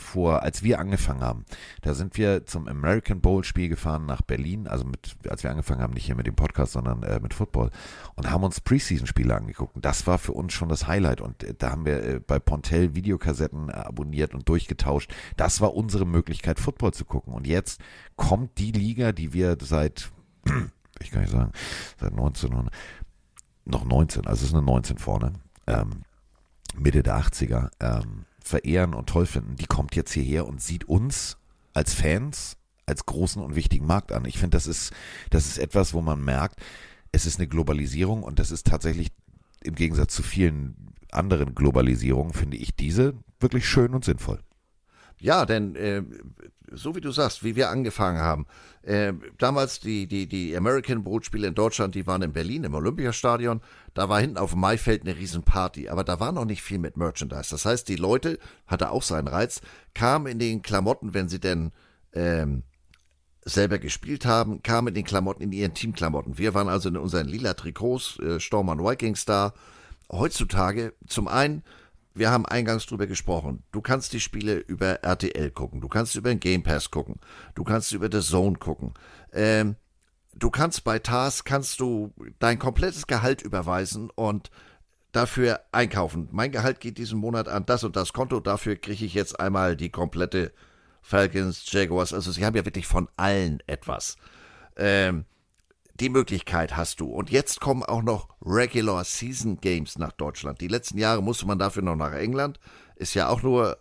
vor, 0.00 0.42
als 0.42 0.62
wir 0.62 0.78
angefangen 0.78 1.20
haben, 1.20 1.44
da 1.82 1.94
sind 1.94 2.16
wir 2.16 2.46
zum 2.46 2.68
American 2.68 3.20
Bowl 3.20 3.44
Spiel 3.44 3.68
gefahren 3.68 4.06
nach 4.06 4.22
Berlin, 4.22 4.66
also 4.66 4.84
mit, 4.84 5.16
als 5.28 5.42
wir 5.42 5.50
angefangen 5.50 5.80
haben, 5.80 5.94
nicht 5.94 6.06
hier 6.06 6.14
mit 6.14 6.26
dem 6.26 6.36
Podcast, 6.36 6.72
sondern 6.72 7.02
äh, 7.02 7.20
mit 7.20 7.34
Football 7.34 7.70
und 8.14 8.30
haben 8.30 8.44
uns 8.44 8.60
Preseason-Spiele 8.60 9.34
angeguckt. 9.34 9.76
Und 9.76 9.84
das 9.84 10.06
war 10.06 10.18
für 10.18 10.32
uns 10.32 10.52
schon 10.52 10.68
das 10.68 10.86
Highlight. 10.86 11.20
Und 11.20 11.44
äh, 11.44 11.54
da 11.56 11.70
haben 11.70 11.84
wir 11.84 12.02
äh, 12.02 12.20
bei 12.20 12.38
Pontel 12.38 12.94
Videokassetten 12.94 13.68
äh, 13.68 13.72
abonniert 13.72 14.34
und 14.34 14.48
durchgetauscht. 14.48 15.12
Das 15.36 15.60
war 15.60 15.74
unsere 15.74 16.06
Möglichkeit, 16.06 16.58
Football 16.58 16.92
zu 16.92 17.04
gucken. 17.04 17.32
Und 17.32 17.46
jetzt 17.46 17.80
kommt 18.16 18.58
die 18.58 18.72
Liga, 18.72 19.12
die 19.12 19.32
wir 19.32 19.56
seit, 19.60 20.10
ich 21.00 21.10
kann 21.10 21.22
nicht 21.22 21.32
sagen, 21.32 21.52
seit 22.00 22.12
1900, 22.12 22.72
noch 23.64 23.84
19, 23.84 24.26
also 24.26 24.42
es 24.42 24.48
ist 24.48 24.54
eine 24.54 24.64
19 24.64 24.98
vorne, 24.98 25.34
ähm, 25.66 26.02
Mitte 26.76 27.02
der 27.02 27.18
80er, 27.18 27.70
ähm, 27.80 28.24
verehren 28.48 28.94
und 28.94 29.08
toll 29.08 29.26
finden, 29.26 29.56
die 29.56 29.66
kommt 29.66 29.94
jetzt 29.94 30.12
hierher 30.12 30.46
und 30.46 30.60
sieht 30.60 30.84
uns 30.84 31.36
als 31.74 31.94
Fans 31.94 32.56
als 32.88 33.06
großen 33.06 33.42
und 33.42 33.54
wichtigen 33.54 33.86
Markt 33.86 34.12
an. 34.12 34.24
Ich 34.24 34.38
finde, 34.38 34.56
das 34.56 34.66
ist, 34.66 34.92
das 35.30 35.46
ist 35.46 35.58
etwas, 35.58 35.92
wo 35.92 36.00
man 36.00 36.24
merkt, 36.24 36.58
es 37.12 37.26
ist 37.26 37.38
eine 37.38 37.46
Globalisierung 37.46 38.22
und 38.22 38.38
das 38.38 38.50
ist 38.50 38.66
tatsächlich 38.66 39.08
im 39.62 39.74
Gegensatz 39.74 40.14
zu 40.14 40.22
vielen 40.22 40.94
anderen 41.12 41.54
Globalisierungen, 41.54 42.32
finde 42.32 42.56
ich 42.56 42.74
diese 42.74 43.14
wirklich 43.40 43.68
schön 43.68 43.94
und 43.94 44.04
sinnvoll. 44.04 44.40
Ja, 45.20 45.46
denn 45.46 45.74
äh, 45.76 46.02
so 46.72 46.94
wie 46.94 47.00
du 47.00 47.10
sagst, 47.10 47.44
wie 47.44 47.56
wir 47.56 47.70
angefangen 47.70 48.18
haben, 48.18 48.46
äh, 48.82 49.12
damals 49.38 49.80
die, 49.80 50.06
die, 50.06 50.26
die 50.26 50.56
American 50.56 51.04
Bowl-Spiele 51.04 51.48
in 51.48 51.54
Deutschland, 51.54 51.94
die 51.94 52.06
waren 52.06 52.22
in 52.22 52.32
Berlin 52.32 52.64
im 52.64 52.74
Olympiastadion, 52.74 53.60
da 53.94 54.08
war 54.08 54.20
hinten 54.20 54.38
auf 54.38 54.52
dem 54.52 54.60
Maifeld 54.60 55.02
eine 55.02 55.16
Riesenparty, 55.16 55.88
aber 55.88 56.04
da 56.04 56.20
war 56.20 56.32
noch 56.32 56.44
nicht 56.44 56.62
viel 56.62 56.78
mit 56.78 56.96
Merchandise. 56.96 57.50
Das 57.50 57.64
heißt, 57.64 57.88
die 57.88 57.96
Leute, 57.96 58.38
hatte 58.66 58.90
auch 58.90 59.02
seinen 59.02 59.28
Reiz, 59.28 59.60
kamen 59.94 60.26
in 60.26 60.38
den 60.38 60.62
Klamotten, 60.62 61.14
wenn 61.14 61.28
sie 61.28 61.40
denn 61.40 61.72
ähm, 62.12 62.62
selber 63.44 63.78
gespielt 63.78 64.26
haben, 64.26 64.62
kamen 64.62 64.88
in 64.88 64.94
den 64.94 65.04
Klamotten, 65.04 65.42
in 65.42 65.52
ihren 65.52 65.74
Teamklamotten. 65.74 66.38
Wir 66.38 66.54
waren 66.54 66.68
also 66.68 66.88
in 66.88 66.96
unseren 66.96 67.26
lila 67.26 67.54
Trikots, 67.54 68.18
äh, 68.20 68.40
Storm 68.40 68.68
und 68.68 68.80
Vikings 68.80 69.24
da. 69.24 69.54
Heutzutage, 70.10 70.94
zum 71.06 71.28
einen, 71.28 71.62
wir 72.18 72.30
haben 72.30 72.46
eingangs 72.46 72.86
drüber 72.86 73.06
gesprochen. 73.06 73.62
Du 73.72 73.80
kannst 73.80 74.12
die 74.12 74.20
Spiele 74.20 74.56
über 74.56 75.02
RTL 75.02 75.50
gucken, 75.50 75.80
du 75.80 75.88
kannst 75.88 76.16
über 76.16 76.30
den 76.30 76.40
Game 76.40 76.62
Pass 76.62 76.90
gucken, 76.90 77.16
du 77.54 77.64
kannst 77.64 77.92
über 77.92 78.08
The 78.10 78.20
Zone 78.26 78.58
gucken. 78.58 78.94
Ähm, 79.32 79.76
du 80.34 80.50
kannst 80.50 80.84
bei 80.84 80.98
TAS 80.98 81.44
kannst 81.44 81.80
du 81.80 82.12
dein 82.38 82.58
komplettes 82.58 83.06
Gehalt 83.06 83.42
überweisen 83.42 84.10
und 84.10 84.50
dafür 85.12 85.60
einkaufen. 85.72 86.28
Mein 86.32 86.52
Gehalt 86.52 86.80
geht 86.80 86.98
diesen 86.98 87.18
Monat 87.18 87.48
an 87.48 87.66
das 87.66 87.84
und 87.84 87.96
das 87.96 88.12
Konto, 88.12 88.40
dafür 88.40 88.76
kriege 88.76 89.04
ich 89.04 89.14
jetzt 89.14 89.40
einmal 89.40 89.76
die 89.76 89.90
komplette 89.90 90.52
Falcons, 91.02 91.70
Jaguars, 91.70 92.12
also 92.12 92.30
sie 92.32 92.44
haben 92.44 92.56
ja 92.56 92.64
wirklich 92.64 92.86
von 92.86 93.08
allen 93.16 93.62
etwas. 93.66 94.16
Ähm, 94.76 95.24
die 96.00 96.08
Möglichkeit 96.08 96.76
hast 96.76 97.00
du. 97.00 97.06
Und 97.06 97.30
jetzt 97.30 97.60
kommen 97.60 97.82
auch 97.82 98.02
noch 98.02 98.28
Regular 98.42 99.04
Season 99.04 99.60
Games 99.60 99.98
nach 99.98 100.12
Deutschland. 100.12 100.60
Die 100.60 100.68
letzten 100.68 100.98
Jahre 100.98 101.22
musste 101.22 101.46
man 101.46 101.58
dafür 101.58 101.82
noch 101.82 101.96
nach 101.96 102.12
England. 102.12 102.60
Ist 102.96 103.14
ja 103.14 103.28
auch 103.28 103.42
nur 103.42 103.78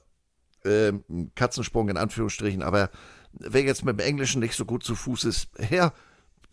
ähm, 0.65 1.03
ein 1.09 1.31
Katzensprung 1.35 1.89
in 1.89 1.97
Anführungsstrichen. 1.97 2.63
Aber 2.63 2.89
wer 3.33 3.63
jetzt 3.63 3.85
mit 3.85 3.99
dem 3.99 4.05
Englischen 4.05 4.39
nicht 4.39 4.55
so 4.55 4.65
gut 4.65 4.83
zu 4.83 4.95
Fuß 4.95 5.25
ist, 5.25 5.49
Herr, 5.57 5.93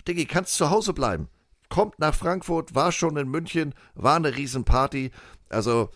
Diggi, 0.07 0.27
kannst 0.27 0.57
zu 0.57 0.71
Hause 0.71 0.93
bleiben. 0.93 1.29
Kommt 1.71 1.99
nach 1.99 2.15
Frankfurt, 2.15 2.75
war 2.75 2.93
schon 2.93 3.17
in 3.17 3.29
München, 3.29 3.75
war 3.95 4.17
eine 4.17 4.37
Riesenparty. 4.37 5.11
Also 5.49 5.91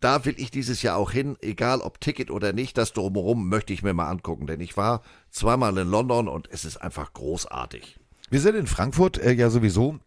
da 0.00 0.24
will 0.24 0.34
ich 0.38 0.50
dieses 0.50 0.82
Jahr 0.82 0.96
auch 0.96 1.10
hin, 1.10 1.36
egal 1.40 1.80
ob 1.80 2.00
Ticket 2.00 2.30
oder 2.30 2.52
nicht, 2.52 2.78
das 2.78 2.92
drumherum 2.92 3.48
möchte 3.48 3.72
ich 3.72 3.82
mir 3.82 3.94
mal 3.94 4.08
angucken, 4.08 4.46
denn 4.46 4.60
ich 4.60 4.76
war 4.76 5.02
zweimal 5.30 5.76
in 5.78 5.88
London 5.88 6.28
und 6.28 6.48
es 6.50 6.64
ist 6.64 6.76
einfach 6.76 7.12
großartig. 7.12 7.98
Wir 8.30 8.40
sind 8.40 8.56
in 8.56 8.66
Frankfurt 8.66 9.16
äh, 9.16 9.32
ja 9.32 9.48
sowieso, 9.48 9.98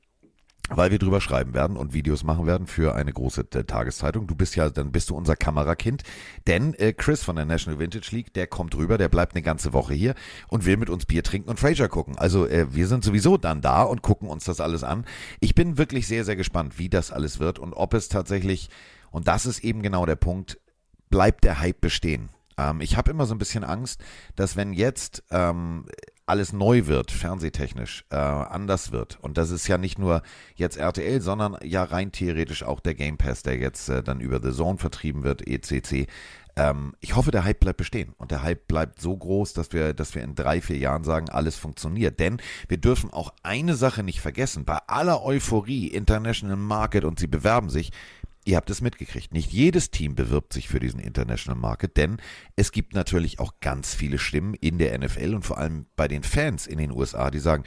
weil 0.69 0.91
wir 0.91 0.99
drüber 0.99 1.21
schreiben 1.21 1.55
werden 1.55 1.75
und 1.75 1.93
Videos 1.93 2.23
machen 2.23 2.45
werden 2.45 2.67
für 2.67 2.93
eine 2.93 3.11
große 3.11 3.47
äh, 3.55 3.63
Tageszeitung. 3.63 4.27
Du 4.27 4.35
bist 4.35 4.55
ja, 4.55 4.69
dann 4.69 4.91
bist 4.91 5.09
du 5.09 5.15
unser 5.15 5.35
Kamerakind, 5.35 6.03
denn 6.45 6.75
äh, 6.75 6.93
Chris 6.93 7.23
von 7.23 7.35
der 7.35 7.45
National 7.45 7.79
Vintage 7.79 8.15
League, 8.15 8.31
der 8.33 8.45
kommt 8.45 8.75
rüber, 8.75 8.99
der 8.99 9.09
bleibt 9.09 9.33
eine 9.33 9.41
ganze 9.41 9.73
Woche 9.73 9.95
hier 9.95 10.13
und 10.49 10.65
will 10.65 10.77
mit 10.77 10.91
uns 10.91 11.07
Bier 11.07 11.23
trinken 11.23 11.49
und 11.49 11.59
Fraser 11.59 11.89
gucken. 11.89 12.15
Also 12.15 12.45
äh, 12.45 12.67
wir 12.75 12.87
sind 12.87 13.03
sowieso 13.03 13.37
dann 13.37 13.61
da 13.61 13.81
und 13.81 14.03
gucken 14.03 14.29
uns 14.29 14.43
das 14.43 14.61
alles 14.61 14.83
an. 14.83 15.05
Ich 15.39 15.55
bin 15.55 15.79
wirklich 15.79 16.07
sehr, 16.07 16.23
sehr 16.23 16.35
gespannt, 16.35 16.77
wie 16.77 16.89
das 16.89 17.09
alles 17.11 17.39
wird 17.39 17.57
und 17.57 17.73
ob 17.73 17.95
es 17.95 18.07
tatsächlich, 18.07 18.69
und 19.09 19.27
das 19.27 19.47
ist 19.47 19.63
eben 19.63 19.81
genau 19.81 20.05
der 20.05 20.15
Punkt, 20.15 20.59
bleibt 21.09 21.43
der 21.43 21.59
Hype 21.59 21.81
bestehen. 21.81 22.29
Ähm, 22.57 22.81
ich 22.81 22.97
habe 22.97 23.09
immer 23.09 23.25
so 23.25 23.33
ein 23.33 23.39
bisschen 23.39 23.63
Angst, 23.63 24.03
dass 24.35 24.55
wenn 24.55 24.73
jetzt 24.73 25.23
ähm, 25.31 25.85
alles 26.31 26.53
neu 26.53 26.87
wird, 26.87 27.11
fernsehtechnisch, 27.11 28.05
äh, 28.09 28.15
anders 28.15 28.93
wird. 28.93 29.19
Und 29.21 29.37
das 29.37 29.51
ist 29.51 29.67
ja 29.67 29.77
nicht 29.77 29.99
nur 29.99 30.21
jetzt 30.55 30.77
RTL, 30.77 31.19
sondern 31.19 31.57
ja 31.61 31.83
rein 31.83 32.13
theoretisch 32.13 32.63
auch 32.63 32.79
der 32.79 32.95
Game 32.95 33.17
Pass, 33.17 33.43
der 33.43 33.57
jetzt 33.57 33.89
äh, 33.89 34.01
dann 34.01 34.21
über 34.21 34.41
The 34.41 34.55
Zone 34.55 34.77
vertrieben 34.77 35.23
wird, 35.23 35.45
ECC. 35.45 36.07
Ähm, 36.55 36.93
ich 37.01 37.17
hoffe, 37.17 37.31
der 37.31 37.43
Hype 37.43 37.59
bleibt 37.59 37.77
bestehen 37.77 38.13
und 38.17 38.31
der 38.31 38.43
Hype 38.43 38.65
bleibt 38.69 39.01
so 39.01 39.15
groß, 39.15 39.51
dass 39.51 39.73
wir, 39.73 39.93
dass 39.93 40.15
wir 40.15 40.23
in 40.23 40.33
drei, 40.35 40.61
vier 40.61 40.77
Jahren 40.77 41.03
sagen, 41.03 41.29
alles 41.29 41.57
funktioniert. 41.57 42.17
Denn 42.21 42.41
wir 42.69 42.77
dürfen 42.77 43.11
auch 43.11 43.33
eine 43.43 43.75
Sache 43.75 44.01
nicht 44.01 44.21
vergessen. 44.21 44.63
Bei 44.63 44.77
aller 44.87 45.25
Euphorie, 45.25 45.87
International 45.87 46.55
Market 46.55 47.03
und 47.03 47.19
sie 47.19 47.27
bewerben 47.27 47.69
sich, 47.69 47.91
Ihr 48.43 48.57
habt 48.57 48.69
es 48.69 48.81
mitgekriegt. 48.81 49.33
Nicht 49.33 49.51
jedes 49.51 49.91
Team 49.91 50.15
bewirbt 50.15 50.53
sich 50.53 50.67
für 50.67 50.79
diesen 50.79 50.99
International 50.99 51.59
Market, 51.59 51.95
denn 51.97 52.17
es 52.55 52.71
gibt 52.71 52.93
natürlich 52.93 53.39
auch 53.39 53.53
ganz 53.59 53.93
viele 53.93 54.17
Stimmen 54.17 54.55
in 54.55 54.79
der 54.79 54.97
NFL 54.97 55.35
und 55.35 55.45
vor 55.45 55.59
allem 55.59 55.85
bei 55.95 56.07
den 56.07 56.23
Fans 56.23 56.65
in 56.65 56.79
den 56.79 56.91
USA, 56.91 57.29
die 57.29 57.39
sagen, 57.39 57.63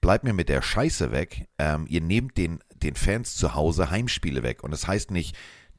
bleibt 0.00 0.24
mir 0.24 0.32
mit 0.32 0.48
der 0.48 0.62
Scheiße 0.62 1.12
weg. 1.12 1.48
Ähm, 1.58 1.86
ihr 1.88 2.00
nehmt 2.00 2.36
den, 2.36 2.58
den 2.74 2.96
Fans 2.96 3.36
zu 3.36 3.54
Hause 3.54 3.90
Heimspiele 3.90 4.42
weg. 4.42 4.64
Und 4.64 4.72
das 4.72 4.88
heißt 4.88 5.10
nicht 5.10 5.36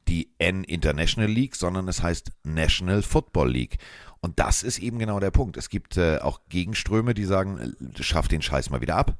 die 0.08 0.32
N 0.38 0.64
International 0.64 1.30
League, 1.30 1.54
sondern 1.54 1.86
es 1.88 2.02
heißt 2.02 2.30
National 2.42 3.02
Football 3.02 3.50
League. 3.50 3.78
Und 4.20 4.38
das 4.38 4.62
ist 4.62 4.78
eben 4.78 4.98
genau 4.98 5.20
der 5.20 5.30
Punkt. 5.30 5.56
Es 5.56 5.68
gibt 5.68 5.96
äh, 5.96 6.18
auch 6.18 6.40
Gegenströme, 6.48 7.14
die 7.14 7.24
sagen, 7.24 7.58
äh, 7.58 8.02
schafft 8.02 8.32
den 8.32 8.42
Scheiß 8.42 8.70
mal 8.70 8.80
wieder 8.80 8.96
ab. 8.96 9.18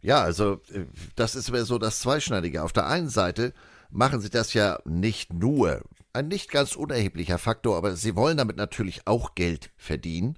Ja, 0.00 0.22
also 0.22 0.62
äh, 0.72 0.86
das 1.14 1.34
ist 1.34 1.46
so 1.46 1.78
das 1.78 2.00
Zweischneidige. 2.00 2.62
Auf 2.62 2.72
der 2.72 2.86
einen 2.86 3.10
Seite 3.10 3.52
machen 3.90 4.20
sie 4.20 4.30
das 4.30 4.54
ja 4.54 4.78
nicht 4.84 5.32
nur, 5.32 5.82
ein 6.12 6.28
nicht 6.28 6.50
ganz 6.50 6.76
unerheblicher 6.76 7.38
Faktor, 7.38 7.76
aber 7.76 7.96
sie 7.96 8.16
wollen 8.16 8.36
damit 8.36 8.56
natürlich 8.56 9.06
auch 9.06 9.34
Geld 9.34 9.70
verdienen. 9.76 10.36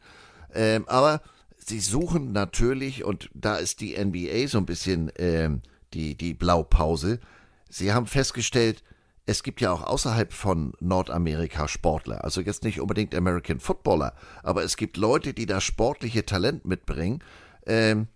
Ähm, 0.55 0.87
aber 0.89 1.23
sie 1.57 1.81
suchen 1.81 2.33
natürlich, 2.33 3.05
und 3.05 3.31
da 3.35 3.57
ist 3.57 3.81
die 3.81 3.97
NBA 3.97 4.49
so 4.49 4.59
ein 4.59 4.67
bisschen 4.67 5.11
ähm, 5.17 5.63
die, 5.95 6.15
die 6.17 6.35
Blaupause, 6.35 7.21
sie 7.69 7.93
haben 7.93 8.07
festgestellt, 8.07 8.83
es 9.25 9.43
gibt 9.43 9.61
ja 9.61 9.71
auch 9.71 9.83
außerhalb 9.83 10.33
von 10.33 10.73
Nordamerika 10.81 11.69
Sportler, 11.69 12.25
also 12.25 12.41
jetzt 12.41 12.65
nicht 12.65 12.81
unbedingt 12.81 13.15
American 13.15 13.61
Footballer, 13.61 14.15
aber 14.43 14.65
es 14.65 14.77
gibt 14.77 14.97
Leute, 14.97 15.33
die 15.33 15.47
das 15.47 15.63
sportliche 15.63 16.27
Talent 16.27 16.65
mitbringen. 16.65 17.23
Ähm, 17.67 18.09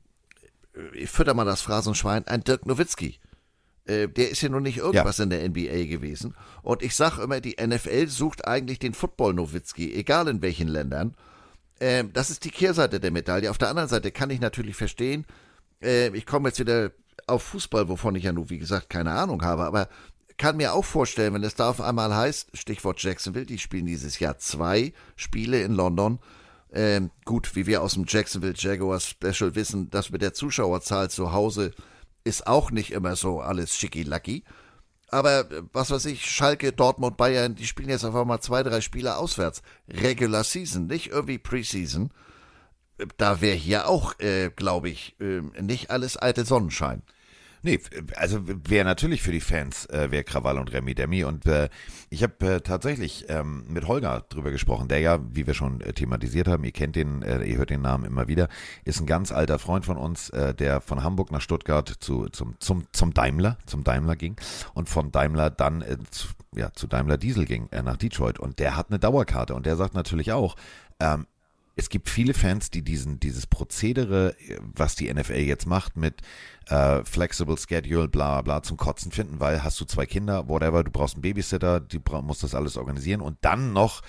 ich 0.92 1.08
fütter 1.08 1.32
mal 1.32 1.44
das 1.44 1.62
Phrasenschwein, 1.62 2.26
ein 2.26 2.42
Dirk 2.42 2.66
Nowitzki. 2.66 3.18
Äh, 3.86 4.08
der 4.08 4.30
ist 4.30 4.42
ja 4.42 4.48
nun 4.48 4.64
nicht 4.64 4.78
irgendwas 4.78 5.18
ja. 5.18 5.24
in 5.24 5.30
der 5.30 5.48
NBA 5.48 5.86
gewesen. 5.86 6.34
Und 6.62 6.82
ich 6.82 6.94
sage 6.94 7.22
immer, 7.22 7.40
die 7.40 7.56
NFL 7.64 8.08
sucht 8.08 8.46
eigentlich 8.46 8.78
den 8.78 8.94
Football-Nowitzki, 8.94 9.94
egal 9.94 10.28
in 10.28 10.42
welchen 10.42 10.68
Ländern. 10.68 11.14
Ähm, 11.80 12.12
das 12.12 12.30
ist 12.30 12.44
die 12.44 12.50
Kehrseite 12.50 13.00
der 13.00 13.10
Medaille. 13.10 13.50
Auf 13.50 13.58
der 13.58 13.68
anderen 13.68 13.88
Seite 13.88 14.10
kann 14.10 14.30
ich 14.30 14.40
natürlich 14.40 14.76
verstehen, 14.76 15.24
äh, 15.82 16.08
ich 16.16 16.26
komme 16.26 16.48
jetzt 16.48 16.58
wieder 16.58 16.90
auf 17.26 17.42
Fußball, 17.42 17.88
wovon 17.88 18.14
ich 18.14 18.24
ja 18.24 18.32
nun, 18.32 18.50
wie 18.50 18.58
gesagt, 18.58 18.90
keine 18.90 19.12
Ahnung 19.12 19.42
habe, 19.42 19.64
aber 19.64 19.88
kann 20.38 20.58
mir 20.58 20.74
auch 20.74 20.84
vorstellen, 20.84 21.34
wenn 21.34 21.44
es 21.44 21.54
da 21.54 21.70
auf 21.70 21.80
einmal 21.80 22.14
heißt, 22.14 22.56
Stichwort 22.56 23.02
Jacksonville, 23.02 23.46
die 23.46 23.58
spielen 23.58 23.86
dieses 23.86 24.18
Jahr 24.18 24.38
zwei 24.38 24.92
Spiele 25.16 25.62
in 25.62 25.72
London. 25.72 26.18
Ähm, 26.72 27.10
gut, 27.24 27.56
wie 27.56 27.66
wir 27.66 27.82
aus 27.82 27.94
dem 27.94 28.04
Jacksonville 28.06 28.54
Jaguars 28.54 29.06
Special 29.08 29.54
wissen, 29.54 29.88
das 29.90 30.10
mit 30.10 30.20
der 30.20 30.34
Zuschauerzahl 30.34 31.08
zu 31.08 31.32
Hause 31.32 31.72
ist 32.26 32.46
auch 32.46 32.70
nicht 32.70 32.92
immer 32.92 33.16
so 33.16 33.40
alles 33.40 33.76
schicki-lacki. 33.76 34.44
Aber 35.08 35.50
äh, 35.50 35.62
was 35.72 35.90
weiß 35.90 36.06
ich, 36.06 36.26
Schalke, 36.26 36.72
Dortmund, 36.72 37.16
Bayern, 37.16 37.54
die 37.54 37.66
spielen 37.66 37.88
jetzt 37.88 38.04
einfach 38.04 38.24
mal 38.24 38.40
zwei, 38.40 38.62
drei 38.62 38.80
Spiele 38.80 39.16
auswärts. 39.16 39.62
Regular 39.88 40.44
Season, 40.44 40.86
nicht 40.86 41.08
irgendwie 41.08 41.38
Preseason. 41.38 42.10
Äh, 42.98 43.06
da 43.16 43.40
wäre 43.40 43.56
hier 43.56 43.88
auch, 43.88 44.18
äh, 44.18 44.50
glaube 44.50 44.90
ich, 44.90 45.16
äh, 45.20 45.40
nicht 45.62 45.90
alles 45.90 46.20
eitel 46.20 46.44
Sonnenschein. 46.44 47.02
Nee, 47.66 47.80
also 48.14 48.42
wäre 48.46 48.84
natürlich 48.84 49.22
für 49.22 49.32
die 49.32 49.40
Fans, 49.40 49.86
äh, 49.86 50.12
wäre 50.12 50.22
Krawall 50.22 50.56
und 50.60 50.72
Remi 50.72 50.94
Demi. 50.94 51.24
Und 51.24 51.46
äh, 51.46 51.68
ich 52.10 52.22
habe 52.22 52.46
äh, 52.46 52.60
tatsächlich 52.60 53.24
ähm, 53.28 53.64
mit 53.66 53.88
Holger 53.88 54.24
drüber 54.28 54.52
gesprochen, 54.52 54.86
der 54.86 55.00
ja, 55.00 55.18
wie 55.32 55.48
wir 55.48 55.54
schon 55.54 55.80
äh, 55.80 55.92
thematisiert 55.92 56.46
haben, 56.46 56.62
ihr 56.62 56.70
kennt 56.70 56.94
den, 56.94 57.22
äh, 57.22 57.42
ihr 57.42 57.58
hört 57.58 57.70
den 57.70 57.82
Namen 57.82 58.04
immer 58.04 58.28
wieder, 58.28 58.48
ist 58.84 59.00
ein 59.00 59.06
ganz 59.06 59.32
alter 59.32 59.58
Freund 59.58 59.84
von 59.84 59.96
uns, 59.96 60.30
äh, 60.30 60.54
der 60.54 60.80
von 60.80 61.02
Hamburg 61.02 61.32
nach 61.32 61.40
Stuttgart 61.40 61.92
zu, 61.98 62.28
zum, 62.28 62.54
zum, 62.60 62.86
zum 62.92 63.12
Daimler, 63.12 63.58
zum 63.66 63.82
Daimler 63.82 64.14
ging 64.14 64.36
und 64.74 64.88
von 64.88 65.10
Daimler 65.10 65.50
dann 65.50 65.82
äh, 65.82 65.98
zu, 66.12 66.28
ja, 66.54 66.72
zu 66.72 66.86
Daimler 66.86 67.18
Diesel 67.18 67.46
ging, 67.46 67.66
äh, 67.72 67.82
nach 67.82 67.96
Detroit. 67.96 68.38
Und 68.38 68.60
der 68.60 68.76
hat 68.76 68.90
eine 68.90 69.00
Dauerkarte 69.00 69.56
und 69.56 69.66
der 69.66 69.74
sagt 69.74 69.94
natürlich 69.94 70.30
auch, 70.30 70.54
ähm, 71.00 71.26
es 71.76 71.90
gibt 71.90 72.08
viele 72.08 72.32
Fans, 72.32 72.70
die 72.70 72.82
diesen, 72.82 73.20
dieses 73.20 73.46
Prozedere, 73.46 74.34
was 74.74 74.96
die 74.96 75.12
NFL 75.12 75.34
jetzt 75.34 75.66
macht 75.66 75.96
mit 75.96 76.22
äh, 76.68 77.04
Flexible 77.04 77.56
Schedule, 77.58 78.08
bla 78.08 78.40
bla, 78.40 78.62
zum 78.62 78.78
Kotzen 78.78 79.12
finden, 79.12 79.40
weil 79.40 79.62
hast 79.62 79.78
du 79.80 79.84
zwei 79.84 80.06
Kinder, 80.06 80.48
whatever, 80.48 80.82
du 80.82 80.90
brauchst 80.90 81.16
einen 81.16 81.22
Babysitter, 81.22 81.80
die 81.80 82.00
musst 82.22 82.42
das 82.42 82.54
alles 82.54 82.78
organisieren 82.78 83.20
und 83.20 83.36
dann 83.42 83.74
noch 83.74 84.00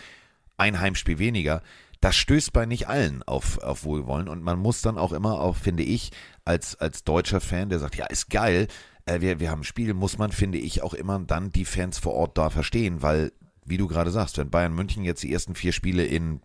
ein 0.55 0.79
Heimspiel 0.79 1.19
weniger. 1.19 1.61
Das 1.99 2.15
stößt 2.15 2.53
bei 2.53 2.65
nicht 2.65 2.87
allen 2.87 3.21
auf, 3.23 3.57
auf 3.59 3.83
Wohlwollen 3.83 4.29
und 4.29 4.43
man 4.43 4.59
muss 4.59 4.81
dann 4.81 4.97
auch 4.97 5.11
immer, 5.11 5.41
auch 5.41 5.57
finde 5.57 5.83
ich, 5.83 6.11
als, 6.45 6.75
als 6.79 7.03
deutscher 7.03 7.41
Fan, 7.41 7.69
der 7.69 7.79
sagt, 7.79 7.97
ja, 7.97 8.05
ist 8.05 8.29
geil, 8.29 8.67
äh, 9.05 9.19
wir, 9.19 9.41
wir 9.41 9.51
haben 9.51 9.61
ein 9.61 9.65
Spiel, 9.65 9.93
muss 9.93 10.17
man, 10.17 10.31
finde 10.31 10.57
ich, 10.57 10.83
auch 10.83 10.93
immer 10.93 11.19
dann 11.19 11.51
die 11.51 11.65
Fans 11.65 11.97
vor 11.99 12.13
Ort 12.13 12.37
da 12.37 12.49
verstehen, 12.49 13.01
weil 13.01 13.33
wie 13.67 13.77
du 13.77 13.87
gerade 13.87 14.11
sagst, 14.11 14.37
wenn 14.37 14.49
Bayern 14.49 14.73
München 14.73 15.03
jetzt 15.03 15.23
die 15.23 15.31
ersten 15.31 15.53
vier 15.53 15.73
Spiele 15.73 16.05
in, 16.05 16.41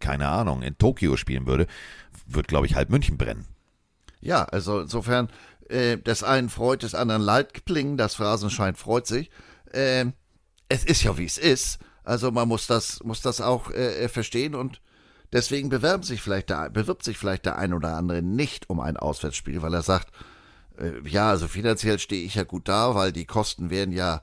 keine 0.00 0.28
Ahnung, 0.28 0.62
in 0.62 0.78
Tokio 0.78 1.16
spielen 1.16 1.46
würde, 1.46 1.66
wird, 2.26 2.48
glaube 2.48 2.66
ich, 2.66 2.74
halb 2.74 2.90
München 2.90 3.18
brennen. 3.18 3.46
Ja, 4.20 4.44
also 4.44 4.80
insofern, 4.80 5.28
äh, 5.68 5.98
des 5.98 6.22
einen 6.22 6.48
freut, 6.48 6.82
des 6.82 6.94
anderen 6.94 7.22
leid 7.22 7.66
klingen, 7.66 7.96
das 7.96 8.14
Phrasenschein 8.14 8.74
freut 8.74 9.06
sich. 9.06 9.30
Äh, 9.72 10.06
es 10.68 10.84
ist 10.84 11.02
ja, 11.02 11.18
wie 11.18 11.26
es 11.26 11.38
ist. 11.38 11.78
Also 12.02 12.30
man 12.30 12.48
muss 12.48 12.66
das, 12.66 13.02
muss 13.04 13.20
das 13.20 13.40
auch 13.40 13.70
äh, 13.70 14.08
verstehen 14.08 14.54
und 14.54 14.80
deswegen 15.32 15.68
bewerben 15.68 16.02
sich 16.02 16.22
vielleicht 16.22 16.50
der, 16.50 16.70
bewirbt 16.70 17.04
sich 17.04 17.18
vielleicht 17.18 17.44
der 17.46 17.58
ein 17.58 17.74
oder 17.74 17.96
andere 17.96 18.22
nicht 18.22 18.70
um 18.70 18.80
ein 18.80 18.96
Auswärtsspiel, 18.96 19.62
weil 19.62 19.74
er 19.74 19.82
sagt, 19.82 20.08
äh, 20.78 21.06
ja, 21.06 21.30
also 21.30 21.46
finanziell 21.46 21.98
stehe 21.98 22.24
ich 22.24 22.34
ja 22.34 22.44
gut 22.44 22.68
da, 22.68 22.94
weil 22.94 23.12
die 23.12 23.26
Kosten 23.26 23.70
werden 23.70 23.92
ja 23.92 24.22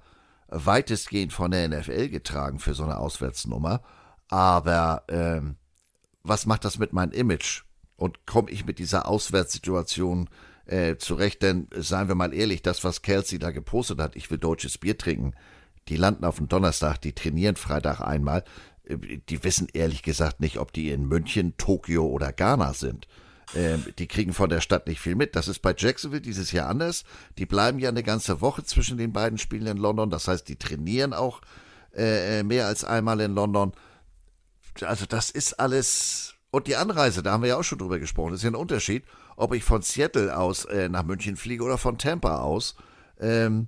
weitestgehend 0.52 1.34
von 1.34 1.52
der 1.52 1.68
NFL 1.68 2.10
getragen 2.10 2.60
für 2.60 2.74
so 2.74 2.84
eine 2.84 2.98
Auswärtsnummer. 2.98 3.82
Aber 4.30 5.04
ähm, 5.08 5.56
was 6.24 6.46
macht 6.46 6.66
das 6.66 6.80
mit 6.80 6.94
meinem 6.94 7.12
Image? 7.12 7.64
Und 7.96 8.26
komme 8.26 8.50
ich 8.52 8.66
mit 8.66 8.80
dieser 8.80 9.08
Auswärtssituation 9.08 10.30
äh, 10.66 10.96
zurecht? 10.98 11.42
Denn 11.42 11.68
seien 11.76 12.08
wir 12.08 12.16
mal 12.16 12.34
ehrlich, 12.34 12.62
das, 12.62 12.84
was 12.84 13.02
Kelsey 13.02 13.40
da 13.40 13.52
gepostet 13.52 14.00
hat, 14.00 14.16
ich 14.16 14.32
will 14.32 14.38
deutsches 14.38 14.78
Bier 14.78 14.98
trinken, 14.98 15.34
die 15.88 15.98
landen 15.98 16.26
auf 16.26 16.38
dem 16.38 16.48
Donnerstag, 16.48 17.02
die 17.02 17.14
trainieren 17.14 17.56
Freitag 17.56 18.02
einmal. 18.02 18.44
Äh, 18.84 19.20
die 19.30 19.44
wissen 19.44 19.68
ehrlich 19.74 20.04
gesagt 20.04 20.40
nicht, 20.40 20.58
ob 20.58 20.72
die 20.74 20.92
in 20.92 21.08
München, 21.08 21.56
Tokio 21.58 22.06
oder 22.06 22.32
Ghana 22.32 22.74
sind. 22.74 23.08
Ähm, 23.56 23.86
die 23.98 24.08
kriegen 24.08 24.34
von 24.34 24.50
der 24.50 24.62
Stadt 24.62 24.88
nicht 24.88 25.00
viel 25.00 25.16
mit. 25.16 25.36
Das 25.36 25.48
ist 25.48 25.60
bei 25.60 25.74
Jacksonville 25.76 26.22
dieses 26.22 26.52
Jahr 26.52 26.70
anders. 26.70 27.04
Die 27.38 27.46
bleiben 27.46 27.80
ja 27.80 27.90
eine 27.90 28.04
ganze 28.04 28.42
Woche 28.42 28.64
zwischen 28.64 28.98
den 28.98 29.12
beiden 29.12 29.38
Spielen 29.38 29.68
in 29.68 29.78
London. 29.78 30.10
Das 30.10 30.28
heißt, 30.28 30.48
die 30.48 30.58
trainieren 30.58 31.14
auch 31.14 31.42
äh, 31.96 32.40
äh, 32.40 32.44
mehr 32.44 32.68
als 32.68 32.84
einmal 32.84 33.20
in 33.22 33.34
London. 33.34 33.74
Also 34.82 35.06
das 35.06 35.32
ist 35.32 35.60
alles. 35.60 36.36
Und 36.52 36.68
die 36.68 36.76
Anreise, 36.76 37.24
da 37.24 37.32
haben 37.32 37.44
wir 37.44 37.50
ja 37.50 37.58
auch 37.58 37.64
schon 37.64 37.80
drüber 37.80 38.00
gesprochen, 38.00 38.32
das 38.32 38.40
ist 38.40 38.44
ja 38.44 38.52
ein 38.52 38.56
Unterschied, 38.56 39.04
ob 39.36 39.54
ich 39.54 39.64
von 39.64 39.84
Seattle 39.84 40.36
aus 40.36 40.66
äh, 40.66 40.90
nach 40.90 41.04
München 41.04 41.36
fliege 41.36 41.64
oder 41.64 41.78
von 41.78 41.98
Tampa 41.98 42.40
aus. 42.40 42.76
Ähm, 43.20 43.68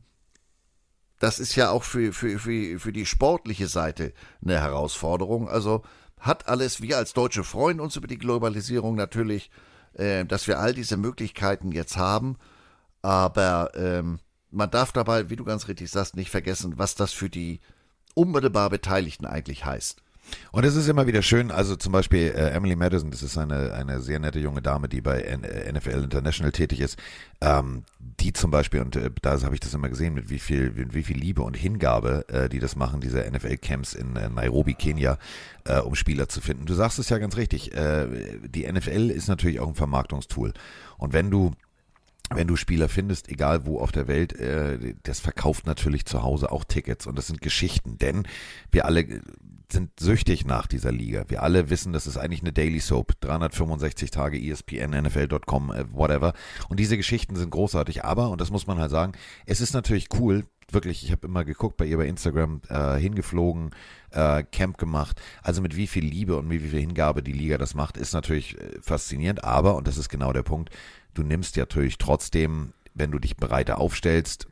das 1.20 1.38
ist 1.38 1.56
ja 1.56 1.70
auch 1.70 1.84
für, 1.84 2.14
für, 2.14 2.40
für, 2.40 2.80
für 2.80 2.92
die 2.92 3.06
sportliche 3.06 3.68
Seite 3.68 4.14
eine 4.44 4.60
Herausforderung. 4.60 5.48
Also 5.48 5.84
hat 6.20 6.48
alles, 6.48 6.82
wir 6.82 6.98
als 6.98 7.14
Deutsche 7.14 7.44
freuen 7.44 7.80
uns 7.80 7.96
über 7.96 8.08
die 8.08 8.18
Globalisierung 8.18 8.96
natürlich 8.96 9.52
äh, 9.94 10.26
dass 10.26 10.48
wir 10.48 10.60
all 10.60 10.74
diese 10.74 10.98
Möglichkeiten 10.98 11.72
jetzt 11.72 11.98
haben. 11.98 12.38
Aber 13.02 13.72
ähm, 13.76 14.20
man 14.52 14.70
darf 14.70 14.92
dabei, 14.92 15.30
wie 15.30 15.36
du 15.36 15.44
ganz 15.44 15.68
richtig 15.68 15.90
sagst, 15.90 16.16
nicht 16.16 16.30
vergessen, 16.30 16.78
was 16.78 16.96
das 16.96 17.14
für 17.14 17.30
die 17.30 17.60
unmittelbar 18.14 18.70
Beteiligten 18.70 19.26
eigentlich 19.26 19.66
heißt. 19.66 20.02
Und 20.52 20.66
es 20.66 20.76
ist 20.76 20.88
immer 20.88 21.08
wieder 21.08 21.22
schön, 21.22 21.52
also 21.52 21.76
zum 21.76 21.92
Beispiel 21.92 22.34
äh, 22.36 22.52
Emily 22.52 22.76
Madison, 22.76 23.12
das 23.12 23.24
ist 23.24 23.38
eine, 23.38 23.74
eine 23.74 24.02
sehr 24.02 24.20
nette 24.20 24.40
junge 24.40 24.62
Dame, 24.62 24.88
die 24.88 25.02
bei 25.02 25.22
N 25.22 25.42
NFL 25.42 25.90
äh, 25.90 26.04
International 26.04 26.52
tätig 26.52 26.80
ist, 26.80 26.98
ähm, 27.42 27.84
die 28.00 28.34
zum 28.34 28.52
Beispiel, 28.52 28.82
und 28.82 28.96
äh, 28.96 29.10
da 29.22 29.42
habe 29.42 29.56
ich 29.56 29.60
das 29.60 29.74
immer 29.74 29.90
gesehen, 29.90 30.14
mit 30.14 30.30
wie 30.30 30.40
viel, 30.40 30.72
mit 30.72 30.94
wie 30.94 31.04
viel 31.04 31.18
Liebe 31.18 31.42
und 31.42 31.56
Hingabe 31.56 32.26
äh, 32.30 32.50
die 32.50 32.60
das 32.60 32.76
machen, 32.76 33.02
diese 33.02 33.20
NFL-Camps 33.20 33.94
in 33.94 34.16
äh, 34.16 34.30
Nairobi, 34.30 34.74
Kenia, 34.74 35.18
äh, 35.66 35.80
um 35.80 35.96
Spieler 35.96 36.30
zu 36.30 36.42
finden. 36.42 36.66
Du 36.66 36.74
sagst 36.74 37.00
es 37.00 37.10
ja 37.10 37.18
ganz 37.18 37.38
richtig, 37.38 37.74
äh, 37.76 38.40
die 38.48 38.72
NFL 38.72 39.10
ist 39.10 39.28
natürlich 39.28 39.60
auch 39.60 39.68
ein 39.68 39.76
Vermarktungstool. 39.76 40.54
Und 40.98 41.14
wenn 41.14 41.32
du 41.32 41.52
wenn 42.34 42.48
du 42.48 42.56
Spieler 42.56 42.88
findest, 42.88 43.28
egal 43.28 43.66
wo 43.66 43.80
auf 43.80 43.92
der 43.92 44.08
Welt, 44.08 44.34
äh, 44.34 44.96
das 45.04 45.20
verkauft 45.20 45.66
natürlich 45.66 46.06
zu 46.06 46.24
Hause 46.24 46.50
auch 46.50 46.64
Tickets 46.64 47.06
und 47.06 47.18
das 47.18 47.28
sind 47.28 47.42
Geschichten, 47.42 47.98
denn 47.98 48.26
wir 48.72 48.86
alle 48.86 49.22
sind 49.72 49.92
süchtig 50.00 50.46
nach 50.46 50.68
dieser 50.68 50.92
Liga. 50.92 51.26
Wir 51.28 51.44
alle 51.44 51.70
wissen, 51.70 51.94
das 51.94 52.08
ist 52.08 52.18
eigentlich 52.18 52.42
eine 52.42 52.54
Daily 52.54 52.80
Soap. 52.80 53.20
365 53.22 54.12
Tage 54.12 54.40
ESPN, 54.40 54.92
NFL.com, 54.92 55.72
äh, 55.72 55.86
whatever. 55.92 56.34
Und 56.70 56.80
diese 56.80 56.98
Geschichten 56.98 57.36
sind 57.36 57.50
großartig. 57.50 58.04
Aber, 58.04 58.30
und 58.30 58.42
das 58.42 58.52
muss 58.52 58.68
man 58.68 58.80
halt 58.80 58.92
sagen, 58.92 59.14
es 59.46 59.62
ist 59.62 59.74
natürlich 59.74 60.08
cool, 60.20 60.46
wirklich, 60.70 61.04
ich 61.04 61.12
habe 61.12 61.28
immer 61.28 61.44
geguckt 61.44 61.78
bei 61.78 61.86
ihr 61.86 61.98
bei 61.98 62.08
Instagram, 62.08 62.62
äh, 62.70 62.98
hingeflogen, 62.98 63.72
äh, 64.12 64.44
Camp 64.44 64.78
gemacht. 64.78 65.22
Also 65.42 65.62
mit 65.62 65.76
wie 65.76 65.88
viel 65.88 66.06
Liebe 66.06 66.38
und 66.38 66.48
mit 66.48 66.64
wie 66.64 66.70
viel 66.70 66.80
Hingabe 66.80 67.24
die 67.24 67.34
Liga 67.34 67.58
das 67.58 67.76
macht, 67.76 67.98
ist 67.98 68.14
natürlich 68.14 68.60
äh, 68.60 68.80
faszinierend. 68.82 69.44
Aber, 69.44 69.76
und 69.76 69.88
das 69.88 69.98
ist 69.98 70.10
genau 70.10 70.34
der 70.34 70.44
Punkt, 70.44 70.70
du 71.14 71.24
nimmst 71.24 71.58
natürlich 71.58 71.98
trotzdem, 71.98 72.74
wenn 72.94 73.12
du 73.12 73.20
dich 73.20 73.38
breiter 73.38 73.80
aufstellst, 73.80 74.48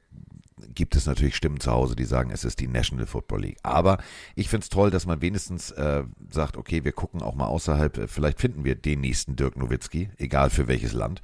gibt 0.74 0.96
es 0.96 1.06
natürlich 1.06 1.36
Stimmen 1.36 1.60
zu 1.60 1.72
Hause, 1.72 1.96
die 1.96 2.06
sagen, 2.06 2.32
es 2.32 2.44
ist 2.44 2.60
die 2.60 2.68
National 2.68 3.06
Football 3.06 3.42
League. 3.42 3.58
Aber 3.64 3.98
ich 4.36 4.50
finde 4.50 4.64
es 4.64 4.70
toll, 4.70 4.92
dass 4.92 5.06
man 5.06 5.22
wenigstens 5.22 5.72
äh, 5.72 6.04
sagt, 6.30 6.58
okay, 6.58 6.84
wir 6.84 6.92
gucken 6.92 7.22
auch 7.22 7.36
mal 7.36 7.48
außerhalb, 7.48 7.98
äh, 7.98 8.08
vielleicht 8.08 8.40
finden 8.40 8.64
wir 8.64 8.76
den 8.76 9.02
nächsten 9.02 9.36
Dirk 9.36 9.58
Nowitzki, 9.58 10.10
egal 10.18 10.50
für 10.50 10.68
welches 10.68 10.94
Land. 10.94 11.22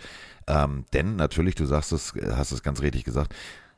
Ähm, 0.48 0.86
denn 0.94 1.16
natürlich, 1.16 1.56
du 1.56 1.66
sagst 1.66 1.92
es, 1.92 2.14
hast 2.32 2.52
es 2.52 2.64
ganz 2.64 2.82
richtig 2.82 3.04
gesagt, 3.04 3.34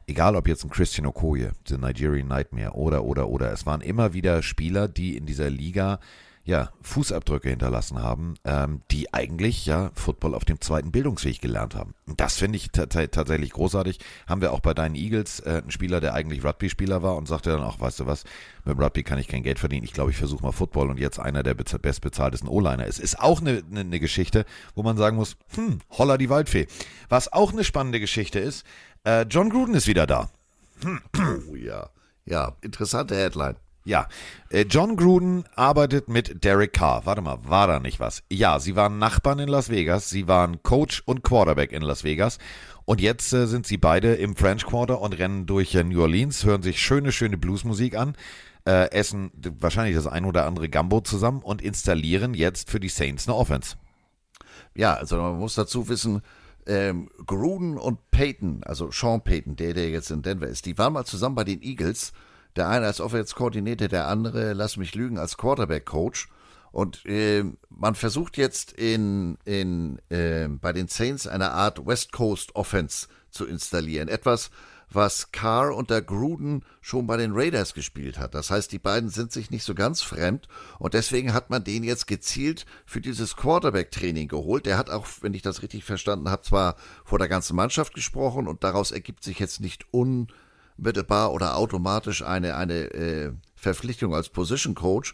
egal 0.08 0.36
ob 0.36 0.48
jetzt 0.48 0.64
ein 0.64 0.70
Christian 0.70 1.06
Okoye, 1.06 1.52
The 1.68 1.78
Nigerian 1.78 2.28
Nightmare 2.28 2.72
oder, 2.72 3.04
oder, 3.04 3.28
oder, 3.28 3.52
es 3.52 3.66
waren 3.66 3.82
immer 3.82 4.14
wieder 4.14 4.42
Spieler, 4.42 4.88
die 4.88 5.18
in 5.18 5.26
dieser 5.26 5.50
Liga 5.50 6.00
ja, 6.48 6.72
Fußabdrücke 6.82 7.50
hinterlassen 7.50 8.02
haben, 8.02 8.36
ähm, 8.46 8.82
die 8.90 9.14
eigentlich 9.14 9.66
ja 9.66 9.92
Football 9.94 10.34
auf 10.34 10.46
dem 10.46 10.62
zweiten 10.62 10.94
Bildungsweg 10.94 11.42
gelernt 11.42 11.76
haben. 11.76 11.94
Und 12.08 12.22
das 12.22 12.38
finde 12.38 12.56
ich 12.56 12.72
tatsächlich 12.72 13.52
großartig. 13.52 14.00
Haben 14.28 14.40
wir 14.40 14.54
auch 14.54 14.62
bei 14.62 14.74
deinen 14.74 14.96
Eagles 14.96 15.42
äh, 15.42 15.60
einen 15.62 15.72
Spieler, 15.72 16.00
der 16.00 16.14
eigentlich 16.14 16.46
Rugby-Spieler 16.46 17.04
war 17.04 17.18
und 17.18 17.28
sagte 17.28 17.50
dann 17.50 17.64
auch, 17.64 17.82
weißt 17.82 18.00
du 18.00 18.06
was, 18.06 18.24
mit 18.64 18.80
Rugby 18.80 19.04
kann 19.04 19.20
ich 19.20 19.28
kein 19.28 19.44
Geld 19.44 19.60
verdienen. 19.60 19.84
Ich 19.84 19.92
glaube, 19.92 20.12
ich 20.12 20.18
versuche 20.18 20.42
mal 20.42 20.54
Football 20.54 20.90
und 20.90 21.00
jetzt 21.00 21.20
einer 21.20 21.44
der 21.44 21.54
bestbezahltesten 21.54 22.48
O-Liner 22.48 22.88
ist. 22.88 23.00
Ist 23.00 23.20
auch 23.20 23.42
eine, 23.42 23.62
eine, 23.70 23.82
eine 23.82 24.00
Geschichte, 24.00 24.46
wo 24.74 24.84
man 24.84 24.96
sagen 24.96 25.18
muss, 25.18 25.36
hm, 25.54 25.80
holla 25.92 26.18
die 26.18 26.30
Waldfee. 26.30 26.68
Was 27.10 27.34
auch 27.34 27.52
eine 27.52 27.66
spannende 27.66 28.00
Geschichte 28.00 28.40
ist, 28.40 28.66
äh, 29.04 29.24
John 29.24 29.50
Gruden 29.50 29.76
ist 29.76 29.88
wieder 29.88 30.08
da. 30.08 30.30
Oh 31.50 31.56
ja, 31.56 31.90
ja, 32.24 32.56
interessante 32.62 33.16
Headline. 33.18 33.58
Ja, 33.88 34.10
äh, 34.50 34.66
John 34.70 34.98
Gruden 34.98 35.46
arbeitet 35.56 36.10
mit 36.10 36.44
Derek 36.44 36.74
Carr. 36.74 37.06
Warte 37.06 37.22
mal, 37.22 37.40
war 37.44 37.68
da 37.68 37.80
nicht 37.80 38.02
was? 38.02 38.22
Ja, 38.30 38.60
sie 38.60 38.76
waren 38.76 39.00
Nachbarn 39.00 39.40
in 39.40 39.48
Las 39.48 39.70
Vegas, 39.70 40.10
sie 40.10 40.28
waren 40.28 40.62
Coach 40.62 41.04
und 41.06 41.24
Quarterback 41.24 41.72
in 41.72 41.84
Las 41.84 42.04
Vegas 42.04 42.38
und 42.84 43.00
jetzt 43.00 43.32
äh, 43.32 43.48
sind 43.48 43.66
sie 43.66 43.78
beide 43.78 44.16
im 44.16 44.36
French 44.36 44.66
Quarter 44.66 45.00
und 45.00 45.18
rennen 45.18 45.46
durch 45.46 45.74
äh, 45.74 45.86
New 45.86 46.02
Orleans, 46.02 46.44
hören 46.44 46.64
sich 46.64 46.82
schöne, 46.82 47.14
schöne 47.14 47.38
Bluesmusik 47.38 47.96
an, 47.96 48.18
äh, 48.66 48.92
essen 48.92 49.32
wahrscheinlich 49.58 49.96
das 49.96 50.06
ein 50.06 50.26
oder 50.26 50.46
andere 50.46 50.68
Gumbo 50.68 51.00
zusammen 51.00 51.42
und 51.42 51.62
installieren 51.62 52.34
jetzt 52.34 52.70
für 52.70 52.82
die 52.82 52.90
Saints 52.90 53.26
eine 53.26 53.38
Offense. 53.38 53.78
Ja, 54.76 54.96
also 54.96 55.16
man 55.16 55.40
muss 55.40 55.56
dazu 55.56 55.88
wissen, 55.88 56.24
ähm, 56.66 57.08
Gruden 57.26 57.78
und 57.78 58.12
Peyton, 58.12 58.66
also 58.66 58.92
Sean 58.92 59.24
Payton, 59.24 59.56
der, 59.56 59.74
der 59.74 59.90
jetzt 59.92 60.12
in 60.12 60.24
Denver 60.24 60.48
ist, 60.48 60.66
die 60.66 60.78
waren 60.78 60.92
mal 60.92 61.06
zusammen 61.06 61.36
bei 61.36 61.46
den 61.46 61.62
Eagles 61.62 62.12
der 62.58 62.70
eine 62.70 62.86
als 62.86 63.00
Offense-Koordinator, 63.02 63.88
der 63.88 64.08
andere, 64.08 64.54
lass 64.54 64.78
mich 64.78 64.96
lügen, 64.96 65.18
als 65.18 65.38
Quarterback-Coach. 65.38 66.30
Und 66.72 67.06
äh, 67.06 67.44
man 67.70 67.96
versucht 67.96 68.38
jetzt 68.38 68.74
in, 68.74 69.38
in, 69.46 70.00
äh, 70.10 70.48
bei 70.48 70.74
den 70.74 70.88
Saints 70.88 71.26
eine 71.28 71.52
Art 71.52 71.86
West 71.86 72.12
Coast 72.12 72.56
Offense 72.56 73.08
zu 73.32 73.46
installieren. 73.46 74.10
Etwas, 74.10 74.52
was 74.90 75.32
Carr 75.32 75.76
unter 75.76 76.02
Gruden 76.02 76.64
schon 76.82 77.08
bei 77.08 77.18
den 77.18 77.32
Raiders 77.34 77.74
gespielt 77.74 78.18
hat. 78.18 78.34
Das 78.34 78.52
heißt, 78.52 78.72
die 78.72 78.80
beiden 78.80 79.10
sind 79.10 79.32
sich 79.32 79.52
nicht 79.52 79.64
so 79.64 79.76
ganz 79.76 80.02
fremd 80.02 80.48
und 80.80 80.94
deswegen 80.94 81.34
hat 81.34 81.50
man 81.50 81.64
den 81.64 81.84
jetzt 81.84 82.08
gezielt 82.08 82.66
für 82.86 83.02
dieses 83.02 83.36
Quarterback-Training 83.36 84.28
geholt. 84.28 84.66
Der 84.66 84.78
hat 84.78 84.90
auch, 84.90 85.08
wenn 85.22 85.34
ich 85.34 85.42
das 85.42 85.62
richtig 85.62 85.84
verstanden 85.84 86.30
habe, 86.30 86.44
zwar 86.44 86.76
vor 87.04 87.20
der 87.20 87.28
ganzen 87.28 87.56
Mannschaft 87.56 87.94
gesprochen 87.94 88.48
und 88.48 88.64
daraus 88.64 88.92
ergibt 88.92 89.24
sich 89.24 89.40
jetzt 89.40 89.60
nicht 89.60 89.86
un 89.92 90.28
mittelbar 90.78 91.34
oder 91.34 91.58
automatisch 91.58 92.24
eine, 92.24 92.56
eine 92.56 92.94
äh, 92.94 93.32
Verpflichtung 93.56 94.14
als 94.14 94.30
Position 94.30 94.76
Coach, 94.76 95.14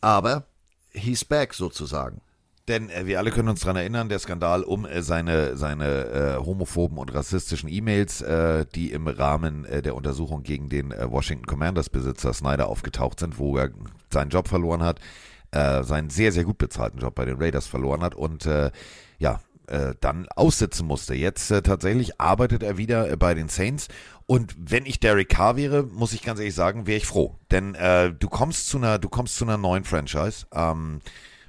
aber 0.00 0.44
he's 0.90 1.24
back 1.24 1.54
sozusagen. 1.54 2.20
Denn 2.68 2.90
äh, 2.90 3.06
wir 3.06 3.18
alle 3.18 3.32
können 3.32 3.48
uns 3.48 3.60
daran 3.60 3.76
erinnern, 3.76 4.08
der 4.08 4.20
Skandal 4.20 4.62
um 4.62 4.86
äh, 4.86 5.02
seine, 5.02 5.56
seine 5.56 6.04
äh, 6.06 6.36
homophoben 6.36 6.96
und 6.96 7.12
rassistischen 7.12 7.68
E-Mails, 7.68 8.20
äh, 8.20 8.66
die 8.74 8.92
im 8.92 9.08
Rahmen 9.08 9.64
äh, 9.64 9.82
der 9.82 9.96
Untersuchung 9.96 10.44
gegen 10.44 10.68
den 10.68 10.92
äh, 10.92 11.10
Washington 11.10 11.46
Commanders 11.46 11.90
Besitzer 11.90 12.32
Snyder 12.32 12.68
aufgetaucht 12.68 13.18
sind, 13.18 13.38
wo 13.38 13.56
er 13.58 13.70
seinen 14.10 14.30
Job 14.30 14.48
verloren 14.48 14.82
hat, 14.82 15.00
seinen 15.54 16.08
sehr, 16.08 16.32
sehr 16.32 16.44
gut 16.44 16.56
bezahlten 16.56 16.98
Job 16.98 17.14
bei 17.14 17.26
den 17.26 17.36
Raiders 17.36 17.66
verloren 17.66 18.00
hat 18.00 18.14
und 18.14 18.48
ja, 19.18 19.40
dann 20.00 20.26
aussitzen 20.34 20.86
musste. 20.86 21.14
Jetzt 21.14 21.48
tatsächlich 21.48 22.18
arbeitet 22.18 22.62
er 22.62 22.78
wieder 22.78 23.14
bei 23.18 23.34
den 23.34 23.50
Saints 23.50 23.88
und 24.32 24.56
wenn 24.56 24.86
ich 24.86 24.98
Derek 24.98 25.28
Carr 25.28 25.58
wäre, 25.58 25.82
muss 25.82 26.14
ich 26.14 26.22
ganz 26.22 26.38
ehrlich 26.38 26.54
sagen, 26.54 26.86
wäre 26.86 26.96
ich 26.96 27.04
froh. 27.04 27.36
Denn 27.50 27.74
äh, 27.74 28.14
du 28.14 28.30
kommst 28.30 28.66
zu 28.66 28.78
einer, 28.78 28.98
du 28.98 29.10
kommst 29.10 29.36
zu 29.36 29.44
einer 29.44 29.58
neuen 29.58 29.84
Franchise. 29.84 30.46
Ähm, 30.54 31.00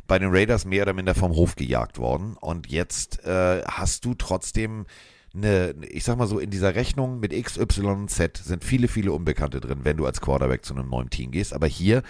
bei 0.06 0.20
den 0.20 0.36
Raiders 0.36 0.66
mehr 0.66 0.84
oder 0.84 0.92
minder 0.92 1.16
vom 1.16 1.32
Hof 1.32 1.56
gejagt 1.56 1.98
worden. 1.98 2.36
Und 2.36 2.68
jetzt 2.68 3.24
äh, 3.24 3.62
hast 3.64 4.04
du 4.04 4.16
trotzdem 4.16 4.86
eine, 5.34 5.74
ich 5.92 6.04
sag 6.04 6.18
mal 6.18 6.28
so, 6.28 6.40
in 6.40 6.50
dieser 6.50 6.76
Rechnung 6.76 7.22
mit 7.22 7.32
X, 7.32 7.58
Y 7.58 8.02
und 8.02 8.10
Z 8.10 8.36
sind 8.36 8.66
viele, 8.66 8.90
viele 8.90 9.14
Unbekannte 9.14 9.62
drin, 9.62 9.80
wenn 9.84 9.96
du 9.96 10.06
als 10.06 10.20
Quarterback 10.20 10.66
zu 10.66 10.76
einem 10.76 10.90
neuen 10.90 11.10
Team 11.10 11.32
gehst. 11.32 11.54
Aber 11.54 11.68
hier, 11.68 12.04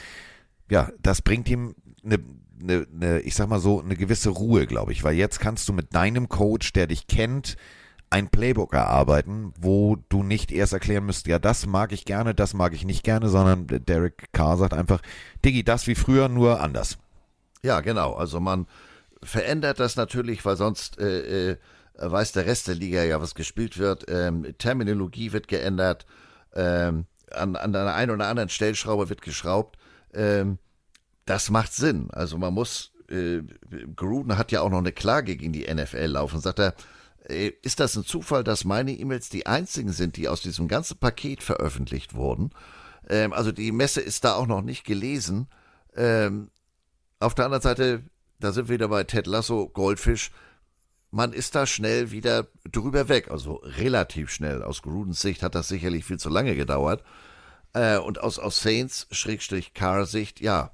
ja, 0.71 0.89
das 0.99 1.21
bringt 1.21 1.47
ihm 1.49 1.75
eine, 2.03 2.17
eine, 2.59 2.87
eine 2.91 3.19
ich 3.19 3.35
sag 3.35 3.47
mal 3.47 3.59
so, 3.59 3.79
eine 3.79 3.95
gewisse 3.95 4.31
Ruhe, 4.31 4.65
glaube 4.65 4.91
ich. 4.91 5.03
Weil 5.03 5.13
jetzt 5.13 5.39
kannst 5.39 5.69
du 5.69 5.73
mit 5.73 5.93
deinem 5.93 6.29
Coach, 6.29 6.73
der 6.73 6.87
dich 6.87 7.05
kennt, 7.05 7.57
ein 8.13 8.29
Playbook 8.29 8.73
erarbeiten, 8.75 9.55
wo 9.59 9.97
du 10.09 10.21
nicht 10.21 10.51
erst 10.51 10.71
erklären 10.71 11.03
müsst, 11.03 11.25
ja, 11.25 11.39
das 11.39 11.65
mag 11.65 11.91
ich 11.91 12.05
gerne, 12.05 12.35
das 12.35 12.53
mag 12.53 12.73
ich 12.73 12.85
nicht 12.85 13.03
gerne, 13.03 13.27
sondern 13.27 13.65
Derek 13.65 14.31
Carr 14.33 14.55
sagt 14.57 14.75
einfach, 14.75 15.01
Diggi, 15.43 15.63
das 15.63 15.87
wie 15.87 15.95
früher, 15.95 16.29
nur 16.29 16.61
anders. 16.61 16.99
Ja, 17.63 17.81
genau. 17.81 18.13
Also 18.13 18.39
man 18.39 18.67
verändert 19.23 19.79
das 19.79 19.95
natürlich, 19.95 20.45
weil 20.45 20.57
sonst 20.57 20.99
äh, 20.99 21.53
äh, 21.53 21.57
weiß 21.97 22.33
der 22.33 22.45
Rest 22.45 22.67
der 22.67 22.75
Liga 22.75 23.01
ja, 23.01 23.19
was 23.19 23.33
gespielt 23.33 23.79
wird. 23.79 24.05
Ähm, 24.07 24.45
Terminologie 24.59 25.31
wird 25.31 25.47
geändert, 25.47 26.05
ähm, 26.53 27.07
an, 27.31 27.55
an 27.55 27.73
der 27.73 27.95
einen 27.95 28.11
oder 28.11 28.27
anderen 28.27 28.49
Stellschraube 28.49 29.09
wird 29.09 29.23
geschraubt. 29.23 29.79
Ähm, 30.13 30.59
das 31.25 31.49
macht 31.49 31.73
Sinn. 31.73 32.09
Also 32.11 32.37
man 32.37 32.53
muss, 32.53 32.91
äh, 33.09 33.41
Gruden 33.95 34.37
hat 34.37 34.51
ja 34.51 34.61
auch 34.61 34.69
noch 34.69 34.77
eine 34.77 34.91
Klage 34.91 35.35
gegen 35.35 35.51
die 35.51 35.65
NFL 35.73 36.05
laufen, 36.05 36.39
sagt 36.41 36.59
er, 36.59 36.75
ist 37.27 37.79
das 37.79 37.95
ein 37.95 38.03
Zufall, 38.03 38.43
dass 38.43 38.65
meine 38.65 38.91
E-Mails 38.91 39.29
die 39.29 39.45
einzigen 39.45 39.91
sind, 39.91 40.17
die 40.17 40.27
aus 40.27 40.41
diesem 40.41 40.67
ganzen 40.67 40.97
Paket 40.97 41.41
veröffentlicht 41.41 42.13
wurden. 42.15 42.51
Ähm, 43.09 43.33
also 43.33 43.51
die 43.51 43.71
Messe 43.71 44.01
ist 44.01 44.23
da 44.23 44.35
auch 44.35 44.47
noch 44.47 44.61
nicht 44.61 44.83
gelesen. 44.83 45.47
Ähm, 45.95 46.49
auf 47.19 47.35
der 47.35 47.45
anderen 47.45 47.61
Seite, 47.61 48.03
da 48.39 48.51
sind 48.51 48.67
wir 48.67 48.75
wieder 48.75 48.89
bei 48.89 49.03
Ted 49.03 49.27
Lasso, 49.27 49.69
Goldfisch. 49.69 50.31
Man 51.11 51.31
ist 51.31 51.55
da 51.55 51.65
schnell 51.65 52.11
wieder 52.11 52.47
drüber 52.69 53.07
weg, 53.07 53.29
also 53.29 53.61
relativ 53.63 54.31
schnell. 54.31 54.63
Aus 54.63 54.81
Grudens 54.81 55.21
Sicht 55.21 55.43
hat 55.43 55.55
das 55.55 55.67
sicherlich 55.67 56.05
viel 56.05 56.19
zu 56.19 56.29
lange 56.29 56.55
gedauert. 56.55 57.03
Äh, 57.73 57.97
und 57.97 58.19
aus, 58.19 58.39
aus 58.39 58.61
Saints, 58.61 59.07
Schrägstrich 59.11 59.73
Car 59.73 60.05
Sicht, 60.05 60.41
ja, 60.41 60.71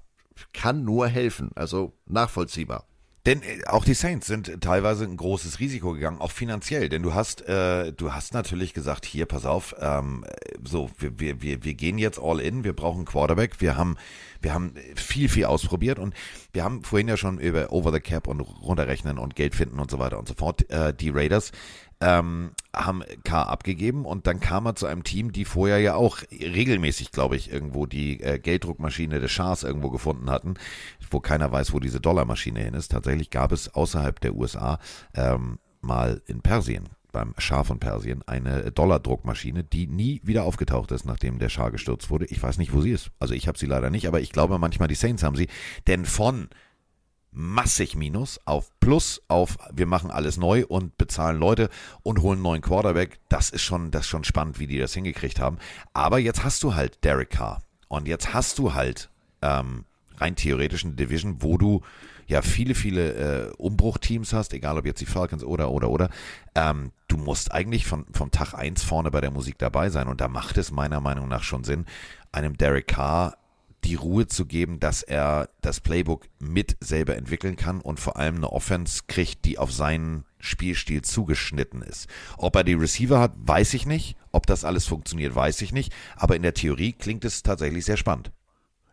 kann 0.54 0.84
nur 0.84 1.08
helfen, 1.08 1.52
also 1.56 1.94
nachvollziehbar. 2.06 2.89
Denn 3.30 3.44
äh, 3.44 3.64
auch 3.68 3.86
die 3.86 3.94
Saints 3.94 4.26
sind 4.26 4.60
teilweise 4.60 5.04
ein 5.04 5.16
großes 5.16 5.60
Risiko 5.60 5.94
gegangen, 5.94 6.20
auch 6.20 6.32
finanziell. 6.32 6.90
Denn 6.90 7.04
du 7.04 7.14
hast, 7.14 7.48
äh, 7.48 7.94
du 7.94 8.12
hast 8.12 8.34
natürlich 8.34 8.74
gesagt, 8.74 9.06
hier, 9.06 9.28
pass 9.28 9.46
auf, 9.46 9.76
ähm, 9.80 10.26
so, 10.64 10.90
wir, 10.98 11.20
wir, 11.20 11.42
wir, 11.44 11.64
wir 11.64 11.76
gehen 11.76 12.00
jetzt 12.00 12.20
all 12.20 12.40
in, 12.40 12.64
wir 12.64 12.74
brauchen 12.74 13.06
Quarterback, 13.06 13.62
wir 13.62 13.78
haben, 13.78 13.98
wir 14.42 14.56
haben 14.56 14.74
viel, 14.96 15.30
viel 15.30 15.46
ausprobiert 15.46 16.00
und 16.00 16.16
wir 16.54 16.64
haben 16.64 16.84
vorhin 16.84 17.08
ja 17.08 17.18
schon 17.18 17.38
über 17.38 17.72
Over 17.72 17.94
the 17.94 18.00
Cap 18.00 18.28
und 18.28 18.40
runterrechnen 18.40 19.20
und 19.20 19.36
Geld 19.36 19.54
finden 19.54 19.80
und 19.80 19.92
so 19.92 20.00
weiter 20.00 20.18
und 20.18 20.28
so 20.28 20.34
fort. 20.34 20.68
Äh, 20.72 20.96
die 20.96 21.12
Raiders 21.12 21.52
ähm, 22.02 22.52
haben 22.74 23.04
K 23.24 23.44
abgegeben 23.44 24.06
und 24.06 24.28
dann 24.28 24.40
kam 24.40 24.66
er 24.66 24.76
zu 24.76 24.88
einem 24.88 25.04
Team, 25.04 25.32
die 25.32 25.46
vorher 25.46 25.80
ja 25.80 25.96
auch 25.96 26.20
regelmäßig, 26.32 27.12
glaube 27.12 27.36
ich, 27.36 27.52
irgendwo 27.52 27.86
die 27.86 28.22
äh, 28.22 28.40
Gelddruckmaschine 28.40 29.20
des 29.20 29.32
Schahs 29.32 29.64
irgendwo 29.64 29.90
gefunden 29.90 30.30
hatten, 30.30 30.54
wo 31.12 31.20
keiner 31.20 31.52
weiß, 31.52 31.74
wo 31.74 31.80
diese 31.80 32.00
Dollarmaschine 32.00 32.62
hin 32.62 32.74
ist. 32.74 32.92
Tatsächlich 32.92 33.30
gab 33.30 33.52
es 33.52 33.74
außerhalb 33.74 34.20
der 34.22 34.36
USA 34.36 34.80
ähm, 35.14 35.60
mal 35.82 36.22
in 36.26 36.42
Persien 36.42 36.90
beim 37.12 37.34
Schah 37.38 37.64
von 37.64 37.80
Persien 37.80 38.22
eine 38.28 38.72
Dollardruckmaschine, 38.72 39.64
die 39.64 39.88
nie 39.88 40.22
wieder 40.24 40.44
aufgetaucht 40.44 40.92
ist, 40.92 41.06
nachdem 41.06 41.40
der 41.40 41.50
Schah 41.50 41.70
gestürzt 41.70 42.10
wurde. 42.10 42.26
Ich 42.26 42.42
weiß 42.42 42.58
nicht, 42.60 42.74
wo 42.74 42.82
sie 42.82 42.92
ist. 42.92 43.12
Also 43.20 43.34
ich 43.34 43.48
habe 43.48 43.58
sie 43.58 43.66
leider 43.66 43.90
nicht, 43.90 44.08
aber 44.08 44.22
ich 44.22 44.32
glaube 44.32 44.60
manchmal 44.60 44.88
die 44.88 44.96
Saints 44.96 45.24
haben 45.24 45.36
sie. 45.36 45.48
Denn 45.88 46.06
von 46.06 46.50
massig 47.32 47.96
Minus 47.96 48.40
auf 48.46 48.72
Plus 48.80 49.22
auf 49.28 49.58
wir 49.72 49.86
machen 49.86 50.12
alles 50.12 50.38
neu 50.38 50.66
und 50.68 50.98
bezahlen 50.98 51.40
Leute 51.40 51.70
und 52.04 52.22
holen 52.22 52.42
neuen 52.42 52.62
Quarterback. 52.62 53.20
Das 53.30 53.50
ist 53.50 53.62
schon, 53.62 53.92
das 53.92 54.02
ist 54.02 54.10
schon 54.10 54.24
spannend, 54.24 54.60
wie 54.60 54.68
die 54.68 54.80
das 54.80 54.94
hingekriegt 54.94 55.40
haben. 55.40 55.58
Aber 55.94 56.20
jetzt 56.20 56.44
hast 56.44 56.64
du 56.64 56.76
halt 56.76 57.04
Derek 57.04 57.32
Carr 57.32 57.62
und 57.88 58.08
jetzt 58.08 58.34
hast 58.34 58.58
du 58.60 58.74
halt 58.74 59.10
ähm, 59.42 59.86
rein 60.18 60.36
theoretisch 60.36 60.86
eine 60.86 60.96
Division, 60.96 61.42
wo 61.42 61.58
du 61.58 61.82
ja 62.28 62.42
viele, 62.42 62.76
viele 62.76 63.14
äh, 63.14 63.52
Umbruchteams 63.58 64.34
hast, 64.34 64.54
egal 64.54 64.78
ob 64.78 64.86
jetzt 64.86 65.02
die 65.02 65.06
Falcons 65.06 65.44
oder, 65.44 65.72
oder, 65.72 65.90
oder. 65.90 66.10
Ähm, 66.56 66.92
du 67.08 67.18
musst 67.18 67.52
eigentlich 67.52 67.88
von, 67.88 68.06
vom 68.14 68.30
Tag 68.32 68.54
eins 68.54 68.84
vorne 68.84 69.10
bei 69.12 69.20
der 69.20 69.32
Musik 69.32 69.58
dabei 69.58 69.90
sein 69.90 70.08
und 70.08 70.22
da 70.22 70.28
macht 70.28 70.58
es 70.58 70.72
meiner 70.72 71.00
Meinung 71.00 71.28
nach 71.28 71.44
schon 71.44 71.64
Sinn, 71.64 71.86
einem 72.32 72.56
Derek 72.56 72.88
Carr 72.88 73.38
die 73.84 73.96
Ruhe 73.96 74.28
zu 74.28 74.46
geben, 74.46 74.80
dass 74.80 75.04
er 75.04 75.50
das 75.62 75.80
Playbook 75.80 76.28
mit 76.40 76.78
selber 76.82 77.16
entwickeln 77.16 77.56
kann 77.56 77.82
und 77.82 78.00
vor 78.00 78.18
allem 78.18 78.36
eine 78.36 78.52
Offense 78.52 79.04
kriegt, 79.08 79.46
die 79.46 79.58
auf 79.58 79.72
seinen 79.72 80.26
Spielstil 80.40 81.02
zugeschnitten 81.02 81.82
ist. 81.82 82.08
Ob 82.38 82.56
er 82.56 82.64
die 82.64 82.74
Receiver 82.74 83.20
hat, 83.20 83.34
weiß 83.36 83.74
ich 83.74 83.86
nicht. 83.86 84.18
Ob 84.32 84.46
das 84.48 84.64
alles 84.64 84.86
funktioniert, 84.86 85.36
weiß 85.36 85.62
ich 85.62 85.72
nicht. 85.72 85.94
Aber 86.16 86.36
in 86.36 86.44
der 86.44 86.54
Theorie 86.54 86.94
klingt 86.94 87.26
es 87.26 87.44
tatsächlich 87.44 87.86
sehr 87.86 87.98
spannend. 87.98 88.32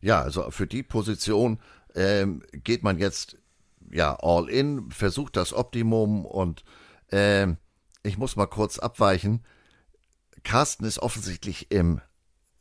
Ja, 0.00 0.20
also 0.22 0.50
für 0.50 0.66
die 0.66 0.82
Position 0.82 1.58
ähm, 1.94 2.42
geht 2.52 2.82
man 2.82 2.98
jetzt 2.98 3.38
ja 3.90 4.16
all 4.20 4.48
in, 4.48 4.90
versucht 4.90 5.36
das 5.36 5.52
Optimum 5.52 6.24
und 6.24 6.64
ähm, 7.10 7.56
ich 8.02 8.18
muss 8.18 8.36
mal 8.36 8.46
kurz 8.46 8.78
abweichen. 8.78 9.44
Carsten 10.42 10.84
ist 10.84 10.98
offensichtlich 10.98 11.70
im 11.70 12.00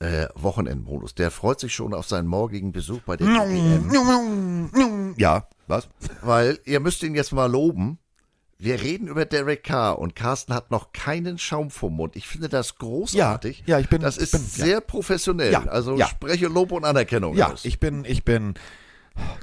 äh, 0.05 0.29
Wochenendmodus. 0.35 1.15
Der 1.15 1.31
freut 1.31 1.59
sich 1.59 1.73
schon 1.73 1.93
auf 1.93 2.07
seinen 2.07 2.27
morgigen 2.27 2.71
Besuch 2.71 3.01
bei 3.01 3.17
der 3.17 3.27
GPM. 3.27 5.13
Ja, 5.17 5.47
was? 5.67 5.89
Weil 6.21 6.59
ihr 6.65 6.79
müsst 6.79 7.03
ihn 7.03 7.15
jetzt 7.15 7.33
mal 7.33 7.51
loben. 7.51 7.99
Wir 8.57 8.81
reden 8.81 9.07
über 9.07 9.25
Derek 9.25 9.63
Carr 9.63 9.99
und 9.99 10.15
Carsten 10.15 10.53
hat 10.53 10.71
noch 10.71 10.93
keinen 10.93 11.37
Schaum 11.37 11.69
vom 11.69 11.95
Mund. 11.95 12.15
Ich 12.15 12.27
finde 12.27 12.47
das 12.47 12.77
großartig. 12.77 13.63
Ja, 13.65 13.75
ja 13.75 13.79
ich 13.79 13.89
bin. 13.89 14.01
Das 14.01 14.17
ist 14.17 14.31
bin, 14.31 14.41
sehr 14.41 14.67
ja. 14.67 14.79
professionell. 14.79 15.51
Ja, 15.51 15.65
also 15.65 15.97
spreche 15.99 16.47
Lob 16.47 16.71
und 16.71 16.85
Anerkennung. 16.85 17.35
Ja, 17.35 17.51
aus. 17.51 17.65
ich 17.65 17.79
bin, 17.79 18.05
ich 18.05 18.23
bin. 18.23 18.53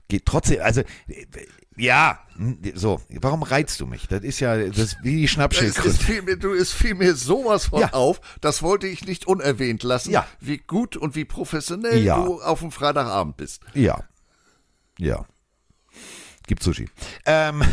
Geht 0.08 0.26
trotzdem, 0.26 0.60
also 0.62 0.82
Ja, 1.76 2.18
hm, 2.36 2.58
so, 2.74 3.00
warum 3.20 3.42
reizt 3.42 3.80
du 3.80 3.86
mich? 3.86 4.06
Das 4.08 4.22
ist 4.22 4.40
ja 4.40 4.56
das 4.56 4.78
ist 4.78 4.96
wie 5.02 5.16
die 5.16 5.24
Es, 5.24 5.30
Schnappschildkröte. 5.30 5.88
ist 5.88 6.02
fiel 6.02 6.22
mir, 6.22 6.36
du, 6.36 6.52
es 6.52 6.72
fiel 6.72 6.94
mir 6.94 7.14
sowas 7.14 7.66
von 7.66 7.80
Ja. 7.80 7.92
auf, 7.92 8.20
das 8.40 8.62
wollte 8.62 8.86
ich 8.86 9.06
nicht 9.06 9.26
unerwähnt 9.26 9.82
lassen, 9.82 10.10
Ja. 10.10 10.26
wie 10.40 10.58
gut 10.58 10.96
und 10.96 11.14
wie 11.14 11.24
professionell 11.24 12.02
Ja. 12.02 12.22
du 12.22 12.42
auf 12.42 12.60
dem 12.60 12.72
Freitagabend 12.72 13.36
bist. 13.38 13.62
Ja. 13.74 14.04
Ja. 14.98 15.24
Gibt 16.46 16.62
Sushi. 16.62 16.88
Ähm, 17.24 17.62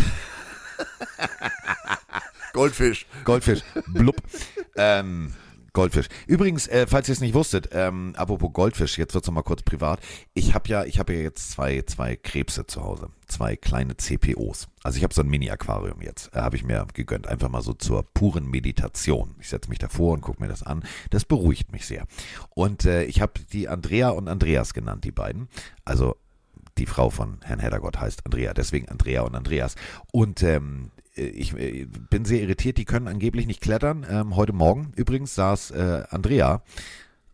Goldfisch. 2.54 3.06
Goldfisch. 3.26 3.62
Blub. 3.88 4.16
ähm, 4.76 5.34
Goldfisch. 5.74 6.08
Übrigens, 6.26 6.68
äh, 6.68 6.88
falls 6.88 7.08
ihr 7.10 7.14
es 7.14 7.20
nicht 7.22 7.34
wusstet, 7.34 7.70
ähm, 7.74 8.14
apropos 8.18 8.52
Goldfisch, 8.54 8.98
jetzt 8.98 9.14
wird's 9.14 9.28
noch 9.28 9.34
mal 9.36 9.44
kurz 9.44 9.62
privat. 9.62 10.00
Ich 10.34 10.54
habe 10.56 10.68
ja, 10.70 10.84
ich 10.84 11.00
habe 11.00 11.14
ja 11.14 11.20
jetzt 11.22 11.52
zwei, 11.52 11.82
zwei 11.84 12.16
Krebse 12.16 12.66
zu 12.66 12.84
Hause, 12.84 13.10
zwei 13.30 13.56
kleine 13.56 13.96
CPOs. 13.98 14.68
Also 14.84 14.98
ich 14.98 15.04
habe 15.04 15.14
so 15.14 15.22
ein 15.22 15.30
Mini-Aquarium 15.30 16.02
jetzt, 16.02 16.34
äh, 16.34 16.40
habe 16.40 16.56
ich 16.56 16.64
mir 16.64 16.86
gegönnt, 16.94 17.28
einfach 17.28 17.50
mal 17.50 17.62
so 17.62 17.74
zur 17.74 18.04
puren 18.14 18.50
Meditation. 18.50 19.36
Ich 19.40 19.50
setze 19.50 19.70
mich 19.70 19.80
davor 19.80 20.14
und 20.14 20.22
gucke 20.22 20.42
mir 20.42 20.50
das 20.50 20.64
an. 20.64 20.84
Das 21.10 21.26
beruhigt 21.26 21.72
mich 21.72 21.86
sehr. 21.86 22.06
Und 22.50 22.86
äh, 22.86 23.04
ich 23.04 23.22
habe 23.22 23.34
die 23.52 23.68
Andrea 23.68 24.10
und 24.10 24.28
Andreas 24.28 24.74
genannt, 24.74 25.04
die 25.04 25.12
beiden. 25.12 25.48
Also 25.86 26.16
die 26.78 26.86
Frau 26.86 27.10
von 27.10 27.40
Herrn 27.44 27.60
Heddergott 27.60 28.00
heißt 28.00 28.26
Andrea, 28.26 28.54
deswegen 28.54 28.90
Andrea 28.90 29.22
und 29.22 29.36
Andreas. 29.36 29.76
Und 30.12 30.44
ähm, 30.44 30.92
ich 31.16 31.54
äh, 31.54 31.86
bin 31.86 32.26
sehr 32.26 32.42
irritiert, 32.42 32.78
die 32.78 32.86
können 32.86 33.08
angeblich 33.08 33.48
nicht 33.48 33.62
klettern. 33.62 34.06
Ähm, 34.10 34.36
heute 34.36 34.54
Morgen 34.54 34.94
übrigens 34.96 35.36
saß 35.36 35.72
äh, 35.72 36.04
Andrea 36.10 36.62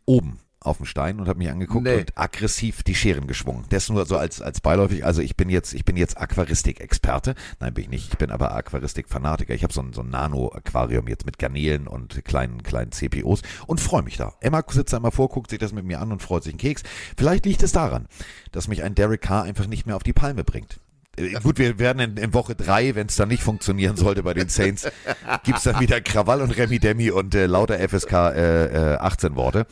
oben 0.05 0.39
auf 0.65 0.77
dem 0.77 0.85
Stein 0.85 1.19
und 1.19 1.27
hat 1.27 1.37
mich 1.37 1.49
angeguckt 1.49 1.85
Nee. 1.85 1.99
und 1.99 2.17
aggressiv 2.17 2.83
die 2.83 2.95
Scheren 2.95 3.27
geschwungen. 3.27 3.65
Das 3.69 3.89
nur 3.89 4.05
so 4.05 4.17
als, 4.17 4.41
als 4.41 4.61
beiläufig. 4.61 5.05
Also 5.05 5.21
ich 5.21 5.35
bin 5.35 5.49
jetzt, 5.49 5.73
ich 5.73 5.85
bin 5.85 5.97
jetzt 5.97 6.17
Aquaristik-Experte. 6.17 7.35
Nein, 7.59 7.73
bin 7.73 7.83
ich 7.85 7.89
nicht. 7.89 8.11
Ich 8.13 8.17
bin 8.17 8.31
aber 8.31 8.55
Aquaristik-Fanatiker. 8.55 9.53
Ich 9.53 9.63
habe 9.63 9.73
so 9.73 9.81
ein, 9.81 9.93
so 9.93 10.01
ein 10.01 10.09
Nano-Aquarium 10.09 11.07
jetzt 11.07 11.25
mit 11.25 11.37
Garnelen 11.39 11.87
und 11.87 12.23
kleinen, 12.25 12.63
kleinen 12.63 12.91
CPOs 12.91 13.41
und 13.67 13.79
freue 13.79 14.03
mich 14.03 14.17
da. 14.17 14.33
Emma 14.41 14.63
sitzt 14.67 14.93
da 14.93 14.97
immer 14.97 15.11
vor, 15.11 15.29
guckt 15.29 15.49
sich 15.49 15.59
das 15.59 15.73
mit 15.73 15.85
mir 15.85 15.99
an 15.99 16.11
und 16.11 16.21
freut 16.21 16.43
sich 16.43 16.53
einen 16.53 16.59
Keks. 16.59 16.83
Vielleicht 17.17 17.45
liegt 17.45 17.63
es 17.63 17.71
daran, 17.71 18.07
dass 18.51 18.67
mich 18.67 18.83
ein 18.83 18.95
Derek 18.95 19.21
Carr 19.21 19.43
einfach 19.43 19.67
nicht 19.67 19.85
mehr 19.85 19.95
auf 19.95 20.03
die 20.03 20.13
Palme 20.13 20.43
bringt. 20.43 20.79
Äh, 21.17 21.33
Gut, 21.41 21.57
wir 21.59 21.79
werden 21.79 21.99
in, 21.99 22.17
in 22.17 22.33
Woche 22.33 22.55
drei, 22.55 22.95
wenn 22.95 23.07
es 23.07 23.15
dann 23.15 23.29
nicht 23.29 23.43
funktionieren 23.43 23.95
sollte 23.97 24.23
bei 24.23 24.33
den 24.33 24.49
Saints, 24.49 24.87
gibt's 25.43 25.63
dann 25.63 25.79
wieder 25.79 26.01
Krawall 26.01 26.41
und 26.41 26.51
Remi 26.51 26.79
Demi 26.79 27.11
und 27.11 27.35
äh, 27.35 27.45
lauter 27.45 27.77
FSK 27.87 28.11
äh, 28.13 28.93
äh, 28.93 28.97
18 28.97 29.35
Worte. 29.35 29.65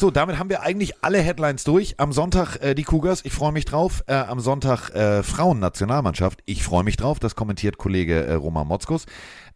So, 0.00 0.12
damit 0.12 0.38
haben 0.38 0.48
wir 0.48 0.62
eigentlich 0.62 1.02
alle 1.02 1.18
Headlines 1.18 1.64
durch. 1.64 1.98
Am 1.98 2.12
Sonntag 2.12 2.62
äh, 2.62 2.76
die 2.76 2.84
Cougars, 2.84 3.24
ich 3.24 3.32
freue 3.32 3.50
mich 3.50 3.64
drauf. 3.64 4.04
Äh, 4.06 4.14
am 4.14 4.38
Sonntag 4.38 4.90
äh, 4.90 5.24
Frauen-Nationalmannschaft, 5.24 6.38
ich 6.46 6.62
freue 6.62 6.84
mich 6.84 6.96
drauf. 6.96 7.18
Das 7.18 7.34
kommentiert 7.34 7.78
Kollege 7.78 8.24
äh, 8.24 8.34
Roman 8.34 8.68
Motzkus. 8.68 9.06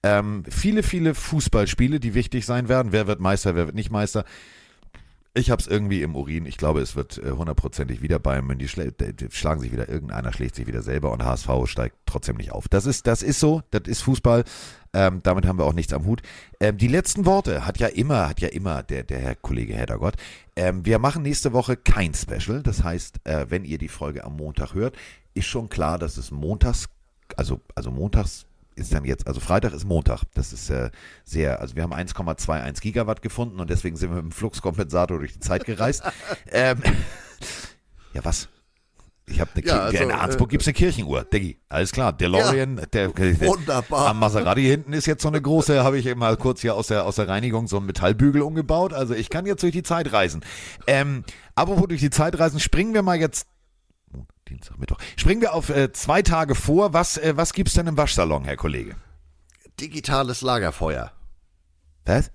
Ähm, 0.02 0.42
viele, 0.50 0.82
viele 0.82 1.14
Fußballspiele, 1.14 2.00
die 2.00 2.14
wichtig 2.14 2.44
sein 2.44 2.68
werden. 2.68 2.90
Wer 2.90 3.06
wird 3.06 3.20
Meister, 3.20 3.54
wer 3.54 3.66
wird 3.66 3.76
nicht 3.76 3.92
Meister? 3.92 4.24
Ich 5.32 5.52
habe 5.52 5.62
es 5.62 5.68
irgendwie 5.68 6.02
im 6.02 6.16
Urin. 6.16 6.44
Ich 6.46 6.56
glaube, 6.56 6.80
es 6.80 6.96
wird 6.96 7.18
äh, 7.18 7.30
hundertprozentig 7.30 8.02
wieder 8.02 8.18
Bayern 8.18 8.44
München. 8.44 8.92
Die 8.98 9.28
schlagen 9.30 9.60
sich 9.60 9.70
wieder, 9.70 9.88
irgendeiner 9.88 10.32
schlägt 10.32 10.56
sich 10.56 10.66
wieder 10.66 10.82
selber 10.82 11.12
und 11.12 11.24
HSV 11.24 11.50
steigt 11.66 11.94
trotzdem 12.04 12.36
nicht 12.36 12.50
auf. 12.50 12.66
Das 12.66 12.86
ist, 12.86 13.06
das 13.06 13.22
ist 13.22 13.38
so, 13.38 13.62
das 13.70 13.82
ist 13.86 14.02
Fußball. 14.02 14.42
Ähm, 14.94 15.20
damit 15.22 15.46
haben 15.46 15.58
wir 15.58 15.64
auch 15.64 15.72
nichts 15.72 15.92
am 15.92 16.04
Hut. 16.04 16.22
Ähm, 16.60 16.76
die 16.76 16.88
letzten 16.88 17.24
Worte 17.24 17.66
hat 17.66 17.78
ja 17.78 17.86
immer, 17.88 18.28
hat 18.28 18.40
ja 18.40 18.48
immer 18.48 18.82
der, 18.82 19.04
der 19.04 19.20
Herr 19.20 19.34
Kollege 19.34 19.74
Heddergott. 19.74 20.14
Ähm, 20.54 20.84
wir 20.84 20.98
machen 20.98 21.22
nächste 21.22 21.52
Woche 21.52 21.76
kein 21.76 22.12
Special. 22.14 22.62
Das 22.62 22.84
heißt, 22.84 23.20
äh, 23.24 23.46
wenn 23.48 23.64
ihr 23.64 23.78
die 23.78 23.88
Folge 23.88 24.24
am 24.24 24.36
Montag 24.36 24.74
hört, 24.74 24.96
ist 25.34 25.46
schon 25.46 25.68
klar, 25.68 25.98
dass 25.98 26.18
es 26.18 26.30
montags, 26.30 26.88
also, 27.36 27.60
also 27.74 27.90
montags 27.90 28.46
ist 28.74 28.92
dann 28.92 29.04
jetzt, 29.04 29.26
also 29.26 29.40
Freitag 29.40 29.72
ist 29.72 29.84
Montag. 29.84 30.24
Das 30.34 30.52
ist 30.52 30.70
äh, 30.70 30.90
sehr, 31.24 31.60
also 31.60 31.76
wir 31.76 31.82
haben 31.82 31.94
1,21 31.94 32.80
Gigawatt 32.80 33.22
gefunden 33.22 33.60
und 33.60 33.70
deswegen 33.70 33.96
sind 33.96 34.10
wir 34.10 34.16
mit 34.16 34.24
dem 34.24 34.32
Fluxkompensator 34.32 35.18
durch 35.18 35.32
die 35.32 35.40
Zeit 35.40 35.64
gereist. 35.64 36.02
ähm, 36.52 36.82
ja, 38.12 38.24
was? 38.24 38.48
Ich 39.32 39.40
habe 39.40 39.50
eine 39.54 39.66
Ja, 39.66 39.80
also, 39.80 40.02
in 40.02 40.10
Arnsburg 40.10 40.50
äh, 40.50 40.52
gibt's 40.52 40.66
eine 40.66 40.74
Kirchenuhr, 40.74 41.24
Diggi. 41.24 41.58
Alles 41.68 41.92
klar, 41.92 42.12
DeLorean, 42.12 42.76
der, 42.92 43.08
der 43.08 43.40
Wunderbar. 43.40 44.08
am 44.08 44.18
Maserati 44.18 44.62
hinten 44.62 44.92
ist 44.92 45.06
jetzt 45.06 45.22
so 45.22 45.28
eine 45.28 45.40
große, 45.40 45.82
habe 45.82 45.98
ich 45.98 46.06
eben 46.06 46.20
mal 46.20 46.36
kurz 46.36 46.60
hier 46.60 46.74
aus 46.74 46.88
der, 46.88 47.04
aus 47.04 47.16
der 47.16 47.28
Reinigung 47.28 47.66
so 47.66 47.78
einen 47.78 47.86
Metallbügel 47.86 48.42
umgebaut. 48.42 48.92
Also 48.92 49.14
ich 49.14 49.30
kann 49.30 49.46
jetzt 49.46 49.62
durch 49.62 49.72
die 49.72 49.82
Zeit 49.82 50.12
reisen. 50.12 50.44
Ähm, 50.86 51.24
apropos 51.54 51.88
durch 51.88 52.00
die 52.00 52.10
Zeit 52.10 52.38
reisen, 52.38 52.60
springen 52.60 52.92
wir 52.92 53.02
mal 53.02 53.18
jetzt 53.18 53.46
Montag, 54.10 54.44
Dienstag, 54.48 54.78
Mittwoch. 54.78 54.98
Springen 55.16 55.40
wir 55.40 55.54
auf 55.54 55.70
äh, 55.70 55.92
zwei 55.92 56.20
Tage 56.22 56.54
vor. 56.54 56.92
Was, 56.92 57.16
äh, 57.16 57.32
was 57.36 57.54
gibt's 57.54 57.72
denn 57.74 57.86
im 57.86 57.96
Waschsalon, 57.96 58.44
Herr 58.44 58.56
Kollege? 58.56 58.96
Digitales 59.80 60.42
Lagerfeuer. 60.42 61.12
Was? 62.04 62.30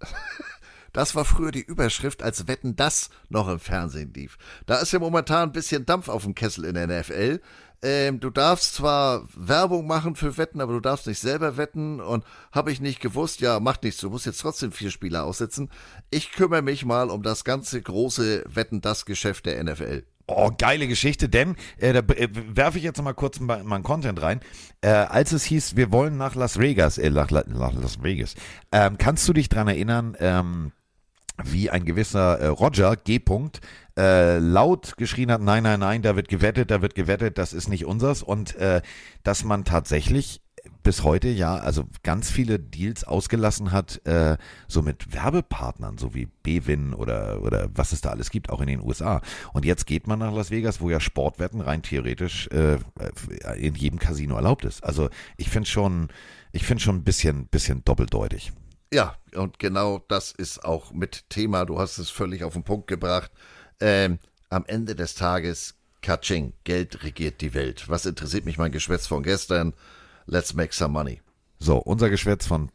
Das 0.94 1.14
war 1.14 1.24
früher 1.24 1.50
die 1.50 1.60
Überschrift, 1.60 2.22
als 2.22 2.46
Wetten 2.46 2.76
das 2.76 3.10
noch 3.28 3.48
im 3.48 3.58
Fernsehen 3.58 4.14
lief. 4.14 4.38
Da 4.64 4.76
ist 4.76 4.92
ja 4.92 5.00
momentan 5.00 5.48
ein 5.48 5.52
bisschen 5.52 5.84
Dampf 5.84 6.08
auf 6.08 6.22
dem 6.22 6.34
Kessel 6.34 6.64
in 6.64 6.74
der 6.74 6.86
NFL. 6.86 7.40
Ähm, 7.82 8.20
du 8.20 8.30
darfst 8.30 8.76
zwar 8.76 9.28
Werbung 9.34 9.86
machen 9.86 10.14
für 10.14 10.38
Wetten, 10.38 10.60
aber 10.60 10.72
du 10.72 10.80
darfst 10.80 11.06
nicht 11.06 11.18
selber 11.18 11.58
wetten 11.58 12.00
und 12.00 12.24
habe 12.52 12.72
ich 12.72 12.80
nicht 12.80 13.00
gewusst, 13.00 13.40
ja, 13.40 13.60
macht 13.60 13.82
nichts, 13.82 14.00
du 14.00 14.08
musst 14.08 14.24
jetzt 14.24 14.40
trotzdem 14.40 14.72
vier 14.72 14.90
Spieler 14.90 15.24
aussetzen. 15.24 15.68
Ich 16.10 16.32
kümmere 16.32 16.62
mich 16.62 16.86
mal 16.86 17.10
um 17.10 17.22
das 17.22 17.44
ganze 17.44 17.82
große 17.82 18.44
Wetten 18.46 18.80
das 18.80 19.04
Geschäft 19.04 19.46
der 19.46 19.62
NFL. 19.62 20.04
Oh, 20.26 20.50
geile 20.56 20.88
Geschichte, 20.88 21.28
denn 21.28 21.56
äh, 21.76 21.92
da 21.92 21.98
äh, 22.14 22.28
werfe 22.32 22.78
ich 22.78 22.84
jetzt 22.84 23.02
mal 23.02 23.12
kurz 23.12 23.40
mal 23.40 23.62
meinen 23.64 23.82
Content 23.82 24.22
rein. 24.22 24.40
Äh, 24.80 24.88
als 24.88 25.32
es 25.32 25.44
hieß, 25.44 25.76
wir 25.76 25.92
wollen 25.92 26.16
nach 26.16 26.36
Las 26.36 26.58
Vegas, 26.58 26.96
äh, 26.96 27.10
nach, 27.10 27.30
nach 27.30 27.74
Las 27.74 28.02
Vegas, 28.02 28.34
ähm, 28.72 28.96
kannst 28.96 29.28
du 29.28 29.34
dich 29.34 29.50
dran 29.50 29.68
erinnern, 29.68 30.16
ähm, 30.20 30.72
wie 31.42 31.70
ein 31.70 31.84
gewisser 31.84 32.38
äh, 32.38 32.46
Roger 32.46 32.96
G. 32.96 33.18
-Punkt, 33.18 33.60
äh, 33.96 34.38
laut 34.38 34.96
geschrien 34.96 35.30
hat, 35.30 35.40
nein, 35.40 35.62
nein, 35.62 35.80
nein, 35.80 36.02
da 36.02 36.16
wird 36.16 36.28
gewettet, 36.28 36.70
da 36.70 36.82
wird 36.82 36.94
gewettet, 36.94 37.38
das 37.38 37.52
ist 37.52 37.68
nicht 37.68 37.86
unsers 37.86 38.22
und 38.22 38.54
äh, 38.56 38.82
dass 39.22 39.44
man 39.44 39.64
tatsächlich 39.64 40.40
bis 40.82 41.02
heute 41.02 41.28
ja, 41.28 41.56
also 41.56 41.84
ganz 42.02 42.30
viele 42.30 42.58
Deals 42.58 43.04
ausgelassen 43.04 43.72
hat, 43.72 44.04
äh, 44.06 44.36
so 44.68 44.82
mit 44.82 45.12
Werbepartnern, 45.12 45.98
so 45.98 46.14
wie 46.14 46.28
Bewin 46.42 46.94
oder, 46.94 47.42
oder 47.42 47.68
was 47.74 47.92
es 47.92 48.00
da 48.00 48.10
alles 48.10 48.30
gibt, 48.30 48.50
auch 48.50 48.60
in 48.60 48.66
den 48.66 48.82
USA. 48.82 49.20
Und 49.52 49.64
jetzt 49.64 49.86
geht 49.86 50.06
man 50.06 50.18
nach 50.18 50.32
Las 50.32 50.50
Vegas, 50.50 50.80
wo 50.80 50.90
ja 50.90 51.00
Sportwetten 51.00 51.60
rein 51.60 51.82
theoretisch 51.82 52.48
äh, 52.48 52.78
in 53.56 53.74
jedem 53.74 53.98
Casino 53.98 54.36
erlaubt 54.36 54.64
ist. 54.64 54.84
Also 54.84 55.08
ich 55.36 55.48
finde 55.48 55.68
schon, 55.68 56.08
ich 56.52 56.64
finde 56.64 56.82
schon 56.82 56.96
ein 56.96 57.04
bisschen, 57.04 57.46
bisschen 57.46 57.84
doppeldeutig. 57.84 58.52
Ja, 58.92 59.16
und 59.34 59.58
genau 59.58 60.04
das 60.08 60.32
ist 60.32 60.64
auch 60.64 60.92
mit 60.92 61.28
Thema, 61.28 61.64
du 61.64 61.78
hast 61.78 61.98
es 61.98 62.10
völlig 62.10 62.44
auf 62.44 62.52
den 62.52 62.64
Punkt 62.64 62.86
gebracht. 62.86 63.30
Ähm, 63.80 64.18
am 64.50 64.64
Ende 64.66 64.94
des 64.94 65.14
Tages, 65.14 65.74
Katsching, 66.00 66.52
Geld 66.64 67.02
regiert 67.02 67.40
die 67.40 67.54
Welt. 67.54 67.88
Was 67.88 68.06
interessiert 68.06 68.44
mich 68.44 68.58
mein 68.58 68.72
Geschwätz 68.72 69.06
von 69.06 69.22
gestern? 69.22 69.74
Let's 70.26 70.54
make 70.54 70.72
some 70.72 70.92
money. 70.92 71.20
So, 71.58 71.78
unser 71.78 72.10
Geschwätz 72.10 72.46
von 72.46 72.70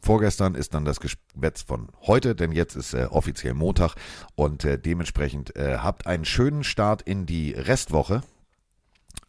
vorgestern 0.00 0.54
ist 0.54 0.74
dann 0.74 0.84
das 0.84 1.00
Geschwätz 1.00 1.62
von 1.62 1.88
heute, 2.02 2.34
denn 2.34 2.52
jetzt 2.52 2.76
ist 2.76 2.94
äh, 2.94 3.06
offiziell 3.10 3.54
Montag 3.54 3.94
und 4.36 4.64
äh, 4.64 4.78
dementsprechend 4.78 5.56
äh, 5.56 5.78
habt 5.78 6.06
einen 6.06 6.24
schönen 6.24 6.62
Start 6.62 7.02
in 7.02 7.26
die 7.26 7.52
Restwoche. 7.52 8.22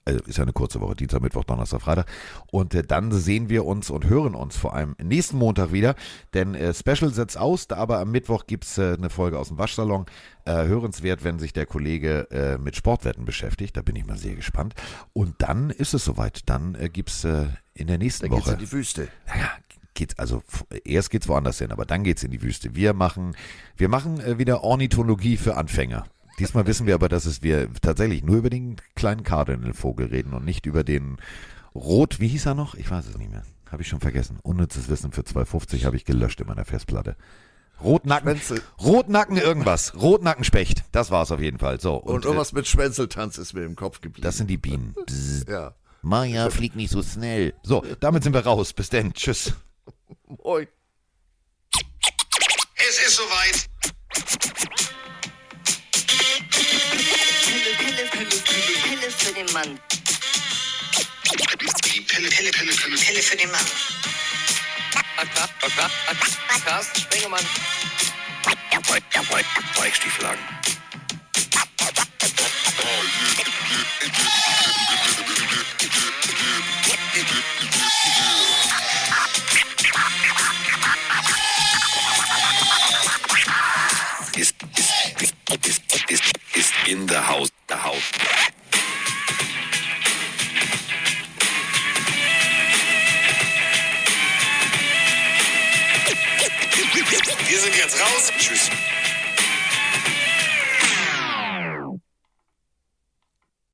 Also 0.06 0.24
ist 0.26 0.38
ja 0.38 0.44
eine 0.44 0.54
kurze 0.54 0.80
Woche, 0.82 0.96
Dienstag, 0.96 1.22
Mittwoch, 1.22 1.44
Donnerstag, 1.44 1.82
Freitag. 1.82 2.06
Und 2.52 2.76
äh, 2.76 2.84
dann 2.84 3.12
sehen 3.12 3.50
wir 3.50 3.66
uns 3.66 3.90
und 3.90 4.06
hören 4.08 4.36
uns 4.36 4.56
vor 4.56 4.76
allem 4.76 4.96
nächsten 5.02 5.38
Montag 5.38 5.72
wieder, 5.74 5.96
denn 6.36 6.54
äh, 6.54 6.74
Special 6.74 7.12
setzt 7.12 7.38
aus, 7.38 7.68
da 7.68 7.78
aber 7.78 8.00
am 8.00 8.12
Mittwoch 8.12 8.46
gibt's 8.46 8.78
äh, 8.78 8.96
eine 8.98 9.10
Folge 9.10 9.40
aus 9.40 9.48
dem 9.48 9.58
Waschsalon. 9.58 10.06
Äh, 10.48 10.68
hörenswert, 10.68 11.24
wenn 11.24 11.40
sich 11.40 11.54
der 11.54 11.66
Kollege 11.66 12.30
äh, 12.30 12.60
mit 12.60 12.76
Sportwetten 12.76 13.26
beschäftigt. 13.26 13.76
Da 13.76 13.82
bin 13.82 13.96
ich 13.96 14.06
mal 14.06 14.16
sehr 14.16 14.36
gespannt. 14.36 14.76
Und 15.12 15.34
dann 15.40 15.72
ist 15.72 15.96
es 15.96 16.06
soweit. 16.06 16.48
Dann 16.48 16.76
äh, 16.76 16.88
gibt's 16.88 17.24
äh, 17.24 17.48
in 17.74 17.88
der 17.88 17.98
nächsten 17.98 18.28
Dann 18.28 18.36
geht's 18.36 18.46
Woche 18.46 18.54
in 18.54 18.60
die 18.60 18.72
Wüste. 18.72 19.08
naja, 19.26 19.50
geht's, 19.96 20.20
also 20.20 20.44
erst 20.84 21.10
geht's 21.10 21.28
woanders 21.28 21.58
hin, 21.58 21.72
aber 21.72 21.86
dann 21.86 22.04
geht's 22.04 22.24
in 22.24 22.30
die 22.30 22.44
Wüste. 22.44 22.76
Wir 22.76 22.94
machen, 22.94 23.36
wir 23.76 23.90
machen 23.90 24.20
äh, 24.20 24.38
wieder 24.38 24.64
Ornithologie 24.64 25.38
für 25.38 25.58
Anfänger. 25.58 26.06
Diesmal 26.40 26.68
wissen 26.68 26.86
wir 26.86 26.96
aber, 26.96 27.08
dass 27.10 27.26
es 27.26 27.42
wir 27.42 27.72
tatsächlich 27.82 28.24
nur 28.24 28.38
über 28.38 28.50
den 28.50 28.76
kleinen 28.96 29.24
Cardinal-Vogel 29.24 30.08
reden 30.08 30.34
und 30.34 30.44
nicht 30.46 30.66
über 30.66 30.84
den 30.84 31.18
Rot, 31.74 32.20
wie 32.20 32.28
hieß 32.28 32.46
er 32.46 32.56
noch? 32.56 32.76
Ich 32.76 32.90
weiß 32.92 33.08
es 33.08 33.18
nicht 33.18 33.32
mehr. 33.32 33.44
Habe 33.72 33.82
ich 33.82 33.88
schon 33.88 34.00
vergessen. 34.00 34.40
Unnützes 34.44 34.90
Wissen 34.90 35.12
für 35.12 35.24
250 35.24 35.86
habe 35.86 35.96
ich 35.96 36.06
gelöscht 36.06 36.40
in 36.42 36.48
meiner 36.48 36.66
Festplatte. 36.66 37.16
Rotnacken, 37.82 38.30
Schwänzel. 38.38 38.62
Rotnacken 38.82 39.38
irgendwas. 39.38 39.94
Rotnackenspecht. 39.96 40.86
Das 40.92 41.12
war's 41.12 41.32
auf 41.32 41.42
jeden 41.42 41.58
Fall. 41.60 41.80
So. 41.82 41.96
Und, 41.96 42.24
äh, 42.24 42.28
irgendwas 42.28 42.54
mit 42.54 42.68
Schwänzeltanz 42.68 43.38
ist 43.38 43.54
mir 43.54 43.64
im 43.64 43.76
Kopf 43.76 44.02
geblieben. 44.02 44.24
das 44.24 44.38
sind 44.38 44.48
die 44.50 44.58
Bienen. 44.58 44.94
Bzzz. 45.06 45.46
ja. 45.50 45.76
Maja, 46.02 46.50
flieg 46.52 46.76
nicht 46.76 46.92
so 46.92 47.02
schnell. 47.02 47.54
So, 47.64 47.84
damit 48.00 48.24
sind 48.24 48.34
wir 48.34 48.46
raus. 48.46 48.74
Bis 48.74 48.90
denn. 48.90 49.14
Tschüss. 49.14 49.54
Moin. 50.44 50.68
Es 52.78 53.08
ist 53.08 53.16
soweit. 53.18 53.70
Pille, 56.76 57.76
Pille, 57.78 58.06
Pille, 58.12 58.42
Pille, 58.42 58.78
Pille 58.84 59.12
für 59.12 59.34
den 59.34 59.52
Mann. 59.54 59.80
Pelle, 62.08 62.30
Pelle, 62.30 62.52
Pelle, 62.52 62.72
Pelle, 62.72 62.98
Pelle 62.98 63.22
für 63.22 63.38
den 63.38 63.52
Mann. 63.52 63.66
Carsten 66.66 67.02
Spengemann. 67.02 67.46
Bikestieflagen. 69.76 70.40
Ist, 74.02 74.55
in 86.88 87.08
the 87.08 87.20
house, 87.20 87.52
the 87.68 87.76
house. 87.76 88.12
Wir 97.48 97.60
sind 97.60 97.76
jetzt 97.76 98.00
raus. 98.02 98.32
Tschüss. 98.38 98.70